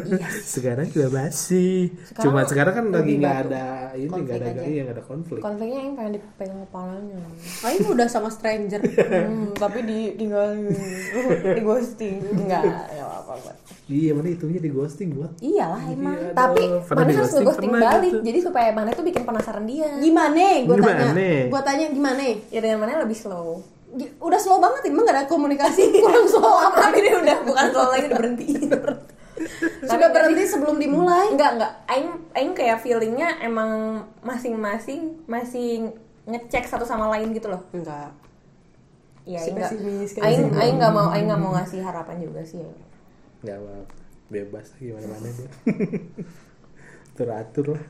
Iya. 0.04 0.28
sekarang 0.58 0.86
juga 0.90 1.08
masih 1.14 1.72
Sekarang 2.04 2.24
cuma 2.28 2.40
sekarang 2.44 2.74
kan 2.74 2.84
lagi 2.92 3.12
nggak 3.16 3.38
ada 3.46 3.66
ini 3.94 4.10
nggak 4.10 4.36
ada 4.42 4.48
aja. 4.50 4.62
iya 4.68 4.80
nggak 4.84 4.96
ada 5.00 5.04
konflik. 5.06 5.40
Konfliknya 5.40 5.80
yang 5.80 5.94
pengen 5.96 6.12
dipegang 6.18 6.60
kepalanya. 6.66 7.20
oh 7.64 7.70
ini 7.70 7.86
udah 7.88 8.06
sama 8.10 8.28
stranger. 8.28 8.80
Hmm, 8.84 9.54
tapi 9.56 9.78
di 9.86 9.98
tinggalin 10.18 10.66
di 11.56 11.62
ghosting 11.62 12.20
enggak 12.36 12.62
enggak 12.68 13.06
apa-apa 13.06 13.32
buat 13.40 13.56
iya 13.84 14.10
mana 14.16 14.28
itunya 14.32 14.60
di 14.60 14.70
ghosting 14.74 15.08
buat 15.14 15.32
iyalah 15.40 15.82
emang. 15.88 16.16
Iya, 16.18 16.30
tapi 16.36 16.62
mana 16.68 17.10
harus 17.14 17.32
di-ghosting? 17.32 17.38
nge-ghosting 17.38 17.70
Pernah 17.70 17.90
balik? 17.96 18.12
gitu. 18.12 18.24
jadi 18.26 18.38
supaya 18.42 18.68
mana 18.74 18.90
tuh 18.92 19.04
bikin 19.06 19.22
penasaran 19.24 19.64
dia. 19.64 19.88
Gimana 20.02 20.42
gue 20.66 20.76
tanya. 20.76 21.12
Gue 21.48 21.60
tanya 21.64 21.84
gimana 21.88 22.22
ya 22.50 22.60
dengan 22.60 22.78
mana 22.82 23.00
lebih 23.00 23.16
slow 23.16 23.73
udah 23.94 24.40
slow 24.40 24.58
banget 24.58 24.90
emang 24.90 25.06
gak 25.06 25.16
ada 25.16 25.24
komunikasi. 25.30 25.94
Kurang 26.04 26.26
slow 26.26 26.58
apa? 26.58 26.90
Tapi 26.90 26.98
dia 27.00 27.14
udah 27.18 27.36
bukan 27.46 27.66
slow 27.70 27.88
lagi 27.90 28.04
udah 28.10 28.18
berhenti. 28.18 28.46
Sudah 29.84 30.14
berhenti 30.14 30.46
sebelum 30.46 30.78
dimulai? 30.78 31.34
Enggak 31.34 31.58
enggak 31.58 31.72
aing 31.90 32.10
aing 32.38 32.52
kayak 32.54 32.78
feelingnya 32.80 33.34
emang 33.42 34.02
masing-masing 34.22 35.26
masih 35.26 35.90
ngecek 36.24 36.70
satu 36.70 36.86
sama 36.86 37.10
lain 37.10 37.34
gitu 37.34 37.50
loh. 37.50 37.60
Enggak 37.74 38.14
Iya, 39.24 39.40
Si 39.42 39.50
aing 39.50 39.58
kan. 40.14 40.22
aing 40.22 40.44
aing 40.54 40.76
nggak 40.78 40.92
mau 40.94 41.08
aing 41.10 41.26
nggak 41.26 41.40
mau 41.42 41.50
ngasih 41.56 41.82
harapan 41.82 42.22
juga 42.22 42.46
sih. 42.46 42.62
nggak 43.42 43.58
apa 43.58 43.74
bebas 44.30 44.66
gimana 44.78 45.06
mana 45.10 45.28
dia. 45.34 45.48
Teratur 47.18 47.74
lah. 47.74 47.84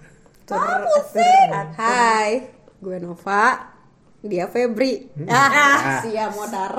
Hai, 1.76 2.31
gue 2.78 2.97
Nova, 3.01 3.74
dia 4.25 4.49
Febri. 4.49 5.13
Ah, 5.29 6.01
sia 6.01 6.33
modar. 6.33 6.73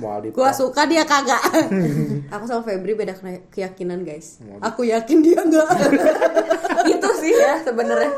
mau 0.00 0.16
di 0.24 0.32
gue 0.32 0.50
suka 0.56 0.88
dia 0.88 1.04
kagak. 1.04 1.44
Aku 2.34 2.44
sama 2.48 2.64
Febri 2.64 2.96
beda 2.96 3.12
keyakinan 3.52 4.00
guys. 4.00 4.40
Aku 4.64 4.88
yakin 4.88 5.20
dia 5.20 5.44
enggak. 5.44 5.68
itu 6.92 7.08
sih 7.20 7.36
ya 7.36 7.60
sebenarnya. 7.60 8.12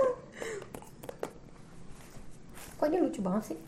Kok 2.78 2.86
dia 2.86 3.02
lucu 3.02 3.18
banget 3.18 3.54
sih? 3.54 3.58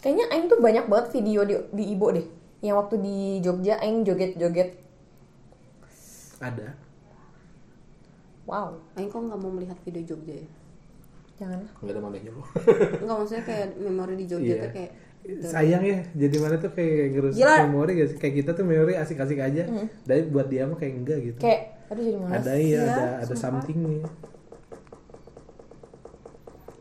Kayaknya 0.00 0.26
Aing 0.32 0.46
tuh 0.48 0.58
banyak 0.62 0.84
banget 0.88 1.06
video 1.20 1.44
di, 1.44 1.54
di 1.74 1.84
Ibo 1.92 2.08
deh. 2.16 2.26
Yang 2.64 2.76
waktu 2.80 2.94
di 3.04 3.16
Jogja 3.44 3.76
Aing 3.84 4.08
joget-joget. 4.08 4.88
ada 6.38 6.70
Wow, 8.48 8.80
Aing 8.96 9.12
kok 9.12 9.20
nggak 9.20 9.36
mau 9.42 9.52
melihat 9.52 9.76
video 9.84 10.00
Jogja 10.16 10.40
ya? 10.40 10.48
Jangan. 11.38 11.58
nggak 11.78 11.92
ada 11.92 12.00
manehnya 12.00 12.30
loh 12.30 12.46
Enggak 12.98 13.16
maksudnya 13.16 13.44
kayak 13.44 13.66
memori 13.78 14.14
di 14.14 14.26
Jogja 14.26 14.46
Iya. 14.48 14.60
tuh 14.60 14.72
kayak 14.72 14.92
sayang 15.40 15.82
ya 15.82 15.98
jadi 16.16 16.36
mana 16.38 16.56
tuh 16.56 16.70
kayak 16.70 17.04
ngerusak 17.10 17.38
Gila. 17.38 17.56
memori 17.64 17.90
gak 17.94 18.08
sih 18.08 18.16
kayak 18.16 18.34
kita 18.36 18.50
tuh 18.52 18.64
memori 18.64 18.94
asik-asik 18.94 19.38
aja 19.38 19.62
tapi 20.00 20.20
buat 20.26 20.46
dia 20.46 20.64
mah 20.64 20.74
kayak 20.74 20.94
enggak 20.96 21.18
gitu 21.24 21.38
Kayak 21.38 21.62
aduh 21.88 22.02
jadi 22.02 22.18
males. 22.18 22.34
ada 22.38 22.52
iya 22.52 22.60
Iya, 22.60 22.80
ada 22.84 23.04
ada 23.18 23.24
sumpah. 23.28 23.40
something 23.40 23.78
nih 23.78 24.00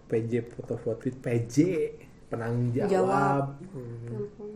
PJ 0.07 0.31
foto 0.47 0.73
foto 0.75 1.03
PJ 1.11 1.55
penanggung 2.27 2.71
jawab, 2.71 2.89
Jawab. 2.89 3.45
Hmm, 3.69 4.03
Ya 4.05 4.17
ampun, 4.17 4.49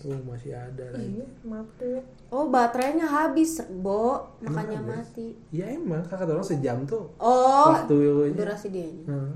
tuh 0.00 0.16
masih 0.24 0.50
ada 0.50 0.84
lagi 0.90 1.20
Iya, 1.20 1.26
maaf 1.44 1.68
tuh. 1.76 2.00
Oh 2.28 2.48
baterainya 2.48 3.04
habis, 3.04 3.60
Bo, 3.70 4.32
makanya 4.40 4.80
habis? 4.80 5.12
mati. 5.12 5.26
ya 5.52 5.68
emang 5.68 6.00
kakak 6.02 6.26
orang 6.26 6.42
sejam 6.42 6.88
tuh 6.88 7.04
Oh, 7.16 7.68
waktu 7.70 8.32
durasi 8.32 8.72
dianya. 8.72 9.04
Hmm. 9.06 9.32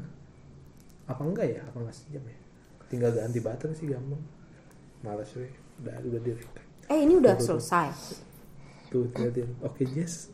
apa 1.04 1.20
enggak 1.20 1.46
ya 1.46 1.60
apa 1.60 1.76
enggak 1.78 1.94
sejam 1.94 2.24
ya 2.24 2.38
tinggal 2.88 3.12
ganti 3.12 3.38
baterai 3.38 3.74
sih 3.74 3.86
gampang 3.86 4.22
Males 5.00 5.28
weh. 5.36 5.52
Udah 5.78 6.00
udah 6.00 6.20
di 6.22 6.32
Eh 6.88 6.98
ini 7.02 7.20
udah 7.20 7.36
selesai. 7.36 7.92
Tuh 8.88 9.04
liatin. 9.12 9.52
Oke 9.60 9.84
Jess. 9.84 10.32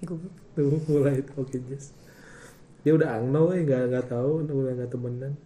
Gue 0.00 0.16
Tuh 0.54 0.80
mulai 0.88 1.20
itu 1.20 1.32
oke 1.36 1.58
Jess. 1.68 1.92
Dia 2.80 2.96
udah 2.96 3.20
angno 3.20 3.52
weh, 3.52 3.66
nggak 3.66 3.90
nggak 3.90 4.06
tahu, 4.08 4.48
udah 4.48 4.72
nggak 4.80 4.88
temenan. 4.88 5.36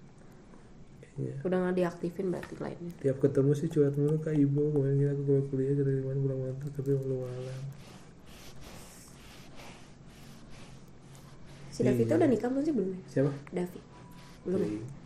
Kayaknya. 1.13 1.45
udah 1.45 1.59
nggak 1.61 1.77
diaktifin 1.77 2.27
berarti 2.33 2.55
lainnya. 2.57 2.93
Tiap 3.05 3.17
ketemu 3.21 3.51
sih 3.53 3.69
curhat 3.69 3.95
mulu 4.01 4.17
kak 4.17 4.33
ibu 4.33 4.61
kemarin 4.73 5.13
aku 5.13 5.23
keluar 5.29 5.45
kuliah 5.53 5.75
dari 5.77 6.01
mana 6.01 6.19
pulang 6.25 6.41
mantap 6.41 6.71
tapi 6.73 6.91
belum 6.97 7.19
malam. 7.21 7.61
Si 11.73 11.81
Davi 11.85 12.03
tuh 12.09 12.17
udah 12.17 12.29
nikah 12.29 12.49
belum 12.49 12.65
sih 12.65 12.73
belum? 12.73 12.91
ya? 12.93 13.01
Siapa? 13.13 13.33
Davi 13.53 13.81
belum. 14.49 14.61
ya? 14.61 14.69
Iya. 14.73 15.02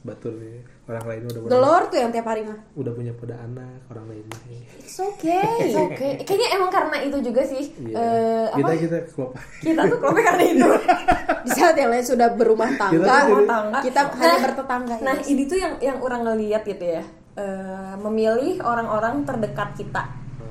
Batur 0.00 0.32
nih. 0.32 0.64
Orang 0.84 1.04
lain 1.04 1.22
udah 1.22 1.40
pada, 1.40 1.50
Gelor 1.50 1.82
tuh 1.86 1.98
yang 1.98 2.10
tiap 2.10 2.26
hari 2.26 2.42
mah. 2.42 2.58
udah 2.72 2.92
punya 2.92 3.12
pada 3.12 3.36
anak, 3.38 3.78
orang 3.86 4.06
lain 4.08 4.24
nih. 4.48 4.62
It's 4.80 4.96
okay. 4.96 5.70
Oke, 5.70 6.08
kayaknya 6.26 6.48
emang 6.52 6.68
karena 6.68 6.96
itu 6.98 7.16
juga 7.20 7.42
sih. 7.44 7.64
Iya. 7.78 7.94
eh, 7.94 8.46
kita 8.50 8.64
apa? 8.66 8.80
kita 8.80 8.96
klop. 9.08 9.30
Kita 9.60 9.80
tuh 9.86 9.98
klopnya 9.98 10.24
karena 10.26 10.44
itu. 10.46 10.68
Di 11.46 11.50
saat 11.52 11.76
yang 11.76 11.90
lain 11.90 12.02
sudah 12.02 12.28
berumah 12.32 12.70
tangga, 12.74 12.96
Kita 12.96 13.16
Tangga. 13.46 13.78
kita 13.80 14.00
hanya 14.10 14.24
Nah, 14.26 14.40
bertetangga. 14.42 14.94
ya, 14.94 15.04
Nah, 15.04 15.14
guys. 15.16 15.26
ini 15.26 15.42
tuh 15.44 15.58
yang 15.58 15.72
yang 15.78 15.98
orang 15.98 16.20
ngeliat 16.24 16.62
gitu 16.64 16.84
ya. 16.86 17.02
Eh, 17.32 17.94
memilih 17.96 18.58
orang-orang 18.60 19.22
terdekat 19.22 19.72
kita 19.74 20.02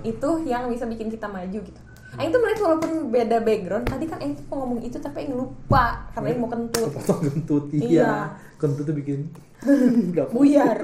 itu 0.01 0.29
yang 0.43 0.71
bisa 0.71 0.85
bikin 0.85 1.09
kita 1.09 1.27
maju 1.27 1.59
gitu. 1.59 1.81
Aing 2.11 2.31
tuh 2.31 2.39
melihat 2.39 2.59
walaupun 2.63 2.89
beda 3.09 3.37
background, 3.39 3.85
tadi 3.85 4.05
kan 4.05 4.17
Aing 4.17 4.33
tuh 4.33 4.45
mau 4.47 4.63
ngomong 4.63 4.81
itu 4.81 4.97
tapi 4.97 5.21
Aing 5.21 5.35
lupa 5.35 6.07
karena 6.09 6.27
Aing 6.27 6.39
mau 6.39 6.47
kentut. 6.47 6.89
Kepotong 6.89 7.19
kentut 7.21 7.63
Iya. 7.69 7.83
iya. 7.83 8.13
Kentut 8.59 8.83
tuh 8.85 8.95
bikin 8.95 9.31
buyar. 10.35 10.79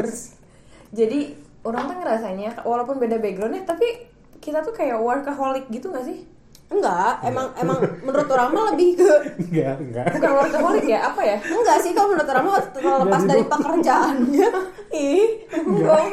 Jadi 0.96 1.36
orang 1.68 1.92
tuh 1.92 1.96
ngerasanya 2.00 2.64
walaupun 2.64 2.98
beda 2.98 3.20
backgroundnya 3.20 3.68
tapi 3.68 4.08
kita 4.40 4.64
tuh 4.64 4.72
kayak 4.72 5.02
workaholic 5.02 5.68
gitu 5.68 5.92
gak 5.92 6.08
sih? 6.08 6.24
enggak, 6.66 7.22
emang 7.22 7.54
emang 7.62 7.78
menurut 8.02 8.26
orang 8.26 8.50
mah 8.50 8.64
lebih 8.74 8.98
ke 8.98 9.12
Enggak, 9.38 9.78
enggak. 9.86 10.06
Bukan 10.18 10.32
workaholic 10.34 10.86
ya, 10.90 11.00
apa 11.14 11.22
ya? 11.22 11.38
enggak 11.38 11.78
sih 11.86 11.92
kalau 11.94 12.10
menurut 12.10 12.26
orang 12.26 12.44
mah 12.50 12.58
terlepas 12.76 13.22
dari 13.22 13.44
pekerjaannya. 13.46 14.50
Ih, 14.90 15.30
enggak. 15.54 16.06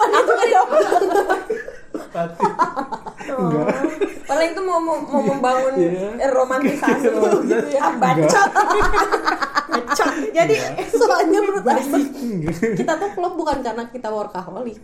Aku 0.00 0.30
jawab. 0.46 0.70
Pati. 2.10 2.42
Enggak. 3.30 3.66
Padahal 4.24 4.46
itu 4.48 4.60
mau 4.60 4.78
mau, 4.78 4.98
mau 5.00 5.22
membangun 5.24 5.74
Iya. 5.74 6.18
eh, 6.18 6.30
romantisasi 6.30 7.06
gitu 7.06 7.68
ya. 7.68 7.80
Ah, 7.80 7.94
bacot. 7.94 8.50
Bacot. 9.70 10.12
Jadi 10.30 10.54
Soalnya 10.90 11.38
menurut 11.40 11.64
aku 11.64 11.96
kita 12.74 12.92
tuh 12.96 13.10
klub 13.12 13.34
bukan 13.34 13.58
karena 13.60 13.86
kita 13.86 14.08
workaholic, 14.08 14.78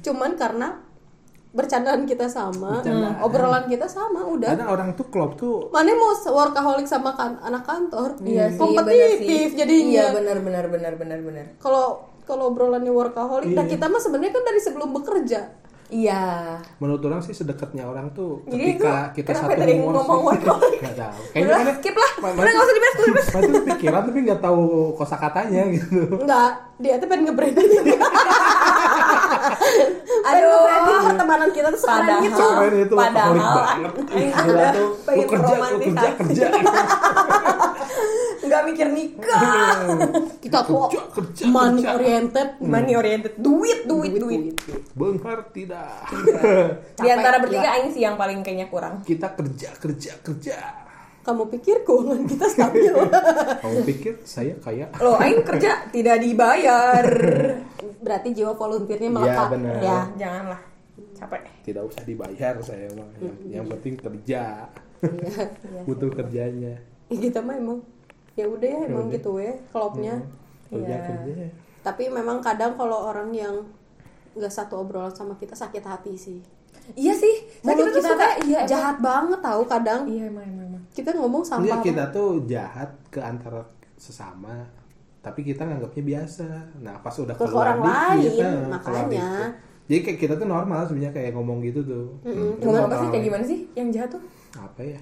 cuman 0.00 0.32
karena 0.34 0.68
bercandaan 1.48 2.04
kita 2.04 2.28
sama, 2.28 2.78
Bercandaan. 2.78 3.18
obrolan 3.18 3.64
kita 3.66 3.88
sama, 3.88 4.20
udah. 4.22 4.52
Karena 4.52 4.68
orang 4.68 4.92
tuh 4.92 5.08
klop 5.08 5.32
tuh 5.34 5.68
Mana 5.70 5.92
mau 5.92 6.12
workaholic 6.12 6.84
sama 6.84 7.12
kan 7.12 7.40
anak 7.40 7.64
kantor? 7.64 8.20
Iya 8.20 8.52
sih, 8.52 8.60
kompetitif 8.60 9.56
jadinya. 9.56 9.88
Iya 9.90 10.04
benar 10.12 10.36
benar 10.38 10.64
benar 10.68 10.92
benar 10.94 11.18
benar. 11.18 11.44
Kalau 11.56 12.04
kalau 12.22 12.52
obrolannya 12.52 12.92
workaholic, 12.92 13.48
nah 13.50 13.64
Iya. 13.64 13.72
kita 13.72 13.88
mah 13.88 13.96
sebenarnya 13.96 14.30
kan 14.30 14.44
dari 14.44 14.60
sebelum 14.60 14.92
bekerja. 14.92 15.40
Iya. 15.88 16.60
menurut 16.76 17.00
orang 17.02 17.18
sih 17.18 17.32
sedekatnya 17.32 17.82
orang 17.82 18.12
tuh 18.12 18.44
Jadi 18.44 18.76
ketika 18.76 19.08
itu 19.08 19.24
kita 19.24 19.30
satu 19.34 19.56
tadi 19.56 19.72
ngomong 19.74 20.04
sih. 20.04 20.26
workaholic? 20.28 20.78
Nggak 20.78 20.96
tahu. 20.98 21.16
Udah, 21.16 21.32
Kayaknya 21.32 21.64
kan 21.64 21.76
skip 21.76 21.94
lah. 21.94 22.10
Udah 22.20 22.44
nggak 22.44 22.60
usah 22.60 22.74
dibahas, 22.74 22.94
dibahas. 22.98 23.26
Masih 23.30 23.62
pikiran 23.66 24.00
tapi 24.04 24.18
nggak 24.22 24.40
tahu 24.42 24.62
kosakatanya 24.94 25.62
gitu. 25.70 26.00
Enggak, 26.18 26.50
dia 26.76 26.94
tuh 26.96 27.06
pengen 27.06 27.24
nge-branding. 27.26 27.70
Aduh. 30.28 30.60
Aduh, 30.68 30.98
pertemanan 31.04 31.48
kita 31.50 31.68
tuh 31.70 31.80
sekarang 31.80 32.04
Padahal- 32.04 32.24
gitu. 32.26 32.44
Keren 32.44 32.74
itu 32.78 32.94
Padahal 32.94 33.32
banget. 33.32 33.92
Aing 34.10 34.30
Gila 34.30 34.52
udah 34.52 34.70
tuh, 34.70 34.84
lu 34.84 35.00
pengen 35.00 35.26
kerja, 35.26 35.54
lu 35.56 35.78
kerja, 35.80 36.08
kerja. 36.18 36.46
Nggak 38.48 38.62
mikir 38.64 38.86
nikah. 38.88 39.76
Kita 40.42 40.58
tuh 40.62 40.88
Kerja, 40.88 41.02
kerja, 41.10 41.44
money 41.46 41.82
kerja. 41.82 41.94
oriented. 41.94 42.48
Money 42.58 42.92
oriented. 42.94 43.32
Duit, 43.36 43.84
duit, 43.84 44.12
duit. 44.14 44.42
Benghar 44.92 45.44
tidak. 45.50 46.08
Di 46.94 47.08
antara 47.08 47.36
bertiga 47.38 47.76
Aing 47.76 47.92
sih 47.92 48.00
yang 48.00 48.16
paling 48.16 48.40
kayaknya 48.40 48.66
kurang. 48.66 49.00
Kita 49.02 49.32
kerja, 49.32 49.76
kerja, 49.76 50.12
kerja. 50.18 50.56
Kamu 51.20 51.44
pikir 51.50 51.84
keuangan 51.84 52.24
kita 52.24 52.46
stabil? 52.48 52.88
Kamu 53.62 53.78
pikir 53.84 54.24
saya 54.24 54.56
kayak 54.56 54.96
Loh, 54.96 55.14
Aing 55.14 55.44
kerja 55.44 55.84
tidak 55.88 56.18
dibayar. 56.18 57.04
Berarti 58.04 58.32
jiwa 58.32 58.56
volunteernya 58.56 59.06
Iya, 59.06 59.16
melekat. 59.18 59.46
benar. 59.52 59.74
Ya. 59.78 59.98
Janganlah. 60.16 60.60
Capek. 61.14 61.42
tidak 61.60 61.82
usah 61.84 62.02
dibayar 62.02 62.54
saya 62.62 62.88
mah. 62.94 63.10
Yang, 63.18 63.36
yang 63.50 63.66
penting 63.68 63.94
kerja. 63.94 64.42
Iya. 64.98 65.82
Butuh 65.84 66.08
kerjanya. 66.08 66.74
Ya, 67.06 67.16
kita 67.18 67.38
mah 67.38 67.54
emang 67.54 67.84
ya 68.38 68.46
udah 68.46 68.68
ya 68.68 68.80
emang 68.86 69.06
udah. 69.06 69.14
gitu 69.14 69.30
ya 69.36 69.52
klubnya. 69.68 70.14
Kerja, 70.64 70.86
Iya. 70.86 70.98
kerja. 71.02 71.46
Tapi 71.80 72.02
memang 72.08 72.38
kadang 72.38 72.72
kalau 72.74 72.98
orang 73.04 73.30
yang 73.32 73.54
nggak 74.32 74.52
satu 74.52 74.78
obrolan 74.78 75.10
sama 75.10 75.34
kita 75.34 75.52
sakit 75.52 75.82
hati 75.82 76.14
sih. 76.14 76.38
Iya 76.94 77.12
sih. 77.12 77.34
Mulut 77.60 77.90
tuh 77.90 77.98
kita 77.98 78.08
suka- 78.08 78.38
tuh 78.38 78.46
iya, 78.46 78.60
jahat 78.64 78.96
banget 78.98 79.40
tahu 79.40 79.62
kadang. 79.66 80.06
Iya, 80.06 80.30
emang 80.30 80.46
emang. 80.46 80.66
emang. 80.70 80.82
Kita 80.88 81.10
ngomong 81.12 81.42
Enggak, 81.42 81.60
sampah. 81.66 81.82
kita 81.82 82.04
tuh 82.08 82.30
jahat 82.44 82.90
ke 83.08 83.18
antara 83.18 83.60
sesama 83.94 84.64
tapi 85.18 85.42
kita 85.42 85.66
nganggapnya 85.66 86.04
biasa. 86.06 86.46
Nah, 86.78 86.96
pas 86.98 87.12
udah 87.12 87.34
Ke 87.34 87.44
keluar 87.44 87.74
orang 87.74 87.78
dikit, 88.16 88.38
lain, 88.38 88.54
nah, 88.64 88.68
makanya. 88.72 89.28
Jadi 89.84 90.00
kayak 90.00 90.18
kita 90.18 90.34
tuh 90.36 90.46
normal 90.46 90.84
sebenarnya 90.84 91.12
kayak 91.12 91.32
ngomong 91.32 91.58
gitu 91.60 91.80
tuh. 91.82 92.06
Hmm, 92.22 92.56
Ngomong 92.60 92.86
apa 92.86 92.94
sih 92.94 93.08
kayak 93.10 93.24
gimana 93.24 93.44
sih 93.44 93.58
yang 93.74 93.88
jahat 93.88 94.08
tuh? 94.10 94.22
Apa 94.54 94.80
ya? 94.80 95.00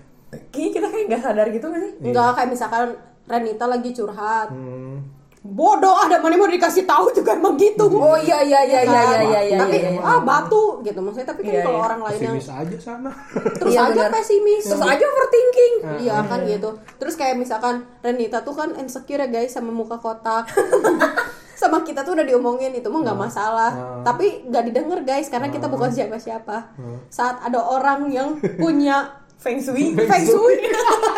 Kayaknya 0.50 0.70
kita 0.72 0.86
kayak 0.88 1.04
nggak 1.06 1.22
sadar 1.22 1.46
gitu 1.48 1.64
nggak 1.64 1.82
sih? 1.84 1.92
Enggak 2.02 2.30
kayak 2.32 2.50
misalkan 2.50 2.88
Renita 3.26 3.66
lagi 3.66 3.90
curhat. 3.90 4.48
Hmm, 4.48 5.02
Bodoh 5.46 5.94
ada 5.94 6.18
mana 6.18 6.34
mau 6.34 6.50
dikasih 6.50 6.82
tahu 6.82 7.14
juga 7.14 7.38
emang 7.38 7.54
gitu. 7.54 7.86
Oh 7.86 8.18
iya 8.18 8.42
iya 8.42 8.66
iya 8.66 8.82
iya 8.82 9.02
iya 9.06 9.20
iya 9.22 9.40
iya. 9.46 9.58
tapi 9.62 9.78
iya, 9.78 9.90
iya. 9.94 10.02
ah 10.02 10.18
batu 10.18 10.82
gitu 10.82 10.98
maksudnya 10.98 11.30
tapi 11.30 11.46
kan 11.46 11.54
Iya, 11.54 11.62
kalau 11.62 11.78
iya. 11.78 11.86
orang 11.86 12.00
lain 12.02 12.18
yang 12.18 12.34
pesimis 12.34 12.50
aja 12.50 12.76
sana. 12.82 13.10
terus 13.54 13.70
Iya, 13.70 13.80
aja 13.86 13.94
benar. 13.94 14.10
pesimis 14.10 14.64
Terus 14.66 14.82
aja 14.82 15.04
overthinking. 15.06 15.74
Iya 16.02 16.16
kan 16.26 16.40
gitu. 16.42 16.70
Terus 16.98 17.14
kayak 17.14 17.36
misalkan 17.38 17.74
Renita 18.02 18.42
tuh 18.42 18.54
kan 18.54 18.74
insecure 18.74 19.22
ya 19.22 19.28
guys 19.30 19.54
sama 19.54 19.70
muka 19.70 20.02
kotak. 20.02 20.50
sama 21.62 21.80
kita 21.80 22.04
tuh 22.04 22.18
udah 22.18 22.26
diomongin 22.26 22.74
itu 22.74 22.90
mah 22.90 23.00
nggak 23.06 23.20
masalah. 23.22 23.70
Hmm. 23.70 24.02
Tapi 24.02 24.50
nggak 24.50 24.64
didengar 24.66 24.98
guys 25.06 25.30
karena 25.30 25.46
kita 25.46 25.70
bukan 25.70 25.94
siapa-siapa. 25.94 26.74
Saat 27.06 27.46
ada 27.46 27.62
orang 27.62 28.10
yang 28.10 28.34
punya 28.58 29.14
Feng 29.36 29.62
Shui. 29.62 29.92
feng 29.94 30.24
shui, 30.24 30.56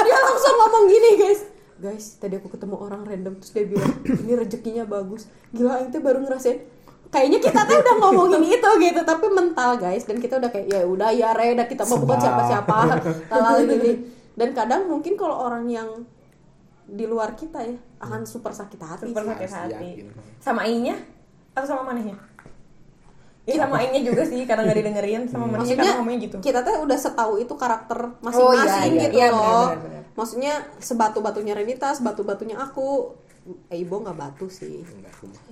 dia 0.05 0.18
langsung 0.20 0.55
ngomong 0.59 0.85
gini 0.85 1.10
guys. 1.16 1.40
Guys, 1.79 2.19
tadi 2.19 2.35
aku 2.35 2.51
ketemu 2.51 2.75
orang 2.77 3.03
random 3.03 3.39
terus 3.39 3.55
dia 3.55 3.65
bilang 3.65 3.95
ini 4.05 4.33
rezekinya 4.35 4.83
bagus. 4.83 5.31
Gila, 5.51 5.87
itu 5.87 5.99
baru 5.99 6.21
ngerasain 6.21 6.59
kayaknya 7.09 7.41
kita 7.41 7.65
tuh 7.65 7.77
udah 7.81 7.95
ngomongin 7.99 8.43
itu 8.47 8.69
gitu 8.85 9.01
tapi 9.01 9.33
mental 9.33 9.81
guys 9.81 10.05
dan 10.05 10.21
kita 10.21 10.37
udah 10.37 10.53
kayak 10.53 10.69
ya 10.69 10.85
udah 10.85 11.09
ya 11.09 11.33
Reda 11.33 11.65
kita 11.65 11.89
mah 11.89 11.97
bukan 11.97 12.19
siapa-siapa 12.21 12.77
gini 13.65 13.93
dan 14.37 14.49
kadang 14.53 14.85
mungkin 14.87 15.17
kalau 15.17 15.41
orang 15.41 15.65
yang 15.67 15.89
di 16.85 17.05
luar 17.05 17.33
kita 17.33 17.65
ya 17.65 17.77
akan 17.99 18.29
super 18.29 18.53
sakit 18.53 18.77
hati 18.77 19.09
Super 19.09 19.25
sih. 19.25 19.31
sakit 19.31 19.49
hati. 19.51 19.73
yakin. 19.73 20.07
Sama 20.37 20.65
Aingnya 20.65 21.01
atau 21.53 21.65
sama 21.67 21.83
manehnya? 21.89 22.17
Iya 23.45 23.65
sama 23.65 23.81
Aingnya 23.81 24.03
juga 24.05 24.23
sih 24.25 24.45
karena 24.45 24.69
nggak 24.69 24.79
didengerin 24.79 25.23
sama 25.27 25.45
manehnya 25.45 25.61
maksudnya 25.65 25.81
karena 25.81 25.97
ngomongnya 25.97 26.19
gitu. 26.23 26.37
kita 26.41 26.59
tuh 26.61 26.75
udah 26.85 26.99
setahu 27.01 27.33
itu 27.41 27.55
karakter 27.57 27.99
Oh, 28.05 28.13
masing-masing 28.21 28.69
iya, 28.69 28.85
iya. 28.85 29.05
gitu 29.09 29.17
Iya, 29.17 29.29
loh 29.33 29.41
benar, 29.41 29.65
benar, 29.65 29.79
benar. 29.81 29.98
Maksudnya 30.19 30.53
sebatu 30.77 31.23
batunya 31.23 31.55
Renita 31.55 31.95
sebatu 31.95 32.27
batunya 32.27 32.59
aku 32.59 33.15
eh, 33.70 33.78
ibu 33.78 33.95
nggak 33.97 34.12
batu 34.12 34.51
sih. 34.51 34.82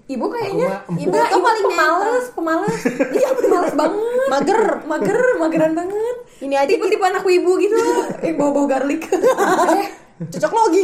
Ibu 0.06 0.26
kayaknya 0.26 0.82
ibu, 0.92 1.06
ibu 1.08 1.38
paling 1.40 1.64
pemalas, 1.64 2.24
pemalas. 2.30 2.74
Iya 3.08 3.30
pemalas 3.32 3.72
banget. 3.72 4.26
mager 4.28 4.60
Mager, 4.84 5.18
mageran 5.38 5.72
banget. 5.72 6.16
Ini 6.38 6.54
aja 6.56 6.68
tipe-tipe 6.68 7.00
anak 7.00 7.22
wibu 7.22 7.56
gitu. 7.56 7.78
Eh 8.20 8.34
bau-bau 8.34 8.66
garlic. 8.66 9.06
eh 9.06 9.86
cocok 10.16 10.48
logi 10.50 10.80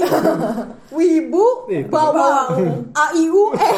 wibu 0.91 1.65
Eh, 1.67 1.89
bawang 1.89 2.53
aiu 2.93 3.49
eh 3.55 3.75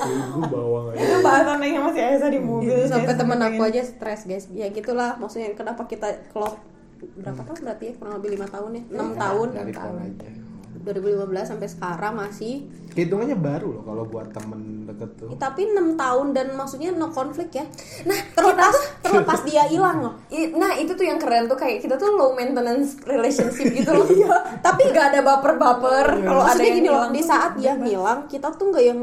Ibu 0.00 0.40
bawang 0.46 0.86
aja. 0.90 0.98
Itu 1.00 1.16
bahasan 1.20 1.58
yang 1.60 1.84
masih 1.86 2.02
Esa 2.08 2.26
di 2.28 2.38
mobil. 2.38 2.86
sampai 2.86 3.14
pengen- 3.14 3.42
aku 3.42 3.62
aja 3.64 3.82
stres 3.82 4.26
guys 4.26 4.46
ya 4.50 4.66
gitulah 4.68 5.14
maksudnya 5.16 5.54
kenapa 5.54 5.86
kita 5.86 6.06
klop 6.30 6.58
berapa 7.20 7.42
tahun 7.44 7.58
berarti 7.64 7.84
ya? 7.84 7.92
Kurang 7.96 8.14
lebih 8.20 8.30
lima 8.36 8.46
tahun 8.48 8.70
ya? 8.76 8.82
Enam 8.92 9.08
tahun. 9.16 9.48
Dari 9.56 9.72
tahun 9.72 9.96
aja. 10.04 10.30
2015 10.80 11.44
sampai 11.44 11.68
sekarang 11.68 12.14
masih. 12.16 12.64
Hitungannya 12.96 13.36
baru 13.36 13.78
loh 13.78 13.82
kalau 13.84 14.04
buat 14.08 14.32
temen 14.32 14.88
deket 14.88 15.10
tuh. 15.20 15.36
Tapi 15.36 15.68
enam 15.76 15.94
tahun 15.94 16.32
dan 16.32 16.56
maksudnya 16.56 16.90
no 16.96 17.12
konflik 17.12 17.52
ya. 17.52 17.68
Nah 18.08 18.16
terlepas 18.32 18.74
terlepas 19.04 19.40
dia 19.44 19.68
hilang 19.68 20.00
loh. 20.00 20.14
Nah 20.56 20.72
itu 20.80 20.96
tuh 20.96 21.04
yang 21.04 21.20
keren 21.20 21.46
tuh 21.46 21.60
kayak 21.60 21.84
kita 21.84 22.00
tuh 22.00 22.16
low 22.16 22.32
maintenance 22.32 22.96
relationship 23.04 23.70
gitu 23.76 23.92
loh. 23.92 24.08
Tapi 24.66 24.82
nggak 24.88 25.06
ada 25.14 25.20
baper-baper. 25.20 26.06
Kalau 26.24 26.42
ada 26.48 26.62
yang 26.64 26.76
gini 26.80 26.88
loh 26.88 27.00
hilang 27.10 27.12
di 27.12 27.22
saat 27.22 27.52
dia 27.60 27.72
ngilang 27.76 28.24
kita 28.26 28.48
tuh 28.56 28.72
nggak 28.72 28.84
yang 28.84 29.00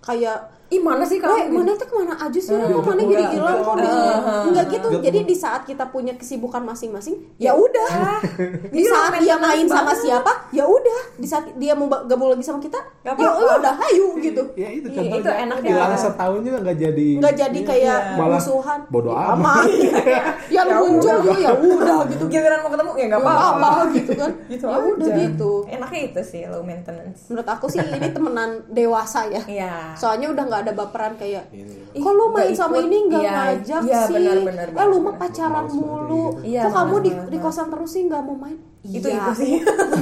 kayak 0.00 0.38
Ih 0.70 0.78
mana 0.78 1.02
sih 1.02 1.18
Weh, 1.18 1.26
kamu? 1.26 1.50
mana 1.52 1.74
tuh 1.74 1.82
ke 1.84 1.94
mana 1.96 2.14
aja 2.16 2.38
sih? 2.38 2.50
Iya, 2.50 2.70
Kok 2.70 2.82
mana 2.84 2.94
udah, 2.96 3.10
jadi 3.10 3.24
hilang? 3.28 3.56
Kok 3.56 3.74
udah. 3.74 3.82
bisa? 3.82 4.14
Enggak 4.46 4.66
gitu. 4.70 4.86
Jadi 5.02 5.18
di 5.24 5.34
saat 5.34 5.62
kita 5.64 5.84
punya 5.84 6.14
kesibukan 6.14 6.62
masing-masing, 6.62 7.14
ya 7.36 7.52
udah. 7.52 8.22
Di 8.70 8.78
Iya, 8.80 8.88
saat 8.88 9.12
dia 9.18 9.34
main 9.36 9.66
sama 9.66 9.90
banget. 9.90 9.98
siapa, 10.00 10.32
ya 10.50 10.62
udah. 10.62 11.00
Di 11.16 11.26
saat 11.26 11.50
dia 11.52 11.74
mau 11.74 11.90
gabung 11.90 12.30
lagi 12.30 12.40
sama 12.40 12.58
kita, 12.58 12.78
Gak 13.00 13.12
ya 13.12 13.26
apa-apa. 13.26 13.58
udah 13.58 13.74
ayo 13.84 14.14
gitu. 14.16 14.42
ya 14.54 14.68
itu 14.70 14.86
Iya, 14.86 14.96
contohnya 14.96 15.18
itu 15.20 15.30
enaknya. 15.42 15.70
hilang 15.74 15.94
setahun 15.96 16.40
juga 16.40 16.58
nggak 16.60 16.78
jadi 16.78 17.08
Nggak 17.18 17.34
jadi 17.36 17.58
kayak 17.64 17.98
musuhan. 18.16 18.80
bodo 18.86 19.10
Ya, 19.16 19.26
amat. 19.32 19.64
Yang 20.54 20.68
muncul 20.76 21.16
juga 21.20 21.34
ya 21.36 21.50
udah 21.52 21.98
gitu. 22.06 22.24
Giliran 22.26 22.58
mau 22.60 22.70
ketemu 22.70 22.90
ya 22.94 23.06
nggak 23.08 23.20
apa-apa. 23.20 23.70
gitu 23.90 24.12
kan. 24.14 24.30
Gitu 24.46 24.64
ya 24.64 24.78
udah 24.78 25.08
gitu. 25.18 25.50
Enaknya 25.66 26.00
itu 26.04 26.20
sih 26.22 26.40
low 26.46 26.62
maintenance. 26.62 27.26
Menurut 27.26 27.48
aku 27.48 27.66
sih 27.66 27.82
ini 27.82 28.08
temenan 28.08 28.50
dewasa 28.68 29.26
ya. 29.26 29.42
Iya. 29.42 29.74
Soalnya 29.94 30.30
udah 30.30 30.44
nggak 30.46 30.59
ada 30.60 30.72
baperan 30.72 31.12
kayak 31.14 31.44
Ini. 31.48 31.92
Kok 31.92 32.10
lu 32.10 32.24
main 32.28 32.46
Nggak 32.46 32.54
sama 32.54 32.74
ikut. 32.74 32.86
ini 32.86 32.98
nggak 33.06 33.20
Iya, 33.20 33.32
ngajak 33.32 33.82
iya, 33.82 34.00
sih? 34.02 34.14
benar, 34.14 34.38
benar, 34.40 34.66
eh 34.70 34.86
lu 34.86 34.96
mah 34.96 35.04
benar. 35.08 35.20
pacaran 35.20 35.52
Males 35.60 35.74
mulu. 35.74 36.24
banget 36.30 36.44
Iya, 36.46 36.60
Kok 36.60 36.72
kamu 36.72 36.94
di, 36.98 37.10
di 37.26 37.38
kosan 37.38 37.66
terus 37.68 37.90
sih 37.90 38.02
nggak 38.04 38.20
mau 38.20 38.36
main? 38.36 38.58
Itu 38.80 39.06
Iya. 39.06 39.20
itu 39.20 39.32
sih. 39.36 39.52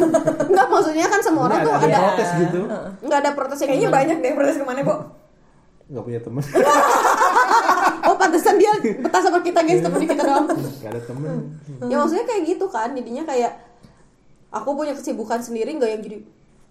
Enggak 0.48 0.66
maksudnya 0.68 1.06
kan 1.06 1.20
semua 1.20 1.42
orang 1.44 1.58
tuh 1.60 1.72
ada, 1.72 1.84
ada 1.84 1.98
protes 2.04 2.30
gitu 2.38 2.60
nggak 3.00 3.18
ada 3.18 3.30
protes 3.32 3.58
Kayaknya 3.58 3.78
gimana. 3.80 3.96
banyak 3.96 4.16
deh 4.16 4.26
yang 4.26 4.36
protes 4.36 4.56
ke 4.56 4.64
mana, 4.64 4.80
Bo? 4.82 4.96
nggak 5.88 6.04
punya 6.04 6.20
temen 6.20 6.44
Oh 8.02 8.14
pantesan 8.14 8.56
dia 8.56 8.72
betah 8.76 9.20
sama 9.20 9.40
kita 9.40 9.60
guys 9.62 9.80
temen 9.80 10.00
kita 10.02 10.14
doang. 10.18 10.46
nggak 10.46 10.84
ada 10.86 11.00
temen 11.02 11.28
ya 11.82 11.96
maksudnya 11.96 12.24
kayak 12.24 12.42
gitu 12.46 12.66
kan 12.66 12.92
jadinya 12.92 13.24
kayak 13.24 13.52
aku 14.50 14.68
punya 14.70 14.92
kesibukan 14.92 15.40
sendiri 15.40 15.72
nggak 15.72 15.90
yang 15.90 16.02
jadi 16.02 16.16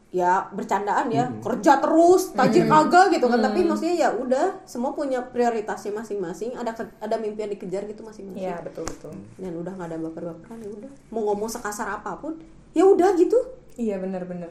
ya 0.08 0.48
bercandaan 0.50 1.12
ya 1.12 1.28
kerja 1.44 1.78
terus 1.78 2.32
tajir 2.32 2.64
kagak 2.66 3.12
gitu 3.12 3.28
kan. 3.28 3.40
Tapi 3.42 3.60
maksudnya 3.62 3.96
ya 3.98 4.10
udah 4.10 4.64
semua 4.64 4.92
punya 4.92 5.20
prioritasnya 5.22 5.92
masing-masing 5.92 6.56
ada 6.56 6.72
ke- 6.72 6.96
ada 6.98 7.16
mimpi 7.16 7.42
yang 7.42 7.52
dikejar 7.52 7.84
gitu 7.86 8.02
masing-masing. 8.02 8.40
Iya, 8.40 8.60
betul 8.62 8.84
betul. 8.84 9.12
dan 9.36 9.54
udah 9.54 9.72
nggak 9.74 9.88
ada 9.90 9.98
baper-baperan 10.00 10.58
ya 10.58 10.70
udah. 10.74 10.92
Mau 11.10 11.22
ngomong 11.26 11.48
sekasar 11.48 11.92
apa 11.92 12.16
pun 12.16 12.40
ya 12.72 12.84
udah 12.84 13.14
gitu. 13.14 13.36
Iya, 13.76 14.00
benar-benar. 14.00 14.50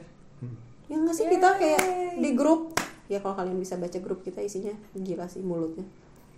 ya 0.87 0.95
nggak 0.95 1.15
sih 1.15 1.27
kita 1.27 1.57
kayak 1.57 1.83
di 2.17 2.31
grup. 2.33 2.77
Ya 3.07 3.19
kalau 3.19 3.35
kalian 3.35 3.57
bisa 3.57 3.75
baca 3.75 3.97
grup 3.97 4.21
kita 4.21 4.39
isinya 4.39 4.71
gila 4.93 5.27
sih 5.27 5.41
mulutnya. 5.41 5.83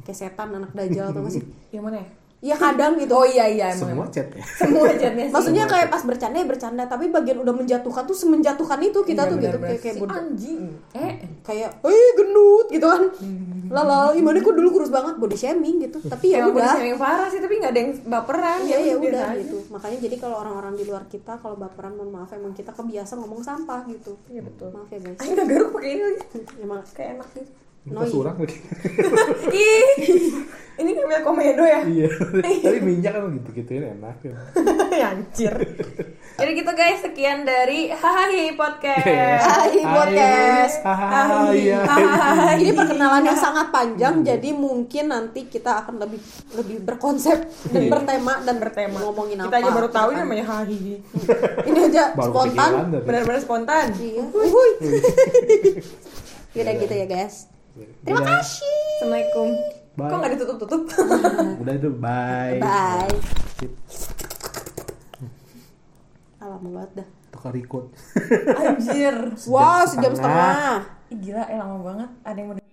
Kayak 0.01 0.31
setan 0.31 0.55
anak 0.55 0.73
dajal 0.73 1.11
atau 1.11 1.21
nggak 1.21 1.35
sih? 1.35 1.45
Yang 1.69 1.83
mana 1.83 1.97
ya? 1.99 2.09
Ya 2.41 2.55
kadang 2.55 2.95
gitu. 2.95 3.11
Oh 3.13 3.23
iya 3.23 3.45
iya 3.45 3.67
emang. 3.69 3.83
semua 3.85 4.07
chat 4.07 4.31
ya? 4.31 4.43
Semua 4.57 4.87
chatnya 4.93 5.27
sih. 5.27 5.35
maksudnya 5.35 5.65
kayak 5.65 5.89
pas 5.89 6.03
bercanda 6.03 6.37
ya 6.37 6.47
bercanda. 6.47 6.83
Tapi 6.85 7.09
bagian 7.09 7.39
udah 7.39 7.51
menjatuhkan 7.53 8.03
tuh 8.05 8.15
semenjatuhkan 8.15 8.79
itu 8.81 9.03
kita 9.03 9.23
Iya, 9.23 9.29
tuh 9.29 9.37
gitu. 9.37 9.47
benar-benar. 9.49 9.69
kayak 9.69 9.81
kayak 9.81 9.95
Si 9.95 10.01
bodoh. 10.01 10.17
anjing. 10.17 10.61
Eh, 10.93 11.13
kayak 11.43 11.71
eh 11.81 12.09
gendut 12.15 12.67
gitu 12.69 12.87
kan. 12.87 13.03
Lala 13.69 13.99
gimana? 14.13 14.39
Kok 14.39 14.55
dulu 14.55 14.69
kurus 14.73 14.89
banget? 14.89 15.15
Body 15.17 15.35
shaming 15.35 15.77
gitu. 15.81 15.99
Tapi 16.01 16.27
ya 16.31 16.47
udah 16.47 16.55
udah. 16.73 16.79
yang 16.81 16.97
parah 16.97 17.27
sih 17.27 17.39
tapi 17.39 17.55
nggak 17.57 17.71
ada 17.71 17.81
yang 17.81 17.93
baperan. 18.05 18.61
Ya 18.65 18.79
ya 18.79 18.95
biasa 18.95 19.09
udah 19.09 19.27
aja. 19.27 19.41
gitu. 19.41 19.59
makanya 19.69 19.99
jadi 20.01 20.17
kalau 20.17 20.37
orang-orang 20.39 20.75
di 20.75 20.85
luar 20.85 21.05
kita 21.05 21.33
kalau 21.37 21.55
baperan 21.55 21.93
mohon 21.93 22.11
maaf 22.13 22.31
emang 22.31 22.53
kita 22.53 22.71
kebiasa 22.71 23.13
ngomong 23.15 23.43
sampah 23.43 23.83
gitu. 23.89 24.15
Iya 24.27 24.43
betul. 24.43 24.71
maaf 24.71 24.87
ya 24.87 24.99
guys. 25.01 25.19
Ayo 25.19 25.31
nggak 25.35 25.49
garuk 25.49 25.71
pakai 25.73 25.91
ini 25.91 26.03
lagi. 26.05 26.23
emang 26.61 26.81
Kayak 26.89 27.11
enak 27.17 27.29
gitu. 27.35 27.51
Noi. 27.89 28.05
surang 28.05 28.37
lagi. 28.37 28.53
Ih, 29.49 30.45
ini 30.79 30.95
kayak 30.95 31.23
komedo 31.23 31.61
ya? 31.61 31.83
iya 31.83 32.07
tapi 32.63 32.79
minyak 32.81 33.13
kan 33.13 33.31
gitu 33.33 33.49
gituin 33.53 33.85
enak 33.93 34.17
ya 34.21 34.35
Anjir. 35.11 35.55
Jadi 36.35 36.51
gitu 36.55 36.71
guys, 36.71 36.99
sekian 37.01 37.43
dari 37.43 37.87
Hahahi 37.89 38.55
Podcast. 38.55 39.43
Hai 39.45 39.79
podcast 39.79 40.75
hahaha 40.81 41.51
iya 41.51 41.83
ini 42.57 42.71
perkenalan 42.73 43.23
yang 43.23 43.35
sangat 43.37 43.71
panjang 43.71 44.23
jadi 44.23 44.51
mungkin 44.51 45.09
nanti 45.09 45.47
kita 45.47 45.83
akan 45.83 45.99
lebih 45.99 46.19
lebih 46.53 46.79
berkonsep 46.81 47.43
dan 47.69 47.81
Iya. 47.81 47.91
bertema 47.91 48.35
dan 48.43 48.57
Bertema. 48.59 48.99
ngomongin 49.01 49.39
apa 49.41 49.49
Kita 49.49 49.57
aja 49.61 49.71
baru 49.73 49.89
tahu 49.89 50.09
gitu 50.09 50.15
kan. 50.15 50.23
namanya 50.25 50.45
Hahihi. 50.47 50.95
ini 51.65 51.79
aja 51.85 52.03
spontan 52.15 52.71
Benar-benar 52.99 53.41
spontan. 53.41 53.87
iya. 53.99 54.25
Yaudah 56.55 56.75
gitu 56.83 56.95
ya 56.97 57.07
guys 57.09 57.47
terima 58.03 58.23
kasih 58.25 58.67
Assalamualaikum. 58.99 59.78
Bye. 59.99 60.11
Kok 60.15 60.19
nggak 60.23 60.33
ditutup-tutup? 60.39 60.83
udah 61.67 61.75
itu 61.75 61.91
bye 61.99 62.63
bye 62.63 63.11
lama 66.49 66.69
banget 66.81 66.91
dah 67.03 67.09
tukar 67.35 67.53
record 67.53 67.87
Anjir. 68.57 69.15
wow 69.53 69.85
sejam 69.85 70.15
setengah. 70.17 70.87
setengah 70.87 70.97
Ih, 71.09 71.17
gila, 71.25 71.43
eh 71.49 71.57
lama 71.57 71.77
banget. 71.81 72.11
Ada 72.21 72.37
yang 72.37 72.49
mau 72.53 72.68